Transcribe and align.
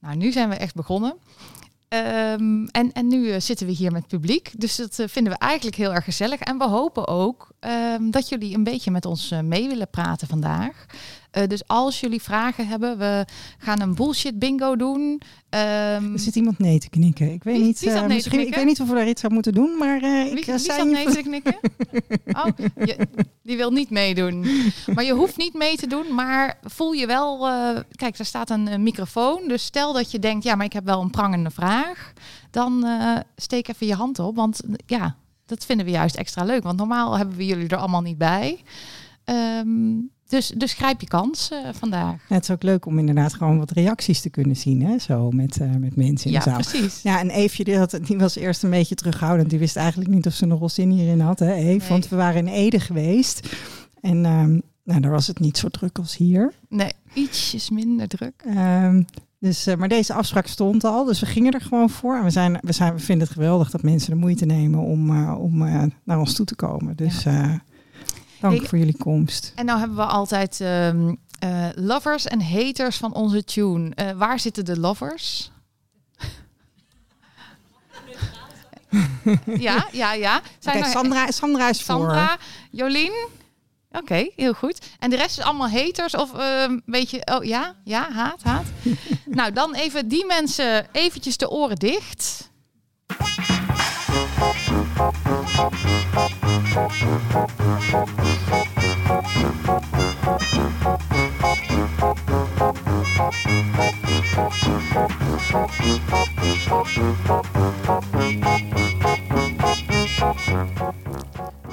Nou, 0.00 0.16
nu 0.16 0.32
zijn 0.32 0.48
we 0.48 0.54
echt 0.54 0.74
begonnen. 0.74 1.16
Ehm, 1.90 2.66
en, 2.66 2.92
en 2.92 3.08
nu 3.08 3.30
eh, 3.30 3.40
zitten 3.40 3.66
we 3.66 3.72
hier 3.72 3.92
met 3.92 4.06
publiek. 4.06 4.52
Dus 4.56 4.76
dat 4.76 4.98
eh, 4.98 5.08
vinden 5.08 5.32
we 5.32 5.38
eigenlijk 5.38 5.76
heel 5.76 5.94
erg 5.94 6.04
gezellig. 6.04 6.40
En 6.40 6.58
we 6.58 6.64
hopen 6.64 7.08
ook 7.08 7.52
ehm, 7.60 8.10
dat 8.10 8.28
jullie 8.28 8.54
een 8.54 8.64
beetje 8.64 8.90
met 8.90 9.04
ons 9.04 9.30
eh, 9.30 9.40
mee 9.40 9.68
willen 9.68 9.90
praten 9.90 10.28
vandaag. 10.28 10.86
Eh, 11.30 11.46
dus 11.46 11.66
als 11.66 12.00
jullie 12.00 12.22
vragen 12.22 12.66
hebben, 12.66 12.98
we 12.98 13.24
gaan 13.58 13.80
een 13.80 13.94
bullshit 13.94 14.38
bingo 14.38 14.76
doen. 14.76 15.20
Ehm, 15.48 16.12
Er 16.12 16.18
zit 16.18 16.36
iemand 16.36 16.58
nee 16.58 16.78
te 16.78 16.88
knikken. 16.88 17.32
Ik 17.32 17.44
weet 17.44 17.56
Wie- 17.56 17.64
niet, 17.64 17.80
wie 17.80 17.90
eh, 17.90 18.00
nee 18.00 18.08
misschien, 18.08 18.46
ik 18.46 18.54
weet 18.54 18.64
niet 18.64 18.80
of 18.80 18.88
we 18.88 18.94
daar 18.94 19.08
iets 19.08 19.24
aan 19.24 19.32
moeten 19.32 19.54
doen, 19.54 19.76
maar 19.78 20.02
eh, 20.02 20.22
wie 20.22 20.38
ik 20.38 20.44
wie 20.44 20.54
eh, 20.54 20.60
zat 20.60 20.86
nee 20.86 21.10
te 21.10 21.22
knikken? 21.22 21.56
Oh, 22.32 22.46
je, 22.84 22.96
die 23.42 23.56
wil 23.56 23.70
niet 23.70 23.90
meedoen. 23.90 24.46
Maar 24.94 25.04
je 25.04 25.12
hoeft 25.12 25.36
niet 25.36 25.54
mee 25.54 25.76
te 25.76 25.86
doen, 25.86 26.14
maar 26.14 26.58
voel 26.62 26.92
je 26.92 27.06
wel... 27.06 27.38
kijk, 27.90 28.16
daar 28.16 28.26
staat 28.26 28.50
een, 28.50 28.82
microfoon. 28.82 29.48
Dus 29.48 29.64
stel 29.64 29.92
dat 29.92 30.10
je 30.10 30.18
denkt, 30.18 30.44
ja, 30.44 30.54
maar 30.54 30.66
ik 30.66 30.72
heb 30.72 30.84
wel 30.84 31.00
een 31.00 31.10
prangende 31.10 31.50
vraag. 31.50 32.12
Dan 32.50 32.86
steek 33.36 33.68
even 33.68 33.86
je 33.86 33.94
hand 33.94 34.18
op, 34.18 34.36
want 34.36 34.60
ja, 34.86 35.16
dat 35.46 35.64
vinden 35.64 35.86
we 35.86 35.92
juist 35.92 36.16
extra 36.16 36.44
leuk. 36.44 36.62
Want 36.62 36.78
normaal 36.78 37.16
hebben 37.16 37.36
we 37.36 37.46
jullie 37.46 37.68
er 37.68 37.76
allemaal 37.76 38.00
niet 38.02 38.18
bij. 38.18 38.62
Ehm, 39.24 39.96
dus, 40.30 40.52
dus 40.56 40.72
grijp 40.72 41.00
je 41.00 41.06
kans 41.06 41.50
eh, 41.50 41.58
vandaag. 41.72 42.14
Ja, 42.28 42.34
het 42.34 42.42
is 42.42 42.50
ook 42.50 42.62
leuk 42.62 42.86
om 42.86 42.98
inderdaad 42.98 43.34
gewoon 43.34 43.58
wat 43.58 43.70
reacties 43.70 44.20
te 44.20 44.30
kunnen 44.30 44.56
zien, 44.56 44.82
hè? 44.84 44.98
zo 44.98 45.30
met, 45.30 45.60
eh, 45.60 45.70
met 45.78 45.96
mensen 45.96 46.26
in 46.26 46.32
Ja, 46.32 46.38
de 46.38 46.50
zaal. 46.50 46.58
precies. 46.58 47.02
Ja, 47.02 47.18
en 47.18 47.30
Eefje 47.30 47.64
die, 47.64 47.76
had, 47.78 47.98
die 48.06 48.18
was 48.18 48.36
eerst 48.36 48.62
een 48.62 48.70
beetje 48.70 48.94
terughoudend. 48.94 49.50
Die 49.50 49.58
wist 49.58 49.76
eigenlijk 49.76 50.10
niet 50.10 50.26
of 50.26 50.32
ze 50.32 50.46
nog 50.46 50.58
wel 50.58 50.68
zin 50.68 50.90
hierin 50.90 51.20
had, 51.20 51.38
hè? 51.38 51.46
Nee. 51.54 51.80
Want 51.88 52.08
we 52.08 52.16
waren 52.16 52.46
in 52.46 52.52
Ede 52.52 52.80
geweest. 52.80 53.56
En 54.00 54.24
ehm, 54.24 54.58
nou, 54.84 55.00
daar 55.00 55.10
was 55.10 55.26
het 55.26 55.38
niet 55.38 55.58
zo 55.58 55.68
druk 55.68 55.98
als 55.98 56.16
hier. 56.16 56.52
Nee, 56.68 56.92
ietsjes 57.14 57.70
minder 57.70 58.08
druk. 58.08 58.42
Ehm, 58.46 59.02
dus, 59.38 59.66
eh, 59.66 59.76
maar 59.76 59.88
deze 59.88 60.14
afspraak 60.14 60.46
stond 60.46 60.84
al, 60.84 61.04
dus 61.04 61.20
we 61.20 61.26
gingen 61.26 61.52
er 61.52 61.60
gewoon 61.60 61.90
voor. 61.90 62.16
En 62.16 62.24
we, 62.24 62.30
zijn, 62.30 62.58
we, 62.62 62.72
zijn, 62.72 62.94
we 62.94 63.00
vinden 63.00 63.26
het 63.26 63.36
geweldig 63.36 63.70
dat 63.70 63.82
mensen 63.82 64.10
de 64.10 64.16
moeite 64.16 64.46
nemen 64.46 64.80
om, 64.80 65.28
om 65.30 65.58
naar 66.04 66.18
ons 66.18 66.34
toe 66.34 66.46
te 66.46 66.54
komen. 66.54 66.96
Dus 66.96 67.24
eh, 67.24 67.52
dank 68.40 68.58
Hey, 68.58 68.68
voor 68.68 68.78
jullie 68.78 68.96
komst. 68.96 69.52
En 69.54 69.64
nou 69.64 69.78
hebben 69.78 69.96
we 69.96 70.04
altijd 70.04 70.60
ehm, 70.60 71.14
eh, 71.38 71.66
lovers 71.74 72.26
en 72.26 72.42
haters 72.42 72.96
van 72.96 73.14
onze 73.14 73.44
tune. 73.44 73.94
Eh, 73.94 74.10
waar 74.10 74.40
zitten 74.40 74.64
de 74.64 74.80
lovers? 74.80 75.50
ja, 79.68 79.86
ja, 79.92 80.12
ja. 80.12 80.40
Zijn 80.58 80.80
Kijk, 80.80 80.92
Sandra, 80.92 81.30
Sandra 81.30 81.68
is 81.68 81.82
voor. 81.82 81.94
Sandra, 81.94 82.38
Jolien. 82.70 83.28
Oké, 83.92 84.30
heel 84.36 84.52
goed. 84.52 84.78
En 84.98 85.10
de 85.10 85.16
rest 85.16 85.38
is 85.38 85.44
allemaal 85.44 85.70
haters 85.70 86.14
of 86.14 86.34
ehm, 86.34 86.70
een 86.70 86.82
beetje... 86.86 87.22
Oh 87.24 87.44
ja, 87.44 87.74
ja, 87.84 88.10
haat, 88.12 88.42
haat. 88.42 88.66
nou, 89.24 89.52
dan 89.52 89.74
even 89.74 90.08
die 90.08 90.26
mensen 90.26 90.86
eventjes 90.92 91.36
de 91.36 91.50
oren 91.50 91.76
dicht. 91.76 92.50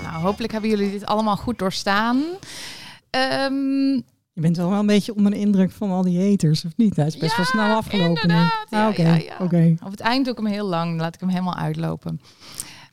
Nou, 0.04 0.22
hopelijk 0.22 0.52
hebben 0.52 0.70
jullie 0.70 0.92
dit 0.92 1.06
allemaal 1.06 1.38
goed 1.38 1.60
doorstaan. 1.60 2.24
Ehm, 3.10 3.54
Je 4.34 4.44
bent 4.44 4.58
wel 4.58 4.70
wel 4.70 4.80
een 4.80 4.86
beetje 4.86 5.16
onder 5.16 5.32
de 5.32 5.38
indruk 5.40 5.72
van 5.72 5.92
al 5.92 6.02
die 6.02 6.30
haters, 6.30 6.66
of 6.66 6.72
niet? 6.78 6.96
Hij 6.96 7.06
is 7.06 7.18
best 7.18 7.32
Ja, 7.32 7.38
wel 7.38 7.46
snel 7.46 7.76
afgelopen. 7.76 8.28
nu. 8.28 8.34
inderdaad. 8.34 8.68
Ja, 8.70 8.84
Ah, 8.86 8.90
Oké, 8.90 9.02
ja, 9.02 9.16
ja. 9.16 9.78
Op 9.86 9.92
het 9.92 10.00
eind 10.00 10.26
doe 10.26 10.34
ik 10.34 10.40
hem 10.40 10.52
heel 10.52 10.68
lang. 10.68 11.00
Laat 11.00 11.14
ik 11.14 11.20
hem 11.20 11.30
helemaal 11.30 11.56
uitlopen. 11.56 12.22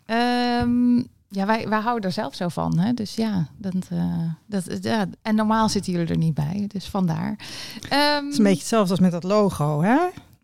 Ehm, 0.06 0.96
ja, 1.28 1.46
wij, 1.46 1.68
wij 1.68 1.80
houden 1.80 2.04
er 2.08 2.12
zelf 2.14 2.34
zo 2.34 2.48
van. 2.48 2.78
Hè? 2.78 2.92
Dus 2.92 3.14
ja, 3.14 3.46
dat, 3.58 3.74
eh, 3.90 4.18
dat, 4.46 4.64
ja, 4.80 5.06
en 5.22 5.34
normaal 5.34 5.68
zitten 5.68 5.92
jullie 5.92 6.08
er 6.08 6.16
niet 6.16 6.34
bij. 6.34 6.64
Dus 6.68 6.88
vandaar. 6.88 7.36
Ehm, 7.88 8.24
Het 8.24 8.32
is 8.32 8.38
een 8.38 8.44
beetje 8.44 8.58
hetzelfde 8.58 8.90
als 8.90 9.00
met 9.00 9.10
dat 9.12 9.22
logo, 9.22 9.82
hè? 9.82 9.98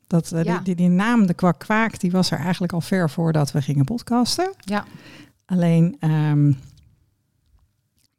Dat, 0.07 0.33
eh, 0.33 0.43
Ja. 0.45 0.55
die, 0.55 0.63
die, 0.63 0.75
die 0.75 0.89
naam, 0.89 1.27
de 1.27 1.35
kwak 1.35 1.59
kwaak, 1.59 2.01
die 2.01 2.11
was 2.11 2.31
er 2.31 2.39
eigenlijk 2.39 2.73
al 2.73 2.81
ver 2.81 3.11
voordat 3.11 3.53
we 3.53 3.63
gingen 3.63 3.85
podcasten. 3.85 4.53
Ja. 4.59 4.85
Alleen 5.47 5.97
ehm, 6.01 6.53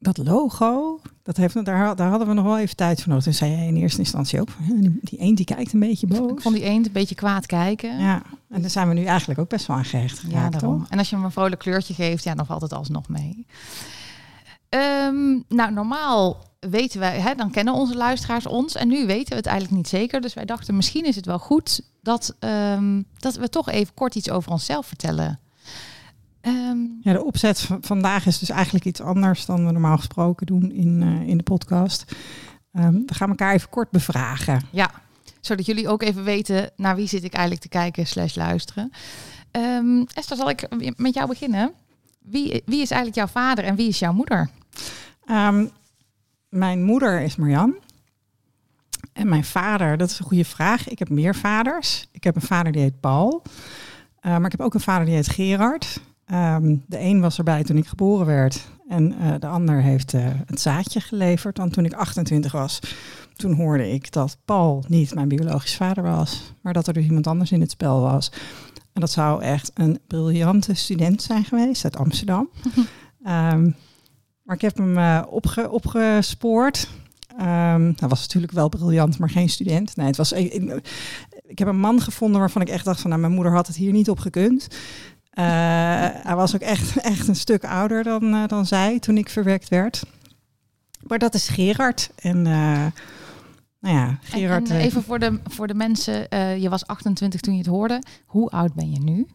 dat 0.03 0.17
logo, 0.17 0.99
dat 1.23 1.37
heeft, 1.37 1.65
daar, 1.65 1.95
daar 1.95 2.09
hadden 2.09 2.27
we 2.27 2.33
nog 2.33 2.45
wel 2.45 2.59
even 2.59 2.75
tijd 2.75 2.99
voor 2.99 3.07
nodig. 3.09 3.23
Toen 3.23 3.33
zei 3.33 3.51
je 3.51 3.67
in 3.67 3.75
eerste 3.75 3.99
instantie 3.99 4.41
ook, 4.41 4.49
van, 4.49 4.63
"Hè, 4.63 4.79
die, 4.79 4.99
die 5.01 5.19
eend 5.19 5.37
die 5.37 5.45
kijkt 5.45 5.73
een 5.73 5.79
beetje 5.79 6.07
boos. 6.07 6.31
Ik 6.31 6.41
vond 6.41 6.55
die 6.55 6.63
eend 6.63 6.85
een 6.85 6.91
beetje 6.91 7.15
kwaad 7.15 7.45
kijken. 7.45 7.99
Ja, 7.99 8.21
en 8.49 8.61
daar 8.61 8.69
zijn 8.69 8.87
we 8.87 8.93
nu 8.93 9.03
eigenlijk 9.03 9.39
ook 9.39 9.49
best 9.49 9.65
wel 9.65 9.77
aan 9.77 9.85
gehecht 9.85 10.21
Ja, 10.21 10.27
geraakt, 10.29 10.51
daarom. 10.59 10.79
toch? 10.79 10.89
En 10.89 10.97
als 10.97 11.09
je 11.09 11.15
hem 11.15 11.25
een 11.25 11.31
vrolijk 11.31 11.61
kleurtje 11.61 11.93
geeft, 11.93 12.23
ja, 12.23 12.35
dan 12.35 12.45
valt 12.45 12.61
het 12.61 12.73
alsnog 12.73 13.09
mee. 13.09 13.45
Ehm, 14.69 15.39
nou, 15.47 15.71
normaal 15.73 16.37
weten 16.59 16.99
wij, 16.99 17.19
hè, 17.19 17.35
dan 17.35 17.51
kennen 17.51 17.73
onze 17.73 17.95
luisteraars 17.95 18.45
ons. 18.47 18.75
En 18.75 18.87
nu 18.87 19.05
weten 19.05 19.29
we 19.29 19.35
het 19.35 19.45
eigenlijk 19.45 19.77
niet 19.77 19.87
zeker. 19.87 20.21
Dus 20.21 20.33
wij 20.33 20.45
dachten, 20.45 20.75
misschien 20.75 21.05
is 21.05 21.15
het 21.15 21.25
wel 21.25 21.39
goed 21.39 21.81
dat, 22.01 22.35
ehm, 22.39 23.01
dat 23.17 23.35
we 23.35 23.49
toch 23.49 23.69
even 23.69 23.93
kort 23.93 24.15
iets 24.15 24.29
over 24.29 24.51
onszelf 24.51 24.85
vertellen. 24.85 25.39
Ehm, 26.41 26.77
Ja, 27.01 27.13
de 27.13 27.23
opzet 27.23 27.59
van 27.61 27.77
vandaag 27.81 28.25
is 28.25 28.39
dus 28.39 28.49
eigenlijk 28.49 28.85
iets 28.85 29.01
anders 29.01 29.45
dan 29.45 29.65
we 29.65 29.71
normaal 29.71 29.97
gesproken 29.97 30.45
doen 30.45 30.71
in, 30.71 31.01
eh, 31.03 31.27
in 31.27 31.37
de 31.37 31.43
podcast. 31.43 32.15
Ehm, 32.71 32.93
we 33.05 33.13
gaan 33.13 33.29
elkaar 33.29 33.53
even 33.53 33.69
kort 33.69 33.89
bevragen. 33.89 34.61
ja, 34.71 34.91
zodat 35.39 35.65
jullie 35.65 35.87
ook 35.87 36.01
even 36.01 36.23
weten 36.23 36.71
naar 36.75 36.95
wie 36.95 37.07
zit 37.07 37.23
ik 37.23 37.33
eigenlijk 37.33 37.63
te 37.63 37.69
kijken 37.69 38.07
slash 38.07 38.35
luisteren. 38.35 38.91
Ehm, 39.51 40.03
Esther, 40.13 40.37
zal 40.37 40.49
ik 40.49 40.67
met 40.95 41.13
jou 41.13 41.27
beginnen? 41.27 41.71
Wie, 42.19 42.61
wie 42.65 42.81
is 42.81 42.91
eigenlijk 42.91 43.15
jouw 43.15 43.27
vader 43.43 43.63
en 43.63 43.75
wie 43.75 43.87
is 43.87 43.99
jouw 43.99 44.13
moeder? 44.13 44.49
Mijn 46.49 46.83
moeder 46.83 47.21
is 47.21 47.35
Marjan. 47.35 47.75
En 49.13 49.29
mijn 49.29 49.43
vader, 49.43 49.97
dat 49.97 50.09
is 50.09 50.19
een 50.19 50.25
goede 50.25 50.45
vraag. 50.45 50.87
Ik 50.89 50.99
heb 50.99 51.09
meer 51.09 51.35
vaders. 51.35 52.07
Ik 52.11 52.23
heb 52.23 52.35
een 52.35 52.41
vader 52.41 52.71
die 52.71 52.81
heet 52.81 52.99
Paul. 52.99 53.41
Maar 54.21 54.45
ik 54.45 54.51
heb 54.51 54.61
ook 54.61 54.73
een 54.73 54.79
vader 54.79 55.05
die 55.05 55.15
heet 55.15 55.29
Gerard. 55.29 55.99
Ehm, 56.31 56.75
de 56.85 56.99
een 56.99 57.21
was 57.21 57.37
erbij 57.37 57.63
toen 57.63 57.77
ik 57.77 57.87
geboren 57.87 58.25
werd. 58.25 58.67
En 58.87 59.17
eh, 59.19 59.33
de 59.39 59.47
ander 59.47 59.81
heeft 59.81 60.13
eh, 60.13 60.25
het 60.45 60.61
zaadje 60.61 60.99
geleverd. 60.99 61.55
Toen 61.71 61.85
ik 61.85 61.93
28 61.93 62.51
was, 62.51 62.79
toen 63.35 63.53
hoorde 63.53 63.91
ik 63.91 64.11
dat 64.11 64.37
Paul 64.45 64.83
niet 64.87 65.13
mijn 65.13 65.27
biologisch 65.27 65.75
vader 65.75 66.03
was. 66.03 66.53
Maar 66.61 66.73
dat 66.73 66.87
er 66.87 66.93
dus 66.93 67.03
iemand 67.03 67.27
anders 67.27 67.51
in 67.51 67.61
het 67.61 67.71
spel 67.71 68.01
was. 68.01 68.31
En 68.93 69.01
dat 69.01 69.11
zou 69.11 69.41
echt 69.41 69.71
een 69.73 69.99
briljante 70.07 70.73
student 70.73 71.21
zijn 71.21 71.43
geweest 71.43 71.83
uit 71.83 71.97
Amsterdam. 71.97 72.49
Ehm, 73.23 73.71
maar 74.43 74.55
ik 74.55 74.61
heb 74.61 74.77
hem 74.77 74.97
eh, 74.97 75.21
opge, 75.29 75.69
opgespoord. 75.69 76.89
Ehm, 77.37 77.91
hij 77.95 78.07
was 78.07 78.21
natuurlijk 78.21 78.53
wel 78.53 78.69
briljant, 78.69 79.17
maar 79.17 79.29
geen 79.29 79.49
student. 79.49 79.95
Nee, 79.95 80.07
het 80.07 80.17
was, 80.17 80.31
ik, 80.31 80.53
ik, 80.53 80.81
ik 81.43 81.59
heb 81.59 81.67
een 81.67 81.79
man 81.79 82.01
gevonden 82.01 82.39
waarvan 82.39 82.61
ik 82.61 82.69
echt 82.69 82.85
dacht 82.85 83.01
van, 83.01 83.09
nou, 83.09 83.21
mijn 83.21 83.33
moeder 83.33 83.53
had 83.53 83.67
het 83.67 83.75
hier 83.75 83.91
niet 83.91 84.09
op 84.09 84.19
gekund. 84.19 84.67
Eh, 85.31 85.43
hij 86.23 86.35
was 86.35 86.55
ook 86.55 86.61
echt, 86.61 86.97
echt 86.97 87.27
een 87.27 87.35
stuk 87.35 87.65
ouder 87.65 88.03
dan, 88.03 88.33
eh, 88.33 88.47
dan 88.47 88.65
zij 88.65 88.99
toen 88.99 89.17
ik 89.17 89.29
verwekt 89.29 89.69
werd. 89.69 90.03
Maar 91.01 91.19
dat 91.19 91.33
is 91.33 91.47
Gerard. 91.47 92.11
En 92.15 92.37
eh, 92.37 92.85
nou 93.79 93.95
ja, 93.95 94.17
Gerard... 94.21 94.69
En, 94.69 94.75
en 94.75 94.81
even 94.81 95.03
voor 95.03 95.19
de, 95.19 95.39
voor 95.43 95.67
de 95.67 95.73
mensen, 95.73 96.27
je 96.61 96.69
was 96.69 96.87
28 96.87 97.39
toen 97.41 97.53
je 97.53 97.59
het 97.59 97.69
hoorde. 97.69 98.03
Hoe 98.25 98.49
oud 98.49 98.73
ben 98.73 98.91
je 98.91 98.99
nu? 98.99 99.27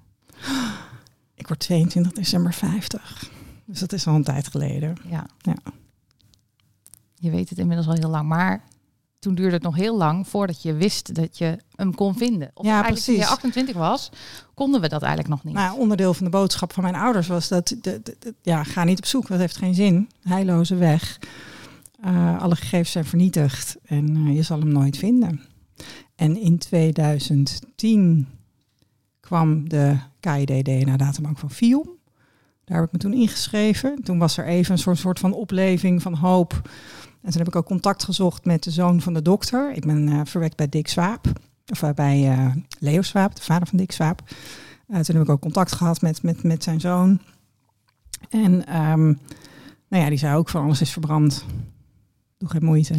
ik 1.34 1.46
word 1.46 1.60
22 1.60 2.12
december 2.12 2.52
50. 2.54 3.30
Dus 3.64 3.80
dat 3.80 3.92
is 3.92 4.06
al 4.06 4.14
een 4.14 4.24
tijd 4.24 4.48
geleden. 4.48 4.96
Ja. 5.08 5.26
Ja. 5.38 5.56
Je 7.14 7.30
weet 7.30 7.48
het 7.48 7.58
inmiddels 7.58 7.88
al 7.88 7.94
heel 7.94 8.10
lang, 8.10 8.28
maar 8.28 8.62
toen 9.18 9.34
duurde 9.34 9.54
het 9.54 9.62
nog 9.62 9.76
heel 9.76 9.96
lang 9.96 10.28
voordat 10.28 10.62
je 10.62 10.72
wist 10.74 11.14
dat 11.14 11.38
je 11.38 11.58
hem 11.76 11.94
kon 11.94 12.16
vinden. 12.16 12.50
Of 12.54 12.64
Ja, 12.66 12.72
eigenlijk 12.72 13.04
toen 13.04 13.14
je 13.14 13.20
precies. 13.20 13.36
28 13.36 13.76
was, 13.76 14.10
konden 14.54 14.80
we 14.80 14.88
dat 14.88 15.02
eigenlijk 15.02 15.34
nog 15.34 15.44
niet. 15.44 15.54
Nou, 15.54 15.78
onderdeel 15.78 16.14
van 16.14 16.24
de 16.24 16.30
boodschap 16.30 16.72
van 16.72 16.82
mijn 16.82 16.94
ouders 16.94 17.26
was 17.26 17.48
dat, 17.48 17.68
de, 17.68 17.80
de- 17.80 18.16
de- 18.18 18.34
ja, 18.42 18.62
ga 18.64 18.84
niet 18.84 18.98
op 18.98 19.06
zoek, 19.06 19.26
dat 19.28 19.38
heeft 19.38 19.56
geen 19.56 19.74
zin. 19.74 20.10
Heilloze 20.22 20.74
weg. 20.74 21.18
Eh, 22.00 22.40
alle 22.42 22.56
gegevens 22.56 22.90
zijn 22.90 23.04
vernietigd 23.04 23.76
en 23.84 24.16
eh, 24.16 24.34
je 24.34 24.42
zal 24.42 24.58
hem 24.58 24.68
nooit 24.72 24.96
vinden. 24.98 25.40
En 26.14 26.36
in 26.40 26.58
2010 26.58 28.26
kwam 29.20 29.68
de 29.68 29.96
KID-DNA-databank 30.20 31.38
van 31.38 31.50
FIOM. 31.50 31.88
Daar 32.66 32.76
heb 32.76 32.86
ik 32.86 32.92
me 32.92 32.98
toen 32.98 33.12
ingeschreven. 33.12 34.02
Toen 34.02 34.18
was 34.18 34.36
er 34.36 34.46
even 34.46 34.72
een 34.72 34.78
soort, 34.78 34.98
soort 34.98 35.18
van 35.18 35.32
opleving 35.32 36.02
van 36.02 36.14
hoop. 36.14 36.52
En 37.22 37.30
toen 37.30 37.38
heb 37.38 37.48
ik 37.48 37.56
ook 37.56 37.66
contact 37.66 38.04
gezocht 38.04 38.44
met 38.44 38.62
de 38.62 38.70
zoon 38.70 39.00
van 39.00 39.14
de 39.14 39.22
dokter. 39.22 39.72
Ik 39.72 39.86
ben 39.86 40.08
eh, 40.08 40.20
verwekt 40.24 40.56
bij 40.56 40.68
Dick 40.68 40.88
Swaap. 40.88 41.26
Of 41.66 41.82
eh, 41.82 41.90
bij 41.90 42.30
eh, 42.30 42.54
Leo 42.78 43.02
Swaap, 43.02 43.36
de 43.36 43.42
vader 43.42 43.68
van 43.68 43.78
Dick 43.78 43.92
Swaap. 43.92 44.22
Toen 44.86 45.16
heb 45.16 45.22
ik 45.22 45.28
ook 45.28 45.40
contact 45.40 45.72
gehad 45.72 46.00
met, 46.00 46.22
met, 46.22 46.42
met 46.42 46.62
zijn 46.62 46.80
zoon. 46.80 47.20
En 48.28 48.66
ehm, 48.66 49.04
nou 49.88 50.02
ja, 50.02 50.08
die 50.08 50.18
zei 50.18 50.36
ook 50.36 50.48
van 50.48 50.62
alles 50.62 50.80
is 50.80 50.92
verbrand. 50.92 51.44
Doe 52.38 52.48
geen 52.48 52.64
moeite. 52.64 52.94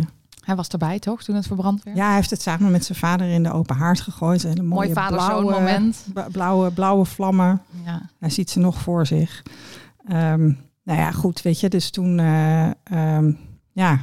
Hij 0.47 0.55
was 0.55 0.67
erbij 0.67 0.99
toch 0.99 1.23
toen 1.23 1.35
het 1.35 1.47
verbrand 1.47 1.83
werd? 1.83 1.97
Ja, 1.97 2.05
hij 2.05 2.15
heeft 2.15 2.29
het 2.29 2.41
samen 2.41 2.71
met 2.71 2.85
zijn 2.85 2.97
vader 2.97 3.27
in 3.27 3.43
de 3.43 3.51
open 3.51 3.75
haard 3.75 4.01
gegooid. 4.01 4.43
Een 4.43 4.65
mooie 4.65 4.93
Mooi 4.93 5.07
blauwe, 5.07 5.51
moment. 5.51 6.05
bla- 6.13 6.27
Blauwe, 6.31 6.71
blauwe 6.71 7.05
vlammen. 7.05 7.61
Ja. 7.85 8.01
Hij 8.19 8.29
ziet 8.29 8.49
ze 8.49 8.59
nog 8.59 8.81
voor 8.81 9.05
zich. 9.05 9.43
Ehm, 10.07 10.45
nou 10.83 10.99
ja, 10.99 11.11
goed, 11.11 11.41
weet 11.41 11.59
je. 11.59 11.69
Dus 11.69 11.89
toen, 11.89 12.19
eh, 12.19 12.69
ehm, 12.83 13.31
ja, 13.71 13.99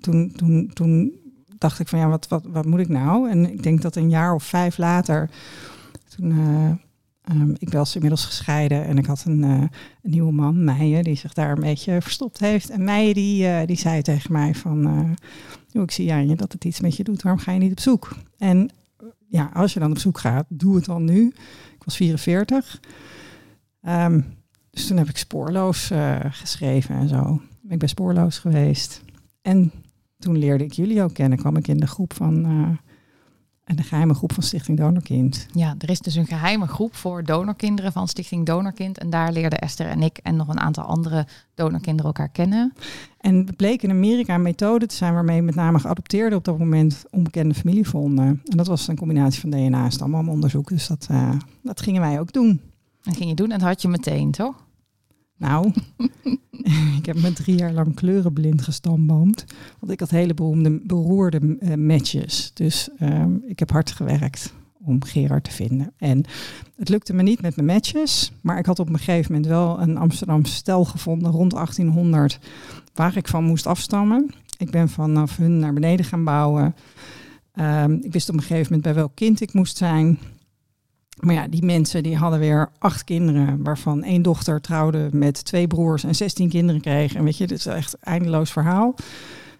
toen, 0.00 0.32
toen, 0.36 0.70
toen 0.72 1.12
dacht 1.58 1.78
ik 1.78 1.88
van 1.88 1.98
ja, 1.98 2.08
wat, 2.08 2.28
wat, 2.28 2.44
wat 2.46 2.66
moet 2.66 2.80
ik 2.80 2.88
nou? 2.88 3.30
En 3.30 3.52
ik 3.52 3.62
denk 3.62 3.82
dat 3.82 3.96
een 3.96 4.10
jaar 4.10 4.34
of 4.34 4.44
vijf 4.44 4.78
later, 4.78 5.30
toen, 6.16 6.30
eh, 6.30 7.34
ehm, 7.34 7.54
ik 7.58 7.70
was 7.72 7.94
inmiddels 7.94 8.24
gescheiden 8.24 8.84
en 8.84 8.98
ik 8.98 9.06
had 9.06 9.24
een, 9.26 9.44
eh, 9.44 9.50
een 9.50 9.70
nieuwe 10.02 10.32
man, 10.32 10.64
Meijen, 10.64 11.04
die 11.04 11.16
zich 11.16 11.32
daar 11.32 11.50
een 11.50 11.60
beetje 11.60 12.00
verstopt 12.02 12.38
heeft. 12.38 12.70
En 12.70 12.84
Meijen 12.84 13.14
die, 13.14 13.66
die 13.66 13.78
zei 13.78 14.02
tegen 14.02 14.32
mij 14.32 14.54
van, 14.54 15.16
ik 15.82 15.90
zie 15.90 16.12
aan 16.12 16.28
je 16.28 16.36
dat 16.36 16.52
het 16.52 16.64
iets 16.64 16.80
met 16.80 16.96
je 16.96 17.04
doet, 17.04 17.22
waarom 17.22 17.42
ga 17.42 17.52
je 17.52 17.58
niet 17.58 17.72
op 17.72 17.80
zoek? 17.80 18.16
En 18.38 18.70
ja, 19.28 19.50
als 19.54 19.72
je 19.72 19.80
dan 19.80 19.90
op 19.90 19.98
zoek 19.98 20.18
gaat, 20.18 20.46
doe 20.48 20.76
het 20.76 20.84
dan 20.84 21.04
nu. 21.04 21.26
Ik 21.74 21.84
was 21.84 21.96
44. 21.96 22.80
Ehm, 23.80 24.20
dus 24.70 24.86
toen 24.86 24.96
heb 24.96 25.08
ik 25.08 25.16
spoorloos 25.16 25.90
eh, 25.90 26.20
geschreven 26.20 26.94
en 26.94 27.08
zo. 27.08 27.40
Ik 27.68 27.78
ben 27.78 27.88
spoorloos 27.88 28.38
geweest. 28.38 29.02
En 29.42 29.72
toen 30.18 30.38
leerde 30.38 30.64
ik 30.64 30.72
jullie 30.72 31.02
ook 31.02 31.14
kennen. 31.14 31.38
kwam 31.38 31.56
ik 31.56 31.68
in 31.68 31.76
de 31.76 31.86
groep 31.86 32.12
van... 32.12 32.44
eh, 32.44 32.92
en 33.64 33.76
de 33.76 33.82
geheime 33.82 34.14
groep 34.14 34.32
van 34.32 34.42
Stichting 34.42 34.78
Donorkind. 34.78 35.46
ja, 35.52 35.74
er 35.78 35.90
is 35.90 36.00
dus 36.00 36.14
een 36.14 36.26
geheime 36.26 36.66
groep 36.66 36.94
voor 36.94 37.24
donorkinderen 37.24 37.92
van 37.92 38.08
Stichting 38.08 38.46
Donorkind. 38.46 38.98
En 38.98 39.10
daar 39.10 39.32
leerden 39.32 39.58
Esther 39.58 39.86
en 39.86 40.02
ik 40.02 40.18
en 40.22 40.36
nog 40.36 40.48
een 40.48 40.60
aantal 40.60 40.84
andere 40.84 41.26
donorkinderen 41.54 42.06
elkaar 42.06 42.28
kennen. 42.28 42.72
En 43.20 43.34
het 43.46 43.56
bleek 43.56 43.82
in 43.82 43.90
Amerika 43.90 44.34
een 44.34 44.42
methode 44.42 44.86
te 44.86 44.94
zijn 44.94 45.14
waarmee 45.14 45.42
met 45.42 45.54
name 45.54 45.78
geadopteerden 45.78 46.38
op 46.38 46.44
dat 46.44 46.58
moment 46.58 47.04
onbekende 47.10 47.54
familie 47.54 47.88
vonden. 47.88 48.26
En 48.26 48.56
dat 48.56 48.66
was 48.66 48.88
een 48.88 48.96
combinatie 48.96 49.40
van 49.40 49.50
DNA 49.50 49.84
en 49.84 49.92
stambomonderzoek. 49.92 50.68
Dus 50.68 50.86
dat, 50.86 51.06
eh, 51.10 51.30
dat 51.62 51.80
gingen 51.80 52.00
wij 52.00 52.20
ook 52.20 52.32
doen. 52.32 52.60
Dat 53.02 53.16
ging 53.16 53.28
je 53.28 53.34
doen 53.34 53.50
en 53.50 53.58
dat 53.58 53.68
had 53.68 53.82
je 53.82 53.88
meteen, 53.88 54.30
toch? 54.30 54.64
Nou, 55.36 55.72
ik 56.98 57.06
heb 57.06 57.20
me 57.20 57.32
drie 57.32 57.56
jaar 57.56 57.72
lang 57.72 57.94
kleurenblind 57.94 58.62
gestamboomd. 58.62 59.44
Want 59.80 59.92
ik 59.92 60.00
had 60.00 60.10
hele 60.10 60.34
beroemde, 60.34 60.80
beroerde 60.84 61.56
eh, 61.60 61.74
matches. 61.74 62.50
Dus 62.54 62.88
ehm, 62.98 63.36
ik 63.46 63.58
heb 63.58 63.70
hard 63.70 63.90
gewerkt 63.90 64.54
om 64.84 65.04
Gerard 65.04 65.44
te 65.44 65.50
vinden. 65.50 65.92
En 65.96 66.24
het 66.76 66.88
lukte 66.88 67.14
me 67.14 67.22
niet 67.22 67.42
met 67.42 67.56
mijn 67.56 67.68
matches. 67.68 68.32
Maar 68.40 68.58
ik 68.58 68.66
had 68.66 68.78
op 68.78 68.88
een 68.88 68.98
gegeven 68.98 69.32
moment 69.32 69.50
wel 69.50 69.80
een 69.80 69.96
Amsterdamse 69.96 70.54
stel 70.54 70.84
gevonden 70.84 71.30
rond 71.30 71.52
1800. 71.52 72.38
Waar 72.94 73.16
ik 73.16 73.28
van 73.28 73.44
moest 73.44 73.66
afstammen. 73.66 74.30
Ik 74.58 74.70
ben 74.70 74.88
vanaf 74.88 75.36
hun 75.36 75.58
naar 75.58 75.72
beneden 75.72 76.06
gaan 76.06 76.24
bouwen. 76.24 76.74
Ehm, 77.52 77.92
ik 77.92 78.12
wist 78.12 78.28
op 78.28 78.34
een 78.34 78.40
gegeven 78.40 78.64
moment 78.64 78.82
bij 78.82 78.94
welk 78.94 79.14
kind 79.14 79.40
ik 79.40 79.52
moest 79.52 79.76
zijn. 79.76 80.18
Maar 81.24 81.34
ja, 81.34 81.48
die 81.48 81.64
mensen 81.64 82.02
die 82.02 82.16
hadden 82.16 82.38
weer 82.38 82.68
acht 82.78 83.04
kinderen, 83.04 83.62
waarvan 83.62 84.02
één 84.02 84.22
dochter 84.22 84.60
trouwde 84.60 85.08
met 85.12 85.44
twee 85.44 85.66
broers 85.66 86.04
en 86.04 86.14
zestien 86.14 86.48
kinderen 86.48 86.80
kreeg. 86.80 87.14
En 87.14 87.24
weet 87.24 87.36
je, 87.36 87.46
dit 87.46 87.58
is 87.58 87.66
echt 87.66 87.92
een 87.92 88.12
eindeloos 88.12 88.50
verhaal. 88.52 88.94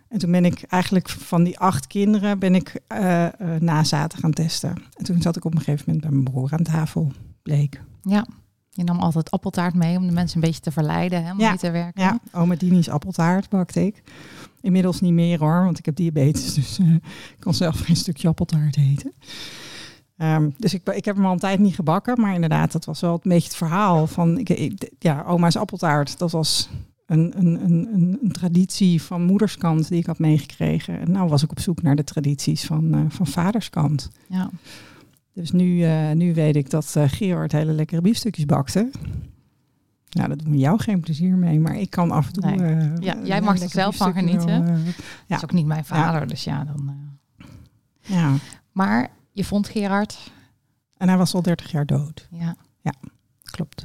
En 0.08 0.18
toen 0.18 0.30
ben 0.30 0.44
ik 0.44 0.62
eigenlijk 0.62 1.08
van 1.08 1.42
die 1.44 1.58
acht 1.58 1.86
kinderen 1.86 2.38
ben 2.38 2.54
ik 2.54 2.80
eh 2.86 3.24
eh, 3.26 3.32
nazaten 3.60 4.18
gaan 4.18 4.32
testen. 4.32 4.74
En 4.96 5.04
toen 5.04 5.22
zat 5.22 5.36
ik 5.36 5.44
op 5.44 5.52
een 5.54 5.58
gegeven 5.60 5.84
moment 5.86 6.02
bij 6.04 6.12
mijn 6.12 6.24
broer 6.24 6.52
aan 6.52 6.62
tafel, 6.62 7.12
bleek. 7.42 7.80
Ja. 8.02 8.26
Je 8.70 8.84
nam 8.84 8.98
altijd 8.98 9.30
appeltaart 9.30 9.74
mee 9.74 9.96
om 9.96 10.06
de 10.06 10.12
mensen 10.12 10.36
een 10.40 10.46
beetje 10.46 10.60
te 10.60 10.70
verleiden 10.72 11.24
hè, 11.24 11.32
om 11.32 11.38
Ja. 11.40 11.48
mee 11.48 11.58
te 11.58 11.70
werken. 11.70 12.02
Ja, 12.02 12.18
oma 12.32 12.54
Dini's 12.56 12.88
appeltaart 12.88 13.48
bakte 13.48 13.86
ik. 13.86 14.02
Inmiddels 14.60 15.00
niet 15.00 15.12
meer 15.12 15.38
hoor, 15.38 15.64
want 15.64 15.78
ik 15.78 15.84
heb 15.84 15.96
diabetes, 15.96 16.54
dus 16.60 16.78
eh, 16.78 16.94
ik 16.94 17.36
kan 17.38 17.54
zelf 17.54 17.80
geen 17.80 17.96
stukje 17.96 18.28
appeltaart 18.28 18.76
eten. 18.76 19.12
Ehm, 20.16 20.50
dus 20.58 20.74
ik, 20.74 20.88
ik 20.88 21.04
heb 21.04 21.16
hem 21.16 21.24
al 21.26 21.32
een 21.32 21.38
tijd 21.38 21.58
niet 21.58 21.74
gebakken, 21.74 22.20
maar 22.20 22.34
inderdaad, 22.34 22.72
dat 22.72 22.84
was 22.84 23.00
wel 23.00 23.12
een 23.12 23.20
beetje 23.22 23.48
het 23.48 23.56
verhaal 23.56 24.06
van, 24.06 24.38
ik, 24.38 24.48
ik- 24.48 24.90
ja, 24.98 25.22
oma's 25.22 25.56
appeltaart, 25.56 26.18
dat 26.18 26.30
was 26.30 26.68
een, 27.06 27.32
een, 27.38 27.64
een, 27.64 28.18
een, 28.22 28.32
traditie 28.32 29.02
van 29.02 29.22
moederskant 29.22 29.88
die 29.88 29.98
ik 29.98 30.06
had 30.06 30.18
meegekregen. 30.18 31.00
En 31.00 31.10
nou 31.10 31.28
was 31.28 31.42
ik 31.42 31.50
op 31.50 31.60
zoek 31.60 31.82
naar 31.82 31.96
de 31.96 32.04
tradities 32.04 32.64
van, 32.64 32.94
eh, 32.94 33.00
van 33.08 33.26
vaderskant. 33.26 34.10
Ja. 34.28 34.50
Dus 35.32 35.50
nu, 35.50 35.82
eh, 35.84 36.10
nu 36.12 36.34
weet 36.34 36.56
ik 36.56 36.70
dat 36.70 36.92
eh 36.96 37.04
Gerard 37.06 37.52
hele 37.52 37.72
lekkere 37.72 38.00
biefstukjes 38.00 38.44
bakte. 38.46 38.90
Nou, 40.10 40.28
dat 40.28 40.38
doet 40.38 40.48
me 40.48 40.56
jou 40.56 40.80
geen 40.80 41.00
plezier 41.00 41.36
mee, 41.36 41.60
maar 41.60 41.76
ik 41.76 41.90
kan 41.90 42.10
af 42.10 42.26
en 42.26 42.32
toe... 42.32 42.50
Nee. 42.50 42.90
Ja, 43.00 43.16
jij 43.24 43.40
mag 43.40 43.60
er 43.60 43.68
zelf 43.68 43.96
van 43.96 44.12
genieten. 44.12 44.46
wel, 44.64 44.74
eh, 44.76 44.84
Dat 44.84 44.94
Ja. 45.26 45.36
is 45.36 45.44
ook 45.44 45.52
niet 45.52 45.66
mijn 45.66 45.84
vader, 45.84 46.26
dus 46.26 46.44
ja, 46.44 46.64
dan... 46.64 46.94
ja, 48.00 48.32
Maar 48.72 49.10
je 49.34 49.44
vond 49.44 49.68
Gerard. 49.68 50.32
en 50.96 51.08
hij 51.08 51.16
was 51.16 51.34
al 51.34 51.42
30 51.42 51.70
jaar 51.70 51.86
dood. 51.86 52.28
Ja. 52.30 52.56
Klopt. 53.42 53.84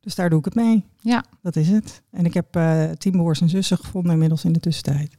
Dus 0.00 0.14
daar 0.14 0.30
doe 0.30 0.38
ik 0.38 0.44
het 0.44 0.54
mee. 0.54 0.84
Ja. 0.98 1.24
Dat 1.42 1.56
is 1.56 1.68
het. 1.68 2.02
En 2.10 2.24
ik 2.24 2.34
heb 2.34 2.56
eh 2.56 2.90
tien 2.90 3.12
broers 3.12 3.40
en 3.40 3.48
zussen 3.48 3.78
gevonden 3.78 4.12
inmiddels 4.12 4.44
in 4.44 4.52
de 4.52 4.60
tussentijd. 4.60 5.16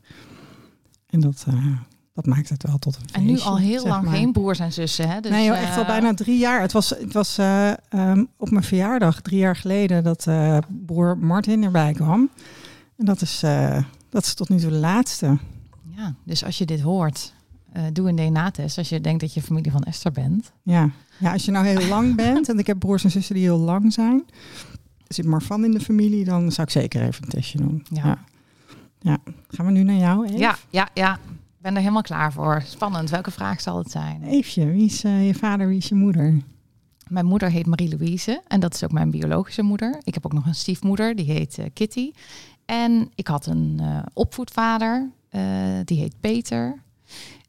En 1.06 1.20
dat, 1.20 1.46
eh, 1.48 1.78
dat 2.14 2.26
maakt 2.26 2.50
het 2.50 2.64
wel 2.64 2.78
tot 2.78 2.96
een 2.96 3.14
En 3.14 3.26
nu 3.26 3.40
al 3.40 3.58
heel 3.58 3.88
lang 3.88 4.04
maar. 4.04 4.14
geen 4.14 4.32
broers 4.32 4.60
en 4.60 4.74
zussen, 4.74 5.10
hè? 5.10 5.20
Dus, 5.20 5.32
nee, 5.32 5.46
joh, 5.46 5.58
echt 5.62 5.76
al 5.76 5.82
eh, 5.82 5.88
bijna 5.88 6.14
drie 6.14 6.38
jaar. 6.38 6.62
Het 6.62 6.72
was, 6.72 6.90
het 6.90 7.14
was 7.14 7.38
eh, 7.38 7.72
ehm, 7.90 8.26
op 8.38 8.50
mijn 8.50 8.64
verjaardag 8.64 9.22
drie 9.22 9.40
jaar 9.40 9.56
geleden 9.56 10.04
dat 10.04 10.28
eh, 10.28 10.58
broer 10.86 11.18
Martin 11.18 11.64
erbij 11.64 11.94
kwam. 11.94 12.30
En 12.98 13.06
dat 13.06 13.22
is, 13.22 13.40
dat 14.10 14.24
is 14.24 14.34
tot 14.34 14.50
nu 14.50 14.60
toe 14.60 14.70
de 14.70 14.76
laatste. 14.76 15.38
Ja, 15.96 16.16
dus 16.24 16.44
als 16.44 16.58
je 16.58 16.66
dit 16.66 16.82
hoort, 16.82 17.34
eh, 17.72 17.84
doe 17.94 18.10
een 18.10 18.16
DNA-test 18.16 18.78
als 18.78 18.90
je 18.90 19.02
denkt 19.02 19.22
dat 19.22 19.34
je 19.34 19.42
familie 19.42 19.72
van 19.72 19.84
Esther 19.84 20.12
bent. 20.12 20.52
Ja. 20.64 20.90
ja, 21.18 21.32
als 21.32 21.46
je 21.46 21.52
nou 21.52 21.66
heel 21.66 21.88
lang 21.88 22.16
bent 22.26 22.50
en 22.50 22.60
ik 22.60 22.68
heb 22.68 22.80
broers 22.80 23.04
en 23.04 23.12
zussen 23.12 23.36
die 23.36 23.44
heel 23.44 23.58
lang 23.58 23.94
zijn. 23.94 24.24
Zit 25.08 25.26
maar 25.26 25.42
van 25.42 25.64
in 25.64 25.72
de 25.72 25.80
familie, 25.80 26.26
dan 26.26 26.52
zou 26.52 26.68
ik 26.68 26.74
zeker 26.74 27.02
even 27.02 27.24
een 27.24 27.30
testje 27.30 27.58
doen. 27.58 27.86
Ja. 27.90 28.06
Ja. 28.06 28.18
ja. 29.00 29.18
Gaan 29.48 29.66
we 29.66 29.72
nu 29.72 29.84
naar 29.84 29.96
jou, 29.96 30.26
Eve? 30.26 30.38
Ja, 30.38 30.58
ja, 30.70 30.90
ja. 30.94 31.14
Ik 31.34 31.68
ben 31.68 31.74
er 31.74 31.80
helemaal 31.80 32.02
klaar 32.02 32.34
voor. 32.34 32.62
Spannend. 32.66 33.10
Welke 33.10 33.32
vraag 33.32 33.62
zal 33.62 33.78
het 33.78 33.92
zijn? 33.92 34.24
Eefje, 34.24 34.66
wie 34.66 34.86
is 34.86 35.04
eh, 35.04 35.28
je 35.28 35.34
vader, 35.34 35.68
wie 35.68 35.78
is 35.78 35.88
je 35.88 35.96
moeder? 35.96 36.42
Mijn 37.08 37.26
moeder 37.26 37.52
heet 37.52 37.66
Marie-Louise 37.66 38.42
en 38.48 38.60
dat 38.60 38.74
is 38.74 38.84
ook 38.84 38.92
mijn 38.92 39.12
biologische 39.12 39.62
moeder. 39.62 40.02
Ik 40.04 40.14
heb 40.14 40.26
ook 40.26 40.34
nog 40.34 40.46
een 40.46 40.56
stiefmoeder, 40.56 41.16
die 41.16 41.26
heet 41.26 41.58
eh, 41.58 41.66
Kitty. 41.74 42.12
En 42.66 43.12
ik 43.16 43.28
had 43.28 43.46
een 43.46 43.82
opvoedvader, 44.14 45.10
die 45.84 45.98
heet 45.98 46.16
Peter. 46.20 46.82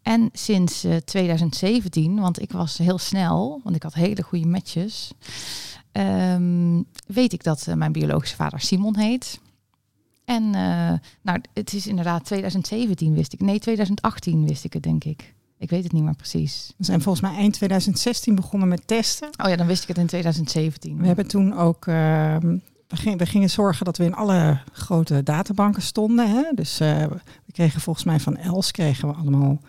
En 0.03 0.29
sinds 0.33 0.85
eh, 0.85 0.97
2017, 0.97 2.21
want 2.21 2.41
ik 2.41 2.53
was 2.53 2.79
heel 2.79 2.99
snel, 2.99 3.61
want 3.65 3.77
ik 3.77 3.83
had 3.83 3.95
hele 3.95 4.23
goede 4.23 4.47
matches, 4.47 5.13
ehm, 5.93 6.83
weet 7.07 7.33
ik 7.33 7.45
dat 7.45 7.67
eh, 7.67 7.75
mijn 7.75 7.93
biologische 7.93 8.37
vader 8.37 8.61
Simon 8.61 8.97
heet. 8.97 9.41
En 10.25 10.43
eh, 10.45 10.93
nou, 11.23 11.41
het 11.55 11.73
is 11.73 11.87
inderdaad 11.87 12.25
2017 12.25 13.15
wist 13.15 13.33
ik. 13.33 13.41
Nee, 13.41 13.59
2018 13.59 14.47
wist 14.47 14.65
ik 14.65 14.73
het, 14.73 14.83
denk 14.83 15.05
ik. 15.05 15.35
Ik 15.59 15.71
weet 15.71 15.83
het 15.83 15.93
niet 15.93 16.03
meer 16.03 16.15
precies. 16.15 16.73
We 16.77 16.85
zijn 16.85 17.03
volgens 17.03 17.25
mij 17.25 17.37
eind 17.37 17.53
2016 17.55 18.35
begonnen 18.35 18.69
met 18.69 18.87
testen. 18.87 19.29
Oh 19.45 19.51
ja, 19.51 19.57
dan 19.57 19.67
wist 19.67 19.83
ik 19.83 19.89
het 19.89 19.99
in 19.99 20.07
2017. 20.07 20.99
We 20.99 21.07
hebben 21.07 21.27
toen 21.27 21.55
ook... 21.57 21.87
ehm, 21.87 22.57
we, 22.93 22.97
gingen, 22.97 23.19
we 23.19 23.27
gingen 23.27 23.51
zorgen 23.51 23.85
dat 23.85 23.97
we 23.97 24.05
in 24.05 24.15
alle 24.15 24.61
grote 24.73 25.23
databanken 25.23 25.83
stonden. 25.83 26.31
Hè? 26.31 26.43
Dus 26.55 26.81
eh, 26.81 27.07
we 27.45 27.53
kregen 27.53 27.81
volgens 27.81 28.05
mij 28.05 28.21
van 28.21 28.37
Els 28.37 28.71
kregen 28.71 29.09
we 29.09 29.15
allemaal 29.15 29.61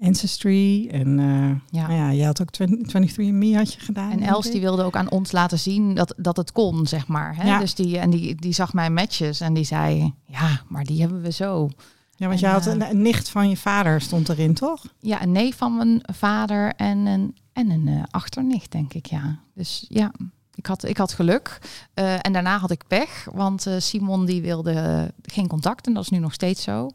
Ancestry. 0.00 0.88
En 0.88 1.18
eh 1.18 1.80
Ja. 1.80 1.90
ja, 1.90 2.10
je 2.10 2.24
had 2.24 2.40
ook 2.40 2.48
23andMe 2.62 3.54
had 3.54 3.72
je 3.72 3.80
gedaan. 3.80 4.10
En 4.10 4.22
Els 4.22 4.50
die 4.50 4.60
wilde 4.60 4.82
ook 4.82 4.96
aan 4.96 5.10
ons 5.10 5.32
laten 5.32 5.58
zien 5.58 5.94
dat, 5.94 6.14
dat 6.16 6.36
het 6.36 6.52
kon, 6.52 6.86
zeg 6.86 7.06
maar. 7.06 7.36
Hè? 7.36 7.46
Ja. 7.46 7.58
Dus 7.58 7.74
die, 7.74 7.98
en 7.98 8.10
die, 8.10 8.34
die 8.34 8.52
zag 8.52 8.72
mijn 8.72 8.92
matches 8.92 9.40
en 9.40 9.54
die 9.54 9.64
zei, 9.64 10.14
ja, 10.24 10.60
maar 10.68 10.84
die 10.84 11.00
hebben 11.00 11.22
we 11.22 11.32
zo. 11.32 11.70
Ja, 12.16 12.28
want 12.28 12.40
jij 12.40 12.50
had 12.50 12.66
eh, 12.66 12.72
een, 12.72 12.90
een 12.90 13.02
nicht 13.02 13.28
van 13.28 13.48
je 13.48 13.56
vader 13.56 14.00
stond 14.00 14.28
erin, 14.28 14.54
toch? 14.54 14.84
Ja, 15.00 15.22
een 15.22 15.32
neef 15.32 15.56
van 15.56 15.76
mijn 15.76 16.00
vader 16.12 16.74
en 16.74 16.98
een, 16.98 17.36
en 17.52 17.70
een 17.70 17.88
eh, 17.88 18.02
achternicht, 18.10 18.72
denk 18.72 18.94
ik, 18.94 19.06
ja. 19.06 19.38
Dus 19.54 19.84
ja, 19.88 20.12
ik 20.54 20.66
had, 20.66 20.84
ik 20.84 20.96
had 20.96 21.12
geluk. 21.12 21.58
En 21.94 22.32
daarna 22.32 22.58
had 22.58 22.70
ik 22.70 22.86
pech, 22.86 23.28
want 23.32 23.66
Simon 23.78 24.24
die 24.24 24.42
wilde 24.42 25.12
geen 25.22 25.46
contact 25.46 25.86
en 25.86 25.94
dat 25.94 26.02
is 26.02 26.08
nu 26.08 26.18
nog 26.18 26.32
steeds 26.32 26.62
zo. 26.62 26.90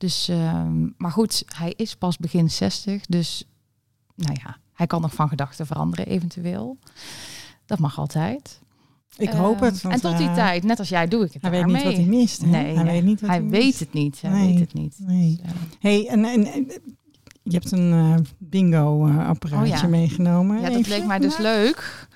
Dus, 0.00 0.28
ehm, 0.28 0.88
maar 0.96 1.10
goed, 1.10 1.44
hij 1.56 1.72
is 1.76 1.94
pas 1.96 2.16
begin 2.18 2.50
60, 2.50 3.06
dus 3.06 3.44
nou 4.14 4.36
ja, 4.44 4.56
hij 4.74 4.86
kan 4.86 5.00
nog 5.00 5.14
van 5.14 5.28
gedachten 5.28 5.66
veranderen 5.66 6.06
eventueel. 6.06 6.78
Dat 7.66 7.78
mag 7.78 7.98
altijd. 7.98 8.60
Ik 9.16 9.28
hoop 9.30 9.54
Ehm, 9.56 9.64
het. 9.64 9.84
en 9.84 10.00
tot 10.00 10.16
die 10.16 10.26
eh, 10.28 10.34
tijd, 10.34 10.64
net 10.64 10.78
als 10.78 10.88
jij, 10.88 11.08
doe 11.08 11.24
ik 11.24 11.32
het 11.32 11.42
Hij 11.42 11.50
weet 11.50 11.66
niet 11.66 11.82
wat 11.82 11.92
hij 11.92 12.04
mist. 12.04 12.40
Hè? 12.40 12.46
Nee, 12.46 12.74
hij 12.74 12.84
nee, 12.84 12.92
weet 12.92 13.04
niet 13.04 13.20
wat 13.20 13.30
hij 13.30 13.38
hij 13.38 13.48
weet 13.48 13.64
mist. 13.64 13.80
het 13.80 13.92
niet. 13.92 14.20
Hij 14.20 14.30
Nee, 14.30 14.46
weet 14.50 14.60
het 14.60 14.72
niet. 14.74 14.96
nee. 14.98 15.36
Dus, 15.36 15.46
eh, 15.46 15.50
Hey, 15.80 16.08
en, 16.08 16.20
je 17.42 17.52
hebt 17.52 17.72
een 17.72 17.92
eh, 17.92 18.14
bingo-apparaatje 18.38 19.72
Oh 19.74 19.80
ja. 19.80 19.86
meegenomen. 19.88 20.60
ja, 20.60 20.70
dat 20.70 20.86
leek 20.86 21.06
mij 21.06 21.18
dus 21.18 21.36
leuk. 21.38 22.08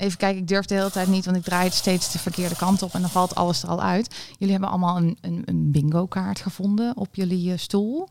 Even 0.00 0.18
kijken, 0.18 0.40
ik 0.40 0.48
durf 0.48 0.66
de 0.66 0.74
hele 0.74 0.90
tijd 0.90 1.08
niet, 1.08 1.24
want 1.24 1.36
ik 1.36 1.42
draai 1.42 1.64
het 1.64 1.74
steeds 1.74 2.12
de 2.12 2.18
verkeerde 2.18 2.56
kant 2.56 2.82
op 2.82 2.94
en 2.94 3.00
dan 3.00 3.10
valt 3.10 3.34
alles 3.34 3.62
er 3.62 3.68
al 3.68 3.82
uit. 3.82 4.14
Jullie 4.38 4.52
hebben 4.52 4.70
allemaal 4.70 4.96
een, 4.96 5.18
een, 5.20 5.42
een 5.44 5.70
bingo 5.70 6.06
kaart 6.06 6.40
gevonden 6.40 6.96
op 6.96 7.14
jullie 7.14 7.52
eh, 7.52 7.58
stoel. 7.58 8.08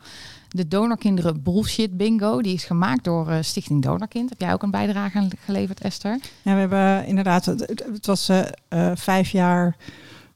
De 0.47 0.67
Donorkinderen 0.67 1.43
Bullshit 1.43 1.97
Bingo, 1.97 2.41
die 2.41 2.53
is 2.53 2.63
gemaakt 2.63 3.03
door 3.03 3.29
eh, 3.29 3.37
Stichting 3.41 3.81
Donorkind. 3.81 4.29
Heb 4.29 4.39
jij 4.39 4.53
ook 4.53 4.63
een 4.63 4.71
bijdrage 4.71 5.17
aan 5.17 5.29
geleverd, 5.45 5.81
Esther? 5.81 6.19
Ja, 6.41 6.53
we 6.53 6.59
hebben 6.59 7.05
inderdaad, 7.05 7.45
het, 7.45 8.05
was 8.05 8.29
eh, 8.29 8.91
vijf 8.95 9.29
jaar 9.29 9.77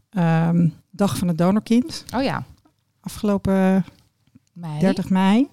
ehm, 0.10 0.70
dag 0.92 1.18
van 1.18 1.28
het 1.28 1.38
donorkind, 1.38 2.06
Oh 2.16 2.24
ja, 2.24 2.44
afgelopen 3.02 3.86
mei. 4.54 4.80
30 4.80 5.10
mei. 5.10 5.48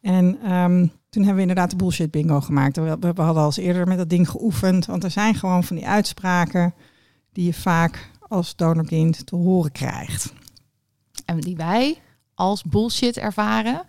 En 0.00 0.38
ehm, 0.42 0.86
toen 1.18 1.26
hebben 1.26 1.44
we 1.44 1.50
inderdaad 1.50 1.78
de 1.78 1.84
bullshit 1.84 2.10
bingo 2.10 2.40
gemaakt. 2.40 2.76
We, 2.76 2.96
we, 3.00 3.06
hadden 3.22 3.42
al 3.42 3.44
eens 3.44 3.56
eerder 3.56 3.86
met 3.86 3.98
dat 3.98 4.10
ding 4.10 4.28
geoefend, 4.28 4.86
want 4.86 5.04
er 5.04 5.10
zijn 5.10 5.34
gewoon 5.34 5.64
van 5.64 5.76
die 5.76 5.86
uitspraken 5.86 6.74
die 7.32 7.44
je 7.44 7.54
vaak 7.54 8.10
als 8.28 8.56
donorkind 8.56 9.26
te 9.26 9.36
horen 9.36 9.72
krijgt. 9.72 10.32
En 11.24 11.40
die 11.40 11.56
wij 11.56 11.98
als 12.34 12.62
bullshit 12.62 13.16
ervaren. 13.16 13.82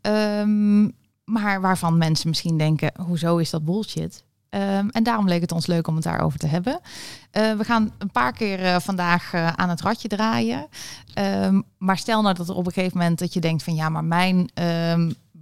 Ehm, 0.00 0.82
maar 1.24 1.60
waarvan 1.60 1.98
mensen 1.98 2.28
misschien 2.28 2.58
denken, 2.58 2.92
hoezo 3.06 3.36
is 3.36 3.50
dat 3.50 3.64
bullshit? 3.64 4.24
Ehm, 4.50 4.88
en 4.88 5.02
daarom 5.02 5.28
leek 5.28 5.40
het 5.40 5.52
ons 5.52 5.66
leuk 5.66 5.86
om 5.86 5.94
het 5.94 6.04
daarover 6.04 6.38
te 6.38 6.46
hebben. 6.46 6.80
Eh, 7.30 7.52
we 7.52 7.64
gaan 7.64 7.92
een 7.98 8.10
paar 8.10 8.32
keer 8.32 8.64
eh, 8.64 8.78
vandaag 8.78 9.32
eh, 9.32 9.52
aan 9.52 9.68
het 9.68 9.80
radje 9.80 10.08
draaien. 10.08 10.68
Ehm, 11.14 11.60
maar 11.78 11.98
stel 11.98 12.22
nou 12.22 12.34
dat 12.34 12.48
er 12.48 12.54
op 12.54 12.66
een 12.66 12.72
gegeven 12.72 12.98
moment 12.98 13.18
dat 13.18 13.32
je 13.32 13.40
denkt 13.40 13.62
van 13.62 13.74
ja, 13.74 13.88
maar 13.88 14.04
mijn 14.04 14.50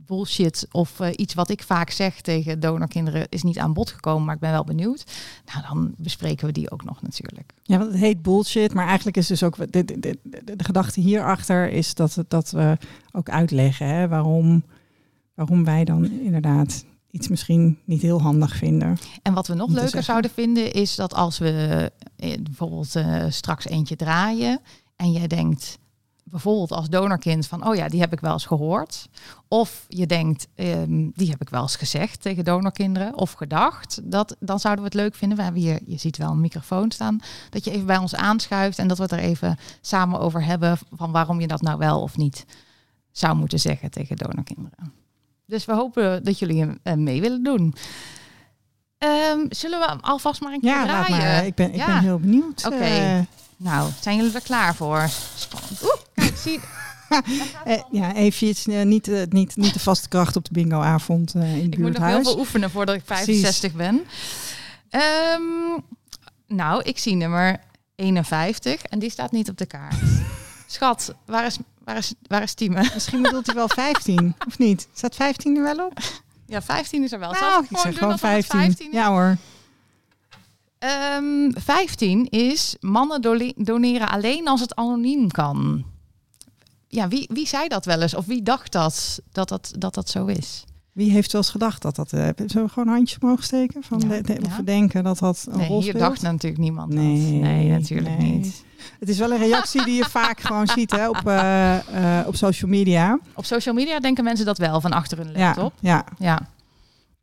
bullshit 0.08 0.66
of 0.70 1.00
eh, 1.00 1.08
iets 1.16 1.34
wat 1.34 1.50
ik 1.50 1.62
vaak 1.62 1.90
zeg 1.90 2.20
tegen 2.20 2.60
donorkinderen 2.60 3.26
is 3.28 3.42
niet 3.42 3.58
aan 3.58 3.72
bod 3.72 3.90
gekomen, 3.90 4.24
maar 4.24 4.34
ik 4.34 4.40
ben 4.40 4.50
wel 4.50 4.64
benieuwd. 4.64 5.04
Nou, 5.52 5.66
dan 5.68 5.94
bespreken 5.96 6.46
we 6.46 6.52
die 6.52 6.70
ook 6.70 6.84
nog 6.84 7.02
natuurlijk. 7.02 7.52
Ja, 7.62 7.78
want 7.78 7.90
het 7.90 8.00
heet 8.00 8.22
bullshit, 8.22 8.74
maar 8.74 8.86
eigenlijk 8.86 9.16
is 9.16 9.26
dus 9.26 9.42
ook 9.42 9.56
de, 9.72 9.84
de, 9.84 10.18
de, 10.22 10.64
gedachte 10.64 11.00
hierachter 11.00 11.70
is 11.70 11.94
dat, 11.94 12.24
dat 12.28 12.50
we 12.50 12.76
ook 13.12 13.28
uitleggen 13.28 13.86
hè, 13.86 14.08
waarom, 14.08 14.64
waarom 15.34 15.64
wij 15.64 15.84
dan 15.84 16.10
inderdaad 16.10 16.84
iets 17.10 17.28
misschien 17.28 17.78
niet 17.84 18.02
heel 18.02 18.22
handig 18.22 18.56
vinden. 18.56 18.98
En 19.22 19.34
wat 19.34 19.46
we 19.46 19.54
nog 19.54 19.68
leuker 19.68 19.82
zeggen. 19.82 20.02
zouden 20.02 20.30
vinden 20.30 20.72
is 20.72 20.94
dat 20.94 21.14
als 21.14 21.38
we 21.38 21.92
eh, 22.16 22.42
bijvoorbeeld 22.42 22.96
eh, 22.96 23.24
straks 23.28 23.66
eentje 23.66 23.96
draaien 23.96 24.60
en 24.96 25.12
jij 25.12 25.26
denkt 25.26 25.78
bijvoorbeeld 26.30 26.73
als 26.73 26.88
donorkind 26.88 27.47
van 27.47 27.66
oh 27.66 27.75
ja, 27.75 27.88
die 27.88 28.00
heb 28.00 28.12
ik 28.12 28.20
wel 28.20 28.32
eens 28.32 28.47
gehoord. 28.47 29.08
Of 29.49 29.85
je 29.88 30.06
denkt, 30.06 30.47
ehm, 30.54 31.08
die 31.14 31.30
heb 31.30 31.40
ik 31.40 31.49
wel 31.49 31.62
eens 31.62 31.76
gezegd 31.76 32.23
tegen 32.23 32.44
donorkinderen 32.44 33.16
of 33.16 33.32
gedacht. 33.32 34.00
Dat, 34.04 34.37
dan 34.40 34.61
zouden 34.61 34.85
we 34.85 34.90
het 34.90 35.00
leuk 35.00 35.14
vinden. 35.14 35.37
We 35.38 35.42
hebben 35.44 35.62
hier, 35.62 35.80
je 35.87 35.97
ziet 35.99 36.16
wel 36.16 36.30
een 36.30 36.40
microfoon 36.40 36.90
staan, 36.90 37.20
dat 37.50 37.64
je 37.64 37.70
even 37.70 37.87
bij 37.87 37.97
ons 37.99 38.14
aanschuift 38.14 38.78
en 38.78 38.88
dat 38.88 38.97
we 38.97 39.02
het 39.02 39.12
er 39.12 39.18
even 39.18 39.58
samen 39.80 40.20
over 40.20 40.44
hebben 40.44 40.78
van 40.92 41.11
waarom 41.12 41.40
je 41.40 41.47
dat 41.47 41.62
nou 41.62 41.78
wel 41.78 42.00
of 42.02 42.16
niet 42.16 42.44
zou 43.12 43.37
moeten 43.37 43.58
zeggen 43.61 43.90
tegen 43.90 44.16
donorkinderen. 44.16 44.92
Dus 45.47 45.64
we 45.64 45.73
hopen 45.75 46.25
dat 46.25 46.38
jullie 46.38 46.66
eh, 46.82 46.94
mee 46.94 47.20
willen 47.20 47.42
doen. 47.42 47.75
Ehm, 48.99 49.38
zullen 49.49 49.78
we 49.80 49.87
alvast 50.00 50.40
maar 50.40 50.52
een 50.52 50.61
keer 50.61 50.70
Ja, 50.70 50.87
laat 50.87 51.06
draaien? 51.06 51.25
maar. 51.26 51.47
Ik 51.47 51.54
ben, 51.54 51.68
ik 51.68 51.76
Ja. 51.76 51.87
ben 51.87 51.99
heel 51.99 52.18
benieuwd. 52.18 52.66
Oké. 52.66 52.76
Eh, 52.76 53.18
Nou, 53.61 53.90
zijn 54.00 54.16
jullie 54.16 54.32
er 54.35 54.40
klaar 54.42 54.75
voor? 54.75 55.08
Spannend. 55.37 55.82
Oeh, 55.82 55.92
zie 56.38 56.61
eh, 57.64 57.83
ja, 57.90 58.14
eventjes 58.14 58.66
eh, 58.66 58.83
niet, 58.83 59.09
eh, 59.09 59.23
niet, 59.28 59.57
niet 59.57 59.73
de 59.73 59.80
vaste 59.80 60.09
kracht 60.09 60.37
op 60.37 60.45
de 60.45 60.52
bingoavond 60.52 61.35
eh 61.35 61.57
in 61.57 61.64
het 61.64 61.75
Ik 61.75 61.78
moet 61.78 61.99
nog 61.99 62.07
heel 62.07 62.23
veel 62.23 62.38
oefenen 62.38 62.71
voordat 62.71 62.95
ik 62.95 63.04
Precies. 63.04 63.25
65 63.25 63.73
ben. 63.73 64.04
Ehm, 64.90 65.80
nou, 66.47 66.83
ik 66.83 66.99
zie 66.99 67.14
nummer 67.14 67.61
51 67.95 68.83
en 68.83 68.99
die 68.99 69.11
staat 69.11 69.33
niet 69.33 69.49
op 69.49 69.57
de 69.59 69.66
kaart. 69.66 69.97
Schat, 70.66 71.14
waar 71.26 71.47
is, 71.47 71.59
waar 71.85 71.97
is, 71.97 72.14
waar 72.23 72.42
is 72.42 72.54
Tieme? 72.54 72.90
Misschien 72.95 73.23
bedoelt 73.23 73.47
hij 73.47 73.54
wel 73.54 73.68
15, 73.68 74.35
of 74.47 74.59
niet? 74.59 74.88
Staat 74.95 75.14
15 75.14 75.57
er 75.57 75.62
wel 75.62 75.87
op? 75.87 75.92
Ja, 76.47 76.62
15 76.62 77.02
is 77.02 77.12
er 77.12 77.18
wel. 77.18 77.35
Zal 77.35 77.49
Nou, 77.49 77.64
ik 77.64 77.71
ik 77.71 77.78
zeg 77.78 77.95
gewoon 77.95 78.12
alsof 78.12 78.30
het 78.30 78.47
15. 78.47 78.61
15 78.61 78.87
is? 78.87 78.92
Ja 78.92 79.09
hoor. 79.09 79.37
Ehm, 80.78 81.50
15 81.54 82.28
is 82.28 82.76
mannen 82.80 83.54
doneren 83.57 84.09
alleen 84.09 84.49
als 84.49 84.61
het 84.61 84.75
anoniem 84.75 85.30
kan. 85.30 85.85
Ja, 86.88 87.09
wie, 87.09 87.28
wie 87.33 87.47
zei 87.47 87.68
dat 87.68 87.85
wel 87.85 88.02
eens? 88.02 88.14
Of 88.14 88.26
wie 88.26 88.42
dacht 88.42 88.73
dat 88.73 89.21
dat, 89.33 89.49
dat, 89.49 89.73
dat, 89.78 89.95
dat 89.95 90.09
zo 90.09 90.26
is? 90.26 90.64
Wie 90.92 91.11
heeft 91.11 91.33
wel 91.33 91.40
eens 91.40 91.50
gedacht 91.50 91.83
dat 91.83 91.97
dat... 91.97 92.12
eh, 92.12 92.28
zullen 92.47 92.66
we 92.66 92.73
gewoon 92.73 92.88
handjes 92.95 93.18
mogen 93.18 93.45
steken? 93.45 93.83
Van 93.83 94.02
Ja, 94.09 94.21
de, 94.23 94.37
ja. 94.49 94.62
denken 94.64 95.04
dat 95.04 95.18
dat 95.18 95.47
een 95.50 95.59
Nee, 95.59 95.68
rol 95.68 95.83
hier 95.83 95.99
dacht 95.99 96.23
natuurlijk 96.23 96.62
niemand 96.62 96.92
dat. 96.92 97.00
Nee, 97.02 97.40
Nee, 97.40 97.68
natuurlijk 97.71 98.18
nee. 98.18 98.30
niet. 98.33 98.64
Het 99.00 99.09
is 99.09 99.18
wel 99.18 99.30
een 99.33 99.38
reactie 99.38 99.85
die 99.85 99.95
je 99.95 100.04
vaak 100.21 100.40
gewoon 100.40 100.66
ziet 100.66 100.90
hè, 100.90 101.09
op, 101.09 101.26
eh, 101.26 102.21
eh, 102.21 102.26
op 102.26 102.37
social 102.37 102.71
media. 102.71 103.18
Op 103.35 103.45
social 103.45 103.75
media 103.75 104.00
denken 104.00 104.25
mensen 104.25 104.47
dat 104.47 104.59
wel 104.59 104.80
van 104.80 104.92
achter 104.92 105.18
hun 105.18 105.30
Ja, 105.33 105.38
laptop. 105.38 105.73
ja. 105.80 106.04
Ja. 106.18 106.49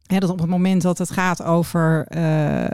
Ja, 0.08 0.20
dat 0.20 0.30
op 0.30 0.40
het 0.40 0.50
moment 0.50 0.82
dat 0.82 0.98
het 0.98 1.12
gaat 1.12 1.44
over, 1.44 2.06
eh, 2.08 2.64
eh, 2.66 2.72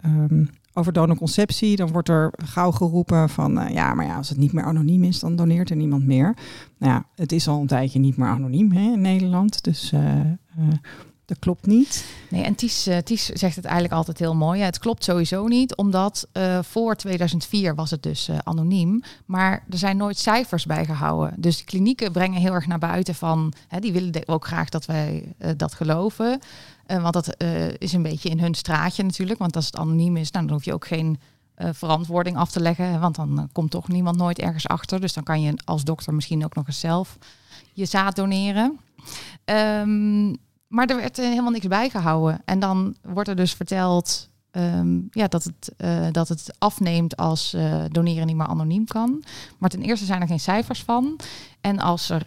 ehm, 0.00 0.44
over 0.74 0.92
donorconceptie, 0.92 1.76
dan 1.76 1.92
wordt 1.92 2.08
er 2.08 2.32
gauw 2.44 2.70
geroepen 2.70 3.28
van 3.28 3.58
eh, 3.58 3.74
ja, 3.74 3.94
maar 3.94 4.06
ja, 4.06 4.16
als 4.16 4.28
het 4.28 4.38
niet 4.38 4.52
meer 4.52 4.64
anoniem 4.64 5.04
is, 5.04 5.18
dan 5.18 5.36
doneert 5.36 5.70
er 5.70 5.76
niemand 5.76 6.06
meer. 6.06 6.36
Nou 6.78 6.92
ja, 6.92 7.06
het 7.14 7.32
is 7.32 7.48
al 7.48 7.60
een 7.60 7.66
tijdje 7.66 7.98
niet 7.98 8.16
meer 8.16 8.28
anoniem 8.28 8.72
hè, 8.72 8.92
in 8.92 9.00
Nederland, 9.00 9.64
dus 9.64 9.92
eh, 9.92 10.20
eh, 10.20 10.36
dat 11.24 11.38
klopt 11.38 11.66
niet. 11.66 12.06
Nee, 12.30 12.42
en 12.42 12.54
Ties, 12.54 12.88
Ties 13.04 13.26
zegt 13.26 13.56
het 13.56 13.64
eigenlijk 13.64 13.94
altijd 13.94 14.18
heel 14.18 14.34
mooi. 14.34 14.58
Ja, 14.58 14.64
het 14.64 14.78
klopt 14.78 15.04
sowieso 15.04 15.46
niet, 15.46 15.76
omdat 15.76 16.28
voor 16.60 16.96
2004 16.96 17.74
was 17.74 17.90
het 17.90 18.02
dus 18.02 18.30
anoniem. 18.44 19.02
Maar 19.26 19.64
er 19.70 19.78
zijn 19.78 19.96
nooit 19.96 20.18
cijfers 20.18 20.66
bij 20.66 20.84
gehouden. 20.84 21.34
Dus 21.36 21.58
de 21.58 21.64
klinieken 21.64 22.12
brengen 22.12 22.40
heel 22.40 22.52
erg 22.52 22.66
naar 22.66 22.78
buiten 22.78 23.14
van... 23.14 23.52
Hè, 23.68 23.80
die 23.80 23.92
willen 23.92 24.28
ook 24.28 24.46
graag 24.46 24.68
dat 24.68 24.86
wij 24.86 25.34
dat 25.56 25.74
geloven. 25.74 26.40
Eh, 26.92 27.02
want 27.02 27.14
dat 27.14 27.28
eh, 27.28 27.68
is 27.78 27.92
een 27.92 28.02
beetje 28.02 28.28
in 28.28 28.40
hun 28.40 28.54
straatje 28.54 29.02
natuurlijk. 29.02 29.38
Want 29.38 29.56
als 29.56 29.66
het 29.66 29.76
anoniem 29.76 30.16
is, 30.16 30.30
nou, 30.30 30.46
dan 30.46 30.54
hoef 30.54 30.64
je 30.64 30.72
ook 30.72 30.86
geen 30.86 31.20
eh, 31.54 31.68
verantwoording 31.72 32.36
af 32.36 32.50
te 32.50 32.60
leggen. 32.60 33.00
Want 33.00 33.14
dan 33.14 33.48
komt 33.52 33.70
toch 33.70 33.88
niemand 33.88 34.16
nooit 34.16 34.38
ergens 34.38 34.68
achter. 34.68 35.00
Dus 35.00 35.12
dan 35.12 35.22
kan 35.22 35.40
je 35.40 35.54
als 35.64 35.84
dokter 35.84 36.14
misschien 36.14 36.44
ook 36.44 36.54
nog 36.54 36.66
eens 36.66 36.80
zelf 36.80 37.18
je 37.72 37.84
zaad 37.84 38.16
doneren. 38.16 38.78
Ehm, 39.44 40.28
maar 40.68 40.86
er 40.86 40.96
werd 40.96 41.16
helemaal 41.16 41.50
niks 41.50 41.66
bijgehouden. 41.66 42.42
En 42.44 42.60
dan 42.60 42.96
wordt 43.02 43.28
er 43.28 43.36
dus 43.36 43.52
verteld 43.52 44.30
ehm, 44.50 45.00
ja, 45.10 45.28
dat, 45.28 45.44
het, 45.44 45.74
dat 46.14 46.28
het 46.28 46.54
afneemt 46.58 47.16
als 47.16 47.56
doneren 47.88 48.26
niet 48.26 48.36
meer 48.36 48.46
anoniem 48.46 48.84
kan. 48.84 49.22
Maar 49.58 49.70
ten 49.70 49.82
eerste 49.82 50.06
zijn 50.06 50.20
er 50.20 50.26
geen 50.26 50.40
cijfers 50.40 50.82
van. 50.82 51.20
En 51.60 51.78
als 51.78 52.10
er 52.10 52.26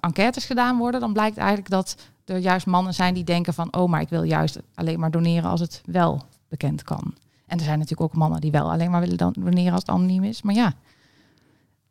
enquêtes 0.00 0.44
gedaan 0.44 0.78
worden, 0.78 1.00
dan 1.00 1.12
blijkt 1.12 1.36
eigenlijk 1.36 1.70
dat 1.70 1.96
er 2.26 2.38
juist 2.38 2.66
mannen 2.66 2.94
zijn 2.94 3.14
die 3.14 3.24
denken 3.24 3.54
van... 3.54 3.74
oh, 3.76 3.88
maar 3.88 4.00
ik 4.00 4.08
wil 4.08 4.22
juist 4.22 4.58
alleen 4.74 5.00
maar 5.00 5.10
doneren 5.10 5.50
als 5.50 5.60
het 5.60 5.82
wel 5.86 6.22
bekend 6.48 6.82
kan. 6.82 7.14
En 7.46 7.58
er 7.58 7.64
zijn 7.64 7.78
natuurlijk 7.78 8.10
ook 8.12 8.18
mannen 8.18 8.40
die 8.40 8.50
wel 8.50 8.70
alleen 8.70 8.90
maar 8.90 9.00
willen 9.00 9.16
dan- 9.16 9.34
doneren 9.38 9.72
als 9.72 9.80
het 9.80 9.90
anoniem 9.90 10.24
is. 10.24 10.42
Maar 10.42 10.54
ja, 10.54 10.72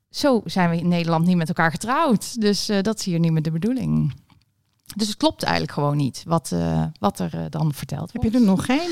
zo 0.09 0.41
zijn 0.45 0.69
we 0.69 0.77
in 0.77 0.87
Nederland 0.87 1.25
niet 1.25 1.37
met 1.37 1.47
elkaar 1.47 1.71
getrouwd. 1.71 2.41
Dus 2.41 2.69
eh, 2.69 2.81
dat 2.81 2.99
is 2.99 3.05
hier 3.05 3.19
niet 3.19 3.31
meer 3.31 3.41
de 3.41 3.51
bedoeling. 3.51 4.13
Dus 4.95 5.07
het 5.07 5.17
klopt 5.17 5.43
eigenlijk 5.43 5.73
gewoon 5.73 5.97
niet 5.97 6.23
wat, 6.27 6.51
eh, 6.51 6.83
wat 6.99 7.19
er 7.19 7.33
eh, 7.33 7.45
dan 7.49 7.73
verteld 7.73 8.11
Heb 8.11 8.21
wordt. 8.21 8.37
je 8.37 8.41
er 8.43 8.47
nog 8.49 8.65
geen? 8.65 8.89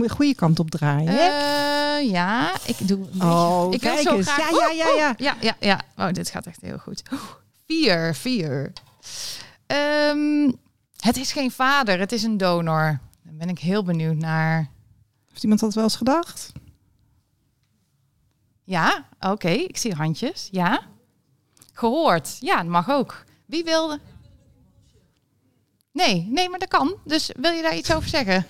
We 0.00 0.08
goede 0.10 0.34
kant 0.34 0.58
op 0.58 0.70
draaien. 0.70 1.14
ja, 2.10 2.52
ik 2.66 2.88
doe. 2.88 2.98
een 3.12 3.22
oh, 3.22 3.66
ik 3.72 3.80
kijk 3.80 3.98
zo 3.98 4.16
eens. 4.16 4.30
graag. 4.30 4.50
Ja, 4.50 4.70
ja, 4.70 4.86
ja, 4.88 4.96
ja. 4.96 5.14
Ja, 5.18 5.36
ja, 5.40 5.56
ja. 5.60 5.80
Oh, 6.06 6.12
dit 6.12 6.28
gaat 6.30 6.46
echt 6.46 6.60
heel 6.60 6.78
goed. 6.78 7.02
Oeh, 7.12 7.22
Vier, 7.66 8.14
vier. 8.14 8.72
Ehm, 9.72 10.52
het 10.96 11.16
is 11.16 11.32
geen 11.32 11.50
vader, 11.50 11.98
het 11.98 12.12
is 12.12 12.22
een 12.22 12.36
donor. 12.36 13.00
Daar 13.22 13.34
ben 13.34 13.48
ik 13.48 13.58
heel 13.58 13.84
benieuwd 13.84 14.16
naar. 14.16 14.70
Heeft 15.28 15.42
iemand 15.42 15.60
dat 15.60 15.74
wel 15.74 15.84
eens 15.84 15.96
gedacht? 15.96 16.52
Ja, 18.64 19.08
oké, 19.20 19.48
ik 19.48 19.76
zie 19.76 19.94
handjes. 19.94 20.48
Ja. 20.50 20.82
Gehoord. 21.72 22.36
Ja, 22.40 22.56
dat 22.56 22.66
mag 22.66 22.90
ook. 22.90 23.24
Wie 23.46 23.64
wilde? 23.64 24.00
Nee, 25.92 26.26
nee, 26.30 26.48
maar 26.48 26.58
dat 26.58 26.68
kan. 26.68 26.96
Dus 27.04 27.30
wil 27.36 27.52
je 27.52 27.62
daar 27.62 27.76
iets 27.76 27.94
over 27.94 28.08
zeggen? 28.08 28.46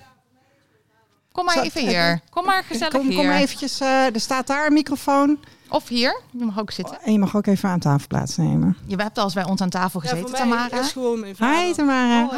Kom 1.33 1.45
maar 1.45 1.59
even 1.63 1.81
hier. 1.89 2.21
Kom 2.31 2.45
maar 2.45 2.65
gezellig 2.65 2.93
Kom, 2.93 3.09
hier. 3.09 3.17
kom 3.17 3.31
eventjes, 3.31 3.81
eh, 3.81 4.15
er 4.15 4.21
staat 4.21 4.47
daar 4.47 4.67
een 4.67 4.73
microfoon. 4.73 5.39
Of 5.69 5.89
hier. 5.89 6.21
Je 6.31 6.45
mag 6.45 6.59
ook 6.61 6.71
zitten. 6.71 6.99
En 7.03 7.13
je 7.13 7.19
mag 7.19 7.37
ook 7.37 7.47
even 7.47 7.69
aan 7.69 7.79
tafel 7.79 8.07
plaatsnemen. 8.09 8.77
Je 8.87 8.97
hebt 8.97 9.19
al 9.19 9.25
eens 9.25 9.35
bij 9.35 9.45
ons 9.45 9.61
aan 9.61 9.71
tafel 9.71 10.03
Ja, 10.03 10.09
gezeten, 10.09 10.37
voor 10.37 10.47
mij 10.49 10.57
Tamara. 10.59 10.81
is 10.81 10.93
gewoon 10.93 11.21
mijn 11.21 11.37
vader. 11.37 11.65
Hi 11.65 11.73
Tamara. 11.73 12.29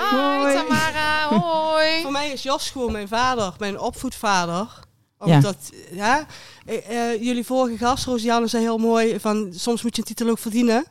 Hi, 0.49 0.55
Tamara. 0.55 1.29
Hoi. 1.29 2.01
Voor 2.03 2.13
mij 2.13 2.29
is 2.31 2.43
Jos 2.43 2.71
gewoon 2.71 2.93
mijn 2.93 3.09
vader, 3.09 3.53
mijn 3.59 3.79
opvoedvader. 3.81 4.83
Ja. 5.25 5.35
Omdat, 5.35 5.57
ja. 5.93 6.27
eh, 6.67 7.11
eh, 7.13 7.23
jullie 7.23 7.45
vorige 7.45 7.77
gast, 7.79 8.05
Rosianne, 8.05 8.47
zei 8.47 8.63
heel 8.63 8.79
mooi 8.79 9.21
van 9.21 9.53
soms 9.55 9.83
moet 9.83 9.97
je 9.97 10.03
een 10.03 10.09
titel 10.09 10.29
ook 10.29 10.39
verdienen. 10.39 10.85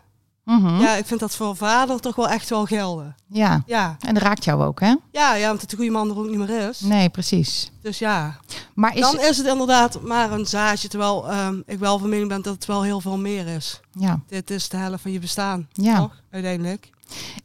Mhm. 0.44 0.80
Ja, 0.82 0.96
ik 0.96 1.06
vind 1.06 1.20
dat 1.20 1.36
voor 1.36 1.56
vader 1.56 2.00
toch 2.00 2.16
wel 2.16 2.30
echt 2.30 2.50
wel 2.50 2.66
gelden. 2.66 3.16
ja. 3.28 3.64
Ja, 3.66 3.96
En 4.00 4.14
dat 4.14 4.24
raakt 4.24 4.44
jou 4.44 4.64
ook, 4.64 4.80
hè? 4.80 4.96
ja, 5.12 5.36
ja 5.36 5.48
want 5.48 5.70
de 5.70 5.76
goede 5.76 5.92
man 5.92 6.10
er 6.10 6.18
ook 6.18 6.28
niet 6.30 6.38
meer 6.38 6.70
is. 6.70 6.80
Nee, 6.80 7.10
precies. 7.10 7.72
Dus 7.82 8.00
ja, 8.00 8.38
Maar 8.74 8.96
is... 8.96 9.02
dan 9.02 9.20
is 9.20 9.38
het 9.38 9.48
inderdaad 9.48 10.02
maar 10.02 10.32
een 10.32 10.46
zaadje. 10.46 10.88
Terwijl 10.88 11.30
ehm, 11.30 11.62
ik 11.66 11.80
wel 11.80 12.00
van 12.00 12.10
mening 12.10 12.30
ben 12.30 12.42
dat 12.42 12.54
het 12.54 12.66
wel 12.66 12.84
heel 12.84 13.02
veel 13.02 13.18
meer 13.18 13.48
is. 13.48 13.80
Ja. 13.92 14.20
Dit 14.28 14.50
is 14.50 14.70
de 14.70 14.78
helft 14.78 15.02
van 15.02 15.12
je 15.12 15.20
bestaan. 15.20 15.68
Ja. 15.72 15.98
Toch? 15.98 16.22
Uiteindelijk. 16.32 16.90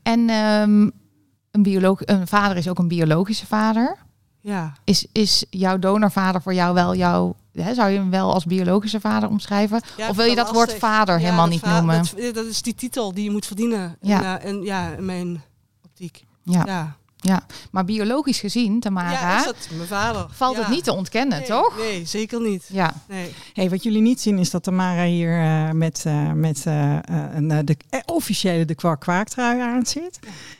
En 0.02 0.28
ehm, 0.30 0.90
een, 1.50 1.62
bioloog, 1.62 2.00
een 2.04 2.26
vader 2.26 2.56
is 2.56 2.68
ook 2.68 2.78
een 2.78 2.88
biologische 2.88 3.46
vader. 3.46 3.96
Ja. 4.40 4.72
Is, 4.84 5.06
is 5.12 5.44
jouw 5.50 5.78
donorvader 5.78 6.42
voor 6.42 6.54
jou 6.54 6.74
wel 6.74 6.94
jouw... 6.94 7.34
Hè, 7.64 7.74
zou 7.74 7.90
je 7.90 7.98
hem 7.98 8.10
wel 8.10 8.32
als 8.32 8.44
biologische 8.44 9.00
vader 9.00 9.28
omschrijven? 9.28 9.80
Ja, 9.96 10.08
of 10.08 10.16
wil 10.16 10.26
je 10.26 10.34
dat 10.34 10.50
woord 10.52 10.74
vader 10.74 11.14
Ja, 11.18 11.24
helemaal 11.24 11.46
niet 11.46 11.60
va- 11.60 11.76
noemen? 11.76 12.02
Dat, 12.16 12.34
dat 12.34 12.44
is 12.46 12.62
die 12.62 12.74
titel 12.74 13.14
die 13.14 13.24
je 13.24 13.30
moet 13.30 13.46
verdienen. 13.46 13.96
Ja. 14.00 14.40
In, 14.40 14.60
eh, 14.60 14.64
ja, 14.66 14.90
in 14.96 15.04
mijn 15.04 15.42
optiek. 15.84 16.24
Ja. 16.42 16.96
Ja. 17.20 17.42
Maar 17.70 17.84
biologisch 17.84 18.40
gezien, 18.40 18.80
Tamara, 18.80 19.10
Ja, 19.10 19.38
is 19.38 19.44
dat 19.44 19.68
mijn 19.76 19.88
vader. 19.88 20.26
valt 20.30 20.56
ja. 20.56 20.62
het 20.62 20.70
niet 20.70 20.84
te 20.84 20.92
ontkennen, 20.92 21.38
nee, 21.38 21.48
toch? 21.48 21.76
Nee, 21.76 22.04
zeker 22.06 22.40
niet. 22.40 22.68
Ja. 22.72 22.92
Nee. 23.08 23.34
Hey, 23.52 23.70
wat 23.70 23.82
jullie 23.82 24.00
niet 24.02 24.20
zien 24.20 24.38
is 24.38 24.50
dat 24.50 24.62
Tamara 24.62 25.04
hier 25.04 25.40
eh, 25.42 25.70
met, 25.70 26.02
eh, 26.06 26.32
met 26.32 26.66
eh, 26.66 26.96
eh, 26.96 27.00
een, 27.34 27.50
eh, 27.50 27.58
de 27.64 27.76
eh, 27.90 28.00
officiële 28.06 28.64
de 28.64 28.74
kwak 28.74 29.00
kwaaktrui 29.00 29.60
aan 29.60 29.86
zit. 29.86 30.18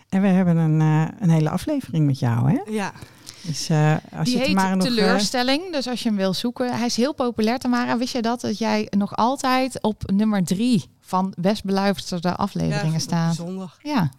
En 0.09 0.23
we 0.23 0.29
hebben 0.29 0.57
een, 0.57 0.81
eh, 0.81 1.09
een 1.21 1.31
hele 1.31 1.51
aflevering 1.51 2.07
met 2.07 2.19
jou. 2.19 2.51
Hè? 2.51 2.59
Ja. 2.73 2.93
Dus 3.43 3.69
eh, 3.69 3.97
als 4.13 4.29
Die 4.29 4.39
je 4.39 4.45
heet 4.45 4.55
Tamara 4.57 4.75
nog... 4.75 4.87
eh, 4.87 4.95
Teleurstelling. 4.95 5.73
Dus 5.73 5.89
als 5.89 6.03
je 6.03 6.09
hem 6.09 6.19
wil 6.19 6.35
zoeken. 6.35 6.77
Hij 6.77 6.87
is 6.87 6.97
heel 6.97 7.15
populair, 7.15 7.59
Tamara. 7.59 7.99
Wist 7.99 8.13
je 8.13 8.23
dat? 8.23 8.41
Dat 8.41 8.59
jij 8.59 8.87
nog 8.91 9.17
altijd 9.17 9.83
op 9.83 10.11
nummer 10.11 10.45
drie 10.45 10.85
van 11.01 11.33
best 11.39 11.65
beluisterde 11.65 12.29
ja, 12.29 12.35
afleveringen 12.35 12.93
het 12.93 13.03
staat. 13.03 13.37
Bijzonder. 13.37 13.77
Ja. 13.83 14.11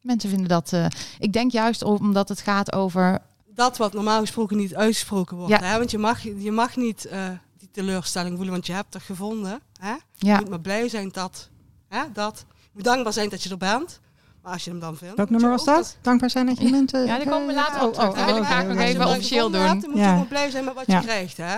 Mensen 0.00 0.28
vinden 0.30 0.48
dat... 0.48 0.72
eh, 0.72 0.86
ik 1.18 1.32
denk 1.32 1.50
juist 1.52 1.82
omdat 1.82 2.28
het 2.28 2.40
gaat 2.40 2.72
over... 2.72 3.18
Dat 3.54 3.76
wat 3.76 3.92
normaal 3.92 4.20
gesproken 4.20 4.56
niet 4.56 4.74
uitgesproken 4.74 5.36
wordt. 5.36 5.52
Ja. 5.52 5.62
Hè? 5.62 5.78
Want 5.78 5.90
je 5.90 5.98
mag, 5.98 6.22
je 6.22 6.52
mag 6.52 6.76
niet 6.76 7.04
eh, 7.04 7.28
die 7.58 7.68
teleurstelling 7.72 8.34
voelen, 8.34 8.52
want 8.52 8.66
je 8.66 8.72
hebt 8.72 8.94
het 8.94 9.02
gevonden. 9.02 9.60
Hè? 9.80 9.90
Je 9.90 9.98
Ja, 10.14 10.36
moet 10.38 10.48
maar 10.48 10.60
blij 10.60 10.88
zijn 10.88 11.08
dat, 11.12 11.48
hè, 11.88 12.00
dat. 12.12 12.44
Je 12.48 12.70
moet 12.72 12.84
dankbaar 12.84 13.12
zijn 13.12 13.28
dat 13.28 13.42
je 13.42 13.50
er 13.50 13.56
bent. 13.56 14.00
Maar 14.46 14.54
als 14.54 14.64
je 14.64 14.70
hem 14.70 14.80
dan 14.80 14.96
vindt... 14.96 15.16
Welk 15.16 15.30
nummer 15.30 15.50
was 15.50 15.64
dat? 15.64 15.96
Dankbaar 16.02 16.30
zijn 16.30 16.46
dat 16.46 16.58
je 16.60 16.70
bent. 16.70 16.92
eh, 16.94 17.06
Ja, 17.06 17.16
daar 17.18 17.28
komen 17.28 17.46
we 17.46 17.54
later 17.54 17.82
op 17.86 17.92
terug. 17.94 18.12
Die 18.12 18.18
oh, 18.20 18.26
wil 18.26 18.36
ik 18.36 18.42
oh, 18.42 18.48
graag 18.48 18.62
oké, 18.64 18.72
nog 18.72 18.82
even 18.82 19.06
officieel 19.06 19.50
doen. 19.50 19.66
dan 19.66 19.76
moet 19.76 19.98
Ja. 19.98 20.10
je 20.10 20.16
maar 20.16 20.26
blij 20.26 20.50
zijn 20.50 20.64
met 20.64 20.74
wat 20.74 20.86
je 20.86 21.00
krijgt. 21.00 21.36
Hè? 21.36 21.56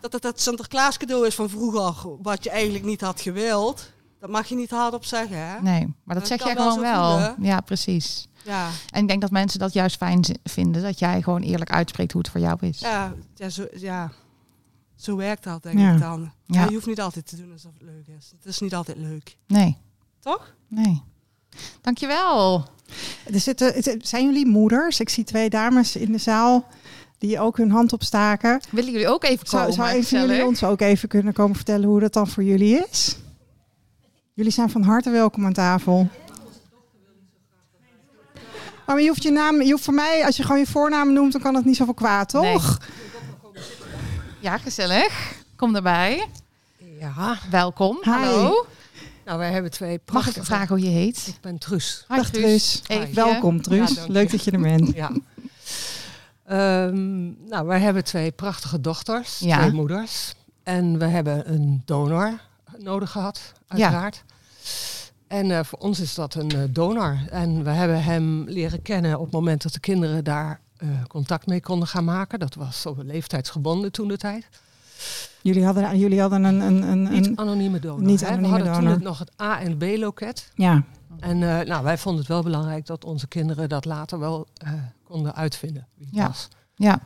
Dat 0.00 0.12
het 0.12 0.22
dat 0.22 0.40
Sinterklaas 0.40 0.96
cadeau 0.96 1.26
is 1.26 1.34
van 1.34 1.48
vroeger, 1.50 2.16
wat 2.22 2.44
je 2.44 2.50
eigenlijk 2.50 2.84
niet 2.84 3.00
had 3.00 3.20
gewild. 3.20 3.92
Dat 4.20 4.30
mag 4.30 4.46
je 4.46 4.54
niet 4.54 4.70
hardop 4.70 5.04
zeggen. 5.04 5.36
Hè? 5.48 5.60
Nee, 5.62 5.80
maar 6.04 6.14
dat 6.14 6.16
Dat 6.18 6.26
zeg 6.26 6.44
jij 6.44 6.56
gewoon 6.56 6.80
wel. 6.80 7.34
Ja, 7.40 7.60
precies. 7.60 8.28
Ja, 8.44 8.68
En 8.90 9.02
ik 9.02 9.08
denk 9.08 9.20
dat 9.20 9.30
mensen 9.30 9.58
dat 9.58 9.72
juist 9.72 9.96
fijn 9.96 10.24
vinden. 10.44 10.82
Dat 10.82 10.98
jij 10.98 11.22
gewoon 11.22 11.42
eerlijk 11.42 11.70
uitspreekt 11.70 12.12
hoe 12.12 12.20
het 12.20 12.30
voor 12.30 12.40
jou 12.40 12.56
is. 12.60 12.80
ja, 12.80 13.12
ja, 13.34 13.48
zo, 13.48 13.66
ja. 13.74 14.10
zo 14.96 15.16
werkt 15.16 15.44
dat 15.44 15.62
denk 15.62 15.78
Ja. 15.78 15.92
ik 15.92 16.00
dan. 16.00 16.32
Ja. 16.44 16.60
Ja. 16.60 16.66
Je 16.68 16.74
hoeft 16.74 16.86
niet 16.86 17.00
altijd 17.00 17.26
te 17.26 17.36
doen 17.36 17.52
alsof 17.52 17.72
het 17.72 17.82
leuk 17.82 18.06
is. 18.18 18.32
Het 18.36 18.44
is 18.46 18.60
niet 18.60 18.74
altijd 18.74 18.96
leuk. 18.98 19.36
Nee, 19.46 19.78
Toch? 20.20 20.54
nee. 20.68 21.02
Dankjewel. 21.80 22.64
Er 23.32 23.40
zitten, 23.40 23.82
zijn 24.02 24.24
jullie 24.24 24.46
moeders? 24.46 25.00
Ik 25.00 25.08
zie 25.08 25.24
twee 25.24 25.50
dames 25.50 25.96
in 25.96 26.12
de 26.12 26.18
zaal 26.18 26.66
die 27.18 27.40
ook 27.40 27.56
hun 27.56 27.70
hand 27.70 27.92
opstaken. 27.92 28.60
Willen 28.70 28.92
jullie 28.92 29.08
ook 29.08 29.24
even 29.24 29.46
komen? 29.46 29.72
Zou, 29.72 29.86
zou 29.86 29.98
een 29.98 30.04
van 30.04 30.20
jullie 30.20 30.44
ons 30.44 30.64
ook 30.64 30.80
even 30.80 31.08
kunnen 31.08 31.32
komen 31.32 31.56
vertellen 31.56 31.88
hoe 31.88 32.00
dat 32.00 32.12
dan 32.12 32.28
voor 32.28 32.42
jullie 32.42 32.84
is? 32.90 33.16
Jullie 34.32 34.52
zijn 34.52 34.70
van 34.70 34.82
harte 34.82 35.10
welkom 35.10 35.46
aan 35.46 35.52
tafel. 35.52 36.08
Maar 38.86 39.00
je 39.00 39.08
hoeft 39.08 39.22
je 39.22 39.30
naam, 39.30 39.62
je 39.62 39.70
hoeft 39.70 39.84
voor 39.84 39.94
mij, 39.94 40.24
als 40.26 40.36
je 40.36 40.42
gewoon 40.42 40.58
je 40.58 40.66
voornaam 40.66 41.12
noemt, 41.12 41.32
dan 41.32 41.40
kan 41.40 41.54
het 41.54 41.64
niet 41.64 41.76
zoveel 41.76 41.94
kwaad, 41.94 42.28
toch? 42.28 42.78
Ja, 44.40 44.58
gezellig. 44.58 45.34
Kom 45.56 45.76
erbij. 45.76 46.26
Ja, 47.00 47.38
Welkom. 47.50 47.98
Hi. 48.02 48.10
Hallo. 48.10 48.66
Nou 49.24 49.38
wij 49.38 49.52
hebben 49.52 49.70
twee 49.70 49.88
Mag 49.90 49.98
ik 49.98 50.04
prachtige... 50.04 50.44
vragen 50.44 50.68
hoe 50.68 50.84
je 50.84 50.90
heet? 50.90 51.26
Ik 51.26 51.40
ben 51.40 51.58
Truus. 51.58 52.04
Hi, 52.08 52.16
Dag 52.16 52.30
Truus. 52.30 52.82
Eefje. 52.86 53.14
Welkom 53.14 53.62
Truus. 53.62 53.94
Ja. 53.94 54.04
Leuk 54.08 54.30
dat 54.30 54.44
je 54.44 54.50
er 54.50 54.60
bent. 54.60 54.94
Ja. 54.94 55.10
Ehm, 56.44 57.48
nou, 57.48 57.66
wij 57.66 57.80
hebben 57.80 58.04
twee 58.04 58.32
prachtige 58.32 58.80
dochters, 58.80 59.38
Ja. 59.38 59.58
twee 59.58 59.72
moeders. 59.72 60.34
En 60.62 60.98
we 60.98 61.04
hebben 61.04 61.52
een 61.52 61.82
donor 61.84 62.40
nodig 62.78 63.10
gehad, 63.10 63.52
uiteraard. 63.66 64.24
En 65.26 65.50
eh, 65.50 65.64
voor 65.64 65.78
ons 65.78 66.00
is 66.00 66.14
dat 66.14 66.34
een 66.34 66.50
eh, 66.50 66.62
donor. 66.70 67.18
En 67.30 67.64
we 67.64 67.70
hebben 67.70 68.02
hem 68.02 68.44
leren 68.48 68.82
kennen 68.82 69.18
op 69.18 69.24
het 69.24 69.34
moment 69.34 69.62
dat 69.62 69.72
de 69.72 69.80
kinderen 69.80 70.24
daar 70.24 70.60
eh, 70.76 70.88
contact 71.08 71.46
mee 71.46 71.60
konden 71.60 71.88
gaan 71.88 72.04
maken. 72.04 72.38
Dat 72.38 72.54
was 72.54 72.86
op 72.86 72.98
een 72.98 73.06
leeftijdsgebonden 73.06 73.92
toen 73.92 74.08
de 74.08 74.16
tijd. 74.16 74.48
Jullie 75.42 75.64
hadden, 75.64 75.98
jullie 75.98 76.20
hadden 76.20 76.44
een, 76.44 76.60
een, 76.60 76.82
een, 77.14 77.38
anonieme 77.38 77.78
donor. 77.78 78.02
niet 78.02 78.24
anonieme 78.24 78.42
we 78.46 78.48
hadden 78.48 78.66
donor. 78.66 78.82
toen 78.82 78.90
het 78.92 79.02
nog 79.02 79.18
het 79.18 79.40
A- 79.42 79.60
en 79.60 79.76
B-loket. 79.76 80.50
ja. 80.54 80.84
En 81.20 81.42
eh, 81.58 81.66
nou, 81.66 81.84
wij 81.84 81.98
vonden 81.98 82.20
het 82.20 82.30
wel 82.30 82.42
belangrijk 82.42 82.86
dat 82.86 83.04
onze 83.04 83.26
kinderen 83.28 83.68
dat 83.68 83.84
later 83.84 84.18
wel 84.18 84.46
eh, 84.54 84.72
konden 85.04 85.34
uitvinden. 85.34 85.86
Wie 85.94 86.06
het 86.06 86.14
Ja. 86.16 86.26
was. 86.26 86.48
Ja. 86.74 87.00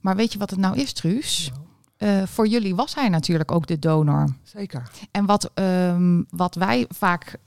Maar 0.00 0.16
weet 0.16 0.32
je 0.32 0.38
wat 0.38 0.50
het 0.50 0.58
nou 0.58 0.76
is, 0.76 0.92
Truus? 0.92 1.52
Eh, 1.96 2.22
voor 2.22 2.46
jullie 2.46 2.74
was 2.74 2.94
hij 2.94 3.08
natuurlijk 3.08 3.52
ook 3.52 3.66
de 3.66 3.78
donor. 3.78 4.34
Zeker. 4.42 4.90
En 5.10 5.26
wat, 5.26 5.50
ehm, 5.54 6.22
wat 6.30 6.54
wij 6.54 6.86
vaak 6.88 7.38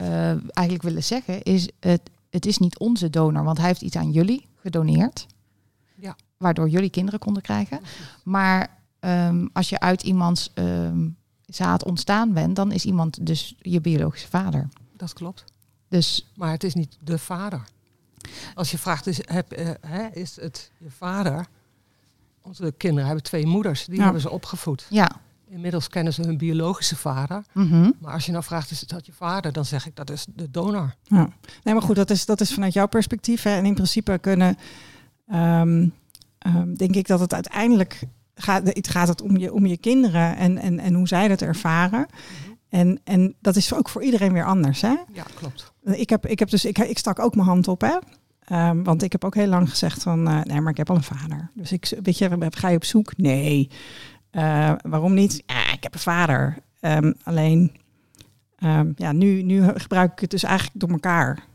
eigenlijk 0.53 0.81
willen 0.81 1.03
zeggen 1.03 1.41
is, 1.41 1.69
het, 1.79 2.01
het 2.29 2.45
is 2.45 2.57
niet 2.57 2.79
onze 2.79 3.09
donor, 3.09 3.43
want 3.43 3.57
hij 3.57 3.67
heeft 3.67 3.81
iets 3.81 3.95
aan 3.95 4.11
jullie 4.11 4.47
gedoneerd. 4.55 5.27
Ja. 5.95 6.15
Waardoor 6.37 6.69
jullie 6.69 6.89
kinderen 6.89 7.19
konden 7.19 7.41
krijgen. 7.43 7.79
Maar 8.23 8.79
ehm, 9.01 9.47
als 9.53 9.69
je 9.69 9.79
uit 9.79 10.03
iemands 10.03 10.51
ehm, 10.53 11.07
zaad 11.45 11.83
ontstaan 11.83 12.33
bent, 12.33 12.55
dan 12.55 12.71
is 12.71 12.85
iemand 12.85 13.25
dus 13.25 13.55
je 13.61 13.81
biologische 13.81 14.27
vader. 14.27 14.67
Dat 14.97 15.13
klopt. 15.13 15.43
Dus 15.87 16.31
Maar 16.35 16.51
het 16.51 16.63
is 16.63 16.73
niet 16.73 16.97
de 17.03 17.17
vader. 17.17 17.61
Als 18.55 18.71
je 18.71 18.77
vraagt, 18.77 19.07
is, 19.07 19.19
heb, 19.27 19.51
eh, 19.51 19.69
hè, 19.87 20.07
is 20.07 20.35
het 20.41 20.71
je 20.77 20.91
vader? 20.91 21.45
Onze 22.41 22.73
kinderen 22.77 23.05
hebben 23.05 23.23
twee 23.23 23.45
moeders, 23.45 23.85
die 23.85 23.95
Ja. 23.97 24.03
hebben 24.03 24.21
ze 24.21 24.29
opgevoed. 24.29 24.85
ja. 24.89 25.11
Inmiddels 25.49 25.87
kennen 25.87 26.13
ze 26.13 26.21
hun 26.21 26.37
biologische 26.37 26.95
vader. 26.95 27.43
Mhm. 27.51 27.91
Maar 27.99 28.13
als 28.13 28.25
je 28.25 28.31
nou 28.31 28.43
vraagt, 28.43 28.71
is 28.71 28.79
dat 28.79 29.05
je 29.05 29.11
vader? 29.11 29.51
Dan 29.51 29.65
zeg 29.65 29.85
ik, 29.87 29.95
dat 29.95 30.09
is 30.09 30.25
de 30.35 30.51
donor. 30.51 30.95
Ja. 31.03 31.29
Nee, 31.63 31.73
maar 31.73 31.83
goed, 31.83 31.95
dat 31.95 32.09
is, 32.09 32.25
dat 32.25 32.41
is 32.41 32.53
vanuit 32.53 32.73
jouw 32.73 32.87
perspectief. 32.87 33.43
Hè. 33.43 33.49
En 33.55 33.65
in 33.65 33.73
principe 33.73 34.17
kunnen, 34.21 34.57
ehm, 35.27 35.87
denk 36.77 36.95
ik 36.95 37.07
dat 37.07 37.19
het 37.19 37.33
uiteindelijk 37.33 38.03
gaat, 38.35 38.67
het 38.67 38.87
gaat 38.87 39.07
het 39.07 39.21
om 39.21 39.37
je, 39.37 39.53
om 39.53 39.65
je 39.65 39.77
kinderen 39.77 40.35
en, 40.37 40.57
en, 40.57 40.79
en 40.79 40.93
hoe 40.93 41.07
zij 41.07 41.27
dat 41.27 41.41
ervaren. 41.41 42.07
En, 42.69 42.99
en 43.03 43.35
dat 43.39 43.55
is 43.55 43.73
ook 43.73 43.89
voor 43.89 44.03
iedereen 44.03 44.33
weer 44.33 44.45
anders. 44.45 44.81
Hè? 44.81 44.95
Ja, 45.13 45.23
klopt. 45.35 45.73
Ik, 45.83 46.09
heb, 46.09 46.25
ik, 46.25 46.39
heb 46.39 46.49
dus, 46.49 46.65
ik, 46.65 46.77
ik 46.77 46.97
stak 46.97 47.19
ook 47.19 47.35
mijn 47.35 47.47
hand 47.47 47.67
op, 47.67 47.81
hè? 47.81 47.97
Ehm, 48.39 48.83
want 48.83 49.03
ik 49.03 49.11
heb 49.11 49.25
ook 49.25 49.35
heel 49.35 49.47
lang 49.47 49.69
gezegd 49.69 50.03
van, 50.03 50.27
eh, 50.27 50.41
nee, 50.41 50.61
maar 50.61 50.71
ik 50.71 50.77
heb 50.77 50.89
al 50.89 50.95
een 50.95 51.03
vader. 51.03 51.51
Dus 51.53 51.71
ik, 51.71 51.99
weet 52.03 52.17
je, 52.17 52.47
ga 52.49 52.69
je 52.69 52.75
op 52.75 52.83
zoek? 52.83 53.17
Nee. 53.17 53.69
Eh, 54.29 54.73
waarom 54.81 55.13
niet? 55.13 55.43
Ja, 55.45 55.73
ik 55.73 55.83
heb 55.83 55.93
een 55.93 55.99
vader. 55.99 56.57
Ehm, 56.79 57.13
alleen, 57.23 57.71
ehm, 58.55 58.91
ja, 58.95 59.11
nu, 59.11 59.41
nu 59.41 59.63
gebruik 59.75 60.11
ik 60.11 60.19
het 60.19 60.29
dus 60.29 60.43
eigenlijk 60.43 60.79
door 60.79 60.89
elkaar. 60.89 61.49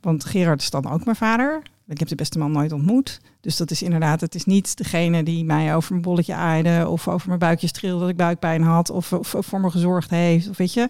Want 0.00 0.24
Gerard 0.24 0.62
is 0.62 0.70
dan 0.70 0.90
ook 0.90 1.04
mijn 1.04 1.16
vader. 1.16 1.62
Ik 1.92 1.98
heb 1.98 2.08
de 2.08 2.14
beste 2.14 2.38
man 2.38 2.52
nooit 2.52 2.72
ontmoet. 2.72 3.20
Dus 3.40 3.56
dat 3.56 3.70
is 3.70 3.82
inderdaad, 3.82 4.20
het 4.20 4.34
is 4.34 4.44
niet 4.44 4.76
degene 4.76 5.22
die 5.22 5.44
mij 5.44 5.74
over 5.74 5.90
mijn 5.90 6.02
bolletje 6.02 6.34
aaide... 6.34 6.88
of 6.88 7.08
over 7.08 7.26
mijn 7.28 7.38
buikje 7.38 7.66
streelde 7.66 8.00
dat 8.00 8.08
ik 8.08 8.16
buikpijn 8.16 8.62
had... 8.62 8.90
of, 8.90 9.12
of, 9.12 9.34
of 9.34 9.46
voor 9.46 9.60
me 9.60 9.70
gezorgd 9.70 10.10
heeft, 10.10 10.48
of 10.48 10.56
weet 10.56 10.72
je... 10.72 10.88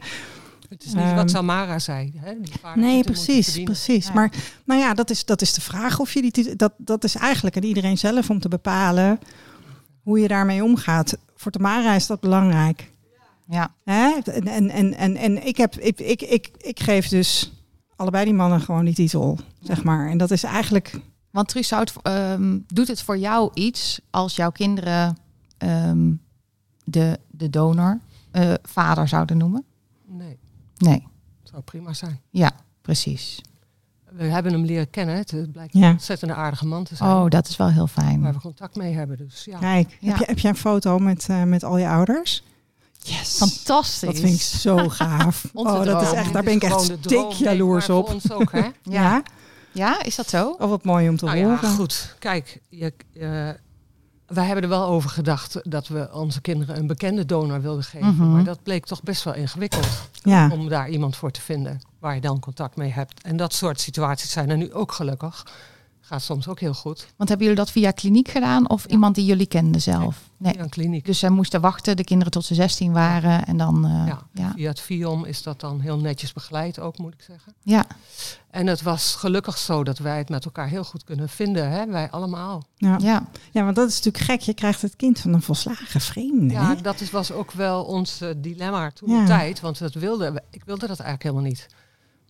Het 0.69 0.85
is 0.85 0.95
niet 0.95 1.05
Ehm, 1.05 1.15
wat 1.15 1.31
Samara 1.31 1.79
zei. 1.79 2.13
Hè? 2.17 2.33
Die 2.41 2.53
vader 2.61 2.83
Nee, 2.83 3.03
precies, 3.05 3.63
precies. 3.63 4.07
Ja. 4.07 4.13
Maar 4.13 4.33
nou 4.65 4.81
ja, 4.81 4.95
dat 4.95 5.11
is, 5.11 5.25
dat 5.25 5.43
is 5.43 5.53
de 5.55 5.61
vraag 5.61 5.99
of 6.01 6.13
je 6.13 6.21
die 6.23 6.31
titel- 6.31 6.57
dat 6.57 6.73
dat 6.77 7.05
is 7.05 7.15
eigenlijk 7.15 7.57
aan 7.57 7.63
iedereen 7.63 7.99
zelf 7.99 8.31
om 8.31 8.41
te 8.41 8.49
bepalen 8.49 9.19
hoe 10.03 10.21
je 10.21 10.29
daarmee 10.29 10.65
omgaat. 10.65 11.17
Voor 11.37 11.53
Tamara 11.53 11.95
is 11.95 12.07
dat 12.07 12.21
belangrijk. 12.21 12.91
ja. 13.49 13.75
Hè? 13.85 14.11
En, 14.25 14.49
en, 14.49 14.71
en, 14.71 14.95
en, 14.95 15.17
en 15.17 15.47
ik, 15.47 15.57
heb, 15.57 15.75
ik, 15.79 16.01
ik, 16.01 16.23
ik, 16.23 16.51
ik 16.59 16.81
geef 16.81 17.09
dus 17.09 17.53
allebei 18.03 18.25
die 18.25 18.35
mannen 18.35 18.61
gewoon 18.61 18.85
die 18.85 18.95
titel, 18.95 19.39
zeg 19.61 19.85
maar. 19.85 20.09
En 20.11 20.19
dat 20.19 20.31
is 20.31 20.43
eigenlijk, 20.45 21.01
Want 21.31 21.49
Truus, 21.49 21.69
zou 21.69 21.81
het, 21.81 21.93
ehm, 22.03 22.59
doet 22.67 22.89
het 22.89 23.03
voor 23.03 23.19
jou 23.19 23.51
iets 23.55 24.01
als 24.11 24.37
jouw 24.37 24.51
kinderen 24.51 25.17
ehm, 25.59 26.13
de, 26.85 27.19
de 27.31 27.51
donor 27.51 28.01
eh, 28.31 28.55
vader 28.63 29.09
zouden 29.09 29.37
noemen? 29.37 29.65
Nee, 30.07 30.39
Nee, 30.77 31.07
het 31.41 31.49
zou 31.51 31.63
prima 31.63 31.93
zijn. 31.93 32.21
ja, 32.31 32.51
precies. 32.83 33.41
We 34.13 34.25
hebben 34.25 34.53
hem 34.53 34.65
leren 34.65 34.91
kennen. 34.91 35.17
Het 35.17 35.53
blijkt 35.53 35.73
Ja. 35.75 35.87
een 35.87 35.93
ontzettend 35.93 36.31
aardige 36.33 36.67
man 36.67 36.85
te 36.85 36.95
zijn. 36.97 37.11
Oh, 37.11 37.29
dat 37.29 37.49
is 37.49 37.57
wel 37.57 37.69
heel 37.71 37.89
Waar 37.95 38.05
fijn. 38.05 38.33
we 38.33 38.41
contact 38.41 38.77
mee 38.77 38.95
hebben. 38.95 39.17
Dus 39.19 39.45
ja, 39.45 39.59
kijk, 39.59 39.97
Ja. 40.01 40.09
heb, 40.09 40.17
je, 40.19 40.25
heb 40.27 40.39
jij 40.39 40.51
een 40.51 40.57
foto 40.57 40.99
met, 40.99 41.29
eh, 41.29 41.43
met 41.43 41.65
al 41.65 41.79
je 41.79 41.89
ouders? 41.89 42.43
Yes. 43.03 43.37
Fantastisch. 43.37 44.01
Dat 44.09 44.19
vind 44.19 44.35
ik 44.35 44.41
zo 44.41 44.89
gaaf. 44.99 45.45
Oh, 45.53 45.85
dat 45.85 46.03
is 46.03 46.13
echt, 46.13 46.33
daar 46.33 46.43
ben 46.43 46.53
ik 46.55 46.63
echt 46.63 46.81
stik 46.81 47.11
maar, 47.23 47.37
jaloers 47.39 47.85
voor 47.85 47.95
op. 47.97 48.09
ons 48.09 48.33
ook, 48.33 48.53
hè? 48.53 48.69
Ja. 48.83 49.23
Ja, 49.73 50.03
is 50.03 50.17
dat 50.17 50.29
zo? 50.29 50.57
Oh, 50.59 50.69
wat 50.69 50.85
mooi 50.85 51.09
om 51.09 51.17
te 51.17 51.25
Nou 51.25 51.37
ja, 51.37 51.45
horen. 51.45 51.71
goed. 51.71 52.15
Kijk, 52.19 52.61
je, 52.69 52.93
eh, 53.13 53.49
wij 54.27 54.45
hebben 54.47 54.63
er 54.63 54.69
wel 54.69 54.87
over 54.87 55.11
gedacht 55.11 55.59
dat 55.63 55.89
we 55.89 56.09
onze 56.13 56.41
kinderen 56.41 56.77
een 56.79 56.87
bekende 56.87 57.27
donor 57.27 57.61
wilden 57.63 57.85
geven. 57.85 58.15
Mhm. 58.15 58.33
Maar 58.33 58.45
dat 58.45 58.63
bleek 58.63 58.87
toch 58.87 59.03
best 59.03 59.23
wel 59.25 59.35
ingewikkeld 59.35 59.87
Ja. 60.23 60.49
om 60.53 60.69
daar 60.69 60.89
iemand 60.89 61.17
voor 61.17 61.31
te 61.31 61.41
vinden 61.41 61.81
waar 61.99 62.15
je 62.15 62.21
dan 62.21 62.41
contact 62.41 62.77
mee 62.77 62.91
hebt. 62.93 63.23
En 63.23 63.37
dat 63.37 63.55
soort 63.55 63.81
situaties 63.81 64.31
zijn 64.31 64.51
er 64.51 64.57
nu 64.57 64.73
ook 64.73 64.93
gelukkig. 64.93 65.47
Gaat 66.13 66.23
soms 66.23 66.49
ook 66.49 66.61
heel 66.61 66.75
goed. 66.75 67.07
Want 67.17 67.29
hebben 67.29 67.47
jullie 67.47 67.63
dat 67.63 67.71
via 67.73 67.91
kliniek 67.91 68.29
gedaan 68.29 68.69
of 68.71 68.85
iemand 68.85 69.15
die 69.15 69.25
jullie 69.25 69.47
kenden 69.47 69.81
zelf? 69.81 70.31
Nee. 70.37 70.53
Via 70.53 70.63
een 70.63 70.69
kliniek. 70.69 71.05
Dus 71.05 71.19
zij 71.19 71.31
moesten 71.31 71.61
wachten, 71.61 71.97
de 71.97 72.05
kinderen 72.05 72.33
tot 72.33 72.45
ze 72.45 72.55
16 72.55 72.93
waren. 72.93 73.45
En 73.47 73.57
dan, 73.57 73.85
eh, 73.85 74.07
Ja. 74.07 74.23
ja. 74.33 74.53
Via 74.57 74.69
het 74.69 74.81
FIOM 74.81 75.25
is 75.25 75.43
dat 75.43 75.61
dan 75.61 75.81
heel 75.81 75.99
netjes 75.99 76.33
begeleid 76.33 76.79
ook, 76.79 76.99
moet 76.99 77.13
ik 77.15 77.23
zeggen. 77.23 77.55
Ja. 77.63 77.85
En 78.51 78.67
het 78.67 78.83
was 78.83 79.15
gelukkig 79.15 79.59
zo 79.59 79.85
dat 79.85 79.99
wij 79.99 80.19
het 80.19 80.29
met 80.29 80.45
elkaar 80.45 80.69
heel 80.69 80.85
goed 80.85 81.05
kunnen 81.05 81.29
vinden, 81.29 81.71
hè? 81.71 81.87
wij 81.87 82.11
allemaal. 82.11 82.63
Ja. 82.77 82.97
ja. 83.01 83.27
ja, 83.53 83.65
want 83.65 83.77
dat 83.77 83.89
is 83.89 83.97
natuurlijk 84.03 84.25
gek. 84.25 84.41
Je 84.41 84.55
krijgt 84.55 84.83
het 84.83 84.97
kind 84.97 85.21
van 85.21 85.33
een 85.33 85.43
volslagen 85.43 86.01
vreemde. 86.01 86.55
Ja, 86.55 86.75
hè? 86.75 86.83
dat 86.83 87.01
is, 87.01 87.11
was 87.11 87.31
ook 87.33 87.53
wel 87.53 87.85
ons 87.85 88.21
eh, 88.21 88.29
dilemma 88.37 88.91
toen 88.91 89.11
Ja. 89.11 89.21
de 89.21 89.27
tijd. 89.27 89.61
Want 89.61 89.79
dat 89.79 89.95
wilde, 89.95 90.43
ik 90.51 90.63
wilde 90.65 90.87
dat 90.87 90.99
eigenlijk 91.01 91.23
helemaal 91.23 91.45
niet. 91.51 91.67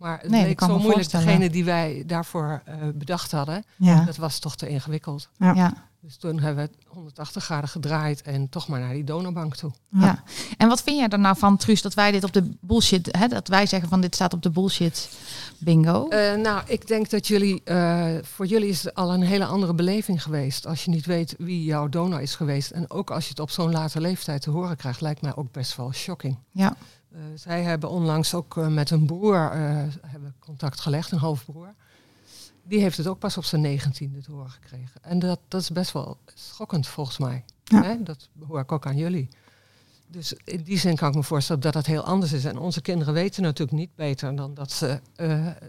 Maar 0.02 0.18
het 0.20 0.30
Nee, 0.30 0.54
kan 0.54 0.68
zo 0.68 0.78
moeilijk. 0.78 1.10
Degene 1.10 1.50
die 1.50 1.64
wij 1.64 2.02
daarvoor 2.06 2.62
eh, 2.64 2.74
bedacht 2.94 3.32
hadden, 3.32 3.64
ja. 3.76 4.04
dat 4.04 4.16
was 4.16 4.38
toch 4.38 4.56
te 4.56 4.68
ingewikkeld. 4.68 5.28
Ja. 5.38 5.52
Ja. 5.54 5.72
Dus 6.00 6.16
toen 6.16 6.40
hebben 6.40 6.64
we 6.64 6.70
het 6.70 6.86
180 6.86 7.44
graden 7.44 7.68
gedraaid 7.68 8.22
en 8.22 8.48
toch 8.48 8.68
maar 8.68 8.80
naar 8.80 8.92
die 8.92 9.04
donorbank 9.04 9.56
toe. 9.56 9.72
Ja. 9.88 10.22
En 10.56 10.68
wat 10.68 10.82
vind 10.82 10.98
jij 10.98 11.08
er 11.08 11.18
nou 11.18 11.36
van, 11.38 11.56
Truus, 11.56 11.82
dat 11.82 11.94
wij 11.94 12.10
dit 12.10 12.24
op 12.24 12.32
de 12.32 12.50
bullshit, 12.60 13.08
hè, 13.18 13.28
dat 13.28 13.48
wij 13.48 13.66
zeggen 13.66 13.88
van 13.88 14.00
dit 14.00 14.14
staat 14.14 14.32
op 14.32 14.42
de 14.42 14.50
bullshit 14.50 15.10
bingo? 15.58 16.08
Eh, 16.08 16.34
nou, 16.34 16.62
ik 16.66 16.86
denk 16.86 17.10
dat 17.10 17.26
jullie, 17.26 17.60
eh, 17.64 18.06
voor 18.22 18.46
jullie 18.46 18.68
is 18.68 18.82
het 18.82 18.94
al 18.94 19.12
een 19.12 19.22
hele 19.22 19.44
andere 19.44 19.74
beleving 19.74 20.22
geweest. 20.22 20.66
Als 20.66 20.84
je 20.84 20.90
niet 20.90 21.06
weet 21.06 21.34
wie 21.38 21.64
jouw 21.64 21.88
donor 21.88 22.20
is 22.20 22.34
geweest. 22.34 22.70
En 22.70 22.90
ook 22.90 23.10
als 23.10 23.24
je 23.24 23.30
het 23.30 23.40
op 23.40 23.50
zo'n 23.50 23.70
late 23.72 24.00
leeftijd 24.00 24.42
te 24.42 24.50
horen 24.50 24.76
krijgt, 24.76 25.00
lijkt 25.00 25.22
mij 25.22 25.36
ook 25.36 25.52
best 25.52 25.76
wel 25.76 25.92
shocking. 25.92 26.38
ja. 26.50 26.76
Eh, 27.14 27.20
zij 27.34 27.62
hebben 27.62 27.90
onlangs 27.90 28.34
ook 28.34 28.56
eh, 28.56 28.66
met 28.66 28.90
een 28.90 29.06
broer 29.06 29.34
eh, 29.34 29.84
hebben 30.06 30.34
contact 30.38 30.80
gelegd, 30.80 31.10
een 31.10 31.18
halfbroer. 31.18 31.74
Die 32.62 32.80
heeft 32.80 32.96
het 32.96 33.06
ook 33.06 33.18
pas 33.18 33.36
op 33.36 33.44
zijn 33.44 33.60
negentiende 33.60 34.22
te 34.22 34.32
horen 34.32 34.50
gekregen. 34.50 35.02
En 35.02 35.18
dat, 35.18 35.40
dat 35.48 35.60
is 35.60 35.70
best 35.70 35.92
wel 35.92 36.18
schokkend 36.34 36.86
volgens 36.86 37.18
mij. 37.18 37.44
Ja. 37.64 37.82
Hè? 37.82 38.02
Dat 38.02 38.28
hoor 38.46 38.60
ik 38.60 38.72
ook 38.72 38.86
aan 38.86 38.96
jullie. 38.96 39.28
Dus 40.06 40.32
in 40.44 40.62
die 40.62 40.78
zin 40.78 40.96
kan 40.96 41.08
ik 41.08 41.14
me 41.14 41.22
voorstellen 41.22 41.62
dat 41.62 41.72
dat 41.72 41.86
heel 41.86 42.02
anders 42.02 42.32
is. 42.32 42.44
En 42.44 42.58
onze 42.58 42.80
kinderen 42.80 43.14
weten 43.14 43.42
natuurlijk 43.42 43.78
niet 43.78 43.94
beter 43.94 44.36
dan 44.36 44.54
dat 44.54 44.72
ze 44.72 45.00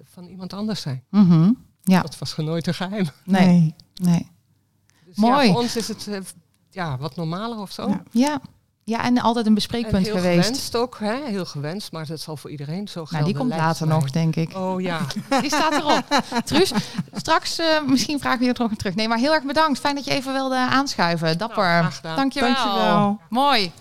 van 0.03 0.25
iemand 0.25 0.53
anders 0.53 0.81
zijn. 0.81 1.03
Mhm. 1.09 1.51
Ja. 1.81 2.01
Dat 2.01 2.17
was 2.17 2.35
nooit 2.35 2.67
een 2.67 2.73
geheim. 2.73 3.07
Nee. 3.25 3.75
Nee. 3.93 4.31
Dus 5.05 5.15
Mooi. 5.15 5.45
Ja, 5.45 5.51
voor 5.51 5.61
ons 5.61 5.75
is 5.75 5.87
het 5.87 6.33
ja, 6.69 6.97
wat 6.97 7.15
normaler 7.15 7.57
of 7.57 7.71
zo. 7.71 7.89
Ja. 7.89 8.03
Ja. 8.11 8.41
Ja, 8.85 9.03
en 9.03 9.17
altijd 9.21 9.43
een 9.45 9.49
En 9.49 9.53
bespreekpunt 9.53 10.05
heel 10.05 10.15
geweest. 10.15 10.45
gewenst 10.45 10.75
ook, 10.75 10.97
hè? 10.99 11.15
heel 11.25 11.45
gewenst. 11.45 11.91
Maar 11.91 12.05
dat 12.05 12.19
zal 12.19 12.37
voor 12.37 12.49
iedereen 12.49 12.87
zo 12.87 12.93
Nou, 12.95 13.07
gelden. 13.07 13.27
die 13.27 13.35
komt 13.37 13.49
later 13.55 13.87
nog, 13.87 14.11
denk 14.11 14.35
ik. 14.35 14.55
Oh 14.57 14.81
ja. 14.81 14.99
Die 15.41 15.49
staat 15.49 15.73
erop. 15.73 16.03
Truus, 16.45 16.71
straks 17.13 17.59
eh, 17.59 17.65
misschien 17.85 18.19
vragen 18.19 18.39
we 18.39 18.45
je 18.45 18.53
er 18.53 18.59
nog 18.59 18.73
terug. 18.77 18.95
Nee, 18.95 19.07
maar 19.07 19.17
heel 19.17 19.33
erg 19.33 19.43
bedankt. 19.43 19.79
Fijn 19.79 19.95
dat 19.95 20.05
je 20.05 20.11
even 20.11 20.33
wilde 20.33 20.55
aanschuiven. 20.55 21.37
Dapper. 21.37 21.63
Nou, 21.63 21.79
graag 21.81 21.95
gedaan. 21.95 22.15
Dankjewel. 22.15 22.53
Dankjewel. 22.53 23.19
Mooi. 23.29 23.71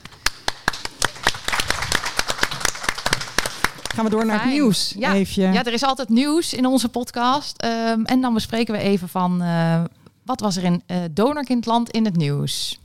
Gaan 3.95 4.05
we 4.05 4.11
door 4.11 4.27
naar 4.27 4.43
het 4.43 4.51
nieuws. 4.53 4.95
Ja. 4.99 5.13
Even. 5.15 5.53
Ja, 5.53 5.65
er 5.65 5.73
is 5.73 5.83
altijd 5.83 6.09
nieuws 6.09 6.53
in 6.55 6.67
onze 6.67 6.89
podcast. 6.89 7.57
Ehm, 7.63 8.03
en 8.05 8.21
dan 8.21 8.35
bespreken 8.35 8.75
we 8.75 8.81
even 8.81 9.09
van... 9.09 9.43
eh, 9.43 9.83
wat 10.25 10.41
was 10.41 10.57
er 10.57 10.65
in 10.65 10.83
eh 10.87 10.97
Donorkindland 11.11 11.91
in 11.91 12.05
het 12.05 12.17
nieuws? 12.17 12.79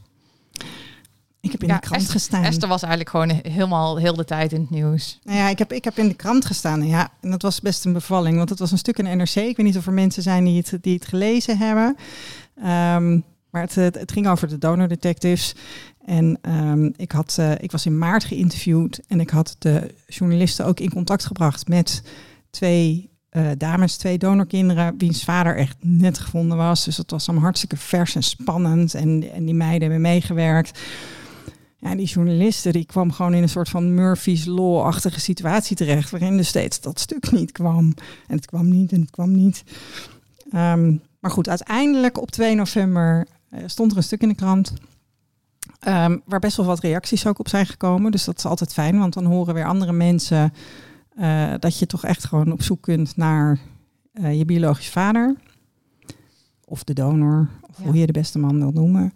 Ik 1.41 1.51
heb 1.51 1.61
in 1.61 1.67
Ja, 1.67 1.73
de 1.73 1.79
krant 1.79 2.01
Esther- 2.01 2.19
gestaan. 2.19 2.43
Esther 2.43 2.67
was 2.69 2.81
eigenlijk 2.81 3.11
gewoon 3.11 3.53
helemaal 3.53 3.97
heel 3.97 4.15
de 4.15 4.25
tijd 4.25 4.51
in 4.53 4.61
het 4.61 4.69
nieuws. 4.69 5.19
Nou 5.23 5.37
ja, 5.37 5.49
ik 5.49 5.57
heb, 5.59 5.73
ik 5.73 5.83
heb 5.83 5.97
in 5.97 6.07
de 6.07 6.13
krant 6.13 6.45
gestaan. 6.45 6.87
Ja, 6.87 7.09
en 7.21 7.29
dat 7.31 7.41
was 7.41 7.61
best 7.61 7.85
een 7.85 7.93
bevalling. 7.93 8.37
Want 8.37 8.49
het 8.49 8.59
was 8.59 8.71
een 8.71 8.77
stuk 8.77 8.97
in 8.97 9.17
NRC. 9.17 9.35
Ik 9.35 9.57
weet 9.57 9.65
niet 9.65 9.77
of 9.77 9.85
er 9.87 9.93
mensen 9.93 10.23
zijn 10.23 10.43
die 10.43 10.57
het, 10.57 10.77
die 10.81 10.93
het 10.93 11.05
gelezen 11.05 11.57
hebben. 11.57 11.95
Ehm, 12.55 13.19
maar 13.49 13.61
het, 13.61 13.75
het, 13.75 13.95
het 13.95 14.11
ging 14.11 14.27
over 14.27 14.47
de 14.47 14.57
donor 14.57 14.87
detectives. 14.87 15.55
En 16.05 16.37
ehm, 16.41 16.89
ik, 16.95 17.11
had, 17.11 17.35
eh, 17.39 17.51
ik 17.59 17.71
was 17.71 17.85
in 17.85 17.97
maart 17.97 18.23
geïnterviewd. 18.23 18.99
En 19.07 19.19
ik 19.19 19.29
had 19.29 19.55
de 19.59 19.93
journalisten 20.07 20.65
ook 20.65 20.79
in 20.79 20.89
contact 20.93 21.25
gebracht 21.25 21.67
met 21.67 22.01
twee 22.49 23.09
eh, 23.29 23.45
dames, 23.57 23.95
twee 23.97 24.17
donorkinderen, 24.17 24.93
wiens 24.97 25.23
vader 25.23 25.55
echt 25.57 25.77
net 25.81 26.17
gevonden 26.19 26.57
was. 26.57 26.85
Dus 26.85 26.95
dat 26.95 27.09
was 27.11 27.25
allemaal 27.25 27.43
hartstikke 27.43 27.77
vers 27.77 28.15
en 28.15 28.23
spannend. 28.23 28.93
En, 28.93 29.31
en 29.33 29.45
die 29.45 29.55
meiden 29.55 29.81
hebben 29.81 30.01
meegewerkt. 30.01 30.79
Ja, 31.79 31.95
die 31.95 32.05
journalisten 32.07 32.73
die 32.73 32.85
kwam 32.85 33.11
gewoon 33.11 33.33
in 33.33 33.41
een 33.41 33.49
soort 33.49 33.69
van 33.69 33.93
Murphy's 33.93 34.45
Law-achtige 34.45 35.19
situatie 35.19 35.75
terecht, 35.75 36.09
waarin 36.09 36.37
dus 36.37 36.47
steeds 36.47 36.81
dat 36.81 36.99
stuk 36.99 37.31
niet 37.31 37.51
kwam. 37.51 37.93
En 38.27 38.35
het 38.35 38.45
kwam 38.45 38.69
niet 38.69 38.91
en 38.91 39.01
het 39.01 39.09
kwam 39.11 39.35
niet. 39.35 39.63
Ehm, 40.51 40.95
maar 41.19 41.31
goed, 41.31 41.49
uiteindelijk 41.49 42.21
op 42.21 42.31
2 42.31 42.55
november 42.55 43.27
eh, 43.49 43.63
stond 43.65 43.91
er 43.91 43.97
een 43.97 44.03
stuk 44.03 44.21
in 44.21 44.27
de 44.29 44.35
krant. 44.35 44.73
ehm, 45.79 46.17
waar 46.25 46.39
best 46.39 46.57
wel 46.57 46.65
wat 46.65 46.79
reacties 46.79 47.27
ook 47.27 47.39
op 47.39 47.47
zijn 47.49 47.65
gekomen. 47.65 48.11
Dus 48.11 48.23
dat 48.23 48.37
is 48.37 48.45
altijd 48.45 48.73
fijn, 48.73 48.99
want 48.99 49.13
dan 49.13 49.25
horen 49.25 49.53
weer 49.53 49.65
andere 49.65 49.91
mensen 49.91 50.53
eh, 51.15 51.53
dat 51.59 51.79
je 51.79 51.85
toch 51.85 52.03
echt 52.05 52.25
gewoon 52.25 52.51
op 52.51 52.61
zoek 52.61 52.81
kunt 52.81 53.17
naar 53.17 53.59
eh, 54.13 54.37
je 54.37 54.45
biologische 54.45 54.91
vader. 54.91 55.35
Of 56.65 56.83
de 56.83 56.93
donor, 56.93 57.49
of 57.69 57.77
Ja. 57.77 57.83
hoe 57.83 57.95
je 57.97 58.05
de 58.05 58.11
beste 58.11 58.39
man 58.39 58.59
wil 58.59 58.71
noemen. 58.71 59.11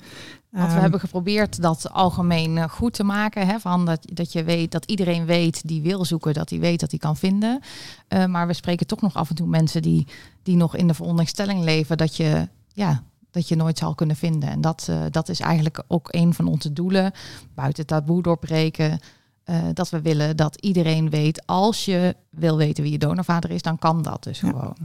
Want 0.51 0.65
we 0.67 0.71
Ehm, 0.71 0.81
hebben 0.81 0.99
geprobeerd 0.99 1.61
dat 1.61 1.89
algemeen 1.91 2.57
eh, 2.57 2.69
goed 2.69 2.93
te 2.93 3.03
maken. 3.03 3.47
Hè, 3.47 3.59
van 3.59 3.85
dat, 3.85 3.99
dat 4.13 4.31
je 4.31 4.43
weet 4.43 4.71
dat 4.71 4.85
iedereen 4.85 5.25
weet 5.25 5.67
die 5.67 5.81
wil 5.81 6.05
zoeken, 6.05 6.33
dat 6.33 6.49
hij 6.49 6.59
weet 6.59 6.79
dat 6.79 6.89
hij 6.89 6.99
kan 6.99 7.17
vinden. 7.17 7.59
Eh, 8.07 8.25
maar 8.25 8.47
we 8.47 8.53
spreken 8.53 8.87
toch 8.87 9.01
nog 9.01 9.13
af 9.13 9.29
en 9.29 9.35
toe 9.35 9.47
mensen 9.47 9.81
die, 9.81 10.07
die 10.43 10.55
nog 10.55 10.75
in 10.75 10.87
de 10.87 10.93
veronderstelling 10.93 11.63
leven 11.63 11.97
dat 11.97 12.15
je, 12.15 12.47
ja, 12.73 13.03
dat 13.31 13.47
je 13.47 13.55
nooit 13.55 13.77
zal 13.77 13.95
kunnen 13.95 14.15
vinden. 14.15 14.49
En 14.49 14.61
dat, 14.61 14.87
eh, 14.89 15.01
dat 15.09 15.29
is 15.29 15.39
eigenlijk 15.39 15.83
ook 15.87 16.07
een 16.13 16.33
van 16.33 16.47
onze 16.47 16.73
doelen. 16.73 17.11
Buiten 17.55 17.85
taboe 17.85 18.21
doorbreken. 18.21 18.99
dat 19.73 19.89
we 19.89 20.01
willen 20.01 20.37
dat 20.37 20.55
iedereen 20.55 21.09
weet, 21.09 21.45
als 21.45 21.85
je 21.85 22.15
wil 22.29 22.57
weten 22.57 22.83
wie 22.83 22.91
je 22.91 22.97
donorvader 22.97 23.49
is, 23.51 23.61
dan 23.61 23.77
kan 23.79 24.01
dat 24.01 24.23
dus 24.23 24.39
Ja. 24.39 24.49
gewoon. 24.49 24.77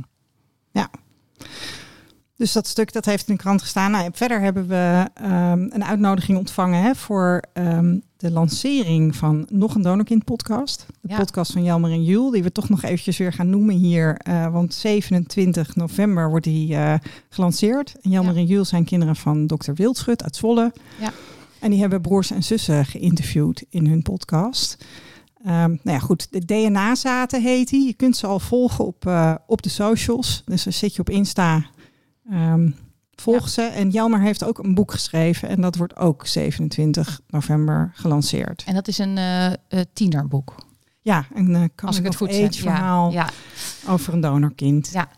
Dus 2.36 2.52
dat 2.52 2.66
stuk 2.66 2.92
dat 2.92 3.04
heeft 3.04 3.28
in 3.28 3.34
de 3.34 3.40
krant 3.40 3.62
gestaan. 3.62 3.90
Nou, 3.90 4.10
verder 4.12 4.40
hebben 4.40 4.66
we 4.68 5.06
ehm, 5.14 5.60
een 5.70 5.84
uitnodiging 5.84 6.38
ontvangen 6.38 6.82
hè, 6.82 6.94
voor 6.94 7.42
ehm, 7.52 7.98
de 8.16 8.30
lancering 8.30 9.16
van 9.16 9.46
nog 9.50 9.74
een 9.74 9.82
Donorkind 9.82 10.24
podcast. 10.24 10.86
De 11.00 11.08
Ja. 11.08 11.16
podcast 11.16 11.52
van 11.52 11.62
Jelmer 11.64 11.90
en 11.90 12.04
Jul, 12.04 12.30
die 12.30 12.42
we 12.42 12.52
toch 12.52 12.68
nog 12.68 12.82
eventjes 12.82 13.16
weer 13.16 13.32
gaan 13.32 13.50
noemen 13.50 13.74
hier. 13.74 14.16
eh, 14.16 14.52
want 14.52 14.74
27 14.74 15.76
november 15.76 16.28
wordt 16.30 16.44
die 16.44 16.74
eh, 16.76 16.94
gelanceerd. 17.28 17.94
En 18.00 18.10
Jelmer 18.10 18.34
Ja. 18.34 18.40
en 18.40 18.46
Jul 18.46 18.64
zijn 18.64 18.84
kinderen 18.84 19.16
van 19.16 19.46
dokter 19.46 19.74
Wildschut 19.74 20.22
uit 20.22 20.36
Zwolle. 20.36 20.72
Ja. 21.00 21.12
En 21.60 21.70
die 21.70 21.80
hebben 21.80 22.00
broers 22.00 22.30
en 22.30 22.42
zussen 22.44 22.84
geïnterviewd 22.86 23.64
in 23.70 23.86
hun 23.86 24.02
podcast. 24.02 24.76
Ehm, 25.44 25.68
nou 25.68 25.78
ja, 25.82 25.98
goed. 25.98 26.26
De 26.30 26.44
DNA-zaten 26.44 27.42
heet 27.42 27.68
die. 27.68 27.86
Je 27.86 27.94
kunt 27.94 28.16
ze 28.16 28.26
al 28.26 28.40
volgen 28.40 28.84
op, 28.86 29.06
eh, 29.06 29.34
op 29.46 29.62
de 29.62 29.68
socials. 29.68 30.42
Dus 30.46 30.64
dan 30.64 30.72
zit 30.72 30.94
je 30.94 31.00
op 31.00 31.10
Insta. 31.10 31.64
Ehm, 32.30 32.70
volg 33.14 33.48
ze. 33.48 33.62
En 33.62 33.90
Jelmer 33.90 34.20
heeft 34.20 34.44
ook 34.44 34.58
een 34.58 34.74
boek 34.74 34.90
geschreven. 34.92 35.48
En 35.48 35.60
dat 35.60 35.76
wordt 35.76 35.96
ook 35.96 36.26
27 36.26 37.20
november 37.28 37.90
gelanceerd. 37.94 38.64
En 38.66 38.74
dat 38.74 38.88
is 38.88 38.98
een 38.98 39.18
eh, 39.18 39.80
tienerboek. 39.92 40.54
Ja, 41.00 41.26
een 41.34 41.50
uh, 41.50 41.64
Als 41.84 41.98
ik 41.98 42.04
het 42.04 42.16
goed 42.16 42.28
age 42.28 42.38
zeg. 42.38 42.56
verhaal 42.56 43.10
Ja, 43.12 43.28
ja. 43.86 43.92
over 43.92 44.12
een 44.14 44.20
donorkind. 44.20 44.90
Ja. 44.92 45.08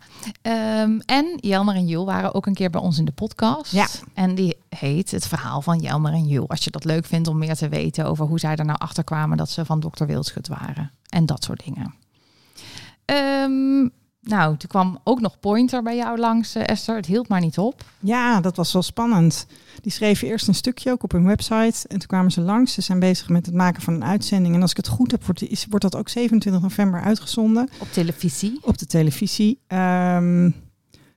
Ehm, 0.41 0.99
en 1.05 1.37
Jelmer 1.39 1.75
en 1.75 1.87
Jul 1.87 2.05
waren 2.05 2.33
ook 2.33 2.45
een 2.45 2.53
keer 2.53 2.69
bij 2.69 2.81
ons 2.81 2.97
in 2.97 3.05
de 3.05 3.11
podcast. 3.11 3.71
Ja. 3.71 3.87
En 4.13 4.35
die 4.35 4.57
heet 4.69 5.11
Het 5.11 5.27
Verhaal 5.27 5.61
van 5.61 5.79
Jelmer 5.79 6.13
en 6.13 6.27
Jul. 6.27 6.49
Als 6.49 6.63
je 6.63 6.71
dat 6.71 6.83
leuk 6.83 7.05
vindt 7.05 7.27
om 7.27 7.37
meer 7.37 7.55
te 7.55 7.69
weten 7.69 8.05
over 8.05 8.25
hoe 8.25 8.39
zij 8.39 8.55
er 8.55 8.65
nou 8.65 8.77
achter 8.79 9.03
kwamen 9.03 9.37
dat 9.37 9.49
ze 9.49 9.65
van 9.65 9.79
dokter 9.79 10.07
Wildschut 10.07 10.47
waren. 10.47 10.91
En 11.09 11.25
dat 11.25 11.43
soort 11.43 11.63
dingen. 11.65 11.93
Ehm, 13.05 13.87
nou, 14.21 14.57
toen 14.57 14.69
kwam 14.69 14.99
ook 15.03 15.21
nog 15.21 15.39
Pointer 15.39 15.83
bij 15.83 15.95
jou 15.95 16.19
langs, 16.19 16.55
eh, 16.55 16.67
Esther. 16.67 16.95
Het 16.95 17.05
hield 17.05 17.27
maar 17.27 17.39
niet 17.39 17.57
op. 17.57 17.83
Ja, 17.99 18.41
dat 18.41 18.55
was 18.55 18.73
wel 18.73 18.81
spannend. 18.81 19.45
Die 19.81 19.91
schreven 19.91 20.27
eerst 20.27 20.47
een 20.47 20.55
stukje 20.55 20.91
ook 20.91 21.03
op 21.03 21.11
hun 21.11 21.25
website. 21.25 21.87
En 21.87 21.99
toen 21.99 22.07
kwamen 22.07 22.31
ze 22.31 22.41
langs. 22.41 22.73
Ze 22.73 22.81
zijn 22.81 22.99
bezig 22.99 23.29
met 23.29 23.45
het 23.45 23.55
maken 23.55 23.81
van 23.81 23.93
een 23.93 24.03
uitzending. 24.03 24.55
En 24.55 24.61
als 24.61 24.71
ik 24.71 24.77
het 24.77 24.87
goed 24.87 25.11
heb, 25.11 25.25
wordt, 25.25 25.65
wordt 25.69 25.81
dat 25.91 25.95
ook 25.95 26.09
27 26.09 26.61
november 26.61 27.01
uitgezonden 27.01 27.69
Op 27.79 27.91
televisie. 27.91 28.59
op 28.61 28.77
de 28.77 28.85
televisie. 28.85 29.59
Ehm, 29.67 30.41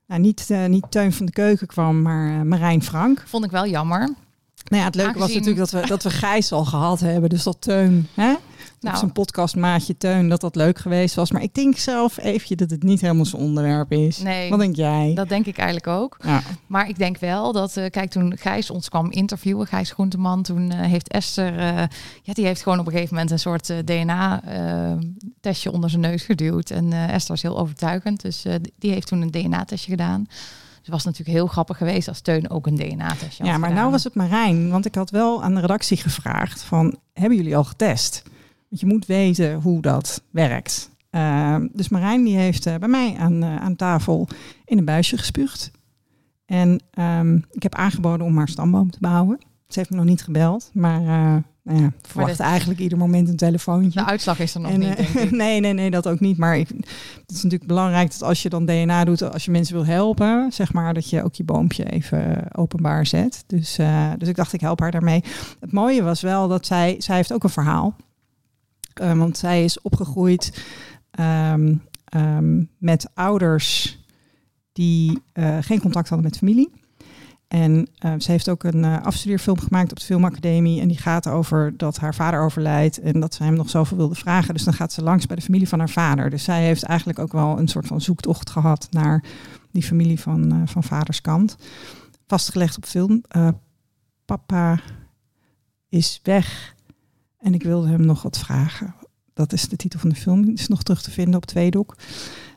nou, 0.06 0.20
niet, 0.20 0.50
eh, 0.50 0.66
niet 0.66 0.90
Teun 0.90 1.12
van 1.12 1.26
de 1.26 1.32
Keuken 1.32 1.66
kwam, 1.66 2.02
maar 2.02 2.38
eh, 2.38 2.42
Marijn 2.42 2.82
Frank. 2.82 3.22
Vond 3.26 3.44
ik 3.44 3.50
wel 3.50 3.66
jammer. 3.66 4.00
Nou 4.68 4.82
ja, 4.82 4.84
het 4.84 4.94
leuke 4.94 5.18
was 5.18 5.28
natuurlijk 5.28 5.56
dat 5.56 5.70
we, 5.70 5.86
dat 5.86 6.02
we 6.02 6.10
Gijs 6.10 6.52
al 6.52 6.64
gehad 6.64 7.00
hebben. 7.00 7.30
Dus 7.30 7.42
dat 7.42 7.60
Teun, 7.60 8.08
hè? 8.14 8.34
Nou. 8.82 8.94
Nou. 8.94 8.96
Zijn 9.06 9.12
podcastmaatje 9.12 9.96
Teun, 9.96 10.28
dat 10.28 10.40
dat 10.40 10.56
leuk 10.56 10.78
geweest 10.78 11.14
was. 11.14 11.30
Maar 11.30 11.42
ik 11.42 11.54
denk 11.54 11.76
zelf 11.76 12.18
eventjes 12.18 12.56
dat 12.58 12.70
het 12.70 12.82
niet 12.82 13.00
helemaal 13.00 13.24
zijn 13.24 13.42
onderwerp 13.42 13.92
is. 13.92 14.18
Nee, 14.18 14.50
Wat 14.50 14.58
denk 14.58 14.76
jij? 14.76 15.12
dat 15.14 15.28
denk 15.28 15.46
ik 15.46 15.56
eigenlijk 15.56 15.86
ook. 15.86 16.16
Ja. 16.24 16.42
Maar 16.66 16.88
ik 16.88 16.98
denk 16.98 17.18
wel 17.18 17.52
dat, 17.52 17.76
eh, 17.76 17.90
kijk, 17.90 18.10
toen 18.10 18.36
Gijs 18.38 18.70
ons 18.70 18.88
kwam 18.88 19.10
interviewen, 19.10 19.66
Gijs 19.66 19.90
Groenteman, 19.90 20.42
toen 20.42 20.70
eh, 20.70 20.80
heeft 20.80 21.08
Esther, 21.08 21.58
eh, 21.58 21.84
ja, 22.22 22.32
die 22.32 22.44
heeft 22.46 22.62
gewoon 22.62 22.78
op 22.78 22.86
een 22.86 22.92
gegeven 22.92 23.14
moment 23.14 23.32
een 23.32 23.38
soort 23.38 23.72
DNA-testje 23.84 25.72
onder 25.72 25.90
zijn 25.90 26.02
neus 26.02 26.22
geduwd. 26.22 26.70
En 26.70 26.92
Esther 26.92 27.34
is 27.34 27.42
heel 27.42 27.58
overtuigend, 27.58 28.20
dus 28.22 28.44
die 28.78 28.90
heeft 28.92 29.06
toen 29.06 29.20
een 29.22 29.30
DNA-testje 29.30 29.90
gedaan. 29.90 30.24
Dus 30.24 30.90
het 30.90 30.90
was 30.90 31.04
natuurlijk 31.04 31.38
heel 31.38 31.46
grappig 31.46 31.76
geweest 31.76 32.08
als 32.08 32.20
Teun 32.20 32.50
ook 32.50 32.66
een 32.66 32.74
DNA-testje 32.76 33.42
had 33.42 33.52
Ja, 33.52 33.58
maar 33.58 33.68
gedaan. 33.68 33.74
nou 33.74 33.90
was 33.90 34.04
het 34.04 34.14
Marijn. 34.14 34.70
Want 34.70 34.86
ik 34.86 34.94
had 34.94 35.10
wel 35.10 35.42
aan 35.42 35.54
de 35.54 35.60
redactie 35.60 35.96
gevraagd 35.96 36.62
van, 36.62 36.96
hebben 37.12 37.36
jullie 37.36 37.56
al 37.56 37.64
getest? 37.64 38.22
Want 38.72 38.84
je 38.84 38.90
moet 38.90 39.06
weten 39.06 39.54
hoe 39.60 39.80
dat 39.80 40.22
werkt. 40.30 40.90
Ehm, 41.10 41.66
dus 41.72 41.88
Marijn 41.88 42.24
die 42.24 42.36
heeft 42.36 42.66
eh, 42.66 42.74
bij 42.76 42.88
mij 42.88 43.16
aan, 43.18 43.42
eh, 43.42 43.56
aan 43.56 43.76
tafel 43.76 44.28
in 44.64 44.78
een 44.78 44.84
buisje 44.84 45.16
gespuugd. 45.18 45.70
En 46.46 46.80
ehm, 46.90 47.36
ik 47.50 47.62
heb 47.62 47.74
aangeboden 47.74 48.26
om 48.26 48.36
haar 48.36 48.48
stamboom 48.48 48.90
te 48.90 48.98
bouwen. 49.00 49.38
Ze 49.68 49.78
heeft 49.78 49.90
me 49.90 49.96
nog 49.96 50.04
niet 50.04 50.22
gebeld, 50.22 50.70
maar 50.72 51.00
eh 51.00 51.36
nou 51.62 51.82
ja, 51.82 51.92
verwacht 52.02 52.30
dit- 52.30 52.40
eigenlijk 52.40 52.80
ieder 52.80 52.98
moment 52.98 53.28
een 53.28 53.36
telefoontje. 53.36 54.00
De 54.00 54.06
uitslag 54.06 54.38
is 54.38 54.54
er 54.54 54.60
nog 54.60 54.70
En, 54.70 54.78
niet, 54.78 54.96
denk 54.96 55.08
ik. 55.08 55.30
nee, 55.44 55.60
nee, 55.60 55.72
nee, 55.72 55.90
dat 55.90 56.08
ook 56.08 56.20
niet. 56.20 56.38
Maar 56.38 56.56
ik, 56.58 56.68
het 56.68 57.30
is 57.30 57.42
natuurlijk 57.42 57.66
belangrijk 57.66 58.10
dat 58.10 58.22
als 58.22 58.42
je 58.42 58.48
dan 58.48 58.66
DNA 58.66 59.04
doet, 59.04 59.32
als 59.32 59.44
je 59.44 59.50
mensen 59.50 59.74
wil 59.74 59.86
helpen, 59.86 60.52
zeg 60.52 60.72
maar, 60.72 60.94
dat 60.94 61.10
je 61.10 61.22
ook 61.22 61.34
je 61.34 61.44
boompje 61.44 61.90
even 61.90 62.44
openbaar 62.56 63.06
zet. 63.06 63.44
Dus, 63.46 63.78
dus 64.18 64.28
ik 64.28 64.36
dacht, 64.36 64.52
ik 64.52 64.60
help 64.60 64.80
haar 64.80 64.90
daarmee. 64.90 65.22
Het 65.60 65.72
mooie 65.72 66.02
was 66.02 66.20
wel 66.20 66.48
dat 66.48 66.66
zij, 66.66 66.94
zij 66.98 67.16
heeft 67.16 67.32
ook 67.32 67.44
een 67.44 67.50
verhaal. 67.50 67.96
Eh, 68.98 69.18
want 69.18 69.38
zij 69.38 69.64
is 69.64 69.80
opgegroeid 69.80 70.64
ehm, 71.10 71.74
ehm, 72.04 72.64
met 72.78 73.10
ouders 73.14 73.98
die 74.72 75.22
eh, 75.32 75.58
geen 75.60 75.80
contact 75.80 76.08
hadden 76.08 76.26
met 76.26 76.38
familie. 76.38 76.70
En 77.48 77.88
eh, 77.98 78.12
ze 78.18 78.30
heeft 78.30 78.48
ook 78.48 78.64
een 78.64 78.84
afstudeerfilm 78.84 79.58
gemaakt 79.58 79.90
op 79.90 79.98
de 79.98 80.04
filmacademie. 80.04 80.80
En 80.80 80.88
die 80.88 80.98
gaat 80.98 81.28
over 81.28 81.76
dat 81.76 81.96
haar 81.98 82.14
vader 82.14 82.40
overlijdt 82.40 83.00
en 83.00 83.20
dat 83.20 83.34
ze 83.34 83.42
hem 83.42 83.54
nog 83.54 83.70
zoveel 83.70 83.96
wilde 83.96 84.14
vragen. 84.14 84.54
Dus 84.54 84.64
dan 84.64 84.74
gaat 84.74 84.92
ze 84.92 85.02
langs 85.02 85.26
bij 85.26 85.36
de 85.36 85.42
familie 85.42 85.68
van 85.68 85.78
haar 85.78 85.90
vader. 85.90 86.30
Dus 86.30 86.44
zij 86.44 86.64
heeft 86.64 86.82
eigenlijk 86.82 87.18
ook 87.18 87.32
wel 87.32 87.58
een 87.58 87.68
soort 87.68 87.86
van 87.86 88.00
zoektocht 88.00 88.50
gehad 88.50 88.88
naar 88.90 89.24
die 89.70 89.82
familie 89.82 90.20
van, 90.20 90.68
van 90.68 90.82
vaders 90.82 91.20
kant. 91.20 91.56
Vastgelegd 92.26 92.76
op 92.76 92.84
film. 92.84 93.22
Papa 94.24 94.80
is 95.88 96.20
weg 96.22 96.74
en 97.42 97.54
ik 97.54 97.62
wilde 97.62 97.88
hem 97.88 98.06
nog 98.06 98.22
wat 98.22 98.38
vragen. 98.38 98.94
Dat 99.34 99.52
is 99.52 99.68
de 99.68 99.76
titel 99.76 99.98
van 99.98 100.08
de 100.08 100.14
film. 100.14 100.44
Die 100.44 100.54
is 100.54 100.68
nog 100.68 100.82
terug 100.82 101.02
te 101.02 101.10
vinden 101.10 101.34
op 101.34 101.46
Tweedok. 101.46 101.96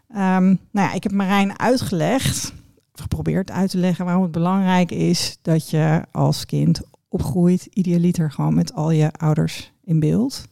Ehm 0.10 0.45
nou 0.45 0.88
ja, 0.88 0.93
ik 0.93 1.04
heb 1.04 1.12
Marijn 1.12 1.60
uitgelegd 1.60 2.54
geprobeerd 2.93 3.52
uit 3.52 3.69
te 3.69 3.78
leggen 3.78 4.06
waarom 4.06 4.24
het 4.24 4.32
belangrijk 4.32 4.91
is 4.91 5.38
dat 5.41 5.69
je 5.69 6.06
als 6.12 6.45
kind 6.45 6.82
opgroeit, 7.08 7.67
idealiter 7.74 8.32
gewoon 8.32 8.54
met 8.54 8.74
al 8.74 8.91
je 8.91 9.12
ouders 9.12 9.71
in 9.84 10.00
beeld. 10.00 10.45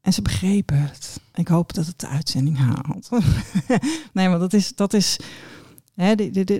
En 0.00 0.12
ze 0.12 0.22
begrepen 0.22 0.80
het. 0.80 1.20
Ik 1.34 1.48
hoop 1.48 1.72
dat 1.72 1.86
het 1.86 2.00
de 2.00 2.06
uitzending 2.08 2.58
haalt. 2.58 3.08
nee, 4.12 4.28
maar 4.28 4.38
dat 4.38 4.52
is, 4.52 4.74
dat 4.74 4.92
is 4.92 5.18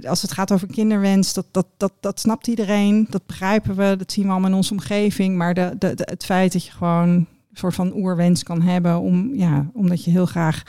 als 0.06 0.22
het 0.22 0.32
gaat 0.32 0.52
over 0.52 0.66
kinderwens, 0.66 1.32
dat, 1.32 1.46
dat, 1.50 1.66
dat, 1.76 1.92
dat 2.00 2.20
snapt 2.20 2.46
iedereen. 2.46 3.06
Dat 3.10 3.26
begrijpen 3.26 3.76
we, 3.76 3.94
dat 3.98 4.12
zien 4.12 4.24
we 4.24 4.30
allemaal 4.30 4.50
in 4.50 4.56
onze 4.56 4.72
omgeving. 4.72 5.36
Maar 5.36 5.54
de, 5.54 5.94
het 5.96 6.24
feit 6.24 6.52
dat 6.52 6.64
je 6.64 6.70
gewoon 6.70 7.08
een 7.08 7.26
soort 7.52 7.74
van 7.74 7.94
oerwens 7.94 8.42
kan 8.42 8.62
hebben, 8.62 9.00
om, 9.00 9.34
ja, 9.34 9.70
omdat 9.72 10.04
je 10.04 10.10
heel 10.10 10.26
graag 10.26 10.62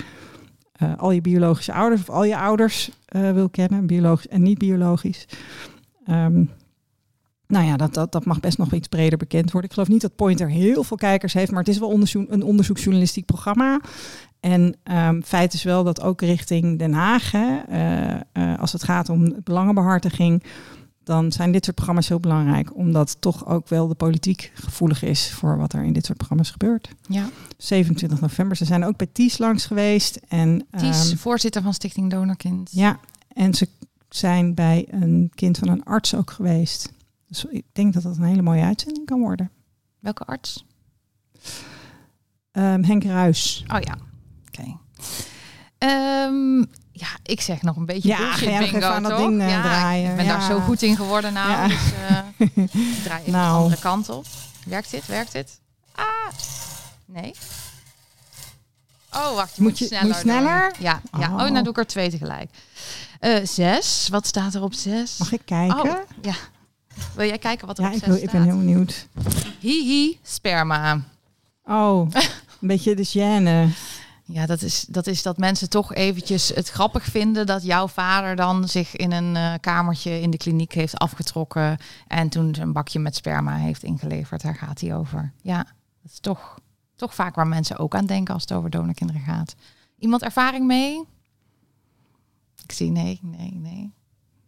eh, 0.74 0.98
al 0.98 1.12
je 1.12 1.22
biologische 1.22 1.74
ouders 1.74 2.02
of 2.02 2.10
al 2.10 2.24
je 2.24 2.38
ouders 2.38 2.92
eh, 3.06 3.32
wil 3.32 3.50
kennen, 3.50 3.88
biologisch 3.88 4.28
en 4.28 4.42
niet 4.42 4.58
biologisch. 4.58 5.26
Ehm, 6.06 6.44
nou 7.48 7.66
ja, 7.66 7.78
dat, 7.78 7.94
dat, 7.94 8.12
dat 8.12 8.26
mag 8.26 8.40
best 8.40 8.58
nog 8.58 8.74
iets 8.74 8.88
breder 8.88 9.18
bekend 9.18 9.52
worden. 9.52 9.70
Ik 9.70 9.76
geloof 9.76 9.90
niet 9.90 10.02
dat 10.02 10.16
Pointer 10.16 10.50
heel 10.50 10.84
veel 10.84 10.98
kijkers 10.98 11.34
heeft, 11.34 11.52
maar 11.52 11.60
het 11.60 11.70
is 11.70 11.80
wel 11.80 12.02
een 12.14 12.44
onderzoeksjournalistiek 12.44 13.26
programma. 13.26 13.82
En 14.44 14.76
ehm, 14.84 15.22
feit 15.22 15.54
is 15.54 15.64
wel 15.64 15.84
dat 15.84 16.02
ook 16.02 16.22
richting 16.22 16.80
Den 16.80 16.94
Haag, 16.94 17.32
hè, 17.32 17.58
eh, 17.58 18.14
eh, 18.32 18.60
als 18.60 18.72
het 18.72 18.84
gaat 18.84 19.10
om 19.10 19.36
belangenbehartiging, 19.44 20.44
dan 21.04 21.32
zijn 21.32 21.52
dit 21.52 21.64
soort 21.64 21.76
programma's 21.76 22.08
heel 22.08 22.20
belangrijk. 22.20 22.76
Omdat 22.76 23.18
toch 23.20 23.48
ook 23.48 23.68
wel 23.68 23.88
de 23.88 23.96
politiek 23.96 24.52
gevoelig 24.54 25.04
is 25.04 25.32
voor 25.32 25.58
wat 25.58 25.74
er 25.74 25.84
in 25.84 25.94
dit 25.94 26.06
soort 26.06 26.18
programma's 26.18 26.52
gebeurt. 26.52 26.90
Ja. 27.08 27.30
27 27.58 28.22
november. 28.22 28.58
Ze 28.58 28.66
zijn 28.66 28.84
ook 28.84 28.98
bij 28.98 29.08
Ties 29.12 29.38
langs 29.38 29.66
geweest. 29.66 30.20
En, 30.28 30.66
Ties, 30.78 31.10
ehm, 31.10 31.18
voorzitter 31.18 31.62
van 31.62 31.74
Stichting 31.74 32.12
Donorkind. 32.12 32.70
ja, 32.72 33.00
en 33.34 33.54
ze 33.54 33.68
zijn 34.10 34.54
bij 34.54 34.86
een 34.90 35.32
kind 35.36 35.58
van 35.58 35.68
een 35.68 35.84
arts 35.84 36.16
ook 36.16 36.32
geweest. 36.32 36.92
Dus 37.28 37.46
ik 37.46 37.66
denk 37.72 37.94
dat 37.94 38.04
dat 38.04 38.18
een 38.18 38.24
hele 38.24 38.42
mooie 38.42 38.64
uitzending 38.64 39.06
kan 39.06 39.20
worden. 39.20 39.50
Welke 40.00 40.24
arts? 40.24 40.66
Ehm, 42.52 42.84
Henk 42.84 43.04
Ruis. 43.04 43.66
Oh 43.68 43.80
ja. 43.80 43.98
Ehm, 45.88 46.58
ja, 46.92 47.08
ik 47.24 47.42
zeg 47.42 47.62
nog 47.62 47.76
een 47.76 47.86
beetje 47.86 48.08
Ja, 48.08 48.18
bullshit 48.18 48.72
bingo, 48.72 48.88
aan 48.88 49.04
dat 49.04 49.18
ding, 49.18 49.42
eh, 49.42 49.50
ja, 49.50 49.62
draaien? 49.62 50.10
Ik 50.10 50.16
ben 50.16 50.26
Ja. 50.26 50.32
daar 50.38 50.42
zo 50.48 50.60
goed 50.60 50.82
in 50.82 50.96
geworden 50.96 51.34
nou. 51.34 51.50
Ja. 51.50 51.68
Dus, 51.68 51.78
eh, 52.38 52.48
ik 52.98 53.04
draai 53.04 53.20
even 53.22 53.32
Nou. 53.32 53.58
de 53.58 53.64
andere 53.64 53.82
kant 53.82 54.10
op. 54.10 54.26
Werkt 54.66 54.92
dit? 54.92 55.06
Werkt 55.06 55.32
dit? 55.32 55.60
Ah, 55.96 56.06
nee. 57.06 57.34
Oh, 59.14 59.36
wacht. 59.36 59.56
Je 59.56 59.62
Moet 59.62 59.70
moet, 59.72 59.80
je- 59.80 59.86
sneller 59.86 60.06
moet 60.06 60.16
je 60.16 60.22
sneller? 60.22 60.72
Ja, 60.80 61.02
ja. 61.20 61.28
Oh, 61.28 61.34
Oh. 61.34 61.38
nou 61.50 61.54
doe 61.64 61.68
ik 61.70 61.78
er 61.78 61.88
twee 61.88 62.10
tegelijk. 62.10 62.50
Eh, 63.20 63.36
zes. 63.46 64.08
Wat 64.12 64.28
staat 64.28 64.54
er 64.54 64.62
op 64.64 64.74
zes? 64.74 65.18
Mag 65.18 65.32
ik 65.32 65.42
kijken? 65.46 65.80
Oh, 65.82 65.96
ja. 66.22 66.34
Wil 67.16 67.26
jij 67.28 67.38
kijken 67.38 67.68
wat 67.68 67.78
er 67.78 67.84
ja, 67.84 67.90
op 67.90 67.96
ik, 67.96 68.04
zes 68.04 68.10
wil, 68.14 68.18
ik 68.24 68.32
ben 68.32 68.42
staat? 68.42 68.46
heel 68.54 68.58
benieuwd. 68.66 69.08
Hihi, 69.60 70.20
sperma. 70.24 71.02
Oh, 71.66 72.08
een 72.62 72.68
beetje 72.74 72.96
de 72.96 73.06
gêne. 73.08 73.74
Ja, 74.34 74.46
dat 74.46 74.62
is, 74.62 74.86
dat 74.90 75.08
is 75.08 75.22
dat 75.22 75.38
mensen 75.38 75.70
toch 75.70 75.94
eventjes 75.94 76.50
het 76.50 76.70
grappig 76.70 77.04
vinden 77.04 77.46
dat 77.46 77.64
jouw 77.64 77.88
vader 77.88 78.36
dan 78.36 78.68
zich 78.68 78.96
in 78.96 79.12
een 79.12 79.36
eh, 79.36 79.54
kamertje 79.60 80.22
in 80.22 80.30
de 80.30 80.38
kliniek 80.38 80.74
heeft 80.74 80.98
afgetrokken 80.98 81.78
en 82.08 82.30
toen 82.30 82.62
een 82.62 82.74
bakje 82.74 83.00
met 83.00 83.16
sperma 83.16 83.56
heeft 83.56 83.84
ingeleverd. 83.84 84.42
Daar 84.42 84.56
gaat 84.56 84.82
hij 84.82 84.96
over. 84.96 85.34
Ja, 85.42 85.58
dat 86.02 86.12
is 86.12 86.20
toch, 86.20 86.60
toch 86.96 87.16
vaak 87.16 87.36
waar 87.36 87.48
mensen 87.48 87.78
ook 87.78 87.96
aan 87.96 88.06
denken 88.06 88.34
als 88.34 88.44
het 88.44 88.52
over 88.52 88.70
donorkinderen 88.70 89.22
gaat. 89.22 89.56
Iemand 89.98 90.22
ervaring 90.22 90.66
mee? 90.66 91.04
Ik 92.64 92.72
zie 92.72 92.92
nee, 92.92 93.20
nee, 93.22 93.54
nee. 93.54 93.94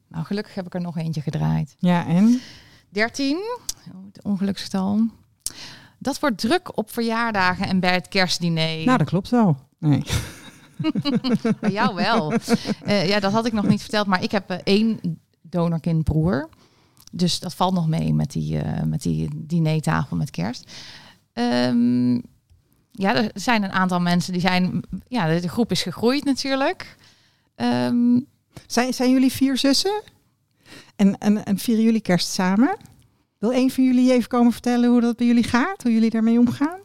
Nou, 0.08 0.26
gelukkig 0.26 0.56
heb 0.56 0.66
ik 0.66 0.74
er 0.74 0.82
nog 0.82 0.98
eentje 0.98 1.22
gedraaid. 1.22 1.76
Ja, 1.80 2.08
en? 2.08 2.42
13, 2.90 3.38
oh, 3.94 4.06
het 4.14 4.24
ongeluksgetal. 4.24 5.08
Dat 6.00 6.20
wordt 6.20 6.38
druk 6.38 6.78
op 6.78 6.92
verjaardagen 6.92 7.68
en 7.68 7.80
bij 7.80 7.94
het 7.94 8.08
kerstdiner. 8.08 8.86
Nou, 8.86 8.98
dat 8.98 9.08
klopt 9.08 9.30
wel. 9.30 9.65
Nee. 9.86 10.04
Bij 11.62 11.72
jou 11.72 11.96
wel. 11.96 12.34
Eh, 12.84 13.08
ja, 13.08 13.20
dat 13.20 13.32
had 13.32 13.46
ik 13.46 13.54
nog 13.54 13.68
niet 13.68 13.82
verteld, 13.82 14.08
maar 14.08 14.24
ik 14.24 14.32
heb 14.32 14.50
eh, 14.50 14.58
één 14.64 15.20
donorkindbroer. 15.42 16.50
Dus 17.12 17.40
dat 17.40 17.54
valt 17.54 17.74
nog 17.74 17.88
mee 17.88 18.14
met 18.14 18.32
die, 18.32 18.60
eh 18.60 18.84
met 18.84 19.02
die 19.02 19.30
dinertafel 19.36 20.18
met 20.18 20.32
kerst. 20.32 20.72
Ehm, 21.34 22.14
ja, 22.92 23.16
er 23.16 23.32
zijn 23.34 23.64
een 23.64 23.72
aantal 23.72 24.00
mensen 24.00 24.32
die 24.34 24.42
zijn... 24.42 24.84
Ja, 25.08 25.40
de 25.40 25.50
groep 25.50 25.72
is 25.72 25.82
gegroeid 25.82 26.24
natuurlijk. 26.24 26.98
Ehm, 27.56 28.20
Zijn, 28.68 28.94
zijn 28.94 29.12
jullie 29.12 29.32
vier 29.32 29.58
zussen? 29.58 30.02
En, 30.96 31.18
en, 31.18 31.46
en 31.46 31.58
vieren 31.58 31.84
jullie 31.84 32.02
kerst 32.02 32.28
samen? 32.32 32.78
Wil 33.38 33.54
een 33.54 33.72
van 33.72 33.84
jullie 33.84 34.12
even 34.12 34.28
komen 34.30 34.52
vertellen 34.52 34.90
hoe 34.90 35.02
dat 35.02 35.18
bij 35.18 35.28
jullie 35.28 35.44
gaat? 35.44 35.84
Hoe 35.84 35.94
jullie 35.94 36.10
daarmee 36.10 36.40
omgaan? 36.40 36.80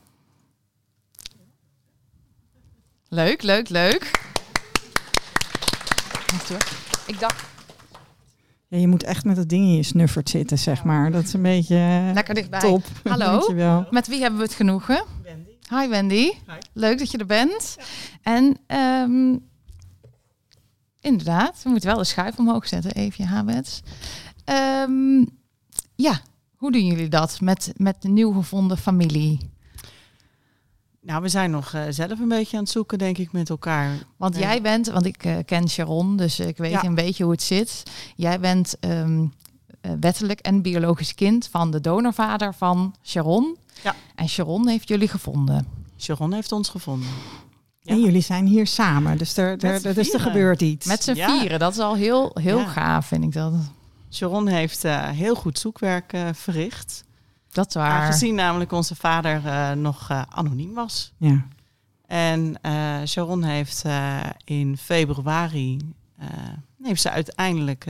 Leuk, 3.11 3.42
leuk, 3.42 3.68
leuk. 3.68 4.11
Wacht 6.33 6.49
hoor. 6.49 6.66
Ik 7.07 7.20
dacht, 7.20 7.44
Ja, 8.68 8.79
je 8.79 8.88
moet 8.88 9.03
echt 9.03 9.25
met 9.25 9.37
dat 9.37 9.49
ding 9.49 9.62
in 9.64 9.75
je 9.77 9.83
snuffert 9.83 10.29
zitten, 10.31 10.59
zeg 10.59 10.85
maar. 10.85 11.11
Dat 11.11 11.25
is 11.25 11.33
een 11.33 11.42
beetje 11.42 12.11
lekker 12.14 12.35
dichtbij. 12.35 12.61
top. 12.61 12.85
Hallo? 13.05 13.27
Dankjewel. 13.38 13.87
Met 13.90 14.07
wie 14.07 14.20
hebben 14.20 14.38
we 14.38 14.44
het 14.44 14.55
genoegen? 14.55 15.05
Hi 15.70 15.88
Wendy. 15.88 16.31
Leuk 16.73 16.99
dat 16.99 17.11
je 17.11 17.18
er 17.18 17.27
bent. 17.27 17.77
En 18.23 18.57
ehm, 18.66 19.37
inderdaad, 21.01 21.61
we 21.62 21.68
moeten 21.70 21.88
wel 21.88 21.99
de 21.99 22.05
schuif 22.05 22.38
omhoog 22.38 22.68
zetten, 22.68 22.92
even 22.92 23.25
je 23.25 23.31
habits. 23.31 23.81
Ehm, 24.44 25.25
ja, 25.94 26.20
hoe 26.57 26.73
doen 26.73 26.87
jullie 26.87 27.09
dat 27.09 27.40
met, 27.40 27.73
met 27.77 28.03
de 28.03 28.09
nieuw 28.09 28.33
gevonden 28.33 28.79
familie? 28.79 29.51
Nou, 31.03 31.23
we 31.23 31.29
zijn 31.29 31.51
nog 31.51 31.73
eh, 31.75 31.83
zelf 31.89 32.19
een 32.19 32.29
beetje 32.29 32.57
aan 32.57 32.63
het 32.63 32.73
zoeken, 32.73 32.99
denk 32.99 33.19
ik, 33.19 33.33
met 33.33 33.51
elkaar. 33.51 33.91
Want 34.17 34.35
Nee. 34.35 34.43
jij 34.43 34.63
bent, 34.63 34.87
want 34.91 35.07
ik 35.07 35.25
eh, 35.25 35.37
ken 35.47 35.69
Sharon, 35.69 36.17
dus 36.17 36.41
ik 36.41 36.57
weet 36.57 36.71
Ja. 36.71 36.85
een 36.85 36.95
beetje 36.95 37.23
hoe 37.25 37.33
het 37.33 37.43
zit. 37.43 37.83
Jij 38.17 38.41
bent 38.41 38.79
ehm, 38.81 39.25
eh, 39.81 39.91
wettelijk 40.01 40.41
en 40.41 40.63
biologisch 40.63 41.15
kind 41.15 41.49
van 41.51 41.71
de 41.71 41.81
donorvader 41.81 42.55
van 42.55 42.95
Sharon. 43.03 43.57
Ja. 43.83 43.95
En 44.15 44.29
Sharon 44.29 44.69
heeft 44.69 44.89
jullie 44.89 45.09
gevonden. 45.09 45.67
Sharon 45.99 46.33
heeft 46.33 46.53
ons 46.53 46.69
gevonden. 46.69 47.09
Ja. 47.81 47.93
En 47.93 48.01
jullie 48.01 48.23
zijn 48.23 48.47
hier 48.47 48.67
samen, 48.67 49.19
dus 49.19 49.37
er, 49.37 49.65
er, 49.65 49.87
er, 49.87 49.95
dus 49.95 50.13
er 50.13 50.21
gebeurt 50.21 50.63
iets. 50.63 50.87
Met 50.87 51.03
z'n 51.05 51.15
Ja. 51.15 51.39
vieren. 51.39 51.59
Dat 51.59 51.73
is 51.73 51.79
al 51.79 51.95
heel, 51.95 52.31
heel 52.41 52.59
Ja. 52.59 52.67
gaaf, 52.67 53.07
vind 53.07 53.25
ik 53.25 53.33
dat. 53.33 53.53
Sharon 54.13 54.47
heeft 54.49 54.85
eh, 54.85 55.09
heel 55.09 55.35
goed 55.35 55.59
zoekwerk 55.59 56.13
verricht. 56.33 57.05
Dat 57.51 57.69
is 57.69 57.75
waar. 57.75 57.91
Aangezien 58.03 58.35
namelijk 58.35 58.73
onze 58.73 58.97
vader 58.97 59.47
eh, 59.47 59.73
nog 59.73 60.11
eh, 60.11 60.23
anoniem 60.29 60.75
was. 60.75 61.13
Ja. 61.17 61.47
En 62.07 62.63
eh, 62.63 63.03
Sharon 63.07 63.43
heeft 63.43 63.85
in 64.45 64.77
februari 64.77 65.79
heeft 66.83 67.03
ze 67.03 67.11
uiteindelijk 67.11 67.87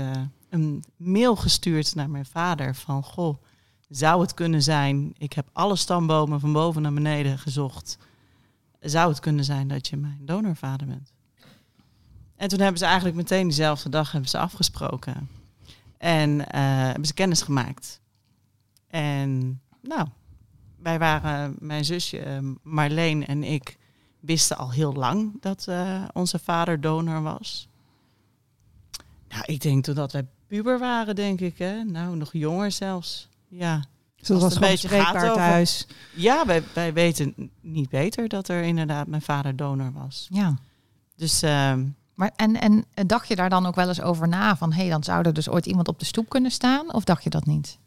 een 0.48 0.84
mail 0.96 1.36
gestuurd 1.36 1.94
naar 1.94 2.10
mijn 2.10 2.26
vader 2.26 2.74
van 2.74 3.02
goh, 3.02 3.42
zou 3.88 4.20
het 4.20 4.34
kunnen 4.34 4.62
zijn? 4.62 5.14
Ik 5.18 5.32
heb 5.32 5.48
alle 5.52 5.76
stambomen 5.76 6.40
van 6.40 6.52
boven 6.52 6.82
naar 6.82 6.92
beneden 6.92 7.38
gezocht. 7.38 7.98
Zou 8.80 9.08
het 9.08 9.20
kunnen 9.20 9.44
zijn 9.44 9.68
dat 9.68 9.88
je 9.88 9.96
mijn 9.96 10.20
donorvader 10.20 10.86
bent? 10.86 11.12
En 12.36 12.48
toen 12.48 12.60
hebben 12.60 12.78
ze 12.78 12.84
eigenlijk 12.84 13.16
meteen 13.16 13.42
diezelfde 13.42 13.88
dag 13.88 14.12
hebben 14.12 14.30
ze 14.30 14.38
afgesproken. 14.38 15.28
En 15.98 16.54
hebben 16.54 17.06
ze 17.06 17.14
kennis 17.14 17.42
gemaakt. 17.42 18.00
En 18.90 19.60
nou, 19.82 20.08
wij 20.78 20.98
waren, 20.98 21.56
mijn 21.58 21.84
zusje 21.84 22.18
eh, 22.18 22.38
Marleen 22.62 23.26
en 23.26 23.44
ik, 23.44 23.78
wisten 24.20 24.56
al 24.56 24.70
heel 24.70 24.92
lang 24.92 25.40
dat 25.40 25.66
eh, 25.68 26.04
onze 26.12 26.38
vader 26.38 26.80
donor 26.80 27.22
was. 27.22 27.68
Nou, 29.28 29.42
ik 29.46 29.60
denk 29.60 29.84
toen 29.84 29.94
dat 29.94 30.12
wij 30.12 30.26
puber 30.46 30.78
waren, 30.78 31.14
denk 31.14 31.40
ik. 31.40 31.58
Hè? 31.58 31.84
Nou, 31.84 32.16
nog 32.16 32.32
jonger 32.32 32.72
zelfs. 32.72 33.28
Ja, 33.48 33.84
Dus 34.16 34.28
dat 34.28 34.40
was 34.40 34.54
het 34.54 34.62
een 34.62 34.68
beetje 34.68 34.88
gaat 34.88 35.34
thuis. 35.34 35.86
ja 36.14 36.46
wij, 36.46 36.62
wij 36.74 36.92
weten 36.92 37.50
niet 37.60 37.88
beter 37.88 38.28
dat 38.28 38.48
er 38.48 38.62
inderdaad 38.62 39.06
mijn 39.06 39.22
vader 39.22 39.56
donor 39.56 39.92
was. 39.92 40.26
Ja. 40.30 40.58
Dus 41.16 41.42
ehm, 41.42 41.86
Maar 42.14 42.32
en, 42.36 42.60
en 42.60 42.84
dacht 43.06 43.28
je 43.28 43.36
daar 43.36 43.50
dan 43.50 43.66
ook 43.66 43.74
wel 43.74 43.88
eens 43.88 44.00
over 44.00 44.28
na? 44.28 44.56
Van 44.56 44.72
hé, 44.72 44.80
hey, 44.80 44.90
dan 44.90 45.04
zou 45.04 45.24
er 45.24 45.32
dus 45.32 45.48
ooit 45.48 45.66
iemand 45.66 45.88
op 45.88 45.98
de 45.98 46.04
stoep 46.04 46.28
kunnen 46.28 46.50
staan? 46.50 46.94
Of 46.94 47.04
dacht 47.04 47.24
je 47.24 47.30
dat 47.30 47.46
niet? 47.46 47.78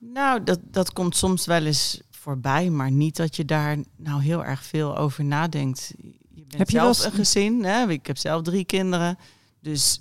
Nou, 0.00 0.42
dat, 0.44 0.58
dat 0.62 0.92
komt 0.92 1.16
soms 1.16 1.46
wel 1.46 1.64
eens 1.64 2.00
voorbij, 2.10 2.70
maar 2.70 2.90
niet 2.90 3.16
dat 3.16 3.36
je 3.36 3.44
daar 3.44 3.76
nou 3.96 4.22
heel 4.22 4.44
erg 4.44 4.64
veel 4.64 4.96
over 4.96 5.24
nadenkt. 5.24 5.92
Je 5.98 6.44
bent 6.46 6.58
Heb 6.58 6.70
je 6.70 6.76
wel 6.76 6.94
zelf 6.94 6.96
eens- 6.96 7.12
een 7.12 7.24
gezin, 7.24 7.64
hè? 7.64 7.88
ik 7.88 8.06
heb 8.06 8.16
zelf 8.18 8.42
drie 8.42 8.64
kinderen. 8.64 9.18
Dus 9.60 10.00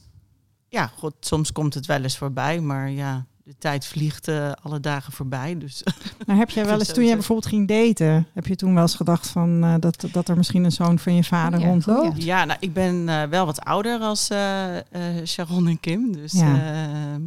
ja, 0.67 0.87
god, 0.87 1.13
soms 1.19 1.51
komt 1.51 1.73
het 1.73 1.85
wel 1.85 2.01
eens 2.03 2.17
voorbij, 2.17 2.59
maar 2.59 2.89
ja, 2.89 3.25
de 3.43 3.55
tijd 3.57 3.85
vliegt 3.85 4.27
eh, 4.27 4.51
alle 4.61 4.79
dagen 4.79 5.13
voorbij. 5.13 5.57
Dus 5.57 5.83
Maar 6.27 6.35
heb 6.35 6.49
jij 6.49 6.65
wel 6.65 6.79
eens, 6.79 6.93
toen 6.93 7.03
het. 7.05 7.13
bijvoorbeeld 7.13 7.47
ging 7.47 7.67
daten, 7.67 8.27
heb 8.33 8.47
je 8.47 8.55
toen 8.55 8.73
wel 8.73 8.81
eens 8.81 8.95
gedacht 8.95 9.27
van 9.27 9.63
eh, 9.63 9.75
dat, 9.79 10.05
dat 10.11 10.27
er 10.29 10.37
misschien 10.37 10.63
een 10.63 10.71
zoon 10.71 10.99
van 10.99 11.15
je 11.15 11.23
vader 11.23 11.59
ja, 11.59 11.65
rondloopt? 11.67 12.23
Ja, 12.23 12.45
nou, 12.45 12.57
ik 12.59 12.73
ben 12.73 13.09
eh, 13.09 13.23
wel 13.23 13.45
wat 13.45 13.59
ouder 13.61 13.99
als 13.99 14.29
eh, 14.29 14.77
eh, 14.77 15.25
Sharon 15.25 15.67
en 15.67 15.79
Kim. 15.79 16.11
Dus 16.11 16.31
Ja. 16.31 17.17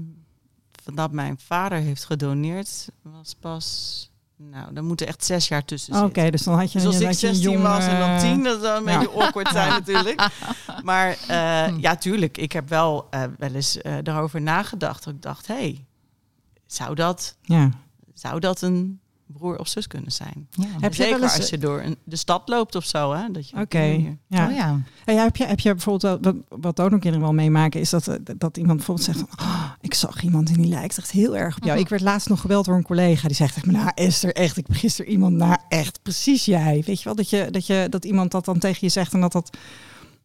Eh, 0.87 0.95
dat 0.97 1.13
mijn 1.13 1.39
vader 1.39 1.79
heeft 1.79 2.05
gedoneerd, 2.05 2.89
was 3.03 3.35
pas... 3.41 4.11
Nou, 4.37 4.75
daar 4.75 4.85
moeten 4.85 5.07
echt 5.07 5.25
zes 5.25 5.49
jaar 5.49 5.65
tussen 5.65 5.95
Oké, 5.95 6.05
zitten. 6.05 6.31
dus 6.33 6.43
dan 6.43 6.59
had 6.59 6.73
je, 6.73 6.79
Dus 6.79 6.87
als 6.87 7.01
ik 7.01 7.07
had 7.07 7.21
je 7.21 7.27
een 7.29 7.35
16 7.35 7.53
jong, 7.53 7.67
was 7.67 7.87
en 7.87 7.99
dan 7.99 8.11
eh, 8.11 8.19
10, 8.21 8.43
dat 8.43 8.61
zou 8.63 8.79
een 8.87 8.93
ja. 8.93 8.99
beetje 8.99 9.21
awkward 9.23 9.49
zijn 9.49 9.69
natuurlijk. 9.69 10.29
Maar 10.85 11.17
eh, 11.29 11.65
Hm. 11.65 11.79
ja, 11.81 11.97
tuurlijk, 11.97 12.39
ik 12.39 12.53
heb 12.53 12.69
wel 12.69 13.07
eh, 13.11 13.23
wel 13.39 13.55
eens 13.55 13.81
eh, 13.81 13.95
daarover 14.03 14.41
nagedacht. 14.41 15.05
Dat 15.05 15.15
ik 15.15 15.23
dacht, 15.23 15.47
hé, 15.47 15.55
hey, 15.55 15.87
zou, 16.67 16.95
dat, 16.95 17.37
Ja. 17.43 17.71
zou 18.15 18.41
dat 18.41 18.63
een 18.63 19.01
broer 19.33 19.59
of 19.59 19.69
zus 19.69 19.87
kunnen 19.87 20.13
zijn? 20.13 20.47
Ja. 20.51 20.65
Heb 20.81 20.95
je 20.95 21.03
Zeker 21.03 21.19
wel 21.21 21.29
eens- 21.29 21.39
als 21.39 21.49
je 21.49 21.59
door 21.59 21.81
een, 21.81 21.97
de 22.05 22.17
stad 22.17 22.49
loopt 22.49 22.75
of 22.75 22.85
zo, 22.85 23.13
hè? 23.13 23.31
Dat 23.31 23.49
je 23.49 23.57
Oké. 23.61 23.83
Ja. 24.29 24.47
Oh 24.49 24.55
ja. 24.55 24.81
En 25.05 25.15
ja, 25.15 25.23
heb, 25.23 25.37
je, 25.37 25.45
heb 25.45 25.61
je 25.61 25.71
bijvoorbeeld 25.75 26.23
wel, 26.23 26.33
wat, 26.33 26.61
wat 26.61 26.77
donorkinderen 26.77 27.21
wel 27.27 27.35
meemaken, 27.35 27.81
is 27.81 27.91
dat, 27.91 28.09
eh, 28.09 28.15
dat 28.37 28.57
iemand 28.57 28.77
bijvoorbeeld 28.77 29.07
zegt 29.07 29.19
van, 29.19 29.29
"Oh, 29.47 29.71
ik 29.81 29.95
zag 29.95 30.23
iemand 30.23 30.49
en 30.49 30.55
die 30.55 30.67
lijkt 30.71 30.99
echt 30.99 31.11
heel 31.11 31.37
erg 31.37 31.57
op 31.57 31.63
jou. 31.63 31.75
Mhm. 31.75 31.85
Ik 31.85 31.89
werd 31.91 32.03
laatst 32.03 32.29
nog 32.29 32.41
gebeld 32.41 32.65
door 32.65 32.77
een 32.77 32.83
collega 32.83 33.27
die 33.27 33.37
zegt, 33.37 33.57
echt, 33.57 33.67
nou 33.67 33.91
Esther, 33.95 34.33
echt, 34.35 34.57
ik 34.57 34.67
heb 34.67 34.77
gisteren 34.77 35.11
iemand, 35.13 35.37
nou 35.37 35.57
echt, 35.69 36.03
precies 36.03 36.45
jij. 36.45 36.83
Weet 36.87 36.99
je 36.99 37.05
wel, 37.05 37.15
dat, 37.15 37.31
je, 37.31 37.49
dat, 37.51 37.67
je, 37.67 37.87
dat 37.91 38.05
iemand 38.05 38.31
dat 38.31 38.45
dan 38.45 38.59
tegen 38.59 38.79
je 38.81 38.89
zegt 38.89 39.13
en 39.13 39.21
dat 39.21 39.33
dat 39.33 39.57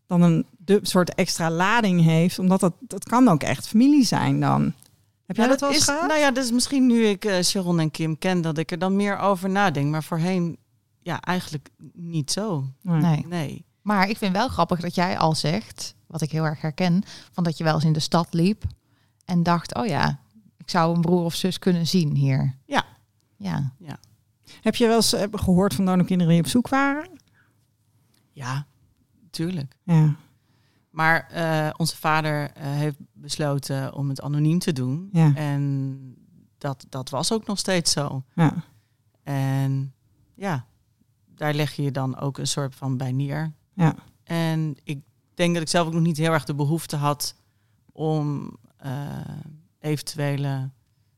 dan 0.07 0.21
een 0.21 0.45
de, 0.57 0.79
soort 0.81 1.15
extra 1.15 1.51
lading 1.51 2.03
heeft, 2.03 2.39
omdat 2.39 2.59
dat, 2.59 2.73
dat 2.79 3.03
kan 3.03 3.27
ook 3.27 3.43
echt 3.43 3.67
familie 3.67 4.05
zijn 4.05 4.39
dan. 4.39 4.73
Heb 5.27 5.35
jij 5.35 5.45
Nou, 5.45 5.57
dat, 5.57 5.59
wel 5.59 5.71
eens 5.77 5.83
gehad? 5.83 6.07
Nou 6.07 6.19
ja, 6.19 6.31
dat 6.31 6.43
is 6.43 6.51
misschien 6.51 6.85
nu 6.85 7.05
ik 7.05 7.25
eh, 7.25 7.43
Sharon 7.43 7.79
en 7.79 7.91
Kim 7.91 8.17
ken, 8.17 8.41
dat 8.41 8.57
ik 8.57 8.71
er 8.71 8.79
dan 8.79 8.95
meer 8.95 9.17
over 9.17 9.49
nadenk. 9.49 9.91
Maar 9.91 10.03
voorheen, 10.03 10.57
ja, 11.01 11.21
eigenlijk 11.21 11.69
niet 11.93 12.31
zo. 12.31 12.67
Nee. 12.81 13.25
Nee. 13.27 13.65
Maar 13.81 14.09
ik 14.09 14.17
vind 14.17 14.35
wel 14.35 14.47
grappig 14.47 14.79
dat 14.79 14.95
jij 14.95 15.17
al 15.17 15.35
zegt, 15.35 15.95
wat 16.07 16.21
ik 16.21 16.31
heel 16.31 16.45
erg 16.45 16.61
herken, 16.61 17.03
van 17.31 17.43
dat 17.43 17.57
je 17.57 17.63
wel 17.63 17.73
eens 17.73 17.83
in 17.83 17.93
de 17.93 17.99
stad 17.99 18.33
liep 18.33 18.63
en 19.25 19.43
dacht, 19.43 19.75
oh 19.75 19.85
ja, 19.85 20.19
ik 20.57 20.69
zou 20.69 20.95
een 20.95 21.01
broer 21.01 21.23
of 21.23 21.35
zus 21.35 21.59
kunnen 21.59 21.87
zien 21.87 22.15
hier. 22.15 22.55
Ja. 22.65 22.85
Ja. 23.37 23.73
Heb 24.61 24.75
je 24.75 24.87
wel 24.87 24.95
eens 24.95 25.13
eh, 25.13 25.27
gehoord 25.31 25.73
van 25.73 25.85
donorkinderen 25.85 26.33
die 26.33 26.41
op 26.41 26.49
zoek 26.49 26.67
waren? 26.67 27.09
Ja, 28.31 28.65
tuurlijk. 29.29 29.75
Ja. 29.83 30.15
Maar 30.97 31.27
eh, 31.29 31.69
onze 31.77 31.97
vader 31.97 32.51
eh, 32.51 32.63
heeft 32.63 32.97
besloten 33.13 33.93
om 33.93 34.09
het 34.09 34.21
anoniem 34.21 34.59
te 34.59 34.73
doen. 34.73 35.09
Ja. 35.11 35.35
En 35.35 35.99
dat, 36.57 36.85
dat 36.89 37.09
was 37.09 37.31
ook 37.31 37.45
nog 37.45 37.57
steeds 37.57 37.91
zo. 37.91 38.23
Ja. 38.33 38.53
En 39.23 39.93
ja, 40.35 40.65
daar 41.25 41.53
leg 41.53 41.73
je 41.73 41.83
je 41.83 41.91
dan 41.91 42.19
ook 42.19 42.37
een 42.37 42.47
soort 42.47 42.75
van 42.75 42.97
bij 42.97 43.11
neer. 43.11 43.53
Ja. 43.73 43.95
En 44.23 44.75
ik 44.83 44.99
denk 45.33 45.53
dat 45.53 45.63
ik 45.63 45.69
zelf 45.69 45.87
ook 45.87 45.93
nog 45.93 46.01
niet 46.01 46.17
heel 46.17 46.33
erg 46.33 46.45
de 46.45 46.55
behoefte 46.55 46.95
had 46.95 47.35
om 47.91 48.57
eh, 48.77 49.07
eventuele 49.79 50.69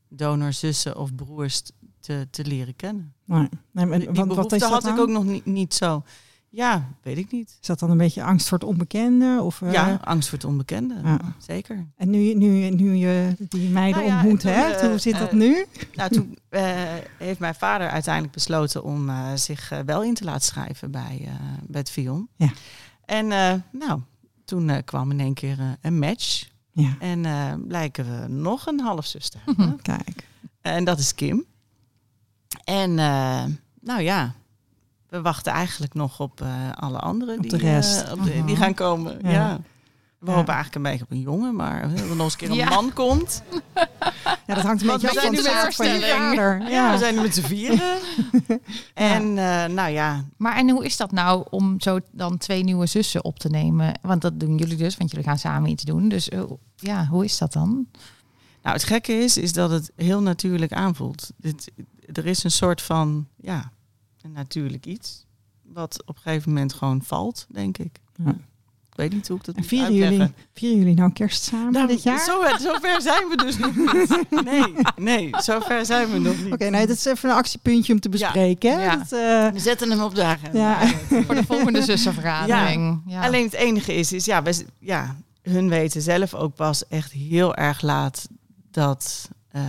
donorzussen 0.08 0.96
of 0.96 1.14
broers 1.14 1.62
te, 2.00 2.28
te 2.30 2.44
leren 2.44 2.76
kennen. 2.76 3.14
Nee. 3.24 3.48
Nee, 3.70 3.86
maar 3.86 3.98
Die 3.98 4.10
wat 4.10 4.28
behoefte 4.28 4.66
had 4.66 4.86
ik 4.86 4.98
ook 4.98 5.08
nog 5.08 5.24
niet, 5.24 5.44
niet 5.44 5.74
zo. 5.74 6.02
Ja, 6.52 6.88
weet 7.02 7.16
ik 7.18 7.30
niet. 7.32 7.56
Is 7.60 7.66
dat 7.66 7.78
dan 7.78 7.90
een 7.90 7.96
beetje 7.96 8.22
angst 8.22 8.48
voor 8.48 8.58
het 8.58 8.66
onbekende? 8.66 9.38
Of, 9.42 9.62
eh, 9.62 9.72
ja, 9.72 9.98
angst 10.04 10.28
voor 10.28 10.38
het 10.38 10.46
onbekende. 10.46 10.94
Ja. 11.04 11.18
Zeker. 11.38 11.86
En 11.96 12.10
nu, 12.10 12.34
nu, 12.34 12.70
nu 12.70 12.94
je 12.94 13.36
die 13.48 13.68
meiden 13.68 14.00
Nou 14.02 14.12
ja, 14.12 14.20
ontmoet 14.20 14.42
hebt, 14.42 14.80
eh, 14.80 14.88
hoe 14.88 14.98
zit 14.98 15.18
dat 15.18 15.28
eh, 15.28 15.34
nu? 15.34 15.64
Nou, 15.94 16.10
toen 16.10 16.38
eh, 16.48 16.62
heeft 17.18 17.38
mijn 17.38 17.54
vader 17.54 17.88
uiteindelijk 17.88 18.34
besloten 18.34 18.84
om 18.84 19.08
eh, 19.08 19.32
zich 19.34 19.70
eh, 19.70 19.78
wel 19.86 20.02
in 20.02 20.14
te 20.14 20.24
laten 20.24 20.46
schrijven 20.46 20.90
bij, 20.90 21.20
eh, 21.24 21.32
bij 21.66 21.80
het 21.80 21.90
Vion. 21.90 22.28
Ja. 22.36 22.50
En 23.04 23.32
eh, 23.32 23.54
nou, 23.72 24.00
toen 24.44 24.68
eh, 24.70 24.76
kwam 24.84 25.10
in 25.10 25.20
één 25.20 25.34
keer 25.34 25.58
eh, 25.58 25.66
een 25.80 25.98
match. 25.98 26.48
Ja, 26.72 26.96
En 26.98 27.24
eh, 27.24 27.52
blijken 27.66 28.04
we 28.20 28.28
nog 28.28 28.66
een 28.66 28.80
halfzus 28.80 29.28
te 29.28 29.38
hebben. 29.44 29.82
kijk. 29.82 30.26
En 30.60 30.84
dat 30.84 30.98
is 30.98 31.14
Kim. 31.14 31.44
En 32.64 32.98
eh, 32.98 33.44
nou 33.80 34.00
ja, 34.02 34.34
we 35.10 35.20
wachten 35.22 35.52
eigenlijk 35.52 35.94
nog 35.94 36.20
op 36.20 36.40
eh, 36.40 36.48
alle 36.74 36.98
anderen 36.98 37.36
Op 37.36 37.42
die, 37.42 37.50
de 37.50 37.56
rest. 37.56 38.00
eh, 38.02 38.12
op 38.12 38.24
de- 38.24 38.30
Mhm. 38.34 38.46
die 38.46 38.56
gaan 38.56 38.74
komen. 38.74 39.18
Ja. 39.22 39.30
Ja. 39.30 39.60
We 40.18 40.30
Ja. 40.30 40.36
hopen 40.36 40.54
eigenlijk 40.54 40.74
een 40.76 40.90
beetje 40.90 41.04
op 41.04 41.10
een 41.10 41.20
jongen, 41.20 41.54
maar 41.56 41.82
als 41.82 41.92
er 42.00 42.06
nog 42.06 42.18
eens 42.18 42.32
een 42.32 42.38
keer 42.38 42.50
een 42.50 42.54
Ja. 42.56 42.68
man 42.68 42.92
komt. 42.92 43.42
Ja, 44.46 44.54
dat 44.56 44.64
hangt 44.64 44.82
een 44.82 44.86
beetje 44.88 45.08
af 45.08 45.14
van 45.24 45.34
de 45.34 45.42
zaak 45.42 45.72
van 45.72 45.86
je 45.86 45.92
voorstelling. 45.92 46.34
vader. 46.34 46.60
Ja, 46.60 46.68
Ja, 46.68 46.92
we 46.92 46.98
zijn 46.98 47.14
nu 47.14 47.20
met 47.20 47.34
z'n 47.34 47.42
vieren. 47.42 47.80
en 48.94 49.38
eh, 49.38 49.64
nou 49.74 49.90
ja, 49.90 50.24
Maar 50.36 50.56
en 50.56 50.70
hoe 50.70 50.84
is 50.84 50.96
dat 50.96 51.12
nou 51.12 51.46
om 51.50 51.80
zo 51.80 51.98
dan 52.12 52.38
twee 52.38 52.62
nieuwe 52.64 52.86
zussen 52.86 53.24
op 53.24 53.38
te 53.38 53.48
nemen? 53.48 53.98
Want 54.02 54.22
dat 54.22 54.40
doen 54.40 54.56
jullie 54.56 54.76
dus, 54.76 54.96
want 54.96 55.10
jullie 55.10 55.26
gaan 55.26 55.38
samen 55.38 55.70
iets 55.70 55.84
doen. 55.84 56.08
Dus 56.08 56.28
ja, 56.76 57.06
hoe 57.06 57.24
is 57.24 57.38
dat 57.38 57.52
dan? 57.52 57.86
Nou, 58.62 58.74
het 58.76 58.84
gekke 58.84 59.12
is, 59.12 59.36
is 59.36 59.52
dat 59.52 59.70
het 59.70 59.90
heel 59.96 60.20
natuurlijk 60.22 60.72
aanvoelt. 60.72 61.30
Dit, 61.36 61.70
er 62.12 62.26
is 62.26 62.44
een 62.44 62.50
soort 62.50 62.82
van, 62.82 63.26
ja, 63.36 63.70
een 64.22 64.32
natuurlijk 64.32 64.86
iets. 64.86 65.24
Wat 65.62 66.02
op 66.06 66.16
een 66.16 66.22
gegeven 66.22 66.52
moment 66.52 66.72
gewoon 66.72 67.02
valt, 67.02 67.46
denk 67.48 67.78
ik. 67.78 68.00
Ja. 68.24 68.30
Ik 68.90 68.96
weet 68.96 69.12
niet 69.12 69.28
hoe 69.28 69.36
ik 69.36 69.44
dat 69.44 69.54
En 69.54 69.60
moet 69.60 69.70
vieren 69.70 69.86
uitleggen. 69.88 70.16
jullie, 70.18 70.32
vieren 70.54 70.78
jullie 70.78 70.94
nou 70.94 71.12
kerst 71.12 71.42
samen 71.42 71.72
Nou, 71.72 71.86
dit 71.86 72.02
jaar? 72.02 72.18
Zo, 72.20 72.42
zo 72.60 72.74
ver 72.80 73.00
zijn 73.02 73.28
we 73.28 73.36
dus 73.36 73.58
nog 73.58 73.76
niet. 73.76 74.24
Nee, 74.44 74.74
nee, 74.96 75.30
zo 75.42 75.60
ver 75.60 75.86
zijn 75.86 76.10
we 76.10 76.18
nog 76.18 76.42
niet. 76.44 76.52
Oké, 76.52 76.68
nee, 76.68 76.86
dat 76.86 76.96
is 76.96 77.04
even 77.04 77.30
een 77.30 77.36
actiepuntje 77.36 77.92
om 77.92 78.00
te 78.00 78.08
bespreken. 78.08 78.72
hè? 78.78 78.84
Ja. 78.84 78.96
Dat, 78.96 79.12
eh, 79.12 79.52
We 79.52 79.58
zetten 79.58 79.90
hem 79.90 80.00
op 80.00 80.14
de 80.14 80.24
agenda. 80.24 80.58
Ja. 80.58 80.86
Voor 81.26 81.34
de 81.34 81.44
volgende 81.44 81.82
zussenvergadering. 81.82 83.02
Ja. 83.06 83.22
Alleen 83.24 83.44
het 83.44 83.52
enige 83.52 83.94
is, 83.94 84.12
is 84.12 84.24
ja, 84.24 84.42
we, 84.42 84.64
ja, 84.78 85.16
hun 85.42 85.68
weten 85.68 86.02
zelf 86.02 86.34
ook 86.34 86.54
pas 86.54 86.86
echt 86.88 87.12
heel 87.12 87.54
erg 87.54 87.80
laat 87.82 88.28
dat, 88.70 89.28
eh, 89.50 89.62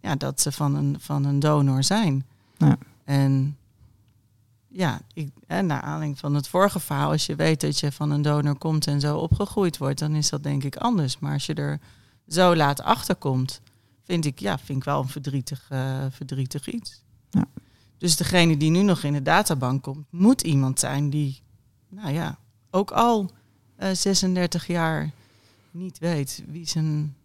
ja, 0.00 0.14
dat 0.14 0.40
ze 0.40 0.52
van 0.52 0.74
een, 0.74 0.96
van 1.00 1.24
een 1.24 1.40
donor 1.40 1.84
zijn. 1.84 2.24
Ja. 2.56 2.76
En 3.06 3.56
ja, 4.68 5.00
ik, 5.12 5.30
en 5.46 5.66
naar 5.66 5.80
aanleiding 5.80 6.18
van 6.18 6.34
het 6.34 6.48
vorige 6.48 6.80
verhaal, 6.80 7.10
als 7.10 7.26
je 7.26 7.34
weet 7.34 7.60
dat 7.60 7.78
je 7.78 7.92
van 7.92 8.10
een 8.10 8.22
donor 8.22 8.58
komt 8.58 8.86
en 8.86 9.00
zo 9.00 9.16
opgegroeid 9.16 9.78
wordt, 9.78 9.98
dan 9.98 10.14
is 10.14 10.28
dat 10.28 10.42
denk 10.42 10.64
ik 10.64 10.76
anders. 10.76 11.18
Maar 11.18 11.32
als 11.32 11.46
je 11.46 11.54
er 11.54 11.80
zo 12.28 12.56
laat 12.56 12.82
achterkomt, 12.82 13.60
vind 14.04 14.24
ik, 14.24 14.38
ja, 14.38 14.58
vind 14.58 14.78
ik 14.78 14.84
wel 14.84 15.00
een 15.00 15.08
verdrietig, 15.08 15.66
eh, 15.68 16.04
verdrietig 16.10 16.68
iets. 16.68 17.02
Ja. 17.30 17.44
Dus 17.98 18.16
degene 18.16 18.56
die 18.56 18.70
nu 18.70 18.82
nog 18.82 19.02
in 19.02 19.12
de 19.12 19.22
databank 19.22 19.82
komt, 19.82 20.06
moet 20.10 20.42
iemand 20.42 20.80
zijn 20.80 21.10
die, 21.10 21.42
nou 21.88 22.12
ja, 22.12 22.38
ook 22.70 22.90
al 22.90 23.30
eh, 23.76 23.90
36 23.92 24.66
jaar 24.66 25.10
niet 25.70 25.98
weet 25.98 26.42
wie 26.46 26.66
zijn 26.66 27.15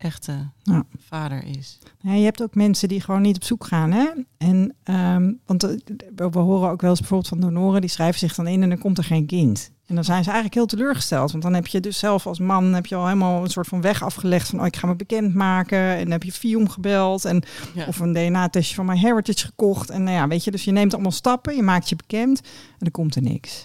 echte 0.00 0.50
Ja. 0.62 0.84
vader 0.98 1.44
is. 1.44 1.78
Ja, 2.00 2.12
je 2.12 2.24
hebt 2.24 2.42
ook 2.42 2.54
mensen 2.54 2.88
die 2.88 3.00
gewoon 3.00 3.22
niet 3.22 3.36
op 3.36 3.44
zoek 3.44 3.64
gaan. 3.66 3.92
Hè? 3.92 4.08
En, 4.38 4.74
ehm, 4.82 5.32
want 5.46 5.62
eh, 5.64 5.70
we 6.16 6.38
horen 6.38 6.70
ook 6.70 6.80
wel 6.80 6.90
eens 6.90 6.98
bijvoorbeeld 7.00 7.28
van 7.28 7.40
donoren, 7.40 7.80
die 7.80 7.90
schrijven 7.90 8.18
zich 8.18 8.34
dan 8.34 8.46
in 8.46 8.62
en 8.62 8.68
dan 8.68 8.78
komt 8.78 8.98
er 8.98 9.04
geen 9.04 9.26
kind. 9.26 9.70
En 9.86 9.94
dan 9.94 10.04
zijn 10.04 10.18
ze 10.24 10.30
eigenlijk 10.30 10.54
heel 10.54 10.66
teleurgesteld. 10.66 11.30
Want 11.30 11.42
dan 11.42 11.54
heb 11.54 11.66
je 11.66 11.80
dus 11.80 11.98
zelf 11.98 12.26
als 12.26 12.38
man 12.38 12.64
heb 12.74 12.86
je 12.86 12.94
al 12.94 13.06
helemaal 13.06 13.42
een 13.44 13.50
soort 13.50 13.66
van 13.66 13.80
weg 13.80 14.02
afgelegd 14.02 14.48
van 14.48 14.60
oh, 14.60 14.66
ik 14.66 14.76
ga 14.76 14.86
me 14.86 14.94
bekendmaken. 14.96 15.78
En 15.78 16.02
dan 16.02 16.10
heb 16.10 16.22
je 16.22 16.32
Fium 16.32 16.68
gebeld 16.68 17.24
en 17.24 17.42
Ja. 17.74 17.86
of 17.86 17.98
een 17.98 18.12
DNA-testje 18.12 18.74
van 18.74 18.86
MyHeritage 18.86 19.46
gekocht. 19.46 19.90
En 19.90 20.02
nou 20.02 20.16
ja, 20.16 20.28
weet 20.28 20.44
je, 20.44 20.50
dus 20.50 20.64
je 20.64 20.70
neemt 20.72 20.92
allemaal 20.94 21.12
stappen, 21.12 21.56
je 21.56 21.62
maakt 21.62 21.88
je 21.88 21.96
bekend 21.96 22.40
en 22.78 22.86
er 22.86 22.90
komt 22.90 23.14
er 23.14 23.22
niks. 23.22 23.64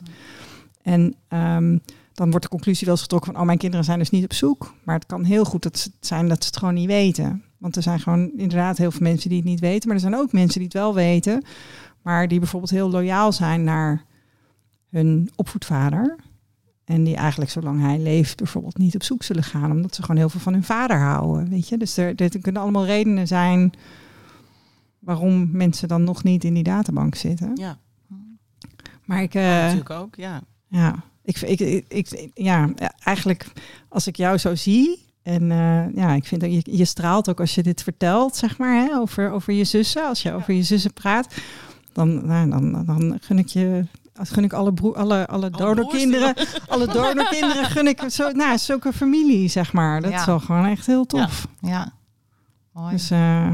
En 0.81 1.15
ehm, 1.27 1.77
dan 2.15 2.29
wordt 2.29 2.45
de 2.45 2.51
conclusie 2.51 2.85
wel 2.85 2.93
eens 2.93 3.03
getrokken 3.03 3.31
van, 3.31 3.39
oh, 3.41 3.45
mijn 3.47 3.57
kinderen 3.57 3.85
zijn 3.85 3.99
dus 3.99 4.09
niet 4.09 4.23
op 4.23 4.33
zoek. 4.33 4.73
Maar 4.83 4.95
het 4.95 5.05
kan 5.05 5.23
heel 5.23 5.45
goed 5.45 5.63
dat 5.63 5.77
ze- 5.79 5.91
zijn 5.99 6.27
dat 6.27 6.41
ze 6.43 6.47
het 6.49 6.57
gewoon 6.57 6.73
niet 6.73 6.87
weten. 6.87 7.43
Want 7.57 7.75
er 7.75 7.81
zijn 7.81 7.99
gewoon 7.99 8.31
inderdaad 8.37 8.77
heel 8.77 8.91
veel 8.91 9.01
mensen 9.01 9.29
die 9.29 9.37
het 9.37 9.47
niet 9.47 9.59
weten. 9.59 9.87
Maar 9.87 9.95
er 9.97 10.01
zijn 10.03 10.15
ook 10.15 10.31
mensen 10.31 10.55
die 10.59 10.63
het 10.67 10.77
wel 10.77 10.93
weten. 10.93 11.43
Maar 12.01 12.27
die 12.27 12.39
bijvoorbeeld 12.39 12.71
heel 12.71 12.89
loyaal 12.89 13.31
zijn 13.31 13.63
naar 13.63 14.03
hun 14.89 15.29
opvoedvader. 15.35 16.15
En 16.85 17.03
die 17.03 17.15
eigenlijk 17.15 17.51
zolang 17.51 17.81
hij 17.81 17.99
leeft 17.99 18.37
bijvoorbeeld 18.37 18.77
niet 18.77 18.95
op 18.95 19.03
zoek 19.03 19.23
zullen 19.23 19.43
gaan. 19.43 19.71
Omdat 19.71 19.95
ze 19.95 20.01
gewoon 20.01 20.17
heel 20.17 20.29
veel 20.29 20.39
van 20.39 20.53
hun 20.53 20.63
vader 20.63 20.97
houden. 20.99 21.49
Weet 21.49 21.67
je? 21.67 21.77
Dus 21.77 21.97
er, 21.97 22.15
er 22.15 22.39
kunnen 22.39 22.61
allemaal 22.61 22.85
redenen 22.85 23.27
zijn 23.27 23.71
waarom 24.99 25.49
mensen 25.51 25.87
dan 25.87 26.03
nog 26.03 26.23
niet 26.23 26.43
in 26.43 26.53
die 26.53 26.63
databank 26.63 27.15
zitten. 27.15 27.51
Ja, 27.55 27.77
Maar 29.05 29.21
ik, 29.21 29.33
eh, 29.33 29.41
natuurlijk 29.43 29.89
ook, 29.89 30.15
ja. 30.15 30.41
ja, 30.67 31.03
ik, 31.25 31.41
ik, 31.41 31.59
ik, 31.87 32.09
ik- 32.11 32.31
ja, 32.33 32.69
eigenlijk 33.03 33.45
als 33.89 34.07
ik 34.07 34.15
jou 34.15 34.37
zo 34.37 34.55
zie. 34.55 35.03
En 35.23 35.51
eh, 35.51 35.95
ja, 35.95 36.11
ik 36.13 36.25
vind 36.25 36.41
dat 36.41 36.53
je, 36.53 36.61
je 36.77 36.85
straalt 36.85 37.29
ook 37.29 37.39
als 37.39 37.55
je 37.55 37.63
dit 37.63 37.83
vertelt, 37.83 38.35
zeg 38.35 38.57
maar, 38.57 38.75
hè, 38.75 38.97
over, 38.97 39.31
over 39.31 39.53
je 39.53 39.63
zussen. 39.63 40.07
Als 40.07 40.21
je 40.21 40.33
over 40.33 40.53
je 40.53 40.63
zussen 40.63 40.93
praat, 40.93 41.27
dan, 41.93 42.25
nou, 42.25 42.49
dan, 42.49 42.85
dan 42.85 43.17
gun 43.21 43.37
ik 43.39 43.47
je. 43.47 43.85
als 44.15 44.29
Gun 44.29 44.43
ik 44.43 44.53
alle, 44.53 44.73
broer, 44.73 44.95
alle, 44.95 45.27
alle 45.27 45.49
donorkinderen, 45.49 46.33
alle 46.67 46.87
donorkinderen 46.87 47.65
gun 47.65 47.87
ik 47.87 48.01
zo, 48.09 48.31
nou, 48.31 48.57
zulke 48.57 48.93
familie, 48.93 49.47
zeg 49.47 49.73
maar. 49.73 50.01
Dat 50.01 50.11
Ja. 50.11 50.19
is 50.19 50.25
wel 50.25 50.39
gewoon 50.39 50.65
echt 50.65 50.85
heel 50.85 51.05
tof. 51.05 51.47
Ja. 51.61 51.93
Mooi. 52.73 52.91
Dus 52.91 53.09
eh, 53.11 53.51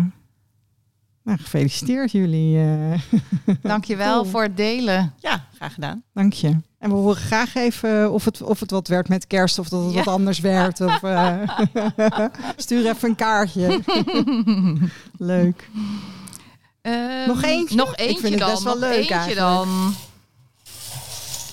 nou, 1.23 1.37
gefeliciteerd 1.37 2.11
jullie. 2.11 2.57
eh 2.59 3.01
Dankjewel 3.61 4.13
cool. 4.21 4.31
voor 4.31 4.43
het 4.43 4.57
delen. 4.57 5.13
Ja, 5.19 5.45
graag 5.55 5.73
gedaan. 5.73 6.03
Dank 6.13 6.33
je. 6.33 6.55
En 6.81 6.89
we 6.89 6.95
horen 6.95 7.15
graag 7.21 7.55
even 7.55 8.11
of 8.11 8.25
het, 8.25 8.41
of 8.41 8.59
het 8.59 8.71
wat 8.71 8.87
werd 8.87 9.07
met 9.09 9.27
kerst 9.27 9.59
of 9.59 9.69
dat 9.69 9.83
het 9.83 9.93
Ja. 9.93 10.03
wat 10.03 10.13
anders 10.13 10.39
werd. 10.39 10.81
Of, 10.81 11.03
eh, 11.03 11.41
stuur 12.57 12.85
even 12.89 13.09
een 13.09 13.15
kaartje. 13.15 13.79
Leuk. 15.17 15.69
Ehm, 16.81 17.27
Nog 17.27 17.41
eentje? 17.43 17.75
Nog 17.75 17.91
Ik 17.91 17.99
eentje 17.99 18.19
vind 18.19 18.33
het 18.33 18.39
dan. 18.39 18.49
best 18.51 18.63
wel 18.63 18.73
nog 18.73 18.81
leuk 18.83 18.97
eentje 18.97 19.13
eigenlijk. 19.13 19.39
dan. 19.39 19.93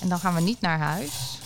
En 0.01 0.09
dan 0.09 0.19
gaan 0.19 0.35
we 0.35 0.41
niet 0.41 0.61
naar 0.61 0.79
huis. 0.79 1.39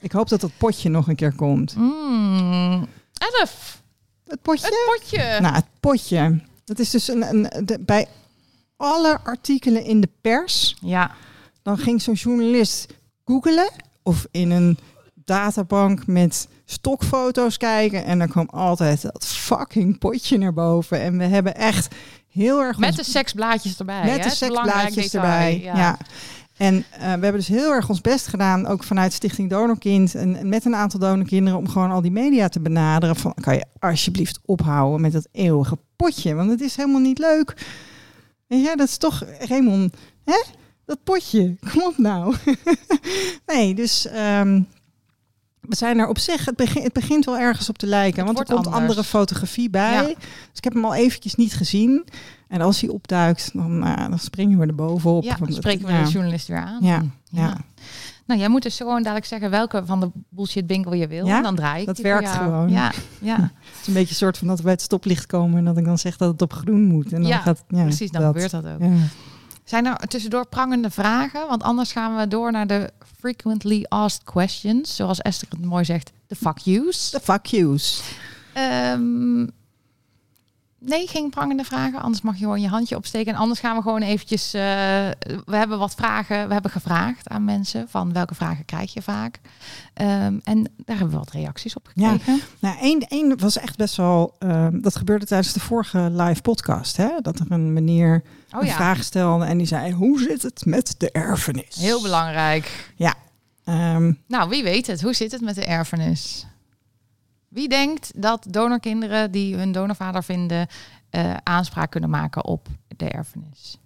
Ik 0.00 0.12
hoop 0.12 0.28
dat 0.28 0.40
dat 0.40 0.50
potje 0.56 0.88
nog 0.88 1.08
een 1.08 1.16
keer 1.16 1.32
komt. 1.34 1.76
Mm, 1.76 2.86
elf. 3.38 3.80
Het 4.26 4.42
potje? 4.42 4.66
Het 4.66 5.00
potje. 5.00 5.40
Nou, 5.40 5.54
het 5.54 5.66
potje. 5.80 6.40
Dat 6.64 6.78
is 6.78 6.90
dus 6.90 7.08
een, 7.08 7.22
een, 7.34 7.66
de- 7.66 7.78
bij 7.80 8.06
alle 8.76 9.18
artikelen 9.24 9.84
in 9.84 10.00
de 10.00 10.08
pers. 10.20 10.76
Ja. 10.80 11.10
Dan 11.62 11.78
ging 11.78 12.02
zo'n 12.02 12.14
journalist 12.14 12.94
googelen 13.24 13.70
of 14.02 14.26
in 14.30 14.50
een 14.50 14.78
databank 15.14 16.06
met 16.06 16.48
stokfoto's 16.64 17.56
kijken. 17.56 18.04
En 18.04 18.18
dan 18.18 18.28
kwam 18.28 18.48
altijd 18.50 19.02
dat 19.02 19.26
fucking 19.26 19.98
potje 19.98 20.38
naar 20.38 20.52
boven. 20.52 21.00
En 21.00 21.18
we 21.18 21.24
hebben 21.24 21.56
echt 21.56 21.94
heel 22.28 22.60
erg 22.60 22.78
Met 22.78 22.88
ons 22.88 22.98
de 22.98 23.04
seksblaadjes 23.04 23.78
erbij. 23.78 24.04
Met 24.04 24.24
hè? 24.24 24.28
de 24.28 24.36
seksblaadjes 24.36 25.14
erbij. 25.14 25.60
Ja. 25.62 25.98
En 26.56 26.84
eh, 26.90 27.00
we 27.00 27.06
hebben 27.06 27.32
dus 27.32 27.48
heel 27.48 27.72
erg 27.72 27.88
ons 27.88 28.00
best 28.00 28.26
gedaan, 28.26 28.66
ook 28.66 28.84
vanuit 28.84 29.12
Stichting 29.12 29.50
Donorkind 29.50 30.14
en, 30.14 30.36
en 30.36 30.48
met 30.48 30.64
een 30.64 30.74
aantal 30.74 31.00
donorkinderen, 31.00 31.58
om 31.58 31.68
gewoon 31.68 31.90
al 31.90 32.00
die 32.00 32.10
media 32.10 32.48
te 32.48 32.60
benaderen. 32.60 33.16
Van 33.16 33.34
kan 33.34 33.54
je 33.54 33.64
alsjeblieft 33.78 34.40
ophouden 34.44 35.00
met 35.00 35.12
dat 35.12 35.28
eeuwige 35.32 35.78
potje, 35.96 36.34
want 36.34 36.50
het 36.50 36.60
is 36.60 36.76
helemaal 36.76 37.00
niet 37.00 37.18
leuk. 37.18 37.54
Weet 38.46 38.64
je, 38.64 38.76
dat 38.76 38.88
is 38.88 38.96
toch, 38.96 39.24
Raymond, 39.38 39.96
hè? 40.24 40.40
Dat 40.90 41.04
potje, 41.04 41.56
kom 41.72 41.82
op 41.82 41.98
nou. 41.98 42.34
nee, 43.52 43.74
dus 43.74 44.06
ehm, 44.06 44.62
we 45.60 45.76
zijn 45.76 45.98
er 45.98 46.08
op 46.08 46.18
zich, 46.18 46.44
het, 46.44 46.56
begin, 46.56 46.82
het 46.82 46.92
begint 46.92 47.24
wel 47.24 47.38
ergens 47.38 47.68
op 47.68 47.78
te 47.78 47.86
lijken, 47.86 48.24
want 48.24 48.38
er 48.38 48.44
komt 48.44 48.66
anders. 48.66 48.76
andere 48.76 49.04
fotografie 49.04 49.70
bij. 49.70 49.92
Ja. 49.92 50.02
Dus 50.02 50.16
ik 50.54 50.64
heb 50.64 50.72
hem 50.72 50.84
al 50.84 50.94
eventjes 50.94 51.34
niet 51.34 51.54
gezien. 51.54 52.04
En 52.48 52.60
als 52.60 52.80
hij 52.80 52.90
opduikt, 52.90 53.50
dan, 53.52 53.84
eh, 53.84 54.08
dan 54.08 54.18
springen 54.18 54.58
we 54.58 54.66
er 54.66 54.74
bovenop. 54.74 55.22
Ja, 55.22 55.36
dan 55.36 55.52
spreken 55.52 55.86
we 55.86 55.92
ja. 55.92 56.04
de 56.04 56.10
journalist 56.10 56.48
weer 56.48 56.60
aan. 56.60 56.78
Ja, 56.80 57.02
ja. 57.24 57.56
Nou, 58.26 58.40
jij 58.40 58.48
moet 58.48 58.62
dus 58.62 58.76
gewoon 58.76 59.02
dadelijk 59.02 59.26
zeggen 59.26 59.50
welke 59.50 59.82
van 59.84 60.00
de 60.00 60.10
bullshit 60.28 60.66
bingo 60.66 60.94
je 60.94 61.06
wil. 61.06 61.26
Ja, 61.26 61.36
en 61.36 61.42
dan 61.42 61.56
draai 61.56 61.80
ik 61.80 61.86
dat 61.86 61.98
werkt 61.98 62.28
gewoon. 62.28 62.70
Ja, 62.70 62.92
ja. 63.20 63.36
Het 63.70 63.80
is 63.80 63.86
een 63.86 63.92
beetje 63.92 64.10
een 64.10 64.14
soort 64.14 64.38
van 64.38 64.46
dat 64.46 64.56
we 64.56 64.62
bij 64.62 64.72
het 64.72 64.82
stoplicht 64.82 65.26
komen 65.26 65.58
en 65.58 65.64
dat 65.64 65.76
ik 65.76 65.84
dan 65.84 65.98
zeg 65.98 66.16
dat 66.16 66.32
het 66.32 66.42
op 66.42 66.52
groen 66.52 66.82
moet. 66.82 67.12
En 67.12 67.20
dan 67.20 67.30
Ja, 67.30 67.38
gaat, 67.38 67.64
ja, 67.68 67.82
precies. 67.82 68.10
Dan 68.10 68.22
dat. 68.22 68.32
gebeurt 68.32 68.50
dat 68.50 68.66
ook. 68.66 68.80
Ja. 69.70 69.82
Zijn 69.82 69.86
er 69.86 70.08
tussendoor 70.08 70.46
prangende 70.46 70.90
vragen? 70.90 71.48
Want 71.48 71.62
anders 71.62 71.92
gaan 71.92 72.16
we 72.16 72.28
door 72.28 72.52
naar 72.52 72.66
de 72.66 72.90
frequently 73.18 73.84
asked 73.88 74.24
questions. 74.24 74.96
Zoals 74.96 75.20
Esther 75.20 75.48
het 75.50 75.64
mooi 75.64 75.84
zegt, 75.84 76.10
de 76.26 76.34
fuck 76.36 76.58
yous. 76.58 77.10
De 77.10 77.20
fuck 77.20 77.46
yous. 77.46 78.02
Ehm, 78.52 79.40
nee, 80.78 81.06
geen 81.06 81.30
prangende 81.30 81.64
vragen. 81.64 82.00
Anders 82.02 82.22
mag 82.22 82.34
je 82.34 82.40
gewoon 82.40 82.60
je 82.60 82.68
handje 82.68 82.96
opsteken. 82.96 83.32
En 83.34 83.38
anders 83.38 83.60
gaan 83.60 83.76
we 83.76 83.82
gewoon 83.82 84.02
eventjes... 84.02 84.54
eh, 84.54 84.60
we 85.44 85.56
hebben 85.56 85.78
wat 85.78 85.94
vragen. 85.94 86.46
We 86.46 86.52
hebben 86.52 86.70
gevraagd 86.70 87.28
aan 87.28 87.44
mensen 87.44 87.88
van 87.88 88.12
welke 88.12 88.34
vragen 88.34 88.64
krijg 88.64 88.92
je 88.92 89.02
vaak. 89.02 89.40
Ehm, 89.94 90.38
en 90.44 90.62
daar 90.62 90.96
hebben 90.96 91.10
we 91.10 91.16
wat 91.24 91.30
reacties 91.30 91.76
op 91.76 91.90
Ja. 91.94 92.10
gekregen. 92.10 92.40
Nou, 92.60 92.78
één, 92.78 93.00
één 93.00 93.38
was 93.38 93.58
echt 93.58 93.76
best 93.76 93.96
wel. 93.96 94.34
ehm, 94.38 94.80
dat 94.80 94.96
gebeurde 94.96 95.26
tijdens 95.26 95.52
de 95.52 95.60
vorige 95.60 95.98
live 96.12 96.40
podcast. 96.42 96.96
Hè? 96.96 97.08
Dat 97.22 97.38
er 97.38 97.46
een 97.48 97.72
meneer 97.72 98.22
Oh 98.54 98.60
een 98.60 98.66
ja, 98.66 98.74
vraag 98.74 99.04
stelde 99.04 99.44
en 99.44 99.58
die 99.58 99.66
zei: 99.66 99.92
Hoe 99.92 100.20
zit 100.20 100.42
het 100.42 100.64
met 100.64 100.94
de 100.98 101.10
erfenis? 101.10 101.74
heel 101.76 102.02
belangrijk. 102.02 102.92
Ehm, 103.64 104.12
Nou, 104.28 104.48
wie 104.48 104.62
weet 104.62 104.86
het? 104.86 105.02
Hoe 105.02 105.14
zit 105.14 105.32
het 105.32 105.40
met 105.40 105.54
de 105.54 105.64
erfenis? 105.64 106.46
Wie 107.48 107.68
denkt 107.68 108.12
dat 108.16 108.46
donorkinderen 108.48 109.30
die 109.30 109.56
hun 109.56 109.72
donorvader 109.72 110.24
vinden 110.24 110.66
eh, 111.10 111.34
aanspraak 111.42 111.90
kunnen 111.90 112.10
maken 112.10 112.44
op 112.44 112.68
de 112.96 113.08
erfenis? 113.08 113.78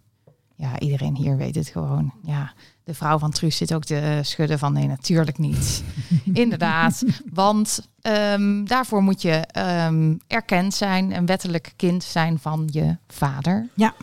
Ja, 0.56 0.78
iedereen 0.78 1.16
hier 1.16 1.36
weet 1.36 1.54
het 1.54 1.68
gewoon. 1.68 2.12
Ja, 2.22 2.52
de 2.84 2.94
vrouw 2.94 3.18
van 3.18 3.30
Truus 3.30 3.56
zit 3.56 3.74
ook 3.74 3.84
te 3.84 4.20
schudden 4.22 4.58
van 4.58 4.72
nee, 4.72 4.86
natuurlijk 4.86 5.38
niet. 5.38 5.82
Inderdaad, 6.32 7.02
want 7.32 7.88
ehm, 8.00 8.64
daarvoor 8.64 9.02
moet 9.02 9.22
je 9.22 9.32
ehm, 9.32 10.14
erkend 10.26 10.74
zijn, 10.74 11.16
een 11.16 11.26
wettelijk 11.26 11.72
kind 11.76 12.04
zijn 12.04 12.38
van 12.38 12.68
je 12.72 12.96
vader. 13.08 13.68
ja, 13.74 13.94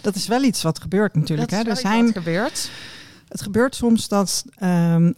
dat 0.00 0.14
is 0.14 0.26
wel 0.26 0.42
iets 0.42 0.62
wat 0.62 0.80
gebeurt 0.80 1.14
natuurlijk. 1.14 1.50
dat 1.50 1.58
hè? 1.58 1.64
Er 1.64 1.72
wel 1.72 1.82
zijn 1.82 2.04
iets 2.04 2.14
wat 2.14 2.24
gebeurt. 2.24 2.70
Het 3.28 3.42
gebeurt 3.42 3.74
soms 3.74 4.08
dat 4.08 4.44
ehm, 4.56 5.12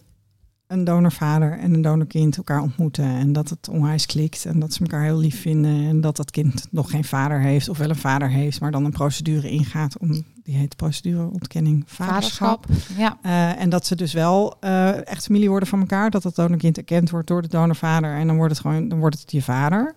een 0.68 0.84
donorvader 0.84 1.59
en 1.59 1.74
een 1.74 1.82
donorkind 1.82 2.36
elkaar 2.36 2.61
ontmoeten 2.61 3.05
en 3.05 3.32
dat 3.32 3.49
het 3.49 3.68
onwijs 3.68 4.07
klikt 4.07 4.45
en 4.45 4.59
dat 4.59 4.72
ze 4.72 4.80
elkaar 4.80 5.03
heel 5.03 5.18
lief 5.18 5.41
vinden 5.41 5.86
en 5.89 6.01
dat 6.01 6.16
dat 6.16 6.30
kind 6.30 6.66
nog 6.70 6.91
geen 6.91 7.05
vader 7.05 7.41
heeft 7.41 7.68
of 7.68 7.78
wel 7.78 7.89
een 7.89 7.97
vader 7.97 8.30
heeft, 8.30 8.61
maar 8.61 8.70
dan 8.70 8.84
een 8.84 8.91
procedure 8.91 9.51
ingaat 9.51 9.99
om 9.99 10.24
die 10.43 10.57
heet 10.57 10.76
procedure 10.76 11.30
ontkenning 11.32 11.82
vaderschap. 11.86 12.66
Vaderschap. 12.66 12.99
Ja. 12.99 13.18
Eh, 13.22 13.62
en 13.62 13.68
dat 13.68 13.86
ze 13.86 13.97
dus 13.97 14.12
wel 14.12 14.57
eh, 14.61 15.07
echt 15.07 15.24
familie 15.24 15.49
worden 15.49 15.68
van 15.68 15.80
elkaar, 15.80 16.11
dat 16.11 16.22
dat 16.22 16.34
donorkind 16.34 16.76
erkend 16.76 17.11
wordt 17.11 17.28
door 17.28 17.43
de 17.43 17.49
donorvader 17.49 18.16
en 18.16 18.26
dan 18.26 18.36
wordt 18.36 18.53
het 18.53 18.61
gewoon 18.61 18.89
dan 18.89 18.99
wordt 18.99 19.20
het 19.20 19.32
je 19.32 19.43
vader. 19.43 19.95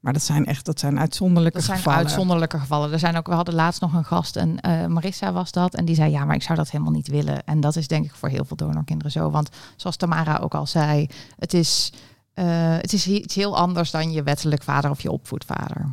Maar 0.00 0.12
dat 0.12 0.22
zijn 0.22 0.46
echt 0.46 0.64
dat 0.64 0.80
zijn 0.80 0.98
uitzonderlijke 0.98 1.56
Dat 1.56 1.66
zijn 1.66 1.78
gevallen. 1.78 1.98
uitzonderlijke 1.98 2.58
gevallen. 2.58 2.92
Er 2.92 2.98
zijn 2.98 3.16
ook, 3.16 3.26
we 3.26 3.34
hadden 3.34 3.54
laatst 3.54 3.80
nog 3.80 3.92
een 3.94 4.04
gast 4.04 4.36
en 4.36 4.60
eh, 4.60 4.86
Marissa 4.86 5.32
was 5.32 5.52
dat. 5.52 5.74
En 5.74 5.84
die 5.84 5.94
zei, 5.94 6.10
ja, 6.10 6.24
maar 6.24 6.34
ik 6.34 6.42
zou 6.42 6.58
dat 6.58 6.70
helemaal 6.70 6.92
niet 6.92 7.08
willen. 7.08 7.44
En 7.44 7.60
dat 7.60 7.76
is 7.76 7.86
denk 7.88 8.04
ik 8.04 8.14
voor 8.14 8.28
heel 8.28 8.44
veel 8.44 8.56
donorkinderen 8.56 9.12
zo. 9.12 9.30
Want 9.30 9.48
zoals 9.76 9.96
Tamara 9.96 10.36
ook 10.36 10.54
al 10.54 10.66
zei, 10.66 11.06
het 11.38 11.54
is, 11.54 11.92
eh, 12.34 12.46
het 12.76 12.92
is 12.92 13.06
iets 13.06 13.34
heel 13.34 13.56
anders 13.56 13.90
dan 13.90 14.12
je 14.12 14.22
wettelijk 14.22 14.62
vader 14.62 14.90
of 14.90 15.00
je 15.00 15.10
opvoedvader. 15.10 15.86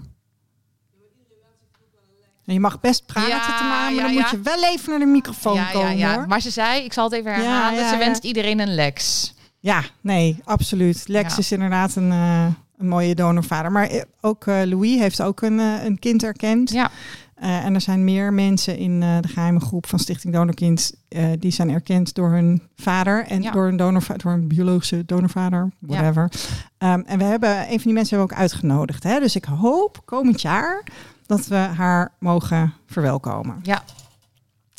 Je 2.43 2.59
mag 2.59 2.79
best 2.79 3.05
praten, 3.05 3.29
Ja, 3.29 3.57
te 3.57 3.63
maar 3.63 3.93
ja, 3.93 4.01
dan 4.01 4.13
ja. 4.13 4.19
moet 4.19 4.29
je 4.29 4.41
wel 4.41 4.63
even 4.63 4.89
naar 4.89 4.99
de 4.99 5.05
microfoon 5.05 5.59
komen 5.71 5.97
ja, 5.97 6.09
ja. 6.09 6.15
hoor. 6.15 6.27
Maar 6.27 6.41
ze 6.41 6.49
zei, 6.49 6.83
ik 6.83 6.93
zal 6.93 7.03
het 7.03 7.13
even 7.13 7.33
herhalen, 7.33 7.89
ze 7.89 7.97
wenst 7.97 8.23
iedereen 8.23 8.59
een 8.59 8.75
lex. 8.75 9.33
Ja, 9.59 9.83
nee, 10.01 10.39
absoluut. 10.43 11.07
Lex 11.07 11.37
is 11.37 11.51
inderdaad 11.51 11.95
een, 11.95 12.11
eh, 12.11 12.45
een 12.77 12.87
mooie 12.87 13.15
donorvader. 13.15 13.71
Maar 13.71 13.87
eh, 13.87 14.01
ook 14.21 14.45
eh, 14.47 14.61
Louis 14.65 14.99
heeft 14.99 15.21
ook 15.21 15.41
een, 15.41 15.59
eh, 15.59 15.83
een 15.83 15.99
kind 15.99 16.23
erkend. 16.23 16.69
Ja, 16.69 16.89
en 17.35 17.73
er 17.73 17.81
zijn 17.81 18.03
meer 18.03 18.33
mensen 18.33 18.77
in 18.77 18.99
de 18.99 19.27
geheime 19.27 19.59
groep 19.59 19.85
van 19.87 19.99
Stichting 19.99 20.33
Donorkind... 20.33 20.93
die 21.39 21.51
zijn 21.51 21.69
erkend 21.69 22.13
door 22.13 22.31
hun 22.31 22.61
vader 22.75 23.25
en 23.25 23.41
Ja. 23.41 23.51
door, 23.51 23.67
een 23.67 23.77
donorva- 23.77 24.15
door 24.17 24.31
een 24.31 24.47
biologische 24.47 25.05
donorvader, 25.05 25.69
whatever. 25.79 26.31
Ehm, 26.77 27.01
en 27.05 27.17
we 27.17 27.23
hebben, 27.23 27.59
een 27.59 27.67
van 27.67 27.77
die 27.83 27.93
mensen 27.93 28.17
hebben 28.17 28.27
we 28.27 28.33
ook 28.33 28.39
uitgenodigd. 28.41 29.03
Hè? 29.03 29.19
Dus 29.19 29.35
ik 29.35 29.45
hoop 29.45 30.01
komend 30.05 30.41
jaar 30.41 30.83
dat 31.25 31.47
we 31.47 31.55
haar 31.55 32.11
mogen 32.19 32.73
verwelkomen. 32.85 33.59
ja. 33.63 33.83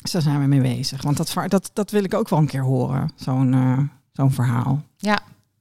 Dus 0.01 0.11
daar 0.11 0.21
zijn 0.21 0.39
we 0.39 0.45
mee 0.47 0.61
bezig. 0.61 1.01
Want 1.01 1.17
dat, 1.17 1.33
dat, 1.47 1.69
dat 1.73 1.91
wil 1.91 2.03
ik 2.03 2.13
ook 2.13 2.29
wel 2.29 2.39
een 2.39 2.47
keer 2.47 2.63
horen, 2.63 3.11
zo'n 3.15 3.89
zo'n 4.11 4.31
verhaal. 4.31 4.81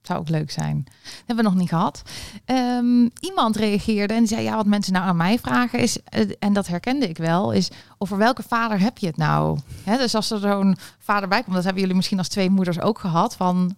Zou 0.09 0.21
ook 0.21 0.29
leuk 0.29 0.51
zijn. 0.51 0.85
Dat 0.85 1.13
hebben 1.27 1.45
we 1.45 1.51
nog 1.51 1.61
niet 1.61 1.69
gehad. 1.69 2.03
Ehm, 2.45 3.09
iemand 3.21 3.57
reageerde 3.57 4.15
en 4.15 4.27
zei: 4.27 4.43
Ja, 4.43 4.57
wat 4.57 4.67
mensen 4.67 4.93
nou 4.93 5.05
aan 5.05 5.17
mij 5.17 5.39
vragen 5.39 5.79
is, 5.79 6.03
eh, 6.03 6.31
en 6.39 6.53
dat 6.53 6.67
herkende 6.67 7.09
ik 7.09 7.17
wel, 7.17 7.53
is 7.53 7.71
over 7.99 8.17
welke 8.17 8.43
vader 8.43 8.81
heb 8.81 8.99
je 8.99 9.07
het 9.07 9.17
nou? 9.17 9.59
Hè, 9.85 9.97
dus 9.97 10.15
als 10.15 10.31
er 10.31 10.39
zo'n 10.39 10.77
vader 10.99 11.29
bij 11.29 11.43
komt, 11.43 11.55
dat 11.55 11.65
hebben 11.65 11.81
jullie 11.81 11.97
misschien 11.97 12.19
als 12.19 12.29
twee 12.29 12.51
moeders 12.51 12.81
ook 12.81 12.99
gehad. 12.99 13.37
Van, 13.37 13.75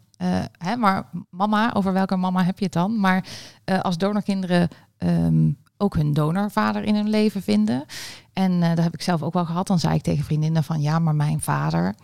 hè, 0.58 0.76
maar 0.76 1.10
mama, 1.30 1.74
over 1.74 1.92
welke 1.92 2.16
mama 2.16 2.44
heb 2.44 2.58
je 2.58 2.64
het 2.64 2.72
dan? 2.72 3.00
Maar 3.00 3.24
eh, 3.64 3.80
als 3.80 3.98
donorkinderen 3.98 4.68
ehm, 4.98 5.50
ook 5.76 5.94
hun 5.94 6.12
donorvader 6.12 6.82
in 6.82 6.94
hun 6.94 7.08
leven 7.08 7.42
vinden. 7.42 7.84
En 8.32 8.62
eh, 8.62 8.68
dat 8.68 8.84
heb 8.84 8.94
ik 8.94 9.02
zelf 9.02 9.22
ook 9.22 9.32
wel 9.32 9.44
gehad. 9.44 9.66
Dan 9.66 9.78
zei 9.78 9.94
ik 9.94 10.02
tegen 10.02 10.24
vriendinnen 10.24 10.64
van 10.64 10.80
ja, 10.80 10.98
maar 10.98 11.14
mijn 11.14 11.40
vader. 11.40 11.94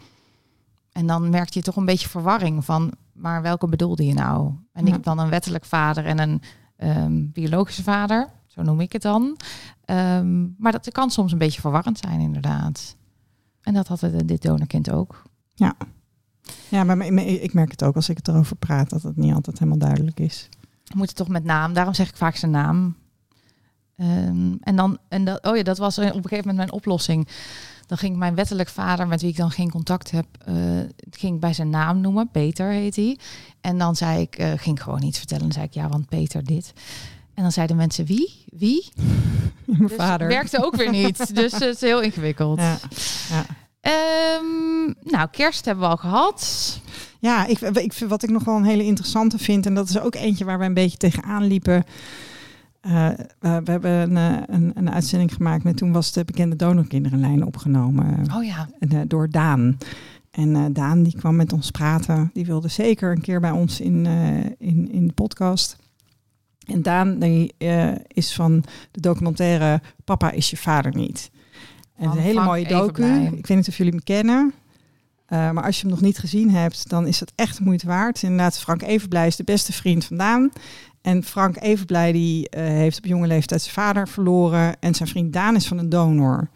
En 0.92 1.06
dan 1.06 1.30
merkte 1.30 1.58
je 1.58 1.64
toch 1.64 1.76
een 1.76 1.84
beetje 1.84 2.08
verwarring 2.08 2.64
van, 2.64 2.92
maar 3.16 3.42
welke 3.42 3.66
bedoelde 3.68 4.06
je 4.06 4.14
nou? 4.14 4.52
En 4.72 4.80
ik 4.82 4.86
Ja. 4.86 4.92
heb 4.92 5.02
dan 5.02 5.18
een 5.18 5.28
wettelijk 5.30 5.64
vader 5.64 6.04
en 6.06 6.18
een 6.18 6.42
ehm, 6.76 7.26
biologische 7.32 7.82
vader, 7.82 8.28
zo 8.46 8.62
noem 8.62 8.80
ik 8.80 8.92
het 8.92 9.02
dan. 9.02 9.36
Ehm, 9.84 10.46
maar 10.58 10.72
dat 10.72 10.92
kan 10.92 11.10
soms 11.10 11.32
een 11.32 11.38
beetje 11.38 11.60
verwarrend 11.60 11.98
zijn, 11.98 12.20
inderdaad. 12.20 12.96
En 13.62 13.74
dat 13.74 13.88
had 13.88 14.00
het, 14.00 14.28
dit 14.28 14.42
donorkind 14.42 14.90
ook. 14.90 15.22
Ja, 16.68 16.84
maar 16.84 16.96
me- 16.96 17.10
me- 17.10 17.24
ik 17.24 17.54
merk 17.54 17.70
het 17.70 17.84
ook 17.84 17.94
als 17.94 18.08
ik 18.08 18.16
het 18.16 18.28
erover 18.28 18.56
praat, 18.56 18.90
dat 18.90 19.02
het 19.02 19.16
niet 19.16 19.34
altijd 19.34 19.58
helemaal 19.58 19.78
duidelijk 19.78 20.20
is. 20.20 20.48
We 20.84 20.96
moeten 20.96 21.16
toch 21.16 21.28
met 21.28 21.44
naam, 21.44 21.72
daarom 21.72 21.94
zeg 21.94 22.08
ik 22.08 22.16
vaak 22.16 22.36
zijn 22.36 22.50
naam. 22.50 22.96
Ehm, 23.96 24.52
en 24.60 24.76
dan, 24.76 24.98
en 25.08 25.24
dat, 25.24 25.44
oh 25.46 25.56
ja, 25.56 25.62
dat 25.62 25.78
was 25.78 25.98
op 25.98 26.04
een 26.04 26.12
gegeven 26.12 26.36
moment 26.36 26.56
mijn 26.56 26.72
oplossing. 26.72 27.28
Dan 27.86 27.98
ging 27.98 28.16
mijn 28.16 28.34
wettelijk 28.34 28.68
vader, 28.68 29.06
met 29.06 29.20
wie 29.20 29.30
ik 29.30 29.36
dan 29.36 29.50
geen 29.50 29.70
contact 29.70 30.10
heb, 30.10 30.26
eh, 30.44 30.54
ging 31.10 31.34
ik 31.34 31.40
bij 31.40 31.52
zijn 31.52 31.70
naam 31.70 32.00
noemen. 32.00 32.28
Peter 32.30 32.70
heet 32.70 32.96
hij. 32.96 33.18
En 33.60 33.78
dan 33.78 33.96
zei 33.96 34.20
ik, 34.20 34.36
eh, 34.38 34.52
ging 34.56 34.76
ik 34.76 34.82
gewoon 34.82 35.02
iets 35.02 35.18
vertellen. 35.18 35.42
Dan 35.42 35.52
zei 35.52 35.64
ik, 35.64 35.74
ja, 35.74 35.88
want 35.88 36.08
Peter 36.08 36.44
dit. 36.44 36.72
En 37.34 37.42
dan 37.42 37.52
zeiden 37.52 37.76
mensen, 37.76 38.04
wie? 38.04 38.44
Wie? 38.50 38.88
Mijn 39.64 39.86
Dus 39.86 39.96
vader. 39.96 40.28
werkte 40.28 40.64
ook 40.64 40.76
weer 40.76 40.90
niet. 40.90 41.34
Dus 41.34 41.52
het 41.52 41.62
is 41.62 41.80
heel 41.80 42.00
ingewikkeld. 42.02 42.58
Ja. 42.58 42.78
Ehm, 43.80 44.84
nou, 45.02 45.28
kerst 45.30 45.64
hebben 45.64 45.84
we 45.84 45.90
al 45.90 45.96
gehad. 45.96 46.80
Ja, 47.18 47.46
ik, 47.46 47.60
ik, 47.60 47.92
wat 48.08 48.22
ik 48.22 48.30
nog 48.30 48.44
wel 48.44 48.56
een 48.56 48.64
hele 48.64 48.84
interessante 48.84 49.38
vind, 49.38 49.66
en 49.66 49.74
dat 49.74 49.88
is 49.88 49.98
ook 49.98 50.14
eentje 50.14 50.44
waar 50.44 50.58
we 50.58 50.64
een 50.64 50.74
beetje 50.74 50.96
tegenaan 50.96 51.44
liepen. 51.44 51.84
Eh, 52.86 53.08
we, 53.38 53.60
we 53.64 53.70
hebben 53.70 53.90
een, 53.90 54.16
eh, 54.16 54.42
een, 54.46 54.70
een 54.74 54.90
uitzending 54.90 55.34
gemaakt 55.34 55.64
met 55.64 55.76
toen 55.76 55.92
was 55.92 56.12
de 56.12 56.24
bekende 56.24 56.56
donorkinderenlijn 56.56 57.44
opgenomen 57.44 58.32
Oh 58.34 58.44
ja, 58.44 58.68
en, 58.78 58.88
eh, 58.88 59.00
door 59.06 59.30
Daan. 59.30 59.78
En 60.30 60.72
Daan 60.72 61.02
die 61.02 61.16
kwam 61.16 61.36
met 61.36 61.52
ons 61.52 61.70
praten. 61.70 62.30
Die 62.32 62.46
wilde 62.46 62.68
zeker 62.68 63.10
een 63.10 63.20
keer 63.20 63.40
bij 63.40 63.50
ons 63.50 63.80
in, 63.80 64.06
in, 64.58 64.92
in 64.92 65.06
de 65.06 65.12
podcast. 65.12 65.76
En 66.66 66.82
Daan 66.82 67.18
die, 67.18 67.54
is 68.06 68.34
van 68.34 68.64
de 68.90 69.00
documentaire 69.00 69.80
Papa 70.04 70.30
is 70.30 70.50
je 70.50 70.56
vader 70.56 70.96
niet. 70.96 71.30
En 71.96 72.10
een 72.10 72.18
hele 72.18 72.44
mooie 72.44 72.68
docu. 72.68 73.04
Ik 73.04 73.46
weet 73.46 73.56
niet 73.56 73.68
of 73.68 73.76
jullie 73.76 73.92
hem 73.92 74.02
kennen. 74.02 74.54
Maar 75.28 75.62
als 75.62 75.76
je 75.76 75.82
hem 75.82 75.90
nog 75.90 76.00
niet 76.00 76.18
gezien 76.18 76.50
hebt, 76.50 76.88
dan 76.88 77.06
is 77.06 77.20
het 77.20 77.32
echt 77.34 77.60
moeite 77.60 77.86
waard. 77.86 78.22
Inderdaad, 78.22 78.58
Frank 78.58 78.82
Evenblij 78.82 79.26
is 79.26 79.36
de 79.36 79.44
beste 79.44 79.72
vriend 79.72 80.04
van 80.04 80.16
Daan. 80.16 80.50
En 81.06 81.22
Frank 81.24 81.56
Evenblij 81.60 82.12
die, 82.12 82.48
eh, 82.48 82.62
heeft 82.62 82.98
op 82.98 83.04
jonge 83.04 83.26
leeftijd 83.26 83.62
zijn 83.62 83.74
vader 83.74 84.08
verloren. 84.08 84.80
En 84.80 84.94
zijn 84.94 85.08
vriend 85.08 85.32
Daan 85.32 85.54
is 85.54 85.66
van 85.68 85.78
een 85.78 85.88
donor. 85.88 86.48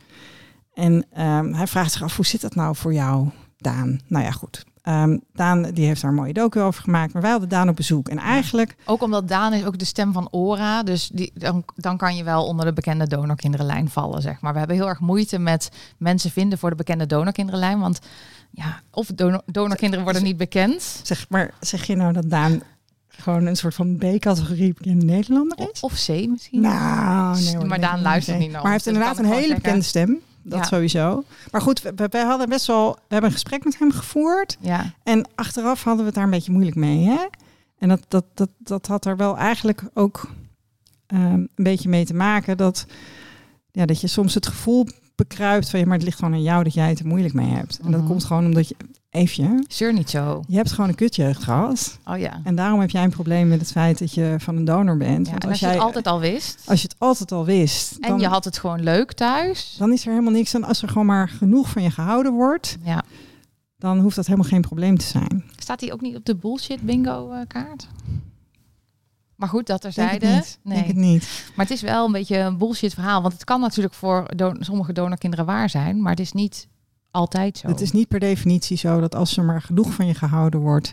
En 0.75 1.07
ehm, 1.13 1.53
hij 1.53 1.67
vraagt 1.67 1.93
zich 1.93 2.03
af, 2.03 2.17
hoe 2.17 2.27
zit 2.27 2.41
dat 2.41 2.55
nou 2.55 2.77
voor 2.77 2.93
jou, 2.93 3.29
Daan? 3.57 4.01
Nou 4.07 4.25
ja, 4.25 4.31
goed. 4.31 4.65
Ehm, 4.83 5.19
Daan 5.33 5.63
die 5.63 5.87
heeft 5.87 6.01
daar 6.01 6.11
een 6.11 6.17
mooie 6.17 6.33
docu 6.33 6.61
over 6.61 6.83
gemaakt. 6.83 7.13
Maar 7.13 7.23
wij 7.23 7.31
hadden 7.31 7.49
Daan 7.49 7.69
op 7.69 7.77
bezoek. 7.77 8.09
En 8.09 8.19
eigenlijk, 8.19 8.77
Ook 8.85 9.03
omdat 9.03 9.29
Daan 9.29 9.53
is 9.53 9.65
ook 9.65 9.79
de 9.79 9.85
stem 9.85 10.13
van 10.13 10.29
Ora. 10.31 10.83
Dus 10.83 11.09
die, 11.09 11.33
dan, 11.35 11.65
dan 11.77 11.97
kan 11.97 12.17
je 12.17 12.25
wel 12.25 12.47
onder 12.47 12.67
de 12.67 12.73
bekende 12.73 13.07
donorkinderenlijn 13.07 13.91
vallen, 13.91 14.23
zeg 14.23 14.41
maar. 14.41 14.53
We 14.53 14.59
hebben 14.59 14.77
heel 14.77 14.89
erg 14.89 15.01
moeite 15.01 15.39
met 15.39 15.71
mensen 15.99 16.31
vinden 16.31 16.59
voor 16.59 16.71
de 16.71 16.77
bekende 16.77 17.07
donorkinderenlijn. 17.07 17.81
Want 17.81 17.99
ja, 18.51 18.81
of 18.91 19.07
donor, 19.07 19.43
donorkinderen 19.47 20.05
worden 20.05 20.23
niet 20.23 20.37
bekend. 20.37 21.01
zeg 21.03 21.27
maar, 21.29 21.55
zeg 21.61 21.85
je 21.85 21.97
nou 21.97 22.13
dat 22.13 22.31
Daan 22.31 22.63
gewoon 23.21 23.47
een 23.47 23.57
soort 23.57 23.75
van 23.75 23.97
B-categorie 23.97 24.73
bekende 24.75 25.05
Nederlander 25.05 25.59
is? 25.73 25.81
of 25.81 25.93
C 26.07 26.09
misschien. 26.29 26.61
Nou, 26.61 27.41
nee 27.41 27.57
hoor, 27.57 27.67
maar 27.67 27.81
Daan 27.81 28.03
luistert 28.03 28.39
niet. 28.39 28.47
naar 28.51 28.63
Maar 28.63 28.63
hij 28.63 28.73
heeft 28.73 28.85
dus 28.85 28.93
inderdaad 28.93 29.19
een 29.19 29.25
hele 29.33 29.55
bekende 29.55 29.83
stem. 29.85 30.19
Dat 30.43 30.59
Ja. 30.59 30.65
sowieso. 30.65 31.25
Maar 31.51 31.61
goed, 31.61 31.83
we, 31.83 32.19
hadden 32.19 32.49
best 32.49 32.67
wel... 32.67 32.93
We 32.93 32.99
hebben 33.09 33.29
een 33.31 33.35
gesprek 33.37 33.65
met 33.65 33.79
hem 33.79 33.93
gevoerd. 33.93 34.57
Ja, 34.61 34.95
En 35.03 35.29
achteraf 35.35 35.83
hadden 35.83 36.01
we 36.01 36.07
het 36.07 36.15
daar 36.15 36.25
een 36.25 36.31
beetje 36.31 36.53
moeilijk 36.53 36.77
mee. 36.77 37.05
Hè? 37.05 37.27
En 37.79 37.89
dat, 37.89 38.01
dat, 38.09 38.25
dat, 38.35 38.49
dat 38.59 38.87
had 38.87 39.05
er 39.05 39.17
wel 39.17 39.37
eigenlijk 39.37 39.83
ook 39.95 40.31
ehm, 41.07 41.23
een 41.33 41.49
beetje 41.55 41.89
mee 41.89 42.05
te 42.05 42.15
maken. 42.15 42.57
Dat, 42.57 42.87
ja, 43.73 43.87
dat 43.87 44.01
je 44.01 44.07
soms 44.07 44.35
het 44.35 44.47
gevoel 44.47 44.87
bekruipt 45.17 45.71
van... 45.71 45.81
Ja, 45.81 45.85
maar 45.87 45.95
het 45.97 46.05
ligt 46.05 46.19
gewoon 46.19 46.35
aan 46.35 46.43
jou 46.43 46.65
dat 46.65 46.75
jij 46.75 46.89
het 46.89 46.99
er 46.99 47.07
moeilijk 47.07 47.35
mee 47.35 47.49
hebt. 47.51 47.79
En 47.79 47.91
dat 47.91 48.01
Mhm. 48.01 48.11
komt 48.11 48.25
gewoon 48.25 48.45
omdat 48.45 48.69
je... 48.69 48.77
Even, 49.11 49.65
zeur 49.69 49.93
niet 49.93 50.11
zo. 50.11 50.43
je 50.49 50.57
hebt 50.57 50.73
gewoon 50.73 50.89
een 50.91 50.95
kutjeugd 50.97 51.45
gehad. 51.45 51.99
Oh 52.05 52.19
ja. 52.19 52.41
En 52.45 52.55
daarom 52.55 52.81
heb 52.81 52.91
jij 52.91 53.05
een 53.05 53.11
probleem 53.11 53.49
met 53.49 53.61
het 53.61 53.71
feit 53.71 53.99
dat 53.99 54.15
je 54.15 54.35
van 54.39 54.57
een 54.57 54.65
donor 54.65 54.97
bent. 54.97 55.27
ja 55.27 55.31
Want 55.33 55.43
als, 55.45 55.51
als 55.51 55.61
je 55.61 55.67
jij, 55.67 55.75
het 55.75 55.85
altijd 55.85 56.07
al 56.07 56.21
wist. 56.21 56.63
als 56.67 56.83
je 56.83 56.89
het 56.89 56.97
altijd 56.99 57.33
al 57.33 57.45
wist, 57.45 57.97
En 58.01 58.09
dan, 58.09 58.21
je 58.21 58.27
had 58.27 58.45
het 58.45 58.59
gewoon 58.59 58.83
leuk 58.83 59.13
thuis. 59.13 59.77
dan 59.79 59.93
is 59.93 60.03
er 60.05 60.11
helemaal 60.11 60.33
niks 60.33 60.55
aan. 60.55 60.65
Als 60.65 60.83
er 60.83 60.89
gewoon 60.89 61.07
maar 61.07 61.29
genoeg 61.29 61.69
van 61.69 61.83
je 61.83 61.91
gehouden 61.91 62.33
wordt, 62.33 62.77
Ja. 62.83 63.03
dan 63.77 63.99
hoeft 63.99 64.17
dat 64.17 64.27
helemaal 64.27 64.49
geen 64.49 64.61
probleem 64.61 64.99
te 64.99 65.05
zijn. 65.07 65.45
Staat 65.57 65.81
hij 65.81 65.93
ook 65.93 66.01
niet 66.01 66.17
op 66.17 66.25
de 66.25 66.37
bullshit 66.37 66.81
bingo 66.81 67.31
eh, 67.31 67.41
kaart? 67.47 67.89
Maar 69.37 69.49
goed, 69.49 69.67
dat 69.67 69.85
er 69.85 69.95
Denk 69.95 70.11
het 70.11 70.23
zeiden. 70.23 70.45
Denk 70.65 70.87
het 70.87 70.97
niet. 70.97 71.45
Maar 71.57 71.67
het 71.67 71.75
is 71.75 71.83
wel 71.83 72.07
een 72.07 72.13
beetje 72.13 72.37
een 72.39 72.59
bullshit 72.59 72.95
verhaal. 72.95 73.21
Want 73.23 73.33
het 73.33 73.45
kan 73.45 73.61
natuurlijk 73.61 73.95
voor 73.95 74.31
don- 74.37 74.57
sommige 74.61 74.93
donorkinderen 74.93 75.47
waar 75.47 75.71
zijn. 75.71 76.03
Maar 76.03 76.11
het 76.11 76.21
is 76.21 76.33
niet 76.33 76.69
altijd 77.11 77.59
zo. 77.59 77.69
Het 77.69 77.81
is 77.81 77.93
niet 77.93 78.09
per 78.09 78.21
definitie 78.21 78.77
zo 78.77 79.01
dat 79.01 79.15
als 79.15 79.37
er 79.37 79.45
maar 79.45 79.63
genoeg 79.63 79.93
van 79.93 80.07
je 80.07 80.15
gehouden 80.15 80.61
wordt 80.61 80.93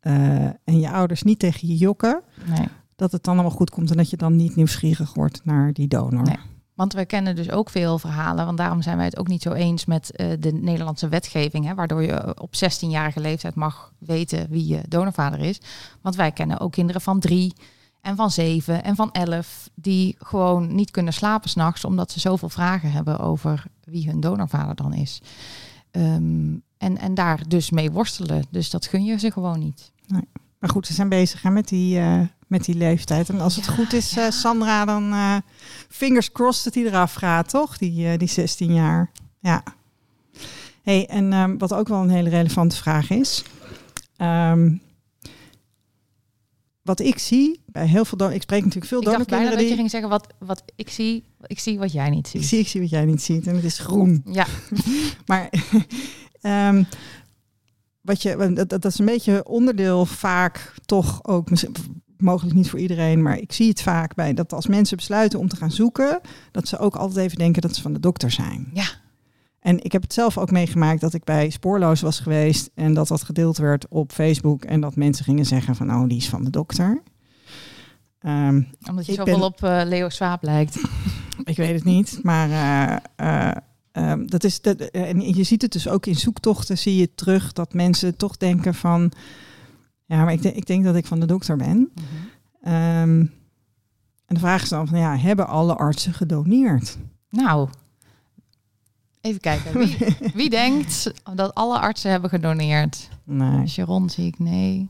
eh, 0.00 0.44
en 0.44 0.80
je 0.80 0.90
ouders 0.90 1.22
niet 1.22 1.38
tegen 1.38 1.68
je 1.68 1.76
jokken, 1.76 2.22
Nee. 2.44 2.68
dat 2.96 3.12
het 3.12 3.24
dan 3.24 3.34
allemaal 3.34 3.56
goed 3.56 3.70
komt 3.70 3.90
en 3.90 3.96
dat 3.96 4.10
je 4.10 4.16
dan 4.16 4.36
niet 4.36 4.56
nieuwsgierig 4.56 5.14
wordt 5.14 5.40
naar 5.44 5.72
die 5.72 5.88
donor. 5.88 6.22
Nee. 6.22 6.38
Want 6.74 6.92
we 6.92 7.04
kennen 7.04 7.36
dus 7.36 7.50
ook 7.50 7.70
veel 7.70 7.98
verhalen. 7.98 8.44
Want 8.44 8.58
daarom 8.58 8.82
zijn 8.82 8.96
wij 8.96 9.06
het 9.06 9.18
ook 9.18 9.28
niet 9.28 9.42
zo 9.42 9.52
eens 9.52 9.84
met 9.84 10.10
eh, 10.10 10.26
de 10.38 10.52
Nederlandse 10.52 11.08
wetgeving. 11.08 11.64
Hè, 11.66 11.74
waardoor 11.74 12.02
je 12.02 12.40
op 12.40 12.54
16-jarige 12.54 13.20
leeftijd 13.20 13.54
mag 13.54 13.92
weten 13.98 14.46
wie 14.50 14.66
je 14.66 14.80
donorvader 14.88 15.40
is. 15.40 15.60
Want 16.00 16.16
wij 16.16 16.32
kennen 16.32 16.60
ook 16.60 16.72
kinderen 16.72 17.00
van 17.00 17.20
drie 17.20 17.54
en 18.04 18.16
van 18.16 18.30
zeven 18.30 18.84
en 18.84 18.96
van 18.96 19.12
elf. 19.12 19.70
Die 19.74 20.16
gewoon 20.18 20.74
niet 20.74 20.90
kunnen 20.90 21.12
slapen 21.12 21.50
s'nachts. 21.50 21.84
Omdat 21.84 22.10
ze 22.10 22.20
zoveel 22.20 22.48
vragen 22.48 22.92
hebben 22.92 23.18
over 23.18 23.64
wie 23.84 24.06
hun 24.08 24.20
donorvader 24.20 24.74
dan 24.74 24.92
is. 24.94 25.20
Ehm, 25.90 26.52
en, 26.78 26.98
en 26.98 27.14
daar 27.14 27.48
dus 27.48 27.70
mee 27.70 27.90
worstelen. 27.90 28.44
Dus 28.50 28.70
dat 28.70 28.86
gun 28.86 29.04
je 29.04 29.18
ze 29.18 29.30
gewoon 29.30 29.58
niet. 29.58 29.92
Maar 30.58 30.70
goed, 30.72 30.86
ze 30.86 30.92
zijn 30.92 31.08
bezig 31.08 31.42
hè, 31.42 31.50
met, 31.50 31.68
die, 31.68 31.98
eh, 31.98 32.20
met 32.46 32.64
die 32.64 32.74
leeftijd. 32.74 33.28
En 33.28 33.40
als 33.40 33.56
het 33.56 33.64
Ja, 33.64 33.72
goed 33.72 33.92
is, 33.92 34.10
ja. 34.10 34.24
eh, 34.26 34.30
Sandra, 34.32 34.84
dan 34.84 35.12
eh, 35.12 35.36
fingers 35.88 36.32
crossed 36.32 36.64
dat 36.64 36.74
hij 36.74 36.84
eraf 36.84 37.14
gaat, 37.14 37.48
toch? 37.48 37.78
Die, 37.78 38.16
die 38.18 38.28
16 38.28 38.74
jaar. 38.74 39.10
Ja. 39.40 39.62
Hey, 40.82 41.06
en 41.06 41.32
ehm, 41.32 41.58
wat 41.58 41.72
ook 41.74 41.88
wel 41.88 42.02
een 42.02 42.10
hele 42.10 42.28
relevante 42.28 42.76
vraag 42.76 43.10
is. 43.10 43.44
ehm, 44.16 44.76
wat 46.84 47.00
ik 47.00 47.18
zie 47.18 47.60
bij 47.66 47.86
heel 47.86 48.04
veel... 48.04 48.18
don- 48.18 48.32
Ik 48.32 48.42
spreek 48.42 48.60
natuurlijk 48.60 48.86
veel 48.86 48.98
Ik 48.98 49.04
dacht 49.04 49.28
dat 49.28 49.68
je 49.68 49.74
ging 49.74 49.90
zeggen, 49.90 50.10
wat, 50.10 50.26
wat 50.38 50.62
ik 50.76 50.90
zie, 50.90 51.24
ik 51.46 51.58
zie 51.58 51.78
wat 51.78 51.92
jij 51.92 52.10
niet 52.10 52.28
ziet. 52.28 52.40
Ik 52.42 52.48
zie, 52.48 52.58
ik 52.58 52.68
zie 52.68 52.80
wat 52.80 52.90
jij 52.90 53.04
niet 53.04 53.22
ziet 53.22 53.46
en 53.46 53.54
het 53.54 53.64
is 53.64 53.78
groen. 53.78 54.22
Ja, 54.30 54.46
Maar 55.26 55.48
ehm, 56.40 56.84
wat 58.00 58.22
je, 58.22 58.36
dat, 58.36 58.56
dat 58.56 58.68
dat 58.68 58.84
is 58.84 58.98
een 58.98 59.04
beetje 59.04 59.44
onderdeel 59.46 60.06
vaak 60.06 60.74
toch 60.84 61.24
ook, 61.24 61.48
mogelijk 62.16 62.56
niet 62.56 62.70
voor 62.70 62.78
iedereen, 62.78 63.22
maar 63.22 63.38
ik 63.38 63.52
zie 63.52 63.68
het 63.68 63.82
vaak 63.82 64.14
bij 64.14 64.34
dat 64.34 64.52
als 64.52 64.66
mensen 64.66 64.96
besluiten 64.96 65.38
om 65.38 65.48
te 65.48 65.56
gaan 65.56 65.70
zoeken, 65.70 66.20
dat 66.50 66.68
ze 66.68 66.78
ook 66.78 66.96
altijd 66.96 67.26
even 67.26 67.38
denken 67.38 67.62
dat 67.62 67.74
ze 67.74 67.82
van 67.82 67.92
de 67.92 68.00
dokter 68.00 68.30
zijn. 68.30 68.70
Ja. 68.72 68.86
En 69.64 69.84
ik 69.84 69.92
heb 69.92 70.02
het 70.02 70.12
zelf 70.12 70.38
ook 70.38 70.50
meegemaakt 70.50 71.00
dat 71.00 71.14
ik 71.14 71.24
bij 71.24 71.50
Spoorloos 71.50 72.00
was 72.00 72.20
geweest 72.20 72.70
en 72.74 72.94
dat 72.94 73.08
dat 73.08 73.22
gedeeld 73.22 73.56
werd 73.56 73.88
op 73.88 74.12
Facebook 74.12 74.64
en 74.64 74.80
dat 74.80 74.96
mensen 74.96 75.24
gingen 75.24 75.46
zeggen 75.46 75.74
van, 75.76 75.90
oh, 75.94 76.08
die 76.08 76.16
is 76.16 76.28
van 76.28 76.44
de 76.44 76.50
dokter. 76.50 77.02
Ehm, 78.18 78.62
Omdat 78.88 79.06
je 79.06 79.12
zoveel 79.12 79.34
ben- 79.38 79.44
op 79.44 79.62
eh, 79.62 79.80
Leo 79.84 80.08
Swaap 80.08 80.42
lijkt. 80.42 80.76
ik 81.44 81.56
weet 81.56 81.74
het 81.74 81.84
niet, 81.84 82.18
maar 82.22 82.50
eh, 82.50 82.96
eh, 83.50 83.56
ehm, 83.92 84.26
dat 84.26 84.44
is 84.44 84.60
dat, 84.60 84.80
en 84.80 85.20
je 85.34 85.42
ziet 85.44 85.62
het 85.62 85.72
dus 85.72 85.88
ook 85.88 86.06
in 86.06 86.14
zoektochten 86.16 86.78
zie 86.78 86.96
je 86.96 87.14
terug 87.14 87.52
dat 87.52 87.72
mensen 87.74 88.16
toch 88.16 88.36
denken 88.36 88.74
van, 88.74 89.12
ja, 90.04 90.24
maar 90.24 90.32
ik, 90.32 90.42
denk- 90.42 90.56
ik 90.56 90.66
denk 90.66 90.84
dat 90.84 90.96
ik 90.96 91.06
van 91.06 91.20
de 91.20 91.26
dokter 91.26 91.56
ben. 91.56 91.92
Ehm, 92.62 93.20
en 94.26 94.34
de 94.34 94.38
vraag 94.38 94.62
is 94.62 94.68
dan 94.68 94.86
van, 94.88 94.98
ja, 94.98 95.16
hebben 95.16 95.46
alle 95.46 95.74
artsen 95.74 96.12
gedoneerd? 96.14 96.98
Nou, 97.30 97.68
even 99.24 99.40
kijken. 99.40 99.78
Wie, 99.78 99.96
wie 100.40 100.50
denkt 100.50 101.12
dat 101.34 101.54
alle 101.54 101.78
artsen 101.78 102.10
hebben 102.10 102.30
gedoneerd? 102.30 103.08
Nee. 103.24 103.66
Sharon 103.66 104.10
zie 104.10 104.26
ik 104.26 104.38
nee. 104.38 104.88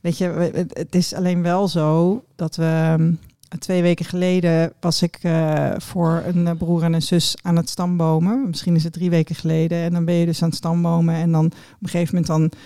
Weet 0.00 0.18
je, 0.18 0.52
het- 0.72 0.94
is 0.94 1.14
alleen 1.14 1.42
wel 1.42 1.68
zo 1.68 2.24
dat 2.36 2.56
we 2.56 2.96
um, 2.98 3.18
twee 3.58 3.82
weken 3.82 4.04
geleden 4.04 4.72
was 4.80 5.02
ik 5.02 5.18
eh, 5.22 5.70
voor 5.76 6.22
een 6.26 6.46
eh, 6.46 6.56
broer 6.56 6.82
en 6.82 6.92
een 6.92 7.02
zus 7.02 7.36
aan 7.42 7.56
het 7.56 7.68
stambomen. 7.68 8.46
Misschien 8.48 8.74
is 8.74 8.84
het 8.84 8.92
drie 8.92 9.10
weken 9.10 9.34
geleden. 9.34 9.78
En 9.78 9.92
dan 9.92 10.04
ben 10.04 10.14
je 10.14 10.26
dus 10.26 10.42
aan 10.42 10.48
het 10.48 10.58
stambomen. 10.58 11.14
En 11.14 11.32
dan 11.32 11.44
op 11.46 11.52
een 11.80 11.88
gegeven 11.88 12.14
moment 12.14 12.26
dan 12.26 12.60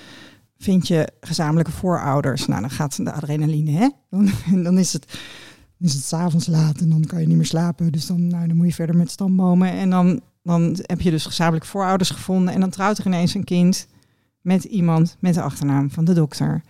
vind 0.58 0.88
je 0.88 1.08
gezamenlijke 1.20 1.72
voorouders. 1.72 2.46
Nou, 2.46 2.60
dan 2.60 2.70
gaat 2.70 3.04
de 3.04 3.12
adrenaline, 3.12 3.70
hè? 3.70 3.88
Dan, 4.10 4.30
en 4.46 4.62
dan 4.68 4.78
is 4.78 4.92
het, 4.92 5.18
is 5.78 5.94
het 5.94 6.04
s'avonds 6.04 6.46
laat 6.46 6.80
en 6.80 6.88
dan 6.88 7.04
kan 7.04 7.20
je 7.20 7.26
niet 7.26 7.36
meer 7.36 7.46
slapen. 7.46 7.92
Dus 7.92 8.06
dan, 8.06 8.26
nou, 8.26 8.46
dan 8.48 8.56
moet 8.56 8.66
je 8.66 8.74
verder 8.74 8.96
met 8.96 9.10
stambomen. 9.10 9.70
En 9.70 9.90
dan, 9.90 10.20
dan 10.44 10.78
heb 10.82 11.00
je 11.00 11.10
dus 11.10 11.26
gezamenlijke 11.26 11.66
voorouders 11.68 12.10
gevonden. 12.10 12.54
En 12.54 12.60
dan 12.60 12.70
trouwt 12.70 12.98
er 12.98 13.06
ineens 13.06 13.34
een 13.34 13.44
kind 13.44 13.86
met 14.40 14.64
iemand 14.64 15.16
met 15.20 15.34
de 15.34 15.42
achternaam 15.42 15.90
van 15.90 16.04
de 16.04 16.12
dokter. 16.14 16.62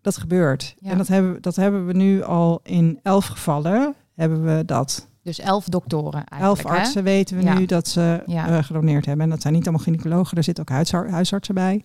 Dat 0.00 0.16
gebeurt. 0.16 0.74
Ja. 0.78 0.90
En 0.90 0.98
dat 0.98 1.08
hebben, 1.08 1.32
we- 1.32 1.40
dat 1.40 1.56
hebben 1.56 1.86
we 1.86 1.92
nu 1.92 2.22
al 2.22 2.60
in 2.62 2.98
elf 3.02 3.26
gevallen. 3.26 3.94
Hebben 4.14 4.44
we 4.44 4.64
dat. 4.64 5.08
Dus 5.22 5.38
elf 5.40 5.64
doktoren 5.64 6.24
Elf 6.24 6.62
hè? 6.62 6.68
artsen 6.68 7.02
weten 7.04 7.36
we 7.36 7.42
Ja. 7.42 7.58
nu 7.58 7.66
dat 7.66 7.88
ze 7.88 8.22
Ja. 8.26 8.48
eh, 8.48 8.64
gedoneerd 8.64 9.06
hebben. 9.06 9.24
En 9.24 9.30
dat 9.30 9.42
zijn 9.42 9.54
niet 9.54 9.62
allemaal 9.66 9.84
gynaecologen, 9.84 10.36
er 10.36 10.44
zitten 10.44 10.64
ook 10.64 10.70
huisar- 10.70 11.10
huisartsen 11.10 11.54
bij. 11.54 11.84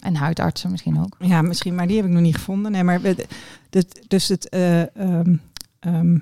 En 0.00 0.14
huidartsen 0.16 0.70
misschien 0.70 1.00
ook. 1.00 1.16
Ja, 1.18 1.42
misschien, 1.42 1.74
maar 1.74 1.86
die 1.86 1.96
heb 1.96 2.04
ik 2.06 2.12
nog 2.12 2.22
niet 2.22 2.34
gevonden. 2.34 2.72
Nee, 2.72 2.84
maar 2.84 3.00
we- 3.00 3.26
dit, 3.70 4.02
dus 4.08 4.28
het. 4.28 4.48
eh, 4.48 4.96
ehm, 4.96 5.36
ehm, 5.80 6.18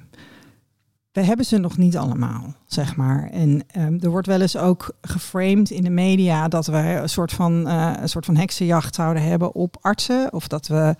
we 1.12 1.20
hebben 1.20 1.46
ze 1.46 1.58
nog 1.58 1.76
niet 1.76 1.96
allemaal, 1.96 2.54
zeg 2.66 2.96
maar. 2.96 3.30
En 3.30 3.62
ehm, 3.66 3.98
er 4.00 4.10
wordt 4.10 4.26
wel 4.26 4.40
eens 4.40 4.56
ook 4.56 4.94
geframed 5.00 5.70
in 5.70 5.82
de 5.82 5.90
media 5.90 6.48
dat 6.48 6.66
we 6.66 6.76
een 6.76 7.08
soort 7.08 7.32
van, 7.32 7.68
eh, 7.68 7.92
een 8.00 8.08
soort 8.08 8.24
van 8.24 8.36
heksenjacht 8.36 8.94
zouden 8.94 9.22
hebben 9.22 9.54
op 9.54 9.76
artsen. 9.80 10.32
Of 10.32 10.48
dat 10.48 10.66
we 10.66 10.96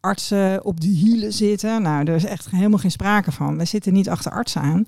artsen 0.00 0.64
op 0.64 0.80
de 0.80 0.88
hielen 0.88 1.32
zitten. 1.32 1.82
Nou, 1.82 2.04
er 2.04 2.14
is 2.14 2.24
echt 2.24 2.50
helemaal 2.50 2.78
geen 2.78 2.90
sprake 2.90 3.32
van. 3.32 3.58
We 3.58 3.64
zitten 3.64 3.92
niet 3.92 4.08
achter 4.08 4.32
artsen 4.32 4.60
aan. 4.60 4.84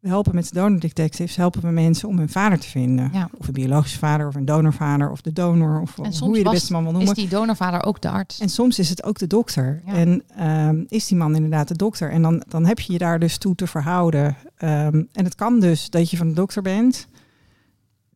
We 0.00 0.08
helpen 0.08 0.34
met 0.34 0.48
de 0.48 0.54
donor 0.54 0.80
detectives, 0.80 1.36
helpen 1.36 1.60
we 1.62 1.68
mensen 1.68 2.08
om 2.08 2.18
hun 2.18 2.28
vader 2.28 2.58
te 2.58 2.68
vinden. 2.68 3.10
Ja. 3.12 3.28
Of 3.38 3.46
een 3.46 3.52
biologische 3.52 3.98
vader, 3.98 4.26
of 4.26 4.34
een 4.34 4.44
donorvader, 4.44 5.10
of 5.10 5.20
de 5.20 5.32
donor, 5.32 5.80
of 5.80 5.98
En 5.98 6.18
hoe 6.18 6.36
je 6.38 6.44
de 6.44 6.50
beste 6.50 6.72
man 6.72 6.82
wil 6.82 6.92
noemen. 6.92 7.10
Is 7.10 7.16
die 7.18 7.28
donorvader 7.28 7.84
ook 7.84 8.00
de 8.00 8.10
arts? 8.10 8.38
En 8.38 8.48
soms 8.48 8.78
is 8.78 8.88
het 8.88 9.04
ook 9.04 9.18
de 9.18 9.26
dokter. 9.26 9.82
Ja. 9.86 9.92
En 9.92 10.22
ehm, 10.36 10.84
is 10.88 11.06
die 11.06 11.16
man 11.16 11.34
inderdaad 11.34 11.68
de 11.68 11.76
dokter? 11.76 12.10
En 12.10 12.22
dan, 12.22 12.42
dan 12.48 12.66
heb 12.66 12.80
je 12.80 12.92
je 12.92 12.98
daar 12.98 13.18
dus 13.18 13.38
toe 13.38 13.54
te 13.54 13.66
verhouden. 13.66 14.36
Ehm, 14.56 15.02
en 15.12 15.24
het 15.24 15.34
kan 15.34 15.60
dus 15.60 15.90
dat 15.90 16.10
je 16.10 16.16
van 16.16 16.28
de 16.28 16.34
dokter 16.34 16.62
bent. 16.62 17.06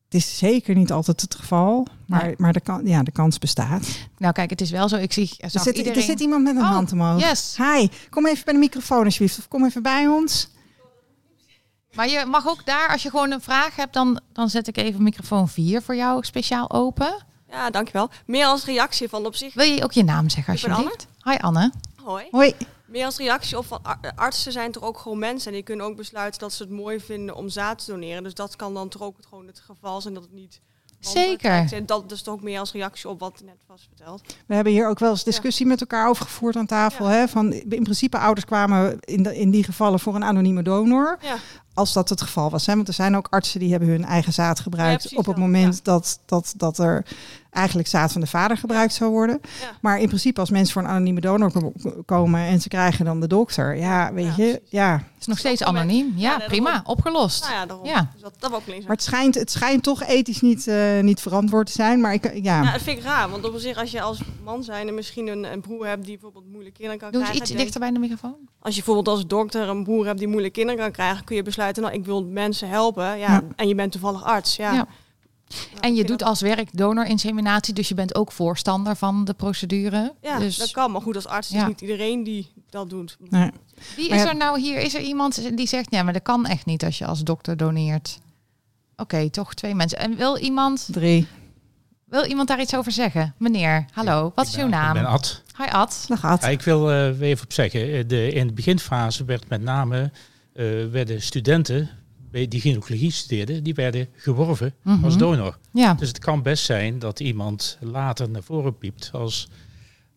Het 0.05 0.15
is 0.23 0.39
zeker 0.39 0.75
niet 0.75 0.93
altijd 0.93 1.21
het 1.21 1.35
geval, 1.35 1.87
maar, 2.07 2.25
Nee. 2.25 2.35
maar 2.39 2.53
de, 2.53 2.61
kan, 2.61 2.87
ja, 2.87 3.03
de 3.03 3.13
kans 3.13 3.39
bestaat. 3.39 3.89
Nou 4.19 4.33
kijk, 4.33 4.51
het 4.51 4.61
is 4.61 4.71
wel 4.71 4.89
zo. 4.89 4.97
Ik 4.97 5.13
zie 5.13 5.31
er 5.39 5.51
zit, 5.51 5.77
iedereen... 5.77 5.99
er 5.99 6.05
zit 6.05 6.21
iemand 6.21 6.43
met 6.43 6.57
een 6.57 6.63
Oh, 6.63 6.69
hand 6.71 6.93
omhoog. 6.93 7.21
Yes. 7.21 7.57
Hi, 7.57 7.89
kom 8.11 8.27
even 8.27 8.45
bij 8.45 8.55
de 8.55 8.61
microfoon 8.61 9.05
alsjeblieft. 9.05 9.39
Of 9.39 9.49
kom 9.49 9.65
even 9.65 9.83
bij 9.83 10.07
ons. 10.07 10.53
Maar 11.95 12.09
je 12.09 12.25
mag 12.27 12.47
ook 12.49 12.67
daar, 12.67 12.89
als 12.89 13.03
je 13.03 13.11
gewoon 13.11 13.31
een 13.31 13.41
vraag 13.41 13.77
hebt, 13.77 13.93
dan, 13.93 14.21
dan 14.33 14.49
zet 14.51 14.69
ik 14.69 14.77
even 14.77 15.03
microfoon 15.03 15.49
4 15.49 15.83
voor 15.83 15.97
jou 15.97 16.25
speciaal 16.25 16.71
open. 16.71 17.25
Ja, 17.51 17.71
dankjewel. 17.71 18.11
Meer 18.27 18.47
als 18.47 18.65
reactie 18.65 19.09
van 19.09 19.27
op 19.27 19.35
zich. 19.35 19.55
Wil 19.55 19.65
je 19.67 19.85
ook 19.85 19.93
je 19.93 20.05
naam 20.05 20.29
zeggen 20.29 20.53
alsjeblieft? 20.53 21.07
Hi 21.25 21.37
Anne. 21.37 21.73
Hoi. 22.03 22.27
Hoi. 22.31 22.55
Meer 22.87 23.05
als 23.05 23.17
reactie 23.17 23.59
op 23.59 23.67
van 23.67 23.79
ar- 23.83 24.13
artsen 24.15 24.53
zijn 24.53 24.73
toch 24.73 24.83
ook 24.83 24.99
gewoon 24.99 25.19
mensen. 25.19 25.49
En 25.49 25.55
die 25.55 25.63
kunnen 25.63 25.87
ook 25.87 25.97
besluiten 25.97 26.41
dat 26.41 26.53
ze 26.53 26.63
het 26.63 26.73
mooi 26.73 27.01
vinden 27.01 27.35
om 27.35 27.49
zaad 27.49 27.85
te 27.85 27.91
doneren. 27.91 28.23
Dus 28.23 28.35
dat 28.35 28.57
kan 28.57 28.75
dan 28.75 28.89
toch 28.89 29.03
ook 29.03 29.17
het, 29.17 29.27
gewoon 29.27 29.47
het 29.47 29.61
geval 29.67 30.01
zijn 30.01 30.15
dat 30.15 30.23
het 30.23 30.33
niet. 30.33 30.61
Zeker. 31.01 31.73
En 31.73 31.87
dat 31.87 32.13
is 32.13 32.23
toch 32.23 32.35
ook 32.35 32.43
meer 32.43 32.59
als 32.59 32.73
reactie 32.73 33.09
op 33.09 33.21
wat 33.21 33.41
net 33.45 33.57
was 33.67 33.87
verteld. 33.89 34.23
We 34.47 34.55
hebben 34.55 34.73
hier 34.73 34.89
ook 34.89 34.99
wel 34.99 35.11
eens 35.11 35.25
discussie 35.25 35.67
met 35.67 35.81
elkaar 35.81 36.09
over 36.09 36.25
gevoerd 36.25 36.57
aan 36.57 36.67
tafel. 36.67 37.07
Hè? 37.07 37.29
Van, 37.29 37.53
in 37.53 37.83
principe, 37.83 38.19
ouders 38.19 38.47
kwamen 38.47 39.01
in, 39.01 39.23
de, 39.23 39.37
in 39.39 39.51
die 39.51 39.65
gevallen 39.65 40.01
voor 40.01 40.15
een 40.15 40.25
anonieme 40.25 40.63
donor. 40.63 41.19
Ja. 41.23 41.37
Als 41.75 41.93
dat 41.93 42.09
het 42.09 42.23
geval 42.23 42.51
was. 42.51 42.67
Hè? 42.67 42.75
Want 42.75 42.89
er 42.89 42.95
zijn 42.95 43.17
ook 43.17 43.27
artsen 43.31 43.61
die 43.61 43.71
hebben 43.71 43.89
hun 43.89 44.05
eigen 44.05 44.33
zaad 44.33 44.61
gebruikt. 44.61 45.17
op 45.17 45.27
het 45.27 45.37
moment 45.37 45.75
ja. 45.75 45.81
dat, 45.83 46.21
dat, 46.27 46.55
dat 46.57 46.79
er 46.79 47.05
eigenlijk 47.55 47.89
zaad 47.89 48.13
van 48.13 48.21
de 48.21 48.27
vader 48.27 48.57
gebruikt 48.57 48.95
zou 48.95 49.11
worden. 49.11 49.41
Ja. 49.61 49.71
Maar 49.81 50.01
in 50.01 50.07
principe, 50.07 50.41
als 50.41 50.51
mensen 50.51 50.73
voor 50.73 50.83
een 50.83 50.89
anonieme 50.89 51.21
donor 51.21 51.53
ko- 51.53 51.73
komen 52.07 52.41
en 52.41 52.61
ze 52.61 52.69
krijgen 52.69 53.05
dan 53.05 53.21
de 53.21 53.27
dokter. 53.27 53.77
Ja, 53.77 54.13
weet 54.13 54.25
Ja, 54.25 54.31
je. 54.31 54.35
precies. 54.51 54.71
Ja. 54.71 55.03
Is 55.21 55.27
nog 55.27 55.39
steeds 55.39 55.61
het 55.61 55.69
anoniem. 55.69 56.13
Ja, 56.17 56.39
prima. 56.47 56.71
daarom. 56.71 56.87
Opgelost. 56.87 57.43
Nou 57.43 57.55
ja, 57.55 57.67
daarom. 57.67 57.87
Ja. 57.87 58.11
Dus 58.13 58.23
dat, 58.23 58.33
dat 58.39 58.51
wil 58.51 58.59
ik 58.59 58.67
lezen. 58.67 58.83
Maar 58.83 58.93
het 58.97 59.03
schijnt, 59.03 59.35
het 59.35 59.51
schijnt 59.51 59.83
toch 59.83 60.03
ethisch 60.03 60.41
niet, 60.41 60.67
eh, 60.67 61.01
niet 61.01 61.21
verantwoord 61.21 61.67
te 61.67 61.73
zijn. 61.73 62.01
Maar 62.01 62.13
ik, 62.13 62.25
ja. 62.43 62.63
Ja, 62.63 62.73
dat 62.73 62.83
vind 62.83 62.99
ik 62.99 63.05
raar. 63.05 63.29
Want 63.31 63.45
op 63.45 63.59
zich, 63.59 63.77
als 63.79 63.91
je 63.91 64.01
als 64.01 64.21
man 64.45 64.63
zijn 64.63 64.89
en 64.89 64.95
misschien 64.95 65.27
een, 65.29 65.53
een 65.53 65.61
broer 65.61 65.87
hebt 65.87 66.05
die 66.05 66.13
bijvoorbeeld 66.13 66.47
moeilijke 66.51 66.77
kinderen 66.79 67.01
kan 67.01 67.11
Doe 67.11 67.21
krijgen. 67.21 67.41
iets 67.41 67.51
denk- 67.51 67.63
dichter 67.63 67.81
bij 67.81 67.91
de 67.93 67.99
microfoon. 67.99 68.37
Als 68.61 68.75
je 68.75 68.83
bijvoorbeeld 68.85 69.17
als 69.17 69.27
dokter 69.27 69.69
een 69.69 69.85
broer 69.85 70.07
hebt 70.07 70.19
die 70.19 70.29
moeilijke 70.29 70.59
kinderen 70.59 70.81
kan 70.83 70.93
krijgen, 70.93 71.25
kun 71.25 71.37
je 71.37 71.43
besluiten, 71.43 71.83
nou, 71.83 71.95
ik 71.95 72.05
wil 72.05 72.25
mensen 72.25 72.69
helpen. 72.69 73.05
Ja, 73.05 73.17
Ja. 73.17 73.43
En 73.57 73.69
je 73.69 73.75
bent 73.75 73.93
toevallig 73.93 74.25
arts. 74.25 74.57
Ja. 74.57 74.87
En 75.81 75.95
je 75.95 76.05
doet 76.05 76.23
als 76.23 76.41
werk 76.41 76.69
donorinseminatie, 76.73 77.75
dus 77.75 77.89
je 77.89 77.95
bent 77.95 78.15
ook 78.15 78.33
voorstander 78.33 78.97
van 78.97 79.25
de 79.25 79.35
procedure. 79.35 80.13
Ja, 80.23 80.39
dus 80.39 80.57
dat 80.57 80.71
kan. 80.71 80.91
Maar 80.93 81.01
goed, 81.01 81.17
als 81.17 81.27
arts 81.27 81.49
Ja. 81.49 81.61
is 81.61 81.67
niet 81.67 81.81
iedereen 81.81 82.25
die 82.25 82.53
dat 82.71 82.91
doet. 82.91 83.17
Nee. 83.29 83.51
wie 83.97 84.09
is 84.09 84.23
ja- 84.23 84.29
er 84.29 84.37
nou 84.37 84.61
hier? 84.61 84.81
Is 84.81 84.95
er 84.95 85.01
iemand 85.01 85.57
die 85.57 85.67
zegt, 85.69 85.87
ja, 85.91 86.03
maar 86.03 86.13
dat 86.13 86.23
kan 86.23 86.47
echt 86.47 86.67
niet 86.67 86.85
als 86.85 86.99
je 86.99 87.07
als 87.07 87.23
dokter 87.25 87.57
doneert? 87.57 88.19
Oké, 88.97 89.31
toch 89.31 89.55
twee 89.55 89.75
mensen. 89.75 89.99
En 89.99 90.17
wil 90.17 90.37
iemand, 90.39 90.89
Drie. 90.91 91.27
wil 92.05 92.25
iemand 92.25 92.49
daar 92.49 92.61
iets 92.61 92.77
over 92.77 92.93
zeggen? 92.93 93.35
Meneer, 93.39 93.85
hallo, 93.93 94.33
wat 94.35 94.47
is 94.47 94.55
ben- 94.55 94.65
uw 94.65 94.71
naam? 94.71 94.97
Ik 94.97 95.03
ben 95.03 95.11
Ad. 95.11 95.43
Hi 95.57 95.65
Ad. 95.71 96.05
Dat 96.09 96.19
gaat. 96.19 96.43
Ja, 96.43 96.49
ik 96.49 96.63
wil 96.63 96.91
eh, 96.91 97.21
even 97.21 97.45
op 97.45 97.53
zeggen, 97.53 97.93
eh, 97.93 98.05
de, 98.07 98.33
in 98.33 98.47
de 98.47 98.53
beginfase 98.53 99.25
werd 99.25 99.49
met 99.49 99.63
name, 99.63 100.11
eh, 100.53 100.65
werden 100.91 101.23
studenten 101.23 101.91
die 102.43 102.61
gynaecologie 102.61 103.11
studeerden, 103.13 103.63
die 103.63 103.75
werden 103.75 104.09
geworven 104.17 104.75
Mhm. 104.83 105.05
als 105.05 105.17
donor. 105.17 105.59
Ja, 105.73 105.95
Dus 105.95 106.09
het 106.09 106.19
kan 106.19 106.43
best 106.43 106.65
zijn 106.65 106.99
dat 106.99 107.21
iemand 107.21 107.79
later 107.81 108.31
naar 108.31 108.43
voren 108.43 108.79
piept 108.79 109.11
als, 109.13 109.49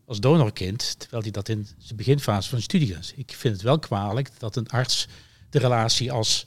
als 0.06 0.20
donorkind, 0.20 0.96
terwijl 1.00 1.22
hij 1.22 1.32
dat 1.32 1.50
in 1.50 1.68
de 1.88 1.96
beginfase 1.96 2.50
van 2.50 2.58
de 2.58 2.64
studie 2.64 2.96
is. 3.00 3.14
Ik 3.16 3.34
vind 3.38 3.54
het 3.54 3.64
wel 3.64 3.80
kwalijk 3.80 4.30
dat 4.38 4.56
een 4.56 4.68
arts 4.68 5.08
de 5.50 5.60
relatie 5.60 6.12
als, 6.12 6.46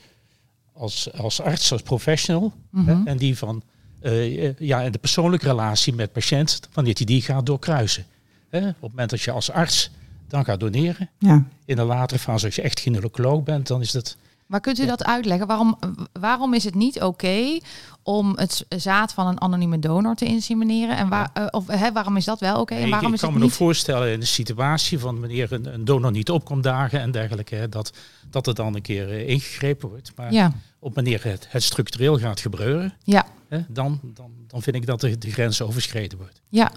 als, 0.72 1.12
als 1.12 1.40
arts, 1.40 1.72
als 1.72 1.82
professional, 1.82 2.52
hè, 2.74 2.80
Mhm. 2.94 3.06
en 3.06 3.16
die 3.16 3.36
van 3.38 3.62
eh, 4.00 4.46
eh, 4.48 4.54
ja, 4.58 4.82
en 4.82 4.92
de 4.92 4.98
persoonlijke 4.98 5.46
relatie 5.46 5.92
met 5.92 6.12
patiënt, 6.12 6.60
wanneer 6.72 6.94
hij 6.96 7.04
die 7.06 7.22
gaat 7.22 7.46
doorkruisen. 7.46 8.06
Hè, 8.48 8.58
op 8.68 8.74
het 8.80 8.80
moment 8.90 9.10
dat 9.10 9.20
je 9.20 9.30
als 9.30 9.50
arts 9.50 9.90
dan 10.28 10.44
gaat 10.44 10.60
doneren, 10.60 11.10
Ja. 11.18 11.44
in 11.64 11.78
een 11.78 11.86
latere 11.86 12.20
fase, 12.20 12.46
als 12.46 12.54
je 12.54 12.62
echt 12.62 12.80
gynaecoloog 12.80 13.42
bent, 13.42 13.66
dan 13.66 13.80
is 13.80 13.90
dat 13.90 14.16
maar 14.50 14.60
kunt 14.60 14.78
u 14.78 14.82
Ja. 14.82 14.88
dat 14.88 15.04
uitleggen? 15.04 15.46
Waarom, 15.46 15.78
waarom 16.12 16.54
is 16.54 16.64
het 16.64 16.74
niet 16.74 17.02
oké 17.02 17.58
om 18.02 18.32
het 18.36 18.64
zaad 18.68 19.12
van 19.12 19.26
een 19.26 19.40
anonieme 19.40 19.78
donor 19.78 20.14
te 20.14 20.24
insemineren? 20.24 20.96
En 20.96 21.08
waar, 21.08 21.30
eh, 21.34 21.46
of, 21.50 21.66
hè, 21.66 21.92
waarom 21.92 22.16
is 22.16 22.24
dat 22.24 22.40
wel 22.40 22.60
oké? 22.60 22.74
en 22.74 22.84
ik, 22.84 22.90
waarom 22.90 23.08
ik 23.08 23.14
is 23.14 23.20
kan 23.20 23.30
het 23.30 23.38
me 23.38 23.44
nog 23.44 23.54
voorstellen 23.54 24.12
in 24.12 24.20
de 24.20 24.26
situatie 24.26 24.98
van 24.98 25.20
wanneer 25.20 25.52
een, 25.52 25.74
een 25.74 25.84
donor 25.84 26.10
niet 26.10 26.30
opkomt 26.30 26.62
dagen 26.62 27.00
en 27.00 27.10
dergelijke, 27.10 27.54
hè, 27.54 27.68
dat, 27.68 27.92
dat 28.30 28.46
er 28.46 28.54
dan 28.54 28.74
een 28.74 28.82
keer 28.82 29.10
eh, 29.10 29.28
ingegrepen 29.28 29.88
wordt. 29.88 30.12
Maar 30.16 30.32
Ja, 30.32 30.52
op 30.78 30.94
wanneer 30.94 31.24
het, 31.24 31.46
het 31.50 31.62
structureel 31.62 32.18
gaat 32.18 32.40
gebeuren, 32.40 32.94
ja. 33.04 33.26
hè, 33.48 33.58
dan, 33.68 34.00
dan, 34.02 34.30
dan 34.46 34.62
vind 34.62 34.76
ik 34.76 34.86
dat 34.86 35.00
de, 35.00 35.18
de 35.18 35.32
grens 35.32 35.62
overschreden 35.62 36.18
wordt. 36.18 36.40
Ja, 36.48 36.70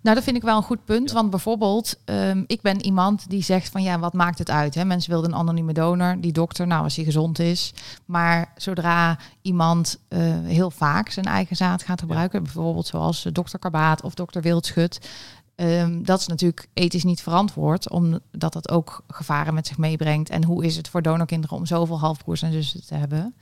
nou 0.00 0.14
dat 0.14 0.24
vind 0.24 0.36
ik 0.36 0.42
wel 0.42 0.56
een 0.56 0.62
goed 0.62 0.84
punt. 0.84 1.12
Want 1.12 1.30
bijvoorbeeld, 1.30 1.98
ehm, 2.04 2.44
ik 2.46 2.60
ben 2.60 2.84
iemand 2.84 3.30
die 3.30 3.42
zegt 3.42 3.68
van 3.68 3.82
ja, 3.82 3.98
wat 3.98 4.12
maakt 4.12 4.38
het 4.38 4.50
uit? 4.50 4.74
Hè? 4.74 4.84
Mensen 4.84 5.10
wilden 5.10 5.30
een 5.30 5.38
anonieme 5.38 5.72
donor, 5.72 6.20
die 6.20 6.32
dokter, 6.32 6.66
nou 6.66 6.82
als 6.82 6.96
hij 6.96 7.04
gezond 7.04 7.38
is. 7.38 7.72
Maar 8.04 8.52
zodra 8.56 9.18
iemand 9.42 9.98
eh, 10.08 10.18
heel 10.44 10.70
vaak 10.70 11.10
zijn 11.10 11.26
eigen 11.26 11.56
zaad 11.56 11.82
gaat 11.82 12.00
gebruiken, 12.00 12.42
bijvoorbeeld 12.42 12.86
zoals 12.86 13.24
eh, 13.24 13.32
dokter 13.32 13.58
Karbaat 13.58 14.02
of 14.02 14.14
dokter 14.14 14.42
Wildschut. 14.42 15.10
ehm, 15.54 16.02
dat 16.02 16.20
is 16.20 16.26
natuurlijk 16.26 16.68
ethisch 16.74 17.04
niet 17.04 17.22
verantwoord, 17.22 17.90
omdat 17.90 18.52
dat 18.52 18.70
ook 18.70 19.02
gevaren 19.08 19.54
met 19.54 19.66
zich 19.66 19.78
meebrengt. 19.78 20.30
En 20.30 20.44
hoe 20.44 20.64
is 20.64 20.76
het 20.76 20.88
voor 20.88 21.02
donorkinderen 21.02 21.56
om 21.56 21.66
zoveel 21.66 21.98
halfbroers 21.98 22.42
en 22.42 22.52
zussen 22.52 22.86
te 22.86 22.94
hebben? 22.94 23.34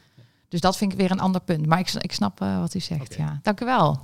Dus 0.49 0.61
dat 0.61 0.77
vind 0.77 0.93
ik 0.93 0.99
weer 0.99 1.11
een 1.11 1.21
ander 1.21 1.41
punt. 1.41 1.67
Maar 1.67 1.79
ik, 1.79 1.93
ik 1.93 2.13
snap 2.13 2.41
eh, 2.41 2.59
wat 2.59 2.75
u 2.75 2.81
zegt. 2.81 3.15
Ja, 3.15 3.39
dank 3.43 3.61
u 3.61 3.65
wel. 3.65 4.01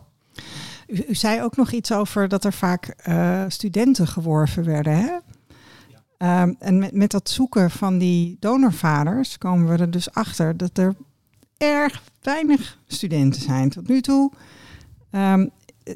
U, 0.86 1.04
u, 1.08 1.14
zei 1.14 1.42
ook 1.42 1.56
nog 1.56 1.72
iets 1.72 1.92
over 1.92 2.28
dat 2.28 2.44
er 2.44 2.52
vaak 2.52 2.94
uh, 3.08 3.44
studenten 3.48 4.06
geworven 4.06 4.64
werden. 4.64 4.96
Hè? 4.96 5.10
Ja. 6.18 6.42
Um, 6.42 6.56
en 6.58 6.78
met, 6.78 6.92
met 6.92 7.10
dat 7.10 7.30
zoeken 7.30 7.70
van 7.70 7.98
die 7.98 8.36
donorvaders 8.40 9.38
komen 9.38 9.68
we 9.68 9.82
er 9.82 9.90
dus 9.90 10.10
achter 10.10 10.56
dat 10.56 10.78
er 10.78 10.94
erg 11.56 12.02
weinig 12.20 12.78
studenten 12.86 13.42
zijn 13.42 13.68
tot 13.68 13.88
nu 13.88 14.00
toe. 14.00 14.32
Um, 15.10 15.50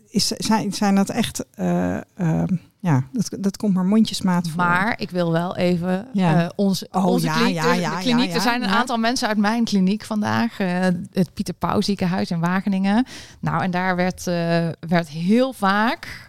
is, 0.09 0.27
zijn, 0.27 0.73
zijn 0.73 0.95
dat 0.95 1.11
echt, 1.11 1.45
uh, 1.59 2.01
uh, 2.17 2.43
ja, 2.87 3.05
dat, 3.13 3.37
dat 3.41 3.57
komt 3.57 3.75
maar 3.75 3.85
mondjesmaat 3.85 4.49
voor. 4.49 4.57
Maar 4.57 5.01
ik 5.01 5.11
wil 5.11 5.33
wel 5.33 5.57
even 5.57 6.07
ja. 6.13 6.43
uh, 6.43 6.49
onze, 6.57 6.89
oh, 6.91 7.07
onze 7.07 7.27
ja, 7.27 7.35
kliniek, 7.35 7.55
ja, 7.55 7.73
de- 7.73 7.81
ja, 7.81 7.99
kliniek 7.99 8.35
er 8.35 8.41
zijn 8.41 8.63
een 8.63 8.69
aantal 8.69 8.97
mensen 8.97 9.29
uit 9.29 9.39
mijn 9.39 9.65
kliniek 9.65 10.05
vandaag, 10.05 10.59
eh, 10.59 10.81
het 11.13 11.35
Pieter 11.35 11.55
Pauw 11.55 11.81
ziekenhuis 11.81 12.31
in 12.31 12.41
Wageningen. 12.41 13.07
Nou, 13.41 13.63
en 13.63 13.71
daar 13.71 13.97
werd, 13.97 14.27
eh, 14.27 14.69
werd 14.89 15.09
heel 15.09 15.53
vaak, 15.53 16.29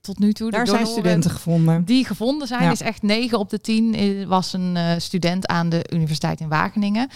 tot 0.00 0.18
nu 0.18 0.32
toe, 0.32 0.50
de 0.50 0.56
Daar 0.56 0.66
zijn 0.66 0.86
studenten 0.86 1.30
gevonden. 1.30 1.84
die 1.84 2.04
gevonden 2.04 2.48
zijn. 2.48 2.70
Is 2.70 2.80
echt 2.80 3.02
9 3.02 3.38
op 3.38 3.50
de 3.50 3.60
10 3.60 3.94
eh, 3.94 4.26
was 4.26 4.52
een 4.52 4.76
eh, 4.76 4.92
student 4.98 5.46
aan 5.46 5.68
de 5.68 5.86
Universiteit 5.92 6.40
in 6.40 6.48
Wageningen. 6.48 7.08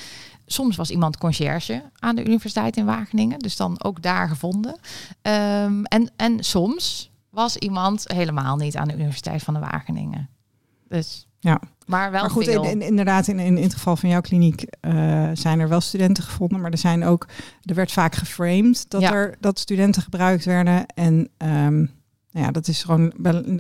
Soms 0.47 0.77
was 0.77 0.91
iemand 0.91 1.19
conciërge 1.19 1.83
aan 1.99 2.17
de 2.17 2.25
Universiteit 2.25 2.77
in 2.77 2.85
Wageningen, 2.85 3.39
dus 3.39 3.57
dan 3.57 3.85
ook 3.85 4.03
daar 4.03 4.29
gevonden. 4.29 4.77
Ehm, 5.23 5.85
en, 5.85 6.11
en 6.17 6.45
soms 6.45 7.13
was 7.35 7.57
iemand 7.57 8.05
helemaal 8.13 8.57
niet 8.57 8.77
aan 8.77 8.89
de 8.89 8.95
Universiteit 8.95 9.43
van 9.43 9.55
de 9.55 9.61
Wageningen. 9.61 10.29
Dus, 10.89 11.27
Ja. 11.41 11.61
maar 11.87 12.11
wel 12.11 12.21
maar 12.21 12.31
goed, 12.31 12.45
veel. 12.45 12.65
in, 12.65 12.71
in- 12.71 12.83
inderdaad, 12.83 13.29
in, 13.29 13.39
in, 13.39 13.57
in 13.57 13.63
het 13.63 13.73
geval 13.75 13.97
van 13.97 14.09
jouw 14.09 14.21
kliniek 14.21 14.63
eh, 14.81 15.29
zijn 15.33 15.61
er 15.61 15.69
wel 15.69 15.81
studenten 15.81 16.23
gevonden. 16.25 16.61
Maar 16.61 16.71
er 16.71 16.79
zijn 16.79 17.05
ook, 17.05 17.27
er 17.63 17.75
werd 17.75 17.93
vaak 17.93 18.15
geframed 18.15 18.85
dat 18.91 19.01
Ja. 19.01 19.13
er 19.13 19.37
dat 19.41 19.59
studenten 19.59 20.03
gebruikt 20.03 20.45
werden. 20.45 20.87
En 20.87 21.29
ehm, 21.37 21.77
nou 22.31 22.47
ja, 22.47 22.51
dat 22.53 22.69
is 22.69 22.83
gewoon 22.83 23.13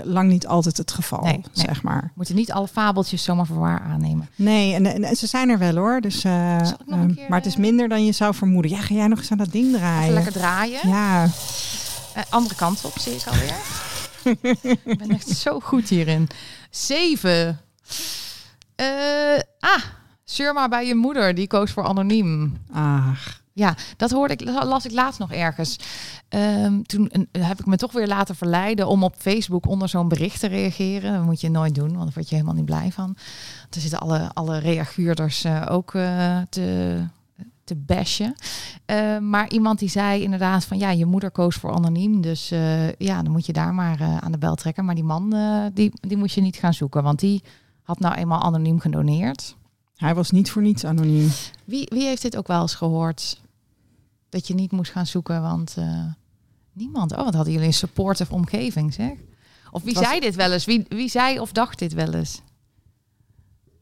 lang 0.05 0.31
niet 0.31 0.47
altijd 0.47 0.77
het 0.77 0.91
geval, 0.93 1.20
Nee, 1.22 1.33
nee. 1.33 1.45
zeg 1.53 1.83
maar. 1.83 2.03
We 2.03 2.11
moeten 2.14 2.35
niet 2.35 2.53
alle 2.53 2.68
fabeltjes 2.68 3.22
zomaar 3.22 3.47
voor 3.47 3.59
waar 3.59 3.81
aannemen. 3.81 4.29
Nee, 4.37 4.75
en, 4.75 4.87
en, 4.87 5.05
en 5.05 5.16
ze 5.16 5.27
zijn 5.27 5.49
er 5.49 5.59
wel 5.59 5.75
hoor. 5.77 6.01
Dus, 6.01 6.25
eh, 6.25 6.59
ehm, 6.61 7.14
keer, 7.14 7.27
maar 7.29 7.39
het 7.39 7.47
is 7.47 7.55
eh, 7.55 7.61
minder 7.61 7.89
dan 7.89 8.05
je 8.05 8.12
zou 8.12 8.35
vermoeden. 8.35 8.70
Ja, 8.70 8.81
ga 8.81 8.95
jij 8.95 9.07
nog 9.07 9.18
eens 9.18 9.31
aan 9.31 9.39
dat 9.39 9.53
ding 9.53 9.66
Even 9.66 9.79
draaien? 9.79 10.12
lekker 10.14 10.33
draaien. 10.33 10.89
Ja, 10.89 11.29
Eh, 12.14 12.22
andere 12.30 12.54
kant 12.54 12.84
op 12.84 12.98
zie 12.98 13.14
ik 13.14 13.26
alweer. 13.26 13.56
ik 14.84 14.98
ben 14.98 15.10
echt 15.10 15.28
zo 15.28 15.60
goed 15.60 15.88
hierin. 15.88 16.28
Zeven. 16.70 17.60
Eh, 18.76 19.38
ah, 19.58 19.82
zeur 20.24 20.52
maar 20.52 20.68
bij 20.68 20.86
je 20.86 20.94
moeder. 20.94 21.34
Die 21.34 21.46
koos 21.46 21.70
voor 21.70 21.84
anoniem. 21.84 22.56
ach. 22.72 23.42
Ja, 23.54 23.76
dat 23.96 24.10
hoorde 24.10 24.34
ik, 24.34 24.50
las 24.64 24.84
ik 24.84 24.92
laatst 24.92 25.18
nog 25.18 25.32
ergens. 25.32 25.78
Ehm, 26.28 26.82
toen 26.82 27.10
eh, 27.10 27.46
heb 27.48 27.60
ik 27.60 27.66
me 27.66 27.76
toch 27.76 27.92
weer 27.92 28.06
laten 28.06 28.36
verleiden 28.36 28.88
om 28.88 29.02
op 29.02 29.14
Facebook 29.18 29.66
onder 29.66 29.88
zo'n 29.88 30.08
bericht 30.08 30.40
te 30.40 30.46
reageren. 30.46 31.12
Dat 31.12 31.22
moet 31.22 31.40
je 31.40 31.50
nooit 31.50 31.74
doen, 31.74 31.92
want 31.92 32.04
daar 32.04 32.12
word 32.14 32.28
je 32.28 32.34
helemaal 32.34 32.56
niet 32.56 32.64
blij 32.64 32.92
van. 32.92 33.16
Er 33.70 33.80
zitten 33.80 34.00
alle, 34.00 34.30
alle 34.32 34.58
reaguurders 34.58 35.44
eh, 35.44 35.66
ook 35.68 35.94
eh, 35.94 36.38
te, 36.48 36.98
te 37.64 37.74
bashen. 37.76 38.34
Eh, 38.84 39.18
maar 39.18 39.50
iemand 39.50 39.78
die 39.78 39.88
zei 39.88 40.22
inderdaad 40.22 40.64
van 40.64 40.78
ja, 40.78 40.90
je 40.90 41.04
moeder 41.06 41.30
koos 41.30 41.56
voor 41.56 41.72
anoniem. 41.72 42.20
Dus 42.20 42.50
eh, 42.50 42.92
ja, 42.92 43.22
dan 43.22 43.32
moet 43.32 43.46
je 43.46 43.52
daar 43.52 43.74
maar 43.74 44.00
eh, 44.00 44.16
aan 44.16 44.32
de 44.32 44.38
bel 44.38 44.54
trekken. 44.54 44.84
Maar 44.84 44.94
die 44.94 45.04
man, 45.04 45.34
die, 45.74 45.92
die 46.00 46.16
moest 46.16 46.34
je 46.34 46.40
niet 46.40 46.56
gaan 46.56 46.74
zoeken, 46.74 47.02
want 47.02 47.18
die 47.20 47.42
had 47.82 47.98
nou 47.98 48.14
eenmaal 48.14 48.42
anoniem 48.42 48.80
gedoneerd. 48.80 49.56
Hij 49.96 50.14
was 50.14 50.30
niet 50.30 50.50
voor 50.50 50.62
niets 50.62 50.84
anoniem. 50.84 51.30
Wie, 51.64 51.86
wie 51.92 52.04
heeft 52.04 52.22
dit 52.22 52.36
ook 52.36 52.46
wel 52.46 52.60
eens 52.60 52.74
gehoord? 52.74 53.40
Dat 54.28 54.46
je 54.46 54.54
niet 54.54 54.72
moest 54.72 54.92
gaan 54.92 55.06
zoeken, 55.06 55.42
want 55.42 55.76
niemand. 56.72 57.12
Oh, 57.12 57.24
wat 57.24 57.34
hadden 57.34 57.52
jullie 57.52 57.68
een 57.68 57.74
supportive 57.74 58.32
omgeving, 58.32 58.94
zeg? 58.94 59.12
Of 59.70 59.82
wie 59.82 59.94
was- 59.94 60.04
zei 60.04 60.20
dit 60.20 60.34
wel 60.34 60.52
eens? 60.52 60.64
Wie, 60.64 60.84
wie 60.88 61.08
zei 61.08 61.40
of 61.40 61.52
dacht 61.52 61.78
dit 61.78 61.92
wel 61.92 62.12
eens? 62.12 62.40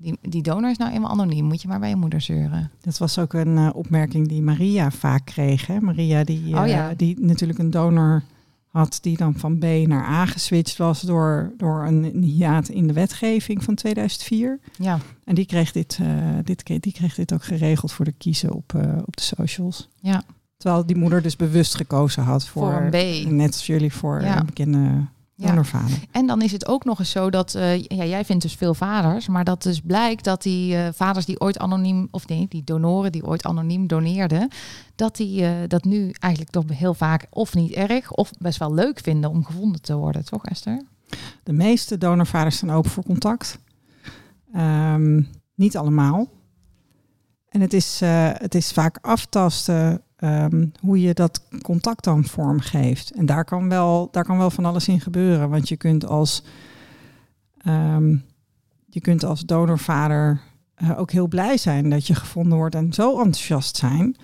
Die, 0.03 0.19
die 0.21 0.43
donor 0.43 0.71
is 0.71 0.77
nou 0.77 0.93
eenmaal 0.93 1.11
anoniem. 1.11 1.45
Moet 1.45 1.63
je 1.63 1.69
maar 1.69 1.79
bij 1.81 1.89
je 1.89 1.97
moeder 1.97 2.21
zeuren. 2.21 2.71
Dat 2.81 2.99
was 2.99 3.19
ook 3.19 3.33
een 3.33 3.57
eh, 3.59 3.69
opmerking 3.75 4.29
die 4.29 4.43
Maria 4.43 4.91
vaak 4.91 5.25
kreeg. 5.25 5.67
Hè? 5.67 5.81
Maria 5.81 6.25
die, 6.25 6.57
Oh 6.57 6.71
eh, 6.71 6.87
die 6.97 7.21
natuurlijk 7.21 7.59
een 7.59 7.71
donor 7.71 8.23
had 8.67 8.99
die 9.03 9.17
dan 9.17 9.35
van 9.37 9.59
B 9.59 9.63
naar 9.65 10.05
A 10.05 10.27
geswitcht 10.27 10.77
was 10.77 11.01
door, 11.01 11.53
door 11.57 11.87
een, 11.87 12.05
een 12.05 12.23
hiaat 12.23 12.69
in 12.69 12.87
de 12.87 12.93
wetgeving 12.93 13.65
van 13.65 13.75
2004. 13.75 14.59
Ja, 14.79 14.99
En 15.25 15.35
die 15.35 15.47
kreeg 15.47 15.73
dit, 15.73 15.99
eh, 16.03 16.09
dit, 16.45 16.67
die 16.83 16.93
kreeg 16.93 17.15
dit 17.15 17.33
ook 17.33 17.45
geregeld 17.45 17.93
voor 17.93 18.05
de 18.05 18.13
kiezen 18.13 18.53
op, 18.53 18.75
op 19.05 19.17
de 19.17 19.23
socials. 19.23 19.89
ja. 20.01 20.23
Terwijl 20.57 20.87
die 20.87 20.97
moeder 20.97 21.23
dus 21.23 21.37
bewust 21.37 21.75
gekozen 21.75 22.23
had 22.23 22.47
voor, 22.47 22.73
Voor 22.73 22.91
een 22.93 23.25
B. 23.25 23.31
Net 23.31 23.53
als 23.53 23.67
jullie 23.67 23.93
voor 23.93 24.23
Ja. 24.23 24.39
een 24.41 24.47
bekende 24.47 25.07
Ja. 25.35 25.49
donorvader. 25.49 25.99
En 26.11 26.27
dan 26.27 26.43
is 26.43 26.53
het 26.53 26.67
ook 26.67 26.85
nog 26.85 26.99
eens 26.99 27.11
zo 27.11 27.31
dat, 27.31 27.55
eh, 27.55 27.83
ja, 27.83 28.05
jij 28.05 28.25
vindt 28.25 28.43
dus 28.43 28.55
veel 28.55 28.75
vaders, 28.75 29.29
maar 29.29 29.45
dat 29.45 29.63
dus 29.63 29.81
blijkt 29.81 30.25
dat 30.25 30.43
die 30.43 30.77
eh, 30.77 30.89
vaders 30.93 31.27
die 31.27 31.41
ooit 31.41 31.59
anoniem, 31.59 32.09
of 32.11 32.29
nee, 32.29 32.47
die 32.49 32.65
donoren 32.65 33.13
die 33.13 33.27
ooit 33.27 33.45
anoniem 33.45 33.87
doneerden, 33.87 34.49
dat 34.95 35.17
die 35.17 35.45
eh, 35.45 35.53
dat 35.69 35.85
nu 35.85 36.15
eigenlijk 36.19 36.53
toch 36.53 36.65
heel 36.69 36.95
vaak 36.95 37.27
of 37.31 37.55
niet 37.55 37.73
erg 37.73 38.13
of 38.13 38.31
best 38.39 38.59
wel 38.59 38.75
leuk 38.75 39.01
vinden 39.01 39.31
om 39.31 39.45
gevonden 39.45 39.83
te 39.83 39.95
worden, 39.95 40.25
toch 40.25 40.45
Esther? 40.45 40.83
De 41.43 41.53
meeste 41.53 41.99
donorvaders 41.99 42.57
staan 42.57 42.71
open 42.71 42.91
voor 42.91 43.05
contact. 43.05 43.59
Ehm, 44.53 45.23
niet 45.55 45.77
allemaal. 45.77 46.29
En 47.49 47.61
het 47.61 47.73
is, 47.73 48.01
het 48.39 48.55
is 48.55 48.73
vaak 48.73 48.99
aftasten 49.01 50.03
ehm, 50.23 50.67
hoe 50.81 51.01
je 51.01 51.15
dat 51.15 51.43
contact 51.63 52.05
dan 52.05 52.25
vormgeeft. 52.25 53.11
En 53.11 53.27
daar 53.27 53.45
kan, 53.45 53.69
wel, 53.69 54.09
daar 54.11 54.25
kan 54.25 54.39
wel 54.39 54.51
van 54.51 54.65
alles 54.65 54.89
in 54.89 55.01
gebeuren. 55.01 55.51
Want 55.51 55.69
je 55.69 55.77
kunt 55.77 56.07
als, 56.07 56.45
ehm, 57.59 58.17
je 58.87 59.01
kunt 59.01 59.25
als 59.25 59.41
donorvader 59.41 60.41
eh, 60.75 60.99
ook 60.99 61.11
heel 61.11 61.27
blij 61.27 61.57
zijn 61.57 61.91
dat 61.91 62.07
je 62.07 62.15
gevonden 62.15 62.59
wordt 62.59 62.75
en 62.75 62.93
zo 62.93 63.11
enthousiast 63.19 63.77
zijn. 63.77 64.17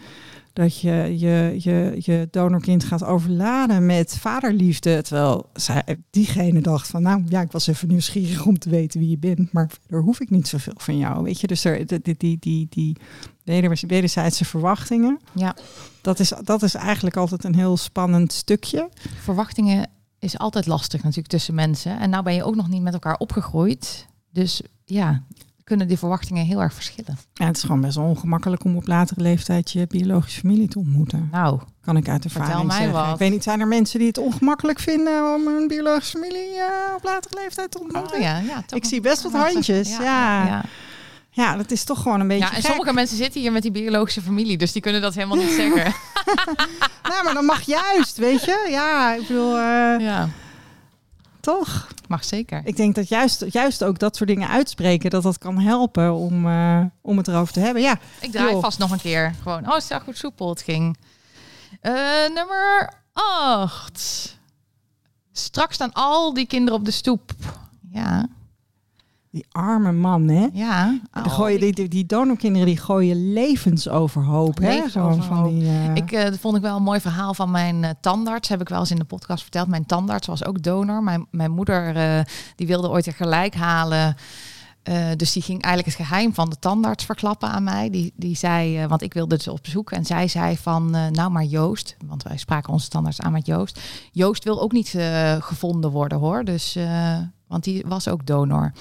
Dat 0.59 0.81
je 0.81 1.19
je, 1.19 1.57
je 1.59 1.95
je 1.99 2.29
donorkind 2.31 2.85
gaat 2.85 3.05
overladen 3.05 3.87
met 3.87 4.17
vaderliefde. 4.17 5.03
Terwijl 5.03 5.51
zij, 5.53 5.83
diegene 6.11 6.61
dacht 6.61 6.89
van, 6.89 7.03
nou 7.03 7.25
ja, 7.29 7.41
ik 7.41 7.53
was 7.53 7.67
even 7.67 7.89
nieuwsgierig 7.89 8.47
om 8.47 8.59
te 8.59 8.71
weten 8.71 9.01
wie 9.01 9.11
je 9.11 9.19
bent. 9.19 9.53
Maar 9.53 9.71
verder 9.81 10.03
hoef 10.03 10.21
ik 10.21 10.31
niet 10.31 10.49
zoveel 10.49 10.73
van 10.77 10.99
jou. 10.99 11.23
Weet 11.23 11.41
je, 11.41 11.47
dus 11.47 11.65
er, 11.65 11.87
die, 11.87 12.01
die, 12.03 12.17
die, 12.17 12.39
die, 12.39 12.67
die 12.71 12.97
weder- 13.45 13.81
wederzijdse 13.87 14.45
verwachtingen. 14.45 15.21
Ja. 15.35 15.57
Dat 16.01 16.19
is, 16.19 16.33
dat 16.45 16.63
is 16.63 16.75
eigenlijk 16.75 17.17
altijd 17.17 17.45
een 17.45 17.55
heel 17.55 17.77
spannend 17.77 18.33
stukje. 18.33 18.89
Verwachtingen 19.23 19.91
is 20.19 20.39
altijd 20.39 20.67
lastig 20.67 21.03
natuurlijk 21.03 21.29
tussen 21.29 21.55
mensen. 21.55 21.99
En 21.99 22.11
nou 22.11 22.23
ben 22.23 22.35
je 22.35 22.45
ook 22.45 22.57
nog 22.57 22.69
niet 22.69 22.83
met 22.83 22.93
elkaar 22.93 23.17
opgegroeid. 23.17 24.07
Dus 24.33 24.63
ja, 24.85 25.25
kunnen 25.69 25.89
die 25.89 25.99
verwachtingen 25.99 26.45
heel 26.47 26.61
erg 26.61 26.75
verschillen. 26.75 27.19
Ja, 27.35 27.47
het 27.47 27.57
is 27.57 27.63
gewoon 27.63 27.81
best 27.81 27.97
wel 27.97 28.05
ongemakkelijk 28.05 28.65
om 28.65 28.77
op 28.77 28.87
latere 28.87 29.21
leeftijd 29.21 29.71
je 29.71 29.87
biologische 29.87 30.41
familie 30.41 30.69
te 30.69 30.79
ontmoeten. 30.79 31.29
Nou, 31.33 31.61
Kan 31.81 31.97
ik 31.97 32.09
uit 32.09 32.23
Vertel 32.23 32.41
ervaring 32.41 32.67
mij 32.69 32.77
zeggen. 32.77 32.95
wat. 32.95 33.13
Ik 33.13 33.19
weet 33.19 33.31
niet, 33.31 33.43
zijn 33.43 33.61
er 33.61 33.67
mensen 33.67 33.99
die 33.99 34.09
het 34.09 34.19
ongemakkelijk 34.19 34.79
vinden 34.79 35.35
om 35.35 35.47
een 35.47 35.69
biologische 35.69 36.19
familie 36.19 36.55
eh, 36.57 36.95
op 36.97 37.05
latere 37.05 37.35
leeftijd 37.43 37.71
te 37.71 37.81
ontmoeten? 37.81 38.17
oh 38.17 38.23
ja, 38.23 38.39
ja 38.39 38.63
Ik 38.75 38.85
zie 38.85 39.01
best 39.01 39.23
wat 39.23 39.33
handjes, 39.33 39.89
ja. 39.97 40.03
ja. 40.03 40.47
ja. 40.47 40.65
Ja, 41.31 41.57
dat 41.57 41.71
is 41.71 41.85
toch 41.85 42.03
gewoon 42.03 42.21
een 42.21 42.29
beetje 42.29 42.45
Ja, 42.45 42.51
en 42.51 42.57
gek. 42.63 42.67
sommige 42.67 42.93
mensen 42.93 43.17
zitten 43.17 43.41
hier 43.41 43.53
met 43.53 43.63
die 43.63 43.71
biologische 43.71 44.23
familie, 44.23 44.57
dus 44.59 44.73
die 44.73 44.83
kunnen 44.83 45.01
dat 45.01 45.15
helemaal 45.15 45.37
niet 45.37 45.51
zeggen. 45.53 45.93
Nou, 47.09 47.25
maar 47.25 47.35
dan 47.35 47.45
mag 47.45 47.63
juist, 47.63 48.17
weet 48.17 48.45
je? 48.45 48.67
Ja, 48.71 49.13
ik 49.15 49.27
bedoel, 49.27 49.57
eh, 49.57 49.95
Ja, 50.01 50.29
toch? 51.55 51.89
mag 52.09 52.25
zeker. 52.25 52.61
Ik 52.65 52.77
denk 52.77 52.95
dat 52.95 53.09
juist, 53.09 53.45
juist 53.51 53.85
ook 53.85 53.99
dat 53.99 54.17
soort 54.17 54.29
dingen 54.29 54.49
uitspreken, 54.49 55.11
dat 55.11 55.23
dat 55.23 55.39
kan 55.39 55.59
helpen 55.59 56.15
om, 56.15 56.47
eh, 56.47 56.81
om 57.03 57.17
het 57.17 57.29
erover 57.29 57.53
te 57.53 57.61
hebben. 57.61 57.83
Ja, 57.83 57.99
Ik 58.21 58.31
draai 58.31 58.51
Joh. 58.51 58.63
vast 58.63 58.79
nog 58.79 58.91
een 58.91 59.01
keer. 59.01 59.35
Gewoon, 59.43 59.67
oh, 59.67 59.75
het 59.75 59.91
is 59.91 59.99
goed 60.05 60.19
soepel 60.19 60.49
het 60.49 60.63
ging. 60.63 60.97
Eh, 61.81 61.93
nummer 62.35 62.93
8. 63.13 64.39
Straks 65.33 65.75
staan 65.75 65.93
al 65.93 66.35
die 66.35 66.47
kinderen 66.47 66.79
op 66.79 66.85
de 66.85 66.91
stoep. 66.91 67.33
Ja, 67.91 68.29
die 69.31 69.47
arme 69.51 69.93
man, 69.93 70.29
hè? 70.29 70.47
ja. 70.53 71.01
Gooien 71.13 71.61
die, 71.61 71.73
die, 71.73 71.89
die 71.89 72.07
donorkinderen 72.07 72.67
die 72.67 72.77
gooien 72.77 73.33
levens 73.33 73.89
overhoop. 73.89 74.59
Hè? 74.59 74.69
Levens 74.69 74.93
Gewoon 74.93 75.23
van 75.23 75.39
overhoop. 75.39 75.61
die, 75.61 75.69
eh, 75.69 75.95
Ik, 75.95 76.13
eh, 76.13 76.33
vond 76.41 76.57
ik 76.57 76.63
wel 76.63 76.77
een 76.77 76.83
mooi 76.83 77.01
verhaal 77.01 77.35
van 77.35 77.51
mijn 77.51 77.85
eh, 77.85 77.91
tandarts. 78.01 78.49
Heb 78.49 78.61
ik 78.61 78.69
wel 78.69 78.79
eens 78.79 78.91
in 78.91 78.99
de 78.99 79.05
podcast 79.05 79.43
verteld. 79.43 79.69
Mijn 79.69 79.87
tandarts 79.87 80.27
was 80.27 80.45
ook 80.45 80.63
donor. 80.63 81.03
Mijn, 81.03 81.27
mijn 81.31 81.51
moeder 81.51 82.27
die 82.57 82.67
wilde 82.67 82.89
ooit 82.91 83.07
een 83.07 83.13
gelijk 83.13 83.55
halen. 83.55 84.17
Dus 85.17 85.33
die 85.33 85.43
ging 85.43 85.63
eigenlijk 85.63 85.97
het 85.97 86.07
geheim 86.07 86.35
van 86.35 86.51
de 86.51 86.59
tandarts 86.59 87.05
verklappen 87.05 87.49
aan 87.49 87.63
mij. 87.63 87.91
Die, 87.91 88.13
die 88.17 88.37
zei, 88.37 88.87
want 88.87 89.03
ik 89.03 89.15
wilde 89.15 89.37
dus 89.37 89.49
op 89.49 89.59
bezoek. 89.63 89.91
En 89.91 90.05
zij 90.05 90.29
zei 90.29 90.57
van, 90.57 90.91
nou 90.91 91.31
maar 91.31 91.45
Joost. 91.45 91.97
Want 92.07 92.23
wij 92.23 92.37
spraken 92.37 92.73
onze 92.73 92.89
tandarts 92.89 93.21
aan 93.21 93.33
met 93.33 93.47
Joost. 93.47 93.81
Joost 94.13 94.45
wil 94.45 94.61
ook 94.61 94.73
niet 94.73 94.95
gevonden 95.39 95.91
worden 95.91 96.19
hoor. 96.19 96.45
Dus, 96.45 96.79
want 97.47 97.65
die 97.65 97.85
was 97.87 98.09
ook 98.09 98.27
donor. 98.27 98.73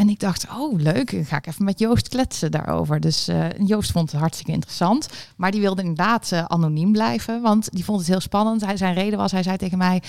En 0.00 0.08
ik 0.08 0.20
dacht, 0.20 0.46
oh 0.58 0.78
leuk, 0.78 1.10
dan 1.10 1.24
ga 1.24 1.36
ik 1.36 1.46
even 1.46 1.64
met 1.64 1.78
Joost 1.78 2.08
kletsen 2.08 2.50
daarover. 2.50 3.00
Dus 3.00 3.28
eh, 3.28 3.46
Joost 3.58 3.90
vond 3.90 4.10
het 4.10 4.20
hartstikke 4.20 4.52
interessant. 4.52 5.08
Maar 5.36 5.50
die 5.50 5.60
wilde 5.60 5.82
inderdaad 5.82 6.32
eh, 6.32 6.44
anoniem 6.44 6.92
blijven, 6.92 7.42
want 7.42 7.68
die 7.72 7.84
vond 7.84 7.98
het 7.98 8.08
heel 8.08 8.20
spannend. 8.20 8.64
Hij, 8.64 8.76
zijn 8.76 8.94
reden 8.94 9.18
was, 9.18 9.32
hij 9.32 9.42
zei 9.42 9.56
tegen 9.56 9.78
mij, 9.78 10.02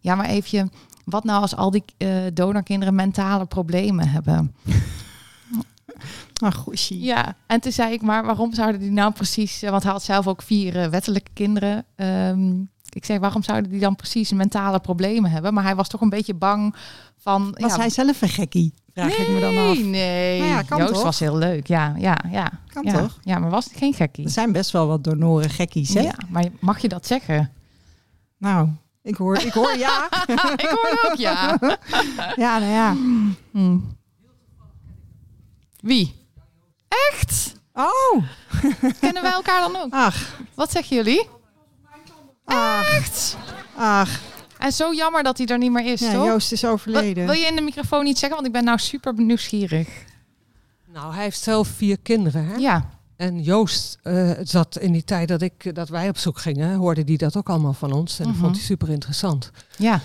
ja 0.00 0.14
maar 0.14 0.26
even, 0.26 0.72
wat 1.04 1.24
nou 1.24 1.40
als 1.42 1.56
al 1.56 1.70
die 1.70 1.84
eh, 1.96 2.08
donorkinderen 2.34 2.94
mentale 2.94 3.44
problemen 3.44 4.08
hebben? 4.08 4.54
Ach, 6.46 6.54
goeie. 6.56 7.00
Ja, 7.00 7.36
en 7.46 7.60
toen 7.60 7.72
zei 7.72 7.92
ik, 7.92 8.02
maar 8.02 8.24
waarom 8.24 8.54
zouden 8.54 8.80
die 8.80 8.90
nou 8.90 9.12
precies, 9.12 9.60
want 9.60 9.82
hij 9.82 9.92
had 9.92 10.02
zelf 10.02 10.26
ook 10.26 10.42
vier 10.42 10.90
wettelijke 10.90 11.30
kinderen. 11.32 11.84
Ehm, 11.96 12.60
ik 12.92 13.04
zei, 13.04 13.18
waarom 13.18 13.42
zouden 13.42 13.70
die 13.70 13.80
dan 13.80 13.96
precies 13.96 14.32
mentale 14.32 14.80
problemen 14.80 15.30
hebben? 15.30 15.54
Maar 15.54 15.64
hij 15.64 15.74
was 15.74 15.88
toch 15.88 16.00
een 16.00 16.08
beetje 16.08 16.34
bang 16.34 16.74
van... 17.18 17.56
Was 17.58 17.72
ja, 17.72 17.78
hij 17.78 17.90
zelf 17.90 18.22
een 18.22 18.28
gekkie? 18.28 18.72
Vraag 18.96 19.16
ik 19.16 19.28
me 19.28 19.40
dan 19.40 19.58
af. 19.58 19.74
Nee, 19.74 19.84
nee. 19.84 20.38
Nou 20.38 20.50
ja, 20.50 20.62
kan 20.62 20.78
Joost 20.78 20.92
toch? 20.92 21.02
was 21.02 21.18
heel 21.18 21.36
leuk. 21.36 21.66
Ja, 21.66 21.94
ja, 21.98 22.18
ja. 22.30 22.50
Kan 22.72 22.84
ja. 22.84 22.92
toch? 23.00 23.18
Ja, 23.22 23.38
maar 23.38 23.50
was 23.50 23.64
het 23.64 23.76
geen 23.76 23.94
gekkie? 23.94 24.24
Er 24.24 24.30
zijn 24.30 24.52
best 24.52 24.70
wel 24.70 24.86
wat 24.86 25.04
donoren 25.04 25.50
gekkies, 25.50 25.94
hè? 25.94 26.00
Ja, 26.00 26.14
maar 26.28 26.44
mag 26.60 26.78
je 26.78 26.88
dat 26.88 27.06
zeggen? 27.06 27.52
Nou, 28.38 28.68
ik 29.02 29.16
hoor, 29.16 29.36
ik 29.38 29.52
hoor 29.52 29.76
ja. 29.76 30.08
ik 30.64 30.68
hoor 30.68 31.10
ook 31.10 31.16
ja. 31.16 31.58
ja, 32.44 32.58
nou 32.58 32.72
ja. 32.72 32.96
Hm. 33.52 33.78
Wie? 35.80 36.14
Echt? 37.12 37.54
Oh, 37.72 38.22
Kennen 39.00 39.22
wij 39.22 39.32
elkaar 39.32 39.60
dan 39.60 39.76
ook? 39.76 39.92
ach, 39.92 40.36
Wat 40.54 40.70
zeggen 40.72 40.96
jullie? 40.96 41.28
ach, 42.44 42.96
Echt? 42.96 43.36
ach. 43.76 44.20
En 44.58 44.72
zo 44.72 44.94
jammer 44.94 45.22
dat 45.22 45.38
hij 45.38 45.46
er 45.46 45.58
niet 45.58 45.70
meer 45.72 45.92
is, 45.92 46.00
Ja, 46.00 46.12
toch? 46.12 46.26
Joost 46.26 46.52
is 46.52 46.64
overleden. 46.64 47.24
wil 47.26 47.34
je 47.34 47.46
in 47.46 47.56
de 47.56 47.62
microfoon 47.62 48.06
iets 48.06 48.20
zeggen? 48.20 48.36
Want 48.38 48.46
ik 48.48 48.54
ben 48.54 48.64
nou 48.64 48.78
super 48.78 49.14
nieuwsgierig. 49.16 49.88
Nou, 50.92 51.14
hij 51.14 51.22
heeft 51.22 51.40
zelf 51.40 51.68
vier 51.68 51.98
kinderen. 52.02 52.46
Hè? 52.46 52.54
Ja. 52.54 52.90
En 53.16 53.42
Joost 53.42 53.98
eh, 54.02 54.30
zat 54.42 54.78
in 54.78 54.92
die 54.92 55.04
tijd 55.04 55.28
dat, 55.28 55.42
ik, 55.42 55.74
dat 55.74 55.88
wij 55.88 56.08
op 56.08 56.18
zoek 56.18 56.38
gingen, 56.38 56.76
hoorde 56.76 57.02
hij 57.06 57.16
dat 57.16 57.36
ook 57.36 57.48
allemaal 57.48 57.72
van 57.72 57.92
ons. 57.92 58.18
En 58.18 58.24
dat 58.24 58.32
Mhm. 58.34 58.42
vond 58.42 58.56
hij 58.56 58.64
super 58.64 58.88
interessant. 58.90 59.50
Ja. 59.78 60.00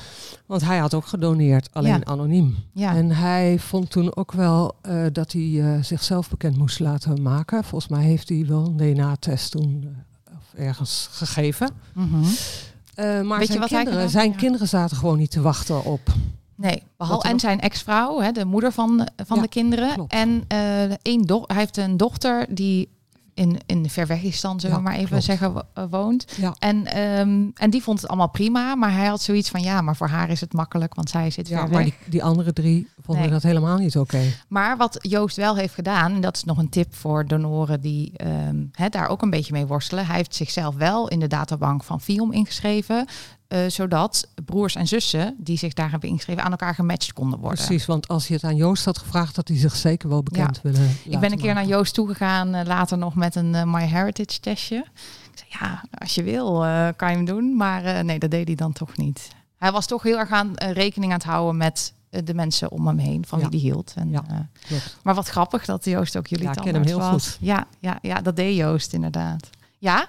Want 0.46 0.62
hij 0.62 0.78
had 0.78 0.94
ook 0.94 1.06
gedoneerd, 1.06 1.70
alleen 1.74 1.92
Ja. 1.92 2.04
anoniem. 2.04 2.56
Ja. 2.74 2.96
En 2.96 3.12
hij 3.12 3.60
vond 3.60 3.90
toen 3.90 4.16
ook 4.16 4.32
wel 4.32 4.76
eh, 4.82 5.06
dat 5.12 5.32
hij 5.32 5.62
eh, 5.76 5.84
zichzelf 5.84 6.30
bekend 6.30 6.58
moest 6.58 6.80
laten 6.80 7.22
maken. 7.22 7.64
Volgens 7.64 7.92
mij 7.92 8.04
heeft 8.04 8.30
hij 8.30 8.46
wel 8.48 8.66
een 8.66 8.78
DNA-test 8.78 9.52
toen 9.52 9.96
of 10.38 10.54
ergens 10.60 11.08
gegeven. 11.12 11.70
Mhm. 11.94 12.24
Eh, 12.94 13.22
maar 13.22 13.40
je 13.40 13.46
zijn, 13.46 13.60
wat 13.60 13.70
hij 13.70 13.84
kinderen, 13.84 14.10
zijn 14.10 14.30
Ja. 14.32 14.36
kinderen 14.38 14.68
zaten 14.68 14.98
gewoon 14.98 15.18
niet 15.18 15.32
te 15.32 15.42
wachten 15.42 15.86
op. 15.86 16.02
Nee, 16.56 16.84
behalve 16.98 17.22
Wat 17.24 17.32
en 17.34 17.40
zijn 17.40 17.60
ex-vrouw, 17.60 18.32
de 18.32 18.46
moeder 18.46 18.72
van, 18.72 19.08
van 19.26 19.36
Ja, 19.36 19.42
de 19.42 19.48
kinderen. 19.48 19.94
klopt. 19.94 20.12
En 20.14 20.44
eh 20.48 20.84
één 21.02 21.22
do 21.22 21.44
hij 21.48 21.58
heeft 21.58 21.78
een 21.78 21.98
dochter 21.98 22.46
die 22.50 22.90
in, 23.42 23.58
in 23.66 23.90
Verwegistan, 23.90 24.60
zullen 24.60 24.76
we 24.76 24.82
Ja, 24.82 24.88
maar 24.90 24.98
even 24.98 25.10
klopt. 25.10 25.24
zeggen, 25.24 25.66
eh, 25.74 25.84
woont. 25.90 26.26
Ja. 26.38 26.56
En, 26.60 26.86
ehm, 26.86 27.46
en 27.54 27.70
die 27.70 27.84
vond 27.84 28.00
het 28.02 28.10
allemaal 28.10 28.30
prima, 28.30 28.76
maar 28.76 28.94
hij 28.94 29.06
had 29.08 29.22
zoiets 29.22 29.50
van 29.50 29.62
ja, 29.62 29.82
maar 29.82 29.96
voor 29.96 30.08
haar 30.08 30.30
is 30.30 30.42
het 30.42 30.54
makkelijk, 30.54 30.94
want 30.96 31.10
zij 31.10 31.30
zit 31.30 31.48
Ja, 31.48 31.60
ver 31.60 31.70
maar 31.70 31.84
weg. 31.84 31.94
die, 32.00 32.10
die 32.10 32.24
andere 32.24 32.54
drie 32.54 32.88
vonden 33.04 33.24
Nee. 33.24 33.32
dat 33.34 33.44
helemaal 33.44 33.78
niet 33.78 33.98
oké. 33.98 34.22
Maar 34.48 34.78
wat 34.78 34.98
Joost 35.02 35.36
wel 35.36 35.56
heeft 35.56 35.74
gedaan, 35.74 36.14
en 36.14 36.22
dat 36.22 36.36
is 36.36 36.44
nog 36.44 36.58
een 36.58 36.70
tip 36.70 36.96
voor 36.96 37.28
donoren 37.28 37.82
die 37.82 38.14
hè, 38.72 38.90
daar 38.90 39.08
ook 39.08 39.22
een 39.22 39.30
beetje 39.30 39.54
mee 39.54 39.66
worstelen. 39.66 40.06
Hij 40.06 40.16
heeft 40.16 40.36
zichzelf 40.36 40.76
wel 40.76 41.08
in 41.08 41.20
de 41.20 41.28
databank 41.28 41.84
van 41.84 42.02
FIOM 42.02 42.32
ingeschreven, 42.34 43.06
eh, 43.52 43.60
zodat 43.68 44.28
broers 44.46 44.76
en 44.76 44.88
zussen 44.88 45.36
die 45.38 45.58
zich 45.58 45.74
daar 45.74 45.92
hebben 45.92 46.10
ingeschreven 46.10 46.44
aan 46.44 46.52
elkaar 46.52 46.76
gematcht 46.76 47.14
konden 47.14 47.40
worden. 47.40 47.66
Precies, 47.66 47.86
want 47.86 48.08
als 48.08 48.28
je 48.28 48.34
het 48.34 48.44
aan 48.44 48.56
Joost 48.56 48.86
had 48.86 48.98
gevraagd, 48.98 49.36
had 49.36 49.48
hij 49.48 49.58
zich 49.58 49.76
zeker 49.76 50.10
wel 50.10 50.24
bekend 50.24 50.62
willen 50.62 50.90
Ik 51.04 51.20
ben 51.20 51.32
een 51.32 51.38
keer 51.38 51.54
naar 51.54 51.66
Joost 51.66 51.94
toegegaan, 51.94 52.54
eh, 52.54 52.66
later 52.66 52.98
nog 52.98 53.16
met 53.16 53.36
een 53.36 53.56
eh, 53.56 53.64
MyHeritage 53.64 54.40
testje. 54.40 54.76
Ik 55.32 55.38
zei, 55.38 55.50
ja, 55.50 55.84
als 55.92 56.16
je 56.16 56.24
wil, 56.24 56.60
kan 56.96 57.10
je 57.10 57.16
hem 57.16 57.26
doen. 57.26 57.56
Maar 57.56 58.06
nee, 58.06 58.20
dat 58.20 58.32
deed 58.32 58.48
hij 58.48 58.56
dan 58.56 58.74
toch 58.74 58.98
niet. 58.98 59.28
Hij 59.58 59.72
was 59.72 59.86
toch 59.86 60.04
heel 60.04 60.18
erg 60.18 60.30
aan 60.30 60.54
rekening 60.56 61.12
aan 61.12 61.18
het 61.18 61.28
houden 61.28 61.58
met 61.58 61.94
de 62.10 62.34
mensen 62.34 62.72
om 62.72 62.88
hem 62.88 62.98
heen, 62.98 63.26
van 63.26 63.40
Ja. 63.40 63.50
wie 63.50 63.60
die 63.60 63.70
hield. 63.72 63.94
En, 63.96 64.10
Ja, 64.10 64.50
maar 65.04 65.16
wat 65.16 65.28
grappig 65.28 65.66
dat 65.66 65.86
Joost 65.86 66.18
ook 66.18 66.28
jullie 66.28 66.46
Ja, 66.46 66.52
ik 66.52 66.62
ken 66.62 66.74
hem 66.74 66.84
heel 66.84 67.00
was. 67.00 67.10
goed. 67.12 67.38
Ja, 67.42 67.68
ja, 67.80 67.98
ja, 68.02 68.22
dat 68.22 68.36
deed 68.36 68.56
Joost 68.58 68.94
inderdaad. 68.94 69.50
Ja? 69.78 70.08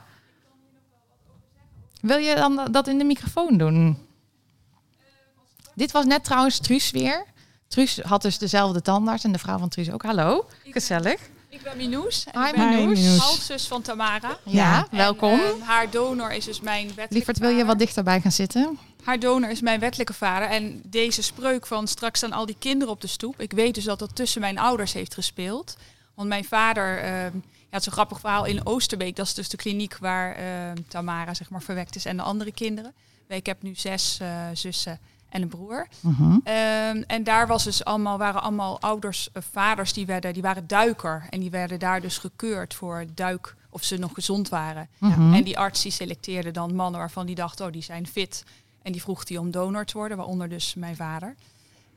Wil 2.03 2.19
je 2.19 2.35
dan 2.35 2.69
dat 2.71 2.87
in 2.89 2.99
de 2.99 3.05
microfoon 3.05 3.57
doen? 3.59 3.99
Dit 5.75 5.93
was 5.93 6.05
net 6.05 6.25
trouwens 6.25 6.59
Truus 6.59 6.91
weer. 6.91 7.25
Truus 7.69 8.01
had 8.01 8.23
dus 8.23 8.39
dezelfde 8.39 8.83
tandarts 8.83 9.25
en 9.25 9.33
de 9.33 9.39
vrouw 9.39 9.59
van 9.59 9.69
Truus 9.69 9.91
ook. 9.91 10.03
Hallo, 10.03 10.47
gezellig. 10.65 11.21
Ik 11.49 11.63
ben 11.63 11.77
Minoes. 11.77 12.27
En 12.33 12.41
Hi, 12.43 12.49
ik 12.49 12.55
ben 12.57 12.89
Minoes. 12.89 13.19
Halfzus 13.19 13.67
van 13.67 13.83
Tamara. 13.83 14.39
Ja, 14.45 14.87
En, 14.91 14.97
welkom. 14.97 15.41
ehm, 15.41 15.61
haar 15.61 15.91
donor 15.91 16.33
is 16.33 16.45
dus 16.45 16.61
mijn 16.61 16.87
wettelijke 16.87 17.15
Lieverd, 17.15 17.39
wil 17.39 17.51
je 17.51 17.65
wat 17.65 17.79
dichterbij 17.79 18.21
gaan 18.21 18.33
zitten? 18.33 18.79
Haar 19.05 19.19
donor 19.19 19.51
is 19.51 19.61
mijn 19.61 19.81
wettelijke 19.81 20.13
vader. 20.15 20.49
En 20.49 20.81
deze 20.87 21.23
spreuk 21.23 21.67
van 21.67 21.87
straks 21.89 22.19
staan 22.19 22.33
al 22.33 22.47
die 22.47 22.57
kinderen 22.59 22.95
op 22.95 23.01
de 23.01 23.07
stoep. 23.07 23.41
Ik 23.41 23.53
weet 23.53 23.75
dus 23.75 23.85
dat 23.85 23.99
dat 23.99 24.17
tussen 24.17 24.41
mijn 24.41 24.59
ouders 24.59 24.93
heeft 24.93 25.15
gespeeld. 25.15 25.77
Want 26.15 26.29
mijn 26.29 26.45
vader, 26.45 26.99
ehm, 26.99 27.37
ja, 27.73 27.79
het 27.79 27.87
is 27.87 27.87
een 27.87 27.93
grappig 27.93 28.21
verhaal, 28.21 28.45
in 28.45 28.67
Oosterbeek, 28.67 29.17
dat 29.17 29.27
is 29.27 29.35
dus 29.35 29.49
de 29.49 29.57
kliniek 29.57 29.97
waar 29.99 30.35
ehm, 30.35 30.77
Tamara 30.89 31.35
zeg 31.35 31.51
maar 31.51 31.63
verwekt 31.63 31.97
is 31.97 32.05
en 32.05 32.17
de 32.17 32.23
andere 32.23 32.53
kinderen. 32.53 32.93
Ik 33.29 33.47
heb 33.47 33.63
nu 33.63 33.75
zes 33.75 34.19
eh, 34.21 34.47
zussen 34.53 34.99
en 35.29 35.43
een 35.43 35.49
broer. 35.49 35.87
Ehm, 36.45 37.03
en 37.07 37.25
daar 37.25 37.47
was 37.47 37.65
dus 37.65 37.85
allemaal, 37.85 38.19
waren 38.19 38.43
allemaal 38.43 38.81
ouders, 38.81 39.29
eh, 39.33 39.43
vaders 39.53 39.93
die, 39.93 40.07
werden, 40.07 40.33
die 40.33 40.43
waren 40.43 40.67
duiker. 40.67 41.27
En 41.31 41.41
die 41.41 41.51
werden 41.51 41.79
daar 41.79 42.01
dus 42.01 42.19
gekeurd 42.19 42.75
voor 42.75 43.05
duik, 43.15 43.57
of 43.71 43.85
ze 43.85 43.97
nog 43.97 44.15
gezond 44.15 44.49
waren. 44.49 44.89
Mhm. 44.99 45.35
En 45.35 45.45
die 45.45 45.59
arts 45.59 45.83
die 45.83 45.93
selecteerde 45.93 46.51
dan 46.51 46.75
mannen 46.75 47.01
waarvan 47.01 47.27
die 47.27 47.35
dacht, 47.35 47.61
oh 47.61 47.73
die 47.73 47.83
zijn 47.83 48.07
fit. 48.07 48.45
En 48.83 48.93
die 48.93 49.03
vroeg 49.03 49.25
die 49.25 49.41
om 49.41 49.51
donor 49.51 49.85
te 49.85 49.99
worden, 49.99 50.17
waaronder 50.17 50.49
dus 50.49 50.75
mijn 50.75 50.97
vader. 50.97 51.35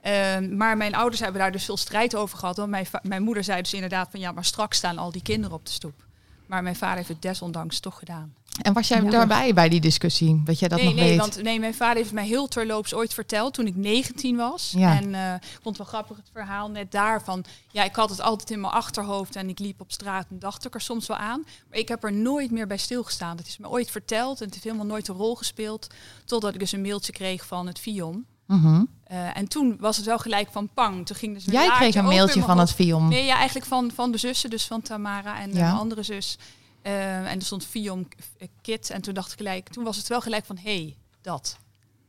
Ehm, 0.06 0.58
maar 0.58 0.78
mijn 0.78 0.95
ouders 0.95 1.22
hebben 1.22 1.41
daar 1.41 1.51
dus 1.51 1.66
veel 1.66 1.78
strijd 1.78 2.16
over 2.16 2.38
gehad. 2.38 2.58
Want 2.58 2.70
mijn, 2.70 2.88
mijn 3.01 3.24
moeder 3.24 3.43
zei 3.43 3.62
dus 3.62 3.74
inderdaad 3.74 4.08
van 4.12 4.20
ja, 4.20 4.32
maar 4.32 4.45
straks 4.45 4.78
staan 4.78 4.97
al 4.97 5.12
die 5.12 5.22
kinderen 5.22 5.56
op 5.56 5.66
de 5.66 5.72
stoep. 5.72 6.06
Maar 6.45 6.64
mijn 6.64 6.76
vader 6.76 6.95
heeft 6.95 7.08
het 7.08 7.22
desondanks 7.22 7.80
toch 7.80 7.99
gedaan. 7.99 8.34
En 8.62 8.74
was 8.74 8.88
jij 8.88 9.01
Ja. 9.01 9.10
daarbij 9.10 9.53
bij 9.53 9.70
die 9.70 9.82
discussie? 9.82 10.41
Weet 10.45 10.60
jij 10.60 10.68
dat 10.70 10.78
nee, 10.78 10.88
nog 10.88 10.95
nee, 10.95 11.10
weet? 11.10 11.18
want 11.20 11.41
nee, 11.41 11.60
mijn 11.60 11.74
vader 11.74 11.97
heeft 11.97 12.12
mij 12.12 12.26
heel 12.26 12.47
terloops 12.47 12.93
ooit 12.93 13.14
verteld 13.14 13.53
toen 13.53 13.68
ik 13.68 13.76
19 13.76 14.36
was. 14.36 14.74
Ja. 14.78 15.01
En 15.01 15.16
eh, 15.16 15.34
ik 15.34 15.60
vond 15.62 15.78
het 15.78 15.78
wel 15.78 15.86
grappig 15.86 16.18
het 16.18 16.30
verhaal 16.34 16.70
net 16.70 16.91
daarvan. 16.91 17.45
Ja, 17.72 17.84
ik 17.84 17.95
had 17.95 18.10
het 18.10 18.22
altijd 18.22 18.51
in 18.51 18.62
mijn 18.62 18.74
achterhoofd 18.74 19.36
en 19.36 19.49
ik 19.49 19.60
liep 19.60 19.82
op 19.82 19.91
straat 19.91 20.26
en 20.30 20.39
dacht 20.39 20.66
ik 20.66 20.74
er 20.74 20.82
soms 20.82 21.08
wel 21.08 21.18
aan. 21.18 21.45
Maar 21.70 21.80
ik 21.80 21.88
heb 21.88 22.03
er 22.03 22.14
nooit 22.14 22.51
meer 22.51 22.68
bij 22.68 22.78
stilgestaan. 22.78 23.38
Het 23.38 23.47
is 23.47 23.58
me 23.58 23.70
ooit 23.70 23.91
verteld 23.91 24.39
en 24.39 24.45
het 24.45 24.53
heeft 24.53 24.66
helemaal 24.66 24.86
nooit 24.86 25.08
een 25.08 25.16
rol 25.16 25.36
gespeeld. 25.36 25.88
Totdat 26.26 26.53
ik 26.53 26.60
dus 26.60 26.72
een 26.72 26.82
mailtje 26.82 27.12
kreeg 27.12 27.45
van 27.45 27.68
het 27.68 27.80
FIOM. 27.80 28.26
Mhm. 28.46 28.84
Eh, 29.04 29.38
en 29.38 29.48
toen 29.48 29.78
was 29.80 29.98
het 29.98 30.06
wel 30.06 30.18
gelijk 30.18 30.52
van 30.52 30.70
pang. 30.74 31.06
Toen 31.06 31.16
ging 31.16 31.34
dus 31.34 31.46
Jij 31.46 31.70
kreeg 31.70 31.96
een 31.96 32.06
mailtje 32.06 32.41
van 32.41 32.58
het 32.60 32.72
film. 32.72 33.08
Nee, 33.10 33.26
ja, 33.26 33.36
eigenlijk 33.36 33.66
van, 33.66 33.91
van 33.91 34.12
de 34.12 34.18
zussen, 34.18 34.50
dus 34.50 34.66
van 34.66 34.82
Tamara 34.82 35.39
en 35.39 35.54
Ja. 35.54 35.60
mijn 35.62 35.76
andere 35.76 36.04
zus. 36.04 36.38
Eh, 36.82 37.18
en 37.18 37.36
er 37.39 37.41
stond 37.46 37.66
Fiom 37.66 38.08
eh, 38.38 38.48
Kit. 38.62 38.89
En 38.89 39.02
toen 39.02 39.14
dacht 39.14 39.32
ik 39.32 39.38
gelijk, 39.38 39.70
toen 39.70 39.84
was 39.84 39.98
het 39.98 40.08
wel 40.08 40.22
gelijk 40.22 40.46
van, 40.46 40.58
hé, 40.58 40.76
hey, 40.76 40.96
dat. 41.22 41.58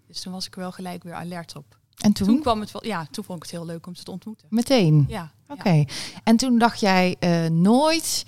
Dus 0.06 0.20
toen 0.20 0.32
was 0.32 0.46
ik 0.46 0.54
wel 0.54 0.72
gelijk 0.72 1.02
weer 1.02 1.14
alert 1.14 1.56
op. 1.56 1.78
En 1.96 2.12
Toen, 2.12 2.26
toen? 2.26 2.40
kwam 2.40 2.60
het 2.60 2.72
wel, 2.72 2.84
ja, 2.86 3.06
toen 3.10 3.24
vond 3.24 3.36
ik 3.38 3.42
het 3.42 3.52
heel 3.52 3.66
leuk 3.66 3.86
om 3.86 3.94
ze 3.94 4.02
te 4.02 4.10
ontmoeten. 4.10 4.46
Meteen? 4.50 5.04
Ja. 5.08 5.32
Oké. 5.48 5.84
En 6.24 6.36
toen 6.36 6.58
dacht 6.58 6.80
jij 6.80 7.16
eh, 7.18 7.46
nooit... 7.50 8.24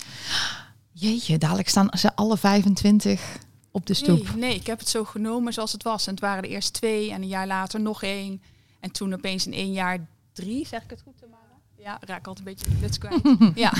Jeetje, 0.93 1.39
dadelijk 1.39 1.69
staan 1.69 1.89
ze 1.99 2.17
alle 2.17 2.37
25 2.37 3.39
op 3.79 3.87
de 3.87 3.95
stoep. 3.95 4.29
Nee, 4.29 4.37
nee, 4.37 4.55
ik 4.55 4.66
heb 4.66 4.79
het 4.79 4.89
zo 4.89 5.05
genomen 5.05 5.53
zoals 5.53 5.72
het 5.72 5.83
was. 5.83 6.07
En 6.07 6.12
het 6.12 6.20
waren 6.20 6.43
er 6.43 6.51
eerst 6.51 6.72
twee 6.72 7.12
en 7.12 7.22
een 7.22 7.29
jaar 7.29 7.47
later 7.47 7.81
nog 7.81 8.03
één. 8.03 8.43
En 8.81 8.91
toen 8.91 9.14
opeens 9.14 9.47
in 9.47 9.53
één 9.53 9.72
jaar 9.72 10.07
drie, 10.33 10.66
zeg 10.66 10.83
ik 10.83 10.91
het 10.91 11.03
goed, 11.03 11.18
Tamara? 11.18 11.43
Ja, 11.76 11.99
raak 12.01 12.26
altijd 12.26 12.47
een 12.47 12.55
beetje 12.55 12.70
de 12.70 12.76
kluts 12.79 12.99
kwijt. 12.99 13.39
ja. 13.64 13.72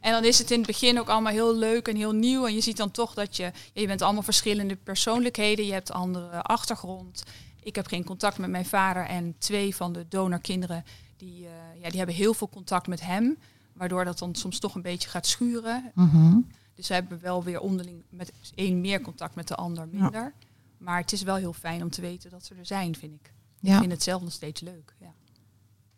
En 0.00 0.12
dan 0.12 0.24
is 0.24 0.38
het 0.38 0.50
in 0.50 0.58
het 0.58 0.66
begin 0.66 0.98
ook 0.98 1.08
allemaal 1.08 1.32
heel 1.32 1.56
leuk 1.56 1.88
en 1.88 1.96
heel 1.96 2.12
nieuw. 2.12 2.46
En 2.46 2.54
je 2.54 2.60
ziet 2.60 2.76
dan 2.76 2.90
toch 2.90 3.14
dat 3.14 3.36
je... 3.36 3.52
je 3.72 3.86
bent 3.86 4.02
allemaal 4.02 4.22
verschillende 4.22 4.76
persoonlijkheden. 4.76 5.66
Je 5.66 5.72
hebt 5.72 5.92
andere 5.92 6.42
achtergrond. 6.42 7.22
Ik 7.62 7.76
heb 7.76 7.86
geen 7.86 8.04
contact 8.04 8.38
met 8.38 8.50
mijn 8.50 8.66
vader. 8.66 9.06
En 9.06 9.34
twee 9.38 9.76
van 9.76 9.92
de 9.92 10.06
donorkinderen... 10.08 10.84
die, 11.16 11.46
eh, 11.46 11.82
ja, 11.82 11.88
die 11.88 11.96
hebben 11.96 12.14
heel 12.14 12.34
veel 12.34 12.48
contact 12.48 12.86
met 12.86 13.00
hem. 13.00 13.38
Waardoor 13.72 14.04
dat 14.04 14.18
dan 14.18 14.34
soms 14.34 14.58
toch 14.58 14.74
een 14.74 14.82
beetje 14.82 15.08
gaat 15.08 15.26
schuren. 15.26 15.90
Mhm. 15.94 16.36
Dus 16.74 16.86
ze 16.86 16.92
hebben 16.92 17.20
wel 17.20 17.42
weer 17.42 17.60
onderling 17.60 18.02
met 18.08 18.32
één 18.54 18.80
meer 18.80 19.00
contact 19.00 19.34
met 19.34 19.48
de 19.48 19.54
ander 19.54 19.88
minder. 19.90 20.32
Maar 20.78 20.98
het 21.00 21.12
is 21.12 21.22
wel 21.22 21.36
heel 21.36 21.52
fijn 21.52 21.82
om 21.82 21.90
te 21.90 22.00
weten 22.00 22.30
dat 22.30 22.44
ze 22.44 22.54
er 22.54 22.66
zijn, 22.66 22.96
vind 22.96 23.12
ik. 23.14 23.32
Ik 23.60 23.68
Ja. 23.70 23.78
vind 23.78 23.92
het 23.92 24.02
zelf 24.02 24.22
nog 24.22 24.32
steeds 24.32 24.60
leuk. 24.60 24.94
Ja. 25.00 25.12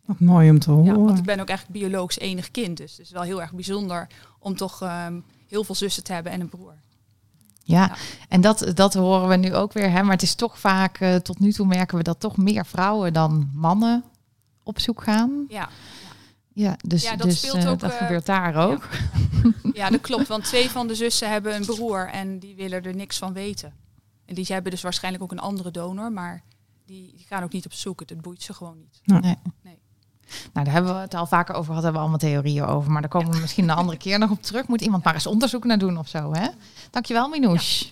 Wat 0.05 0.20
mooi 0.20 0.51
om 0.51 0.59
te 0.59 0.70
Ja, 0.70 0.77
horen. 0.77 1.05
want 1.05 1.18
ik 1.18 1.24
ben 1.24 1.41
ook 1.41 1.49
eigenlijk 1.49 1.79
biologisch 1.79 2.18
enig 2.18 2.51
kind. 2.51 2.77
Dus 2.77 2.91
het 2.91 3.01
is 3.01 3.11
wel 3.11 3.22
heel 3.22 3.41
erg 3.41 3.53
bijzonder 3.53 4.07
om 4.39 4.57
toch 4.57 4.83
ehm, 4.83 5.20
heel 5.49 5.64
veel 5.64 5.74
zussen 5.74 6.05
te 6.05 6.12
hebben 6.12 6.33
en 6.33 6.41
een 6.41 6.49
broer. 6.49 6.74
Ja, 7.62 7.81
Ja. 7.87 7.97
en 8.29 8.41
dat, 8.41 8.72
dat 8.74 8.95
horen 8.95 9.29
we 9.29 9.37
nu 9.37 9.55
ook 9.55 9.72
weer. 9.72 9.91
Hè? 9.91 10.03
Maar 10.03 10.12
het 10.12 10.22
is 10.22 10.35
toch 10.35 10.59
vaak, 10.59 10.99
eh, 11.01 11.14
tot 11.14 11.39
nu 11.39 11.53
toe 11.53 11.66
merken 11.66 11.97
we 11.99 12.03
dat 12.03 12.20
toch 12.20 12.37
meer 12.37 12.66
vrouwen 12.66 13.12
dan 13.12 13.51
mannen 13.55 14.05
op 14.62 14.79
zoek 14.81 15.03
gaan. 15.03 15.45
Ja, 15.49 15.68
Ja, 16.57 16.76
dus, 16.86 17.02
Ja, 17.02 17.16
dat 17.16 17.26
dus 17.26 17.38
speelt 17.38 17.64
eh, 17.64 17.70
ook, 17.70 17.78
dat 17.78 17.90
eh, 17.90 17.96
gebeurt 17.96 18.26
daar 18.26 18.57
ook. 18.57 18.88
Ja, 19.72 19.90
dat 19.90 20.00
klopt. 20.00 20.26
Want 20.26 20.44
twee 20.44 20.70
van 20.70 20.86
de 20.86 20.94
zussen 20.94 21.30
hebben 21.30 21.54
een 21.54 21.64
broer 21.64 22.09
en 22.09 22.38
die 22.38 22.54
willen 22.54 22.82
er 22.82 22.94
niks 22.94 23.18
van 23.18 23.32
weten. 23.32 23.74
En 24.24 24.34
die 24.34 24.46
hebben 24.48 24.70
dus 24.70 24.82
waarschijnlijk 24.82 25.22
ook 25.24 25.32
een 25.32 25.38
andere 25.38 25.70
donor, 25.70 26.12
maar 26.12 26.42
die, 26.86 27.12
die 27.16 27.26
gaan 27.28 27.42
ook 27.42 27.52
niet 27.52 27.66
op 27.66 27.72
zoek. 27.72 28.00
Het 28.00 28.20
boeit 28.20 28.42
ze 28.42 28.54
gewoon 28.54 28.78
niet. 28.78 29.00
Nou, 30.52 30.64
daar 30.64 30.74
hebben 30.74 30.94
we 30.94 31.00
het 31.00 31.14
al 31.14 31.26
vaker 31.26 31.54
over 31.54 31.66
gehad, 31.66 31.82
hebben 31.82 32.02
we 32.02 32.09
allemaal 32.09 32.30
theorieën 32.30 32.64
over. 32.64 32.90
Maar 32.90 33.00
daar 33.00 33.11
komen 33.11 33.32
we 33.32 33.40
misschien 33.40 33.68
een 33.68 33.76
andere 33.82 33.98
keer 33.98 34.18
nog 34.18 34.30
op 34.30 34.42
terug. 34.42 34.66
Moet 34.66 34.80
iemand 34.80 35.04
maar 35.04 35.14
eens 35.14 35.26
onderzoek 35.26 35.64
naar 35.64 35.78
doen 35.78 35.98
of 35.98 36.09
zo, 36.09 36.32
hè? 36.32 36.48
Dankjewel, 36.90 37.28
Minouche. 37.28 37.86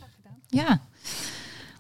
Ja. 0.47 0.81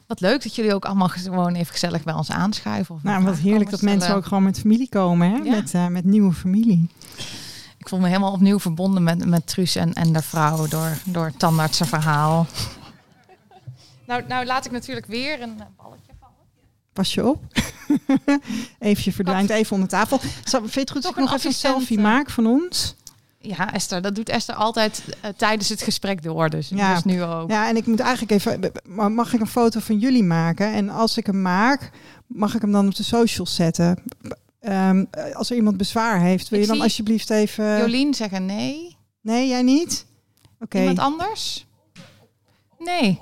Wat 0.07 0.21
leuk 0.21 0.43
dat 0.43 0.55
jullie 0.55 0.75
ook 0.75 0.85
allemaal 0.85 1.09
gewoon 1.09 1.55
even 1.55 1.73
gezellig 1.73 2.05
bij 2.05 2.15
ons 2.15 2.31
aanschuiven. 2.31 2.95
Of 2.95 3.03
Nou, 3.03 3.25
wat 3.25 3.37
heerlijk 3.37 3.71
dat 3.71 3.83
mensen 3.83 4.15
ook 4.15 4.25
gewoon 4.25 4.43
met 4.43 4.61
familie 4.61 4.89
komen, 4.89 5.31
hè? 5.31 5.37
Ja. 5.37 5.51
Met, 5.51 5.75
eh, 5.75 5.87
met 5.87 6.05
nieuwe 6.05 6.33
familie. 6.33 6.89
Ik 7.79 7.89
voel 7.89 7.99
me 7.99 8.07
helemaal 8.07 8.33
opnieuw 8.33 8.59
verbonden 8.59 9.03
met, 9.03 9.25
met 9.27 9.47
Truus 9.47 9.77
en, 9.77 9.93
en 9.93 10.13
de 10.13 10.23
vrouw 10.23 10.67
door, 10.69 10.99
door 11.05 11.25
het 11.25 11.39
tandartsenverhaal. 11.39 12.47
Nou, 14.07 14.23
nou 14.29 14.47
laat 14.47 14.65
ik 14.65 14.73
natuurlijk 14.73 15.07
weer 15.07 15.43
een 15.43 15.61
eh, 15.61 15.67
balletje 15.77 16.13
vallen. 16.21 16.35
Pas 16.93 17.15
je 17.15 17.27
op. 17.27 17.45
even, 18.79 19.03
je 19.05 19.13
verdwijnt 19.13 19.51
even 19.51 19.73
onder 19.73 19.89
tafel. 19.89 20.21
Zal, 20.45 20.61
vind 20.61 20.75
je 20.75 20.81
het 20.81 20.91
goed 20.91 21.05
ik 21.05 21.17
nog 21.17 21.31
een 21.31 21.37
even 21.37 21.49
een 21.49 21.55
selfie 21.55 21.97
eh. 21.97 22.03
maak 22.03 22.31
van 22.31 22.47
ons? 22.47 22.95
Ja, 23.47 23.73
Esther, 23.73 24.03
dat 24.03 24.15
doet 24.15 24.29
Esther 24.29 24.55
altijd 24.55 25.05
eh, 25.21 25.31
tijdens 25.37 25.69
het 25.69 25.83
gesprek 25.83 26.23
door. 26.23 26.51
Dus, 26.51 26.69
Ja. 26.69 26.95
dus 26.95 27.05
nu 27.05 27.23
ook. 27.23 27.51
Ja, 27.51 27.69
en 27.69 27.77
ik 27.77 27.87
moet 27.87 28.01
eigenlijk 28.01 28.33
even... 28.33 28.73
maar 28.89 29.13
Mag 29.13 29.33
ik 29.35 29.41
een 29.41 29.47
foto 29.47 29.81
van 29.81 29.99
jullie 29.99 30.25
maken? 30.25 30.73
En 30.73 30.89
als 30.89 31.17
ik 31.17 31.27
hem 31.27 31.43
maak, 31.43 31.91
mag 32.27 32.55
ik 32.55 32.61
hem 32.61 32.73
dan 32.73 32.87
op 32.87 32.95
de 32.95 33.03
socials 33.03 33.55
zetten? 33.55 34.03
Ehm, 34.61 35.05
als 35.33 35.51
er 35.51 35.57
iemand 35.57 35.77
bezwaar 35.77 36.21
heeft, 36.21 36.49
wil 36.49 36.59
Ik 36.59 36.65
je 36.65 36.71
dan 36.73 36.81
alsjeblieft 36.81 37.31
even... 37.31 37.79
Jolien 37.79 38.15
zeggen 38.15 38.47
nee. 38.47 38.97
Nee, 39.21 39.49
jij 39.49 39.63
niet? 39.63 40.07
Oké. 40.61 40.79
Iemand 40.79 40.99
anders? 40.99 41.67
Nee. 42.79 43.21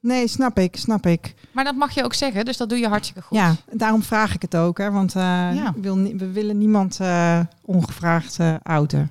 Nee, 0.00 0.28
snap 0.28 0.58
ik, 0.58 0.76
snap 0.76 1.06
ik. 1.06 1.34
Maar 1.52 1.64
dat 1.64 1.74
mag 1.74 1.94
je 1.94 2.04
ook 2.04 2.14
zeggen, 2.14 2.44
dus 2.44 2.56
dat 2.56 2.68
doe 2.68 2.78
je 2.78 2.88
hartstikke 2.88 3.22
goed. 3.22 3.38
Ja, 3.38 3.56
daarom 3.72 4.02
vraag 4.02 4.34
ik 4.34 4.42
het 4.42 4.56
ook, 4.56 4.78
hè, 4.78 4.90
want 4.90 5.14
eh, 5.14 5.22
Ja. 5.54 5.72
wil, 5.76 5.96
we 6.02 6.30
willen 6.32 6.58
niemand 6.58 7.00
eh, 7.00 7.40
ongevraagd 7.62 8.38
eh 8.38 8.54
outen. 8.62 9.10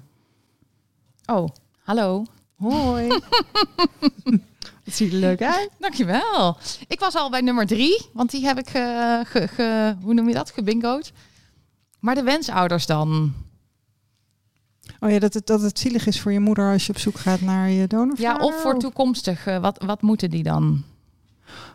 Oh, 1.31 1.47
hallo. 1.83 2.25
Hoi. 2.55 3.07
Het 4.83 4.95
ziet 4.95 5.13
er 5.13 5.19
leuk 5.19 5.41
uit. 5.41 5.69
Dankjewel. 5.79 6.57
Ik 6.87 6.99
was 6.99 7.15
al 7.15 7.29
bij 7.29 7.41
nummer 7.41 7.65
drie, 7.67 8.05
want 8.13 8.31
die 8.31 8.45
heb 8.45 8.57
ik, 8.59 8.69
ge, 8.69 9.21
ge, 9.27 9.47
ge- 9.47 9.95
hoe 10.03 10.13
noem 10.13 10.27
je 10.27 10.33
dat, 10.33 10.51
gebingoed. 10.51 11.11
Maar 11.99 12.15
de 12.15 12.23
wensouders 12.23 12.85
dan? 12.85 13.33
Oh 14.99 15.09
ja, 15.11 15.19
dat 15.19 15.33
het, 15.33 15.47
dat 15.47 15.61
het 15.61 15.79
zielig 15.79 16.07
is 16.07 16.21
voor 16.21 16.31
je 16.31 16.39
moeder 16.39 16.71
als 16.71 16.85
je 16.85 16.91
op 16.93 16.99
zoek 16.99 17.17
gaat 17.19 17.41
naar 17.41 17.69
je 17.69 17.87
donorvader? 17.87 18.39
Ja, 18.41 18.45
of 18.45 18.61
voor 18.61 18.79
toekomstig. 18.79 19.45
eh, 19.45 19.57
wat, 19.59 19.83
wat 19.85 20.01
moeten 20.01 20.29
die 20.29 20.43
dan? 20.43 20.83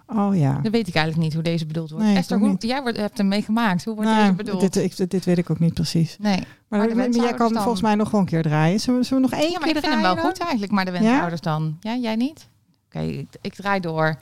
Oh 0.07 0.37
ja. 0.37 0.53
Dat 0.62 0.72
weet 0.72 0.89
ik 0.89 0.95
eigenlijk 0.95 1.24
niet 1.24 1.35
hoe 1.35 1.43
deze 1.43 1.66
bedoeld 1.66 1.91
wordt. 1.91 2.05
Nee, 2.05 2.16
Esther, 2.16 2.37
ook 2.37 2.43
hoe, 2.43 2.51
niet. 2.51 2.62
jij 2.62 2.83
wordt, 2.83 2.97
hebt 2.97 3.18
hem 3.18 3.29
meegemaakt. 3.29 3.85
Hoe 3.85 3.95
wordt 3.95 4.11
Nou, 4.11 4.22
deze 4.22 4.35
bedoeld? 4.35 4.61
dit, 4.61 4.77
ik, 4.77 5.11
dit 5.11 5.24
weet 5.24 5.39
ik 5.39 5.51
ook 5.51 5.59
niet 5.59 5.74
precies. 5.74 6.16
nee. 6.20 6.39
Maar, 6.68 6.97
Maar 6.97 7.11
jij 7.11 7.35
kan 7.35 7.53
dan? 7.53 7.62
volgens 7.62 7.83
mij 7.83 7.95
nog 7.95 8.11
wel 8.11 8.20
een 8.20 8.27
keer 8.27 8.43
draaien. 8.43 8.81
Zullen 8.81 9.01
we, 9.01 9.07
zullen 9.07 9.22
we 9.22 9.29
nog 9.31 9.39
één 9.41 9.51
Ja, 9.51 9.59
maar 9.59 9.68
keer 9.68 9.77
ik 9.77 9.83
vind 9.83 9.95
hem 10.03 10.03
wel 10.03 10.16
goed 10.24 10.39
eigenlijk, 10.39 10.72
maar 10.72 10.85
de 10.85 10.91
wensouders 10.91 11.41
dan. 11.41 11.77
Ja, 11.81 11.97
jij 11.97 12.16
niet? 12.16 12.49
Oké, 12.87 13.01
ik, 13.01 13.27
ik 13.41 13.55
draai 13.55 13.81
door. 13.81 14.18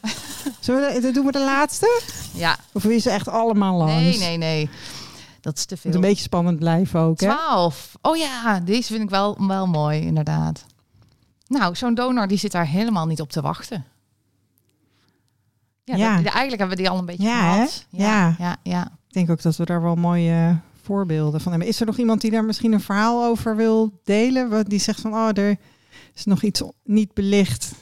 Zullen 0.60 1.02
we, 1.02 1.10
doen 1.10 1.26
we 1.26 1.32
de 1.32 1.38
laatste? 1.44 2.02
Ja, 2.34 2.56
Of 2.72 2.84
is 2.84 3.02
ze 3.02 3.10
echt 3.10 3.28
allemaal 3.28 3.76
langs? 3.78 3.92
nee, 3.94 4.18
nee, 4.18 4.36
nee. 4.38 4.70
Dat 5.40 5.56
is 5.58 5.64
te 5.64 5.76
veel. 5.76 5.90
moet 5.90 6.00
een 6.02 6.08
beetje 6.08 6.22
spannend 6.24 6.58
blijven 6.58 7.00
ook, 7.00 7.20
hè? 7.20 7.26
12. 7.26 7.92
Oh 8.02 8.16
ja, 8.16 8.60
deze 8.60 8.92
vind 8.92 9.02
ik 9.02 9.10
wel, 9.10 9.46
wel 9.46 9.66
mooi, 9.66 10.00
inderdaad. 10.00 10.64
Nou, 11.46 11.74
zo'n 11.76 11.94
donor 11.94 12.26
die 12.28 12.38
zit 12.38 12.52
daar 12.52 12.66
helemaal 12.66 13.06
niet 13.06 13.20
op 13.20 13.30
te 13.32 13.40
wachten. 13.40 13.84
Ja, 15.84 15.96
Ja. 15.96 16.16
dat- 16.16 16.24
eigenlijk 16.32 16.58
hebben 16.58 16.68
we 16.68 16.82
die 16.82 16.90
al 16.90 16.98
een 16.98 17.04
beetje 17.06 17.22
Ja, 17.22 17.52
gehad. 17.52 17.86
Ja. 17.90 18.34
ja, 18.38 18.56
ja. 18.62 18.84
Ik 19.08 19.12
denk 19.14 19.30
ook 19.30 19.42
dat 19.42 19.56
we 19.56 19.64
daar 19.64 19.82
wel 19.82 19.94
mooie 19.94 20.58
voorbeelden 20.82 21.40
van 21.40 21.50
hebben. 21.52 21.68
Is 21.70 21.80
er 21.80 21.86
nog 21.86 21.96
iemand 21.98 22.20
die 22.20 22.30
daar 22.30 22.44
misschien 22.44 22.72
een 22.72 22.80
verhaal 22.80 23.24
over 23.24 23.56
wil 23.56 24.00
delen? 24.04 24.48
Wat 24.50 24.68
die 24.70 24.78
zegt 24.78 25.00
van, 25.00 25.12
oh, 25.12 25.28
er 25.34 25.56
is 26.14 26.24
nog 26.24 26.42
iets 26.42 26.62
niet 26.84 27.14
belicht. 27.14 27.72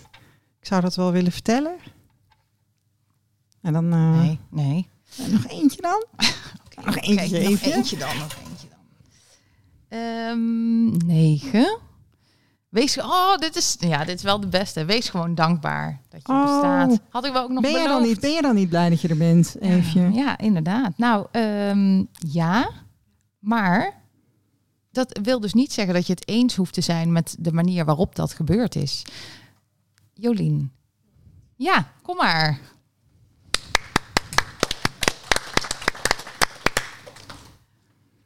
Ik 0.61 0.67
zou 0.67 0.81
dat 0.81 0.95
wel 0.97 1.13
willen 1.13 1.33
vertellen. 1.33 1.77
En 3.63 3.73
dan 3.73 3.93
eh, 3.93 4.21
Nee, 4.21 4.39
nee. 4.51 4.89
nog 5.31 5.47
eentje 5.47 5.81
dan. 5.83 6.05
nog 6.85 6.97
eentje, 6.97 7.51
nog 7.51 7.61
eentje 7.61 7.97
dan, 7.97 8.17
nog 8.19 8.37
eentje 8.49 8.69
dan. 8.69 8.79
Ehm, 9.89 11.07
negen. 11.07 11.79
Wees, 12.69 12.99
oh, 12.99 13.37
dit 13.37 13.57
is, 13.57 13.77
ja, 13.79 14.05
dit 14.05 14.17
is 14.17 14.23
wel 14.23 14.41
de 14.41 14.47
beste. 14.47 14.85
Wees 14.85 15.09
gewoon 15.09 15.35
dankbaar 15.35 16.01
dat 16.09 16.21
je 16.27 16.33
Oh. 16.33 16.43
bestaat. 16.43 17.01
Had 17.09 17.25
ik 17.25 17.33
wel 17.33 17.43
ook 17.43 17.51
nog 17.51 17.63
Ben 17.63 17.71
je, 17.83 17.89
dan 17.89 18.03
niet, 18.03 18.21
ben 18.21 18.31
je 18.31 18.43
dan 18.43 18.55
niet 18.55 18.69
blij 18.69 18.89
dat 18.89 19.01
je 19.01 19.09
er 19.09 19.17
bent? 19.17 19.57
Eefje? 19.61 20.01
Ja, 20.01 20.09
ja, 20.11 20.39
inderdaad. 20.39 20.99
Nou, 20.99 21.27
ehm, 21.31 22.05
ja, 22.13 22.71
maar 23.39 24.03
dat 24.91 25.19
wil 25.23 25.41
dus 25.41 25.53
niet 25.55 25.73
zeggen 25.73 25.95
dat 25.95 26.07
je 26.07 26.13
het 26.13 26.29
eens 26.29 26.57
hoeft 26.57 26.73
te 26.75 26.81
zijn 26.81 27.13
met 27.13 27.37
de 27.39 27.53
manier 27.53 27.85
waarop 27.85 28.15
dat 28.17 28.33
gebeurd 28.33 28.75
is. 28.75 29.03
Jolien. 30.15 30.73
Ja, 31.57 31.93
kom 32.03 32.17
maar. 32.17 32.59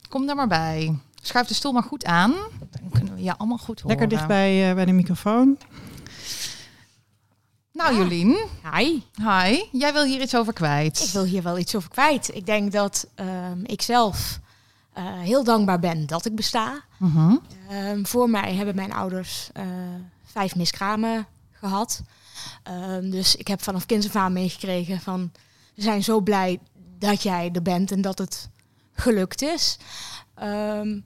Kom 0.09 0.28
er 0.28 0.34
maar 0.34 0.49
bij. 0.49 0.99
Schuif 1.22 1.47
de 1.47 1.55
stoel 1.55 1.72
maar 1.72 1.82
goed 1.82 2.05
aan. 2.05 2.34
Je 3.23 3.37
allemaal 3.37 3.59
goed 3.59 3.81
horen. 3.81 3.99
Lekker 3.99 4.16
dicht 4.16 4.29
bij, 4.29 4.68
eh, 4.68 4.75
bij 4.75 4.85
de 4.85 4.93
microfoon. 4.93 5.59
Nou, 7.73 7.97
Jolien. 7.97 8.37
Hi, 8.75 9.03
Hi. 9.14 9.62
Jij 9.73 9.93
wil 9.93 10.05
hier 10.05 10.20
iets 10.20 10.37
over 10.37 10.53
kwijt. 10.53 11.03
ik 11.05 11.11
wil 11.11 11.25
hier 11.25 11.43
wel 11.43 11.59
iets 11.59 11.77
over 11.77 11.91
kwijt. 11.91 12.35
Ik 12.35 12.47
denk 12.47 12.73
dat 12.73 13.07
ehm, 13.14 13.64
ik 13.64 13.83
zelf 13.83 14.41
eh, 14.93 15.05
heel 15.05 15.45
dankbaar 15.45 15.79
ben 15.79 16.07
dat 16.07 16.25
ik 16.25 16.35
besta. 16.35 16.83
Mhm. 16.99 17.37
Ehm, 17.68 18.05
voor 18.05 18.31
mij 18.31 18.55
hebben 18.55 18.75
mijn 18.75 18.93
ouders 18.93 19.51
eh, 19.53 19.64
vijf 20.25 20.55
miskramen 20.57 21.27
gehad. 21.51 22.03
Ehm, 22.62 23.11
dus 23.11 23.37
ik 23.37 23.49
heb 23.49 23.62
vanaf 23.62 23.87
kinds 23.87 24.07
af 24.07 24.16
aan 24.16 24.33
meegekregen 24.33 25.01
van... 25.01 25.33
we 25.75 25.83
zijn 25.83 26.05
zo 26.05 26.20
blij 26.20 26.59
dat 26.99 27.23
jij 27.23 27.51
er 27.53 27.62
bent 27.62 27.91
en 27.91 28.01
dat 28.01 28.18
het 28.18 28.49
gelukt 28.93 29.43
is. 29.43 29.79
Ehm, 30.35 30.99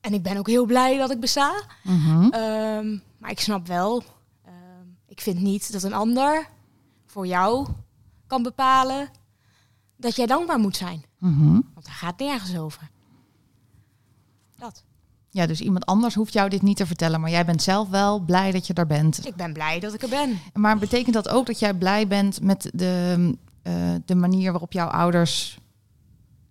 en 0.00 0.14
ik 0.14 0.22
ben 0.22 0.36
ook 0.36 0.46
heel 0.46 0.66
blij 0.66 0.98
dat 0.98 1.10
ik 1.10 1.20
besta. 1.20 1.62
Mhm. 1.82 2.22
Ehm, 2.22 2.98
maar 3.18 3.30
ik 3.30 3.40
snap 3.40 3.66
wel, 3.66 4.02
ehm, 4.44 4.86
ik 5.06 5.20
vind 5.20 5.40
niet 5.40 5.72
dat 5.72 5.82
een 5.82 5.92
ander 5.92 6.48
voor 7.06 7.26
jou 7.26 7.66
kan 8.26 8.42
bepalen 8.42 9.08
dat 9.96 10.16
jij 10.16 10.26
dankbaar 10.26 10.58
moet 10.58 10.76
zijn. 10.76 11.04
Mhm. 11.18 11.50
Want 11.50 11.86
daar 11.86 11.94
gaat 11.94 12.18
nergens 12.18 12.56
over. 12.56 12.90
Dat. 14.56 14.84
Ja, 15.30 15.46
dus 15.46 15.60
iemand 15.60 15.86
anders 15.86 16.14
hoeft 16.14 16.32
jou 16.32 16.48
dit 16.48 16.62
niet 16.62 16.76
te 16.76 16.86
vertellen, 16.86 17.20
maar 17.20 17.30
jij 17.30 17.44
bent 17.44 17.62
zelf 17.62 17.88
wel 17.88 18.20
blij 18.20 18.50
dat 18.50 18.66
je 18.66 18.74
er 18.74 18.86
bent. 18.86 19.26
Ik 19.26 19.34
ben 19.36 19.52
blij 19.52 19.80
dat 19.80 19.94
ik 19.94 20.02
er 20.02 20.08
ben. 20.08 20.38
Maar 20.54 20.78
betekent 20.78 21.14
dat 21.14 21.28
ook 21.28 21.46
dat 21.46 21.58
jij 21.58 21.74
blij 21.74 22.06
bent 22.06 22.42
met 22.42 22.70
de, 22.74 23.36
eh, 23.62 23.94
de 24.04 24.14
manier 24.14 24.50
waarop 24.50 24.72
jouw 24.72 24.88
ouders 24.88 25.58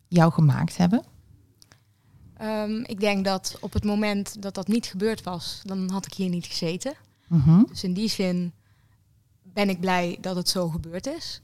jou 0.07 0.31
gemaakt 0.31 0.77
hebben? 0.77 1.03
Ehm, 2.39 2.83
ik 2.85 2.99
denk 2.99 3.25
dat 3.25 3.57
op 3.59 3.73
het 3.73 3.83
moment 3.83 4.41
dat 4.41 4.53
dat 4.53 4.67
niet 4.67 4.85
gebeurd 4.85 5.23
was, 5.23 5.61
dan 5.63 5.89
had 5.89 6.05
ik 6.05 6.13
hier 6.13 6.29
niet 6.29 6.45
gezeten. 6.45 6.93
Mhm. 7.27 7.63
Dus 7.63 7.83
in 7.83 7.93
die 7.93 8.09
zin 8.09 8.53
ben 9.41 9.69
ik 9.69 9.79
blij 9.79 10.17
dat 10.21 10.35
het 10.35 10.49
zo 10.49 10.69
gebeurd 10.69 11.07
is. 11.07 11.41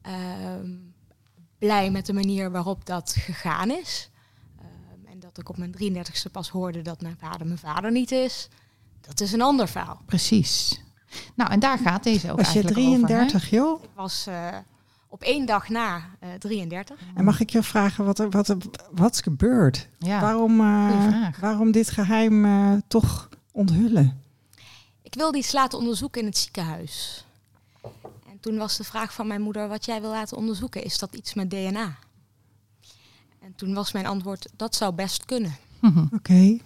Ehm, 0.00 0.70
blij 1.58 1.90
met 1.90 2.06
de 2.06 2.12
manier 2.12 2.50
waarop 2.50 2.86
dat 2.86 3.14
gegaan 3.18 3.70
is. 3.70 4.10
Ehm, 4.58 5.12
en 5.12 5.20
dat 5.20 5.38
ik 5.38 5.48
op 5.48 5.56
mijn 5.56 5.72
33ste 5.72 6.30
pas 6.30 6.48
hoorde 6.48 6.82
dat 6.82 7.00
mijn 7.00 7.16
vader 7.18 7.46
mijn 7.46 7.58
vader 7.58 7.92
niet 7.92 8.10
is. 8.10 8.48
Dat 9.00 9.20
is 9.20 9.32
een 9.32 9.42
ander 9.42 9.68
verhaal. 9.68 10.00
Precies. 10.06 10.80
Nou, 11.34 11.50
en 11.50 11.60
daar 11.60 11.78
gaat 11.78 12.02
deze 12.02 12.30
ook 12.30 12.36
Was 12.36 12.52
je 12.52 12.52
eigenlijk 12.52 12.86
over, 12.86 13.00
hè? 13.00 13.06
33, 13.06 13.50
joh? 13.50 13.82
Ik 13.82 13.90
was 13.94 14.26
eh, 14.26 14.56
op 15.12 15.22
één 15.22 15.46
dag 15.46 15.68
na 15.68 16.02
eh 16.18 16.28
33. 16.38 16.98
En 17.14 17.24
mag 17.24 17.40
ik 17.40 17.50
je 17.50 17.62
vragen 17.62 18.04
wat 18.04 18.18
er, 18.18 18.30
wat 18.30 18.48
er 18.48 18.56
wat 18.92 19.14
is 19.14 19.20
gebeurd? 19.20 19.88
Ja. 19.98 20.20
Waarom, 20.20 20.60
eh, 20.60 21.28
waarom 21.40 21.70
dit 21.72 21.90
geheim 21.90 22.44
eh, 22.44 22.72
toch 22.88 23.28
onthullen? 23.50 24.22
Ik 25.02 25.14
wilde 25.14 25.38
iets 25.38 25.52
laten 25.52 25.78
onderzoeken 25.78 26.20
in 26.20 26.26
het 26.26 26.38
ziekenhuis. 26.38 27.26
En 28.28 28.40
toen 28.40 28.56
was 28.56 28.76
de 28.76 28.84
vraag 28.84 29.14
van 29.14 29.26
mijn 29.26 29.42
moeder, 29.42 29.68
wat 29.68 29.84
jij 29.84 30.00
wil 30.00 30.10
laten 30.10 30.36
onderzoeken, 30.36 30.84
is 30.84 30.98
dat 30.98 31.14
iets 31.14 31.34
met 31.34 31.50
DNA? 31.50 31.96
En 33.40 33.54
toen 33.56 33.74
was 33.74 33.92
mijn 33.92 34.06
antwoord, 34.06 34.48
dat 34.56 34.74
zou 34.74 34.94
best 34.94 35.24
kunnen. 35.24 35.56
Oké. 36.12 36.58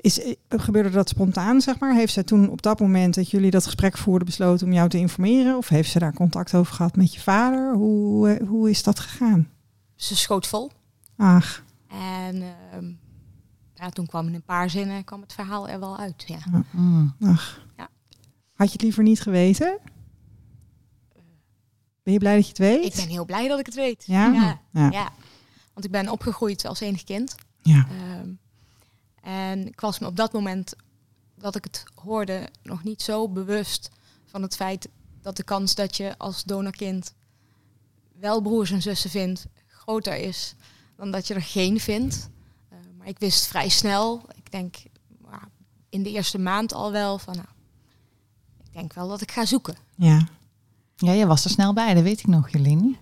Is, 0.00 0.20
gebeurde 0.48 0.90
dat 0.90 1.08
spontaan, 1.08 1.60
zeg 1.60 1.78
maar? 1.78 1.94
Heeft 1.94 2.12
zij 2.12 2.22
toen 2.22 2.50
op 2.50 2.62
dat 2.62 2.80
moment 2.80 3.14
dat 3.14 3.30
jullie 3.30 3.50
dat 3.50 3.64
gesprek 3.64 3.96
voerden 3.96 4.26
besloten 4.26 4.66
om 4.66 4.72
jou 4.72 4.88
te 4.88 4.98
informeren? 4.98 5.56
Of 5.56 5.68
heeft 5.68 5.90
ze 5.90 5.98
daar 5.98 6.12
contact 6.14 6.54
over 6.54 6.74
gehad 6.74 6.96
met 6.96 7.14
je 7.14 7.20
vader? 7.20 7.74
Hoe, 7.74 8.28
eh, 8.28 8.48
hoe 8.48 8.70
is 8.70 8.82
dat 8.82 8.98
gegaan? 9.00 9.48
Ze 9.94 10.16
schoot 10.16 10.46
vol. 10.46 10.70
Ach, 11.16 11.64
En 11.88 12.42
ehm, 12.42 12.92
ja, 13.74 13.88
toen 13.88 14.06
kwam 14.06 14.26
in 14.26 14.34
een 14.34 14.42
paar 14.42 14.70
zinnen 14.70 15.04
kwam 15.04 15.20
het 15.20 15.32
verhaal 15.32 15.68
er 15.68 15.80
wel 15.80 15.98
uit. 15.98 16.24
Ja. 16.26 16.64
Mm. 16.70 17.14
Ach. 17.20 17.66
Ja. 17.76 17.88
Had 18.54 18.66
je 18.66 18.72
het 18.72 18.82
liever 18.82 19.02
niet 19.02 19.20
geweten? 19.20 19.78
Ben 22.02 22.12
je 22.14 22.20
blij 22.20 22.34
dat 22.34 22.42
je 22.42 22.48
het 22.48 22.58
weet? 22.58 22.84
Ik 22.84 22.94
ben 22.94 23.08
heel 23.08 23.24
blij 23.24 23.48
dat 23.48 23.58
ik 23.58 23.66
het 23.66 23.74
weet. 23.74 24.04
Ja? 24.06 24.32
Ja. 24.32 24.60
Ja. 24.70 24.90
ja. 24.90 25.10
Want 25.72 25.84
ik 25.86 25.90
ben 25.90 26.08
opgegroeid 26.08 26.64
als 26.64 26.80
enig 26.80 27.04
kind. 27.04 27.34
Ja. 27.62 27.86
Ehm, 27.90 28.28
en 29.26 29.66
ik 29.66 29.80
was 29.80 29.98
me 29.98 30.06
op 30.06 30.16
dat 30.16 30.32
moment 30.32 30.74
dat 31.34 31.56
ik 31.56 31.64
het 31.64 31.84
hoorde 31.94 32.48
nog 32.62 32.82
niet 32.82 33.02
zo 33.02 33.28
bewust 33.28 33.90
van 34.26 34.42
het 34.42 34.56
feit 34.56 34.88
dat 35.22 35.36
de 35.36 35.42
kans 35.42 35.74
dat 35.74 35.96
je 35.96 36.18
als 36.18 36.44
donorkind 36.44 37.14
wel 38.18 38.40
broers 38.40 38.70
en 38.70 38.82
zussen 38.82 39.10
vindt 39.10 39.46
groter 39.66 40.16
is 40.16 40.54
dan 40.96 41.10
dat 41.10 41.26
je 41.26 41.34
er 41.34 41.42
geen 41.42 41.80
vindt. 41.80 42.28
Eh, 42.68 42.78
maar 42.98 43.08
ik 43.08 43.18
wist 43.18 43.46
vrij 43.46 43.68
snel, 43.68 44.22
ik 44.34 44.50
denk 44.50 44.76
in 45.88 46.02
de 46.02 46.10
eerste 46.10 46.38
maand 46.38 46.72
al 46.72 46.92
wel 46.92 47.18
van 47.18 47.34
nou, 47.34 47.48
ik 48.64 48.72
denk 48.72 48.92
wel 48.92 49.08
dat 49.08 49.20
ik 49.20 49.32
ga 49.32 49.44
zoeken. 49.44 49.76
Ja. 49.94 50.28
Ja, 50.96 51.12
je 51.12 51.26
was 51.26 51.44
er 51.44 51.50
snel 51.50 51.72
bij, 51.72 51.94
dat 51.94 52.02
weet 52.02 52.18
ik 52.18 52.26
nog, 52.26 52.50
Jolien. 52.50 52.96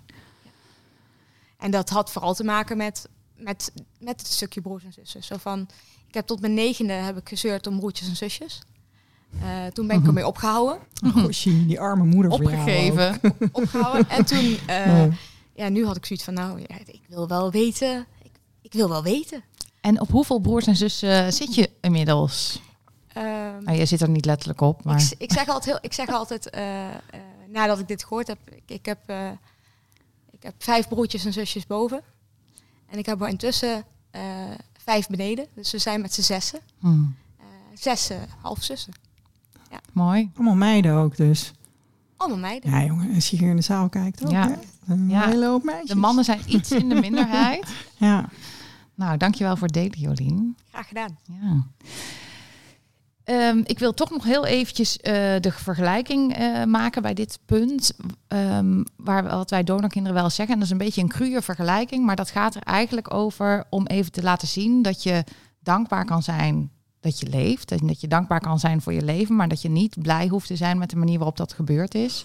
En 1.56 1.70
dat 1.70 1.88
had 1.88 2.12
vooral 2.12 2.34
te 2.34 2.44
maken 2.44 2.76
met, 2.76 3.08
met, 3.36 3.72
met 3.98 4.20
het 4.20 4.30
stukje 4.30 4.60
broers 4.60 4.84
en 4.84 4.92
zussen. 4.92 5.24
Zo 5.24 5.36
van, 5.36 5.68
ik 6.14 6.20
heb 6.20 6.28
tot 6.28 6.40
mijn 6.40 6.54
negende 6.54 6.92
heb 6.92 7.16
ik 7.16 7.28
gezeurd 7.28 7.66
om 7.66 7.78
broertjes 7.78 8.08
en 8.08 8.16
zusjes. 8.16 8.62
Eh, 9.42 9.66
toen 9.66 9.86
ben 9.86 9.98
ik 10.00 10.06
ermee 10.06 10.26
opgehouden. 10.26 10.78
Goshie, 11.12 11.66
die 11.66 11.80
arme 11.80 12.04
moeder. 12.04 12.30
Opgegeven. 12.32 13.20
opgehouden. 13.52 14.08
En 14.08 14.24
toen, 14.24 14.58
eh, 14.66 14.86
Ja. 14.86 15.08
ja, 15.54 15.68
nu 15.68 15.86
had 15.86 15.96
ik 15.96 16.06
zoiets 16.06 16.24
van, 16.24 16.34
nou, 16.34 16.58
ja, 16.60 16.76
ik 16.84 17.00
wil 17.08 17.28
wel 17.28 17.50
weten. 17.50 18.06
Ik, 18.22 18.30
ik 18.62 18.72
wil 18.72 18.88
wel 18.88 19.02
weten. 19.02 19.42
En 19.80 20.00
op 20.00 20.10
hoeveel 20.10 20.38
broers 20.38 20.66
en 20.66 20.76
zussen 20.76 21.32
zit 21.32 21.54
je 21.54 21.70
inmiddels? 21.80 22.60
Ehm, 23.12 23.62
Nou, 23.64 23.78
je 23.78 23.86
zit 23.86 24.00
er 24.00 24.08
niet 24.08 24.24
letterlijk 24.24 24.60
op, 24.60 24.84
maar... 24.84 25.00
ik, 25.02 25.14
ik 25.18 25.32
zeg 25.32 25.46
altijd, 25.48 25.64
heel, 25.64 25.78
ik 25.80 25.92
zeg 25.92 26.08
altijd 26.08 26.50
eh, 26.50 26.90
eh, 26.90 26.96
nadat 27.48 27.78
ik 27.78 27.88
dit 27.88 28.04
gehoord 28.04 28.26
heb, 28.26 28.38
ik, 28.50 28.62
ik 28.66 28.86
heb, 28.86 28.98
eh, 29.06 29.30
ik 30.30 30.42
heb 30.42 30.54
vijf 30.58 30.88
broertjes 30.88 31.24
en 31.24 31.32
zusjes 31.32 31.66
boven. 31.66 32.02
En 32.90 32.98
ik 32.98 33.06
heb 33.06 33.20
er 33.20 33.28
intussen 33.28 33.84
eh, 34.10 34.22
vijf 34.84 35.06
beneden. 35.06 35.46
Dus 35.54 35.72
we 35.72 35.78
zijn 35.78 36.00
met 36.00 36.14
z'n 36.14 36.20
zessen. 36.22 36.60
Hmm, 36.78 37.14
Eh 37.38 37.44
zes 37.74 38.10
halfzussen. 38.40 38.92
mooi. 39.92 40.30
Allemaal 40.34 40.54
meiden 40.54 40.94
ook 40.94 41.16
dus. 41.16 41.52
Allemaal 42.16 42.38
meiden. 42.38 42.70
Ja 42.70 42.84
jongen, 42.84 43.14
als 43.14 43.28
je 43.30 43.36
hier 43.36 43.48
in 43.50 43.56
de 43.56 43.62
zaal 43.62 43.88
kijkt 43.88 44.24
ook. 44.24 44.30
Ja. 44.30 44.48
hè? 44.48 44.54
Een 44.92 45.08
Ja. 45.08 45.28
hele 45.28 45.46
hoop 45.46 45.64
meisjes. 45.64 45.88
De 45.88 45.96
mannen 45.96 46.24
zijn 46.24 46.40
iets 46.46 46.70
in 46.70 46.88
de 46.88 46.94
minderheid. 47.00 47.66
Ja. 47.96 48.28
Nou, 48.94 49.16
dankjewel 49.16 49.56
voor 49.56 49.66
het 49.66 49.74
delen, 49.76 49.98
Jolien. 50.00 50.56
Graag 50.70 50.88
gedaan. 50.88 51.18
Ja. 51.24 51.64
Ehm, 53.24 53.60
ik 53.64 53.78
wil 53.78 53.94
toch 53.94 54.10
nog 54.10 54.24
heel 54.24 54.46
eventjes 54.46 54.98
eh, 54.98 55.12
de 55.40 55.52
vergelijking 55.52 56.34
eh, 56.34 56.64
maken 56.64 57.02
bij 57.02 57.14
dit 57.14 57.38
punt. 57.46 57.96
Ehm, 58.28 58.82
waar 58.96 59.22
wat 59.22 59.50
wij 59.50 59.62
donorkinderen 59.62 60.18
wel 60.20 60.30
zeggen. 60.30 60.54
En 60.54 60.54
dat 60.54 60.64
is 60.64 60.70
een 60.70 60.78
beetje 60.78 61.00
een 61.02 61.08
cruwe 61.08 61.42
vergelijking. 61.42 62.04
Maar 62.04 62.16
dat 62.16 62.30
gaat 62.30 62.54
er 62.54 62.62
eigenlijk 62.62 63.14
over 63.14 63.64
om 63.70 63.86
even 63.86 64.12
te 64.12 64.22
laten 64.22 64.48
zien 64.48 64.82
dat 64.82 65.02
je 65.02 65.24
dankbaar 65.60 66.04
kan 66.04 66.22
zijn 66.22 66.70
dat 67.00 67.20
je 67.20 67.28
leeft. 67.28 67.70
En 67.70 67.86
dat 67.86 68.00
je 68.00 68.08
dankbaar 68.08 68.40
kan 68.40 68.58
zijn 68.58 68.82
voor 68.82 68.92
je 68.92 69.04
leven. 69.04 69.36
Maar 69.36 69.48
dat 69.48 69.62
je 69.62 69.68
niet 69.68 70.02
blij 70.02 70.28
hoeft 70.28 70.46
te 70.46 70.56
zijn 70.56 70.78
met 70.78 70.90
de 70.90 70.96
manier 70.96 71.18
waarop 71.18 71.36
dat 71.36 71.52
gebeurd 71.52 71.94
is. 71.94 72.24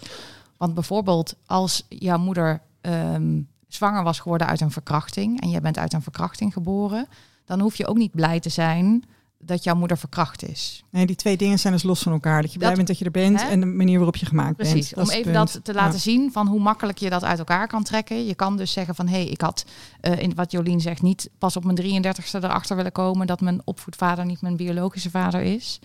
Want 0.58 0.74
bijvoorbeeld 0.74 1.36
als 1.46 1.86
jouw 1.90 2.18
moeder 2.18 2.62
ehm, 2.82 3.42
zwanger 3.68 4.04
was 4.04 4.20
geworden 4.20 4.48
uit 4.48 4.62
een 4.62 4.72
verkrachting. 4.72 5.42
En 5.42 5.50
jij 5.50 5.62
bent 5.62 5.78
uit 5.78 5.94
een 5.94 6.02
verkrachting 6.02 6.54
geboren. 6.54 7.08
Dan 7.46 7.60
hoef 7.60 7.76
je 7.76 7.88
ook 7.88 7.98
niet 7.98 8.12
blij 8.12 8.40
te 8.40 8.50
zijn 8.50 9.04
dat 9.42 9.64
jouw 9.64 9.76
moeder 9.76 9.98
verkracht 9.98 10.44
is. 10.50 10.84
Nee, 10.90 11.06
die 11.06 11.16
twee 11.16 11.38
dingen 11.38 11.60
zijn 11.60 11.74
dus 11.74 11.84
los 11.84 12.02
van 12.02 12.12
elkaar. 12.12 12.42
Dat 12.42 12.54
je 12.54 12.60
blij 12.60 12.76
bent 12.76 12.88
dat 12.88 12.98
je 13.00 13.06
er 13.06 13.12
bent 13.12 13.42
hè? 13.42 13.48
en 13.48 13.60
de 13.60 13.66
manier 13.66 13.96
waarop 13.96 14.16
je 14.16 14.26
gemaakt 14.26 14.56
Precies, 14.56 14.90
bent. 14.90 14.96
om 14.96 15.02
is 15.02 15.08
het 15.10 15.18
even 15.20 15.32
punt. 15.32 15.54
dat 15.54 15.64
te 15.64 15.74
laten 15.74 15.94
Ja. 15.94 16.00
zien 16.00 16.32
van 16.32 16.48
hoe 16.48 16.60
makkelijk 16.60 16.98
je 16.98 17.10
dat 17.10 17.24
uit 17.24 17.40
elkaar 17.40 17.68
kan 17.68 17.84
trekken. 17.84 18.26
Je 18.26 18.36
kan 18.36 18.58
dus 18.58 18.72
zeggen 18.72 18.96
van 18.96 19.08
hé, 19.08 19.22
hey, 19.22 19.26
ik 19.26 19.42
had 19.42 19.66
eh, 20.02 20.20
in 20.22 20.36
wat 20.36 20.52
Jolien 20.52 20.82
zegt 20.82 21.02
niet 21.02 21.30
pas 21.38 21.56
op 21.56 21.64
mijn 21.64 21.78
33ste 22.06 22.32
erachter 22.44 22.76
willen 22.76 22.92
komen 22.92 23.28
dat 23.28 23.42
mijn 23.42 23.62
opvoedvader 23.64 24.26
niet 24.26 24.42
mijn 24.42 24.56
biologische 24.58 25.10
vader 25.10 25.42
is. 25.42 25.80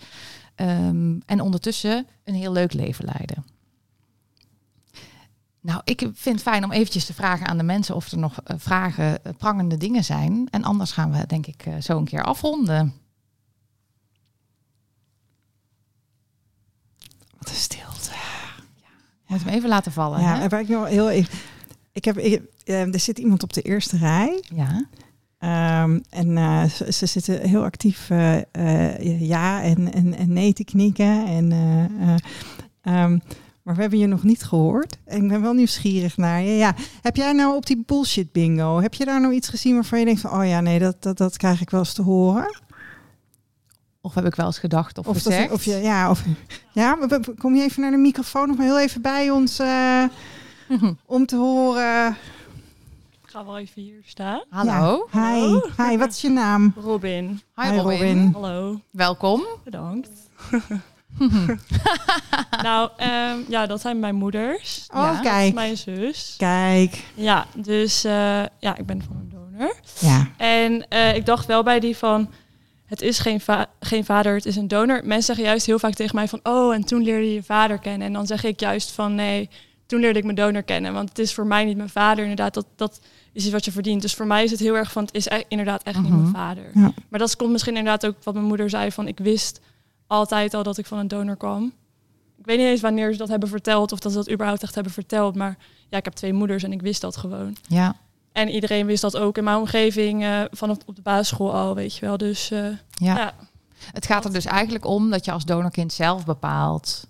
Ehm, 0.55 1.19
en 1.27 1.41
ondertussen 1.41 2.07
een 2.25 2.35
heel 2.35 2.53
leuk 2.53 2.73
leven 2.73 3.05
leiden. 3.05 3.45
Nou, 5.61 5.81
ik 5.85 5.99
vind 6.01 6.35
het 6.41 6.43
fijn 6.43 6.65
om 6.65 6.73
eventjes 6.73 7.05
te 7.05 7.15
vragen 7.15 7.47
aan 7.47 7.57
de 7.59 7.63
mensen 7.63 7.95
of 7.95 8.11
er 8.13 8.19
nog 8.19 8.41
eh, 8.45 8.57
vragen, 8.59 9.25
eh, 9.25 9.33
prangende 9.39 9.77
dingen 9.77 10.05
zijn. 10.05 10.49
En 10.51 10.65
anders 10.65 10.93
gaan 10.93 11.11
we 11.13 11.27
denk 11.27 11.47
ik 11.47 11.65
zo 11.81 11.97
een 11.99 12.05
keer 12.05 12.23
afronden. 12.25 12.95
Wat 17.45 17.53
een 17.53 17.61
stilte. 17.61 18.11
Je 19.27 19.35
moet 19.35 19.45
hem 19.45 19.55
even 19.55 19.69
laten 19.69 19.93
vallen. 19.93 20.21
Ja, 20.21 20.39
hè? 20.39 20.49
waar 20.49 20.61
ik 20.61 20.69
nog 20.69 20.89
heel 20.89 21.11
even... 21.11 21.39
Ik 21.93 22.05
heb, 22.05 22.19
ik, 22.19 22.43
eh, 22.65 22.95
er 22.95 23.01
zit 23.01 23.19
iemand 23.19 23.43
op 23.43 23.53
de 23.53 23.63
eerste 23.63 23.97
rij. 23.97 24.43
ja. 24.55 24.87
Ehm, 25.39 26.01
en 26.11 26.37
eh, 26.37 26.65
ze, 26.65 26.93
ze 26.93 27.07
zitten 27.07 27.49
heel 27.49 27.65
actief 27.65 28.11
eh, 28.11 29.21
ja 29.21 29.63
en, 29.63 29.93
en, 29.93 30.17
en 30.17 30.33
nee 30.33 30.53
te 30.53 30.65
knikken. 30.65 31.27
En, 31.27 31.53
eh, 31.53 31.85
eh, 31.85 32.17
ehm, 32.83 33.19
maar 33.63 33.75
we 33.75 33.81
hebben 33.81 33.99
je 33.99 34.07
nog 34.07 34.23
niet 34.23 34.43
gehoord. 34.43 34.99
En 35.05 35.23
ik 35.23 35.29
ben 35.29 35.43
wel 35.43 35.53
nieuwsgierig 35.53 36.17
naar 36.17 36.43
je. 36.43 36.53
Ja, 36.53 36.75
heb 37.03 37.17
jij 37.17 37.33
nou 37.33 37.57
op 37.57 37.67
die 37.67 37.83
bullshit 37.87 38.33
bingo, 38.33 38.81
heb 38.81 38.95
je 38.95 39.05
daar 39.05 39.21
nou 39.21 39.35
iets 39.35 39.49
gezien 39.49 39.75
waarvan 39.75 39.99
je 39.99 40.05
denkt 40.05 40.21
van, 40.21 40.41
oh 40.41 40.47
ja, 40.47 40.61
nee, 40.61 40.79
dat, 40.79 41.03
dat, 41.03 41.17
dat 41.17 41.37
krijg 41.37 41.61
ik 41.61 41.71
wel 41.71 41.81
eens 41.81 41.93
te 41.93 42.03
horen? 42.03 42.57
Of 44.05 44.15
heb 44.15 44.25
ik 44.25 44.35
wel 44.35 44.47
eens 44.47 44.59
gedacht 44.59 44.99
of, 44.99 45.07
Of, 45.07 45.17
gezegd? 45.17 45.49
dat, 45.49 45.59
of 45.59 45.65
je, 45.65 45.75
ja, 45.77 46.11
of, 46.11 46.23
ja, 46.73 46.99
kom 47.39 47.55
je 47.55 47.63
even 47.63 47.83
naar 47.83 47.91
de 47.91 47.97
microfoon 47.97 48.49
nog 48.49 48.57
maar 48.57 48.67
heel 48.67 48.81
even 48.81 49.03
bij 49.03 49.31
ons 49.31 49.59
eh, 49.59 50.05
om 51.07 51.27
te 51.27 51.37
horen. 51.37 52.09
Ik 53.25 53.31
ga 53.31 53.45
wel 53.45 53.59
even 53.59 53.83
hier 53.83 54.01
staan. 54.05 54.43
Hallo. 54.51 55.09
Ja. 55.13 55.35
Hi, 55.35 55.61
hi, 55.89 55.97
wat 55.99 56.11
is 56.11 56.21
je 56.21 56.29
naam? 56.29 56.73
Robin. 56.77 57.41
Hi, 57.57 57.69
Hi, 57.71 57.77
Robin. 57.77 57.99
Robin. 57.99 58.31
Hallo. 58.33 58.81
Welkom. 58.91 59.45
Bedankt. 59.65 60.11
nou, 62.63 62.91
ehm, 62.97 63.39
ja, 63.49 63.67
dat 63.67 63.81
zijn 63.81 64.01
mijn 64.01 64.15
moeders. 64.15 64.87
Oh, 64.95 65.01
Ja, 65.01 65.07
Dat 65.07 65.15
is 65.25 65.31
kijk, 65.31 65.55
mijn 65.55 65.77
zus. 65.77 66.35
kijk. 66.39 67.05
Ja, 67.15 67.47
dus 67.57 68.05
eh, 68.05 68.43
ja, 68.59 68.77
ik 68.77 68.87
ben 68.87 69.03
van 69.03 69.17
een 69.17 69.29
donor. 69.31 69.75
Ja, 69.99 70.29
En 70.37 70.89
eh, 70.89 71.15
ik 71.17 71.27
dacht 71.27 71.47
wel 71.47 71.63
bij 71.63 71.81
die 71.81 71.97
van, 71.97 72.31
het 72.87 73.03
is 73.03 73.19
geen, 73.19 73.41
va- 73.41 73.67
geen 73.81 74.05
vader, 74.05 74.35
het 74.35 74.47
is 74.47 74.57
een 74.57 74.69
donor. 74.69 75.01
Mensen 75.05 75.23
zeggen 75.23 75.45
juist 75.45 75.67
heel 75.67 75.79
vaak 75.79 75.95
tegen 75.95 76.15
mij 76.15 76.29
van, 76.29 76.41
oh, 76.43 76.75
en 76.75 76.85
toen 76.85 77.03
leerde 77.03 77.27
je 77.27 77.35
je 77.35 77.43
vader 77.43 77.79
kennen. 77.79 78.07
En 78.07 78.13
dan 78.13 78.27
zeg 78.27 78.45
ik 78.45 78.61
juist 78.61 78.91
van, 78.91 79.15
nee, 79.15 79.49
toen 79.87 80.01
leerde 80.01 80.19
ik 80.19 80.25
mijn 80.25 80.37
donor 80.37 80.63
kennen. 80.63 80.93
Want 80.93 81.09
het 81.09 81.19
is 81.19 81.35
voor 81.35 81.47
mij 81.47 81.65
niet 81.65 81.77
mijn 81.77 81.89
vader, 81.89 82.23
inderdaad, 82.23 82.55
dat, 82.55 82.67
dat 82.77 83.01
is 83.33 83.43
iets 83.45 83.53
wat 83.53 83.65
je 83.65 83.73
verdient. 83.73 84.03
Dus 84.03 84.15
voor 84.15 84.27
mij 84.27 84.45
is 84.45 84.51
het 84.51 84.61
heel 84.61 84.77
erg 84.77 84.93
van, 84.93 85.05
het 85.05 85.15
is 85.15 85.27
e- 85.27 85.43
inderdaad 85.49 85.83
echt 85.83 85.99
niet 86.01 86.11
Mhm. 86.11 86.21
mijn 86.21 86.35
vader. 86.35 86.71
Ja. 86.75 86.93
Maar 87.09 87.21
dat 87.21 87.37
komt 87.37 87.51
misschien 87.53 87.77
inderdaad 87.77 88.07
ook 88.07 88.17
wat 88.25 88.35
mijn 88.35 88.47
moeder 88.47 88.71
zei 88.71 88.93
van, 88.93 89.09
ik 89.09 89.19
wist 89.19 89.61
altijd 90.07 90.55
al 90.55 90.63
dat 90.63 90.79
ik 90.79 90.87
van 90.87 90.99
een 90.99 91.09
donor 91.09 91.37
kwam. 91.37 91.73
Ik 92.39 92.45
weet 92.47 92.59
niet 92.59 92.67
eens 92.67 92.81
wanneer 92.81 93.13
ze 93.13 93.19
dat 93.19 93.29
hebben 93.29 93.49
verteld 93.49 93.93
of 93.93 93.99
dat 93.99 94.13
ze 94.13 94.19
dat 94.19 94.31
überhaupt 94.31 94.63
echt 94.63 94.75
hebben 94.75 94.93
verteld. 94.93 95.35
Maar 95.35 95.57
ja, 95.89 95.99
ik 95.99 96.05
heb 96.05 96.15
twee 96.15 96.33
moeders 96.33 96.63
en 96.63 96.73
ik 96.73 96.83
wist 96.83 97.01
dat 97.01 97.17
gewoon. 97.17 97.57
Ja. 97.69 97.97
En 98.35 98.49
iedereen 98.49 98.87
wist 98.87 99.03
dat 99.03 99.17
ook 99.17 99.39
in 99.39 99.45
mijn 99.45 99.57
omgeving, 99.57 100.23
eh, 100.23 100.41
vanaf 100.51 100.77
op 100.87 100.97
de 100.97 101.03
basisschool 101.03 101.55
al, 101.55 101.75
weet 101.75 101.97
je 101.97 102.07
wel. 102.07 102.17
Dus 102.17 102.51
eh, 102.51 102.67
ja. 102.91 103.17
ja. 103.17 103.35
Het 103.93 104.07
gaat 104.07 104.25
er 104.25 104.33
dus 104.33 104.45
eigenlijk 104.45 104.85
om 104.85 105.11
dat 105.11 105.25
je 105.25 105.33
als 105.33 105.45
donorkind 105.45 105.93
zelf 105.93 106.25
bepaalt 106.25 107.07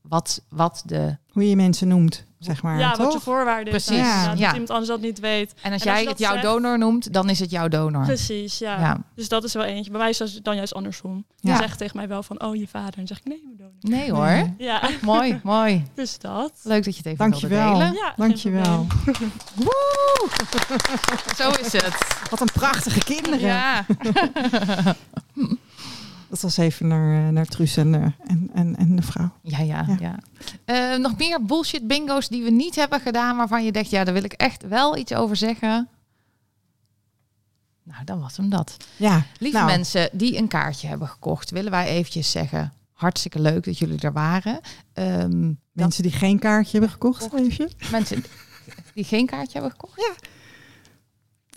wat, 0.00 0.42
wat 0.48 0.82
de... 0.86 1.16
hoe 1.28 1.48
je 1.48 1.56
mensen 1.56 1.88
noemt, 1.88 2.24
zeg 2.38 2.62
maar. 2.62 2.78
ja, 2.78 2.90
toch? 2.92 3.04
wat 3.04 3.12
je 3.12 3.20
voorwaarden 3.20 3.74
is. 3.74 3.84
Precies, 3.84 4.04
inderdaad, 4.04 4.38
ja. 4.38 4.44
Dat 4.44 4.52
iemand 4.52 4.70
anders 4.70 4.88
dat 4.88 5.00
niet 5.00 5.20
weet. 5.20 5.54
En 5.62 5.72
als 5.72 5.80
En 5.82 5.86
jij 5.86 5.94
als 5.94 6.02
je 6.02 6.08
het 6.08 6.18
jouw 6.18 6.32
zegt- 6.32 6.44
donor 6.44 6.78
noemt, 6.78 7.12
dan 7.12 7.28
is 7.30 7.40
het 7.40 7.50
jouw 7.50 7.68
donor. 7.68 8.04
Precies, 8.04 8.58
ja. 8.58 8.80
Ja. 8.80 8.96
Dus 9.14 9.28
dat 9.28 9.44
is 9.44 9.52
wel 9.54 9.64
eentje. 9.64 9.90
Bij 9.90 10.00
mij 10.00 10.08
is 10.10 10.18
het 10.18 10.44
dan 10.44 10.56
juist 10.56 10.74
andersom. 10.74 11.24
Ja. 11.40 11.56
Ze 11.56 11.62
zegt 11.62 11.78
tegen 11.78 11.96
mij 11.96 12.08
wel 12.08 12.22
van, 12.22 12.42
oh, 12.42 12.56
je 12.56 12.68
vader. 12.68 12.86
En 12.88 12.92
dan 12.96 13.06
zeg 13.06 13.18
ik, 13.18 13.24
nee, 13.24 13.42
mijn 13.44 13.56
donor. 13.56 13.72
Nee 14.00 14.12
hoor. 14.12 14.54
Ja, 14.58 14.88
mooi, 15.02 15.40
mooi. 15.42 15.84
dus 15.94 16.18
dat. 16.18 16.52
Leuk 16.62 16.84
dat 16.84 16.96
je 16.96 17.02
het 17.08 17.12
even 17.12 17.30
wilde 17.30 17.48
Dankjewel. 17.48 17.72
delen. 17.78 17.92
Ja, 17.92 18.12
Dankjewel. 18.16 18.86
Woe! 19.64 20.28
Zo 21.36 21.50
is 21.50 21.72
het. 21.72 21.96
Wat 22.30 22.40
een 22.40 22.48
prachtige 22.52 23.04
kinderen. 23.04 23.40
Ja. 23.40 23.84
Dat 26.28 26.40
was 26.40 26.56
even 26.56 26.86
naar, 26.86 27.26
eh, 27.26 27.32
naar 27.32 27.46
Truus 27.46 27.76
en, 27.76 27.94
eh, 27.94 28.02
en, 28.26 28.50
en, 28.54 28.76
en 28.76 28.96
de 28.96 29.02
vrouw. 29.02 29.30
Ja, 29.42 29.58
ja, 29.58 29.84
Ja. 29.88 29.96
ja. 30.00 30.18
Eh, 30.64 30.98
nog 30.98 31.16
meer 31.18 31.44
bullshit 31.44 31.86
bingo's 31.86 32.28
die 32.28 32.42
we 32.42 32.50
niet 32.50 32.74
hebben 32.74 33.00
gedaan, 33.00 33.36
waarvan 33.36 33.64
je 33.64 33.72
denkt, 33.72 33.90
ja, 33.90 34.04
daar 34.04 34.14
wil 34.14 34.24
ik 34.24 34.32
echt 34.32 34.68
wel 34.68 34.96
iets 34.96 35.14
over 35.14 35.36
zeggen. 35.36 35.88
Nou, 37.82 38.04
dan 38.04 38.20
was 38.20 38.36
hem 38.36 38.48
dat. 38.50 38.76
Ja, 38.96 39.24
Lieve 39.38 39.56
nou, 39.56 39.70
mensen 39.70 40.08
die 40.12 40.36
een 40.36 40.48
kaartje 40.48 40.88
hebben 40.88 41.08
gekocht, 41.08 41.50
willen 41.50 41.70
wij 41.70 41.86
eventjes 41.86 42.30
zeggen, 42.30 42.72
hartstikke 42.92 43.40
leuk 43.40 43.64
dat 43.64 43.78
jullie 43.78 44.00
er 44.00 44.12
waren. 44.12 44.60
Ehm, 44.92 45.52
Mensen 45.72 46.02
die 46.02 46.12
geen 46.12 46.38
kaartje 46.38 46.70
hebben 46.72 46.90
gekocht, 46.90 47.32
even. 47.34 47.70
mensen 47.90 48.24
die 48.94 49.04
geen 49.04 49.26
kaartje 49.26 49.52
hebben 49.52 49.70
gekocht. 49.70 50.10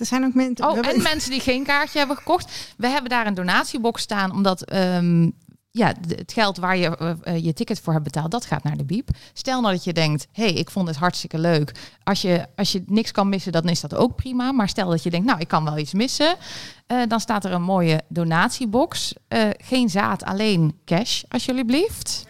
Er 0.01 0.07
zijn 0.07 0.25
ook 0.25 0.33
mensen... 0.33 0.69
Oh, 0.69 0.87
en 0.87 1.01
mensen 1.01 1.31
die 1.31 1.39
geen 1.39 1.63
kaartje 1.63 1.97
hebben 1.97 2.17
gekocht. 2.17 2.73
We 2.77 2.87
hebben 2.87 3.09
daar 3.09 3.27
een 3.27 3.33
donatiebox 3.33 4.01
staan, 4.01 4.31
omdat 4.31 4.63
ehm, 4.63 5.29
ja, 5.71 5.93
het 6.07 6.33
geld 6.33 6.57
waar 6.57 6.77
je 6.77 6.97
eh, 6.97 7.13
eh, 7.23 7.43
je 7.43 7.53
ticket 7.53 7.79
voor 7.79 7.93
hebt 7.93 8.05
betaald, 8.05 8.31
dat 8.31 8.45
gaat 8.45 8.63
naar 8.63 8.77
de 8.77 8.85
biep. 8.85 9.09
Stel 9.33 9.61
nou 9.61 9.73
dat 9.73 9.83
je 9.83 9.93
denkt, 9.93 10.27
hé, 10.31 10.43
hey, 10.43 10.53
ik 10.53 10.69
vond 10.69 10.87
het 10.87 10.97
hartstikke 10.97 11.39
leuk. 11.39 11.71
Als 12.03 12.21
je, 12.21 12.45
als 12.55 12.71
je 12.71 12.83
niks 12.85 13.11
kan 13.11 13.29
missen, 13.29 13.51
dan 13.51 13.63
is 13.63 13.81
dat 13.81 13.95
ook 13.95 14.15
prima. 14.15 14.51
Maar 14.51 14.69
stel 14.69 14.89
dat 14.89 15.03
je 15.03 15.09
denkt, 15.09 15.25
nou, 15.25 15.39
ik 15.39 15.47
kan 15.47 15.63
wel 15.63 15.77
iets 15.77 15.93
missen. 15.93 16.35
eh, 16.87 16.97
dan 17.07 17.19
staat 17.19 17.45
er 17.45 17.51
een 17.51 17.63
mooie 17.63 18.01
donatiebox. 18.07 19.13
Geen 19.57 19.89
zaad, 19.89 20.23
alleen 20.23 20.79
cash, 20.85 21.23
alsjeblieft. 21.27 22.25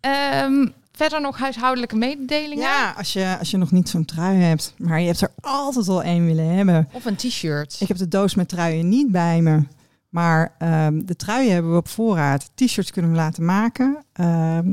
Ehm, 0.00 0.66
verder 0.98 1.20
nog 1.20 1.38
huishoudelijke 1.38 1.96
mededelingen. 1.96 2.64
Ja, 2.64 2.94
als 2.96 3.12
je, 3.12 3.36
als 3.38 3.50
je 3.50 3.56
nog 3.56 3.70
niet 3.70 3.88
zo'n 3.88 4.04
trui 4.04 4.36
hebt, 4.38 4.74
maar 4.78 5.00
je 5.00 5.06
hebt 5.06 5.20
er 5.20 5.32
altijd 5.40 5.88
al 5.88 6.02
één 6.02 6.24
willen 6.26 6.48
hebben. 6.54 6.88
Of 6.92 7.04
een 7.04 7.16
t-shirt. 7.16 7.76
Ik 7.80 7.88
heb 7.88 7.96
de 7.96 8.08
doos 8.08 8.34
met 8.34 8.48
truien 8.48 8.88
niet 8.88 9.10
bij 9.10 9.40
me. 9.40 9.62
Maar 10.08 10.54
ehm, 10.58 11.00
de 11.04 11.16
truien 11.16 11.52
hebben 11.52 11.70
we 11.72 11.76
op 11.78 11.88
voorraad. 11.88 12.50
T-shirts 12.54 12.90
kunnen 12.90 13.10
we 13.10 13.16
laten 13.16 13.44
maken. 13.44 14.04
Ehm, 14.12 14.72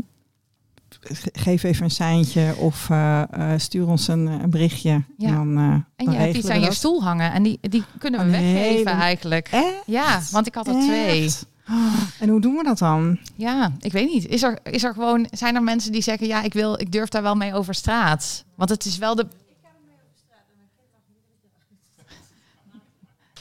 ge- 0.99 1.29
geef 1.33 1.63
even 1.63 1.83
een 1.83 1.91
seintje 1.91 2.55
of 2.55 2.89
eh, 2.89 3.21
eh, 3.21 3.59
stuur 3.59 3.87
ons 3.87 4.07
een, 4.07 4.25
een 4.27 4.49
berichtje. 4.49 5.03
Ja. 5.17 5.27
En 5.27 5.33
dan, 5.33 5.57
eh, 5.57 5.63
En 6.07 6.11
je 6.11 6.17
hebt 6.17 6.35
iets 6.35 6.49
aan 6.49 6.61
je 6.61 6.73
stoel 6.73 7.03
hangen. 7.03 7.31
En 7.31 7.43
die, 7.43 7.57
die 7.61 7.83
kunnen 7.99 8.25
we 8.25 8.31
weggeven 8.31 8.75
hele- 8.77 8.89
eigenlijk. 8.89 9.47
Echt? 9.51 9.81
Ja, 9.85 10.21
want 10.31 10.47
ik 10.47 10.55
had 10.55 10.67
er 10.67 10.75
Echt? 10.75 10.85
twee. 10.85 11.29
Oh, 11.69 12.01
en 12.19 12.29
hoe 12.29 12.41
doen 12.41 12.55
we 12.55 12.63
dat 12.63 12.77
dan? 12.77 13.19
Ja, 13.35 13.71
ik 13.79 13.91
weet 13.91 14.09
niet. 14.09 14.25
Is 14.27 14.43
er, 14.43 14.59
is 14.63 14.83
er 14.83 14.93
gewoon, 14.93 15.27
zijn 15.31 15.55
er 15.55 15.63
mensen 15.63 15.91
die 15.91 16.01
zeggen, 16.01 16.27
ja, 16.27 16.41
ik, 16.41 16.53
wil, 16.53 16.79
ik 16.79 16.91
durf 16.91 17.09
daar 17.09 17.21
wel 17.21 17.35
mee 17.35 17.53
over 17.53 17.73
straat? 17.75 18.43
Want 18.55 18.69
het 18.69 18.85
is 18.85 18.97
wel 18.97 19.15
de... 19.15 19.27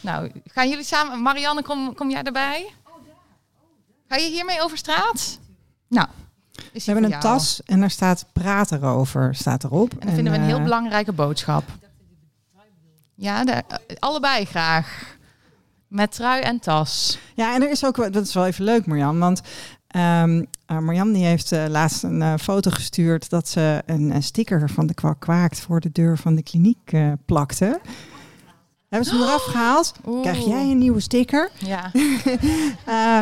Nou, 0.00 0.30
gaan 0.46 0.68
jullie 0.68 0.84
samen... 0.84 1.22
Marianne, 1.22 1.62
kom, 1.62 1.94
kom 1.94 2.10
jij 2.10 2.22
erbij? 2.22 2.72
Ga 4.08 4.16
je 4.16 4.30
hiermee 4.30 4.62
over 4.62 4.78
straat? 4.78 5.38
Nou, 5.88 6.08
We 6.72 6.82
hebben 6.84 7.04
een 7.12 7.20
tas 7.20 7.62
en 7.64 7.80
daar 7.80 7.90
staat 7.90 8.26
praat 8.32 8.72
erover, 8.72 9.34
staat 9.34 9.64
erop. 9.64 9.92
En 9.92 10.06
dat 10.06 10.14
vinden 10.14 10.32
we 10.32 10.38
een 10.38 10.44
heel 10.44 10.56
eh, 10.56 10.62
belangrijke 10.62 11.12
boodschap. 11.12 11.64
Ja, 13.14 13.44
de, 13.44 13.52
eh, 13.52 13.96
allebei 13.98 14.44
graag. 14.44 15.13
Met 15.88 16.12
trui 16.12 16.42
en 16.42 16.58
tas. 16.58 17.18
Ja, 17.34 17.54
en 17.54 17.62
er 17.62 17.70
is 17.70 17.84
ook, 17.84 18.12
dat 18.12 18.26
is 18.26 18.34
wel 18.34 18.46
even 18.46 18.64
leuk 18.64 18.86
Marjan, 18.86 19.18
want 19.18 19.40
ehm 19.86 20.42
eh, 20.66 20.78
Marjan 20.78 21.12
die 21.12 21.24
heeft 21.24 21.52
eh, 21.52 21.64
laatst 21.68 22.02
een 22.02 22.22
eh, 22.22 22.34
foto 22.40 22.70
gestuurd 22.70 23.30
dat 23.30 23.48
ze 23.48 23.82
een, 23.86 24.12
eh, 24.12 24.20
sticker 24.20 24.70
van 24.70 24.86
de 24.86 24.94
kwak 24.94 25.20
kwaakt 25.20 25.60
voor 25.60 25.80
de 25.80 25.92
deur 25.92 26.18
van 26.18 26.34
de 26.34 26.42
kliniek 26.42 26.92
plakte. 27.26 27.80
Hebben 28.94 29.12
ze 29.12 29.18
hem 29.18 29.28
eraf 29.28 29.44
gehaald? 29.44 29.92
Krijg 30.22 30.44
jij 30.44 30.70
een 30.70 30.78
nieuwe 30.78 31.00
sticker? 31.00 31.50
Ja. 31.58 31.90
Eh, 32.84 33.20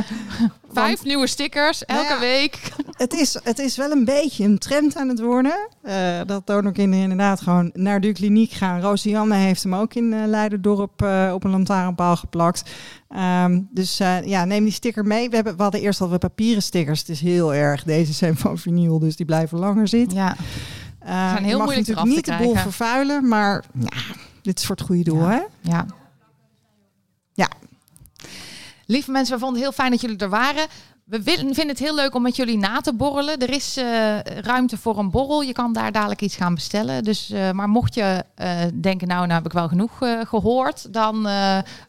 Vijf 0.72 1.04
nieuwe 1.04 1.26
stickers 1.26 1.84
elke 1.84 2.02
Nou 2.02 2.14
ja, 2.14 2.20
week. 2.20 2.72
het, 2.96 3.12
is, 3.12 3.38
het 3.42 3.58
is 3.58 3.76
wel 3.76 3.90
een 3.90 4.04
beetje 4.04 4.44
een 4.44 4.58
trend 4.58 4.96
aan 4.96 5.08
het 5.08 5.20
worden. 5.20 5.68
eh, 5.82 6.20
dat 6.26 6.46
donorkinderen 6.46 7.02
inderdaad 7.02 7.40
gewoon 7.40 7.70
naar 7.74 8.00
de 8.00 8.12
kliniek 8.12 8.50
gaan. 8.52 8.80
Rosianne 8.80 9.34
heeft 9.34 9.62
hem 9.62 9.74
ook 9.74 9.94
in 9.94 10.12
eh, 10.12 10.26
Leiderdorp 10.26 11.02
op 11.32 11.44
een 11.44 11.50
lantaarnpaal 11.50 12.16
geplakt. 12.16 12.70
Ehm, 13.08 13.60
dus 13.70 13.96
ja, 14.24 14.44
neem 14.44 14.64
die 14.64 14.72
sticker 14.72 15.04
mee. 15.04 15.28
We, 15.28 15.34
hebben, 15.34 15.56
we 15.56 15.62
hadden 15.62 15.80
eerst 15.80 16.00
al 16.00 16.18
papieren 16.18 16.62
stickers. 16.62 17.00
Het 17.00 17.08
is 17.08 17.20
heel 17.20 17.54
erg. 17.54 17.84
Deze 17.84 18.12
zijn 18.12 18.36
van 18.36 18.58
vinyl, 18.58 18.98
dus 18.98 19.16
die 19.16 19.26
blijven 19.26 19.58
langer 19.58 19.88
zitten. 19.88 20.18
Ja. 20.18 20.36
Uh, 21.06 21.30
zijn 21.30 21.44
heel 21.44 21.50
je 21.50 21.56
mag 21.56 21.64
moeilijk 21.64 21.86
natuurlijk 21.88 22.16
niet 22.16 22.24
te 22.24 22.30
de 22.30 22.36
boel 22.36 22.54
vervuilen, 22.54 23.28
maar 23.28 23.64
ja, 23.78 23.88
dit 24.42 24.58
is 24.58 24.66
voor 24.66 24.76
het 24.76 24.84
goede 24.84 25.02
doel, 25.02 25.22
hè? 25.22 25.40
Ja. 25.60 25.86
Ja. 27.32 27.48
Lieve 28.86 29.10
mensen, 29.10 29.34
we 29.34 29.40
vonden 29.40 29.62
het 29.62 29.68
heel 29.68 29.78
fijn 29.78 29.90
dat 29.90 30.00
jullie 30.00 30.16
er 30.16 30.28
waren. 30.28 30.66
We 31.04 31.22
vinden 31.22 31.68
het 31.68 31.78
heel 31.78 31.94
leuk 31.94 32.14
om 32.14 32.22
met 32.22 32.36
jullie 32.36 32.58
na 32.58 32.80
te 32.80 32.94
borrelen. 32.94 33.38
Er 33.38 33.50
is 33.50 33.76
eh, 33.76 34.18
ruimte 34.20 34.78
voor 34.78 34.98
een 34.98 35.10
borrel. 35.10 35.42
Je 35.42 35.52
kan 35.52 35.72
daar 35.72 35.92
dadelijk 35.92 36.20
iets 36.20 36.36
gaan 36.36 36.54
bestellen. 36.54 37.04
Dus, 37.04 37.30
eh, 37.30 37.50
maar 37.50 37.68
mocht 37.68 37.94
je 37.94 38.24
eh, 38.34 38.60
denken, 38.74 39.08
nou, 39.08 39.20
nou 39.20 39.32
heb 39.32 39.46
ik 39.46 39.52
wel 39.52 39.68
genoeg 39.68 40.02
eh, 40.02 40.20
gehoord, 40.26 40.92
dan 40.92 41.28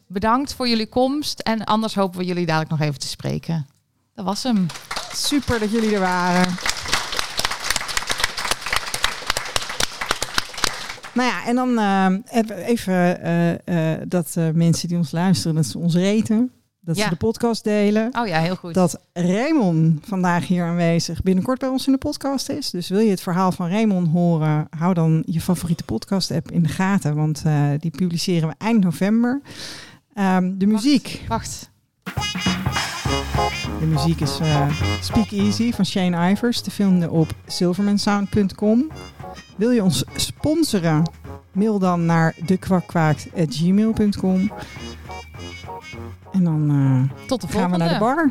bedankt 0.06 0.54
voor 0.54 0.68
jullie 0.68 0.86
komst. 0.86 1.40
En 1.40 1.64
anders 1.64 1.94
hopen 1.94 2.18
we 2.18 2.24
jullie 2.24 2.46
dadelijk 2.46 2.70
nog 2.70 2.80
even 2.80 3.00
te 3.00 3.06
spreken. 3.06 3.66
Dat 4.14 4.24
was 4.24 4.42
hem. 4.42 4.66
Super 5.12 5.58
dat 5.58 5.70
jullie 5.70 5.94
er 5.94 6.00
waren. 6.00 6.73
Nou 11.14 11.28
ja, 11.28 11.46
en 11.46 11.54
dan 11.54 11.78
eh, 11.78 12.38
even- 12.40 12.56
even 12.56 13.22
eh, 13.22 13.92
eh, 13.92 14.00
dat 14.08 14.36
mensen 14.54 14.88
die 14.88 14.96
ons 14.96 15.10
luisteren, 15.10 15.54
dat 15.56 15.66
ze 15.66 15.78
ons 15.78 15.94
reten. 15.94 16.50
Dat 16.80 16.96
Ja. 16.96 17.02
ze 17.04 17.08
de 17.10 17.16
podcast 17.16 17.64
delen. 17.64 18.08
Oh 18.18 18.26
ja, 18.26 18.38
heel 18.40 18.56
goed. 18.56 18.74
Dat 18.74 19.00
Raymond 19.12 20.06
vandaag 20.06 20.46
hier 20.46 20.64
aanwezig 20.64 21.22
binnenkort 21.22 21.58
bij 21.58 21.68
ons 21.68 21.86
in 21.86 21.92
de 21.92 21.98
podcast 21.98 22.48
is. 22.48 22.70
Dus 22.70 22.88
wil 22.88 22.98
je 22.98 23.10
het 23.10 23.20
verhaal 23.20 23.52
van 23.52 23.68
Raymond 23.68 24.08
horen, 24.08 24.66
hou 24.78 24.94
dan 24.94 25.22
je 25.26 25.40
favoriete 25.40 25.84
podcast 25.84 26.30
app 26.30 26.50
in 26.50 26.62
de 26.62 26.68
gaten. 26.68 27.14
Want 27.14 27.42
die 27.78 27.90
publiceren 27.90 28.48
we 28.48 28.54
eind 28.58 28.84
november. 28.84 29.40
Ehm, 30.14 30.52
de 30.58 30.66
muziek. 30.66 31.24
Wacht. 31.28 31.70
De 33.80 33.86
muziek 33.86 34.20
is 34.20 34.38
Speak 35.00 35.30
Easy 35.30 35.72
van 35.72 35.86
Shane 35.86 36.30
Ivers. 36.30 36.60
Te 36.60 36.70
vinden 36.70 37.10
op 37.10 37.34
silvermansound.com. 37.46 38.86
Wil 39.56 39.70
je 39.70 39.82
ons 39.82 40.04
sponsoren? 40.14 41.10
Mail 41.52 41.78
dan 41.78 42.06
naar 42.06 42.34
dekwakwaakt.gmail.com. 42.46 44.52
En 46.32 46.44
dan 46.44 46.70
eh, 46.70 47.02
Tot 47.26 47.40
de 47.40 47.48
gaan 47.48 47.70
we 47.70 47.76
naar 47.76 47.92
de 47.92 47.98
bar. 47.98 48.30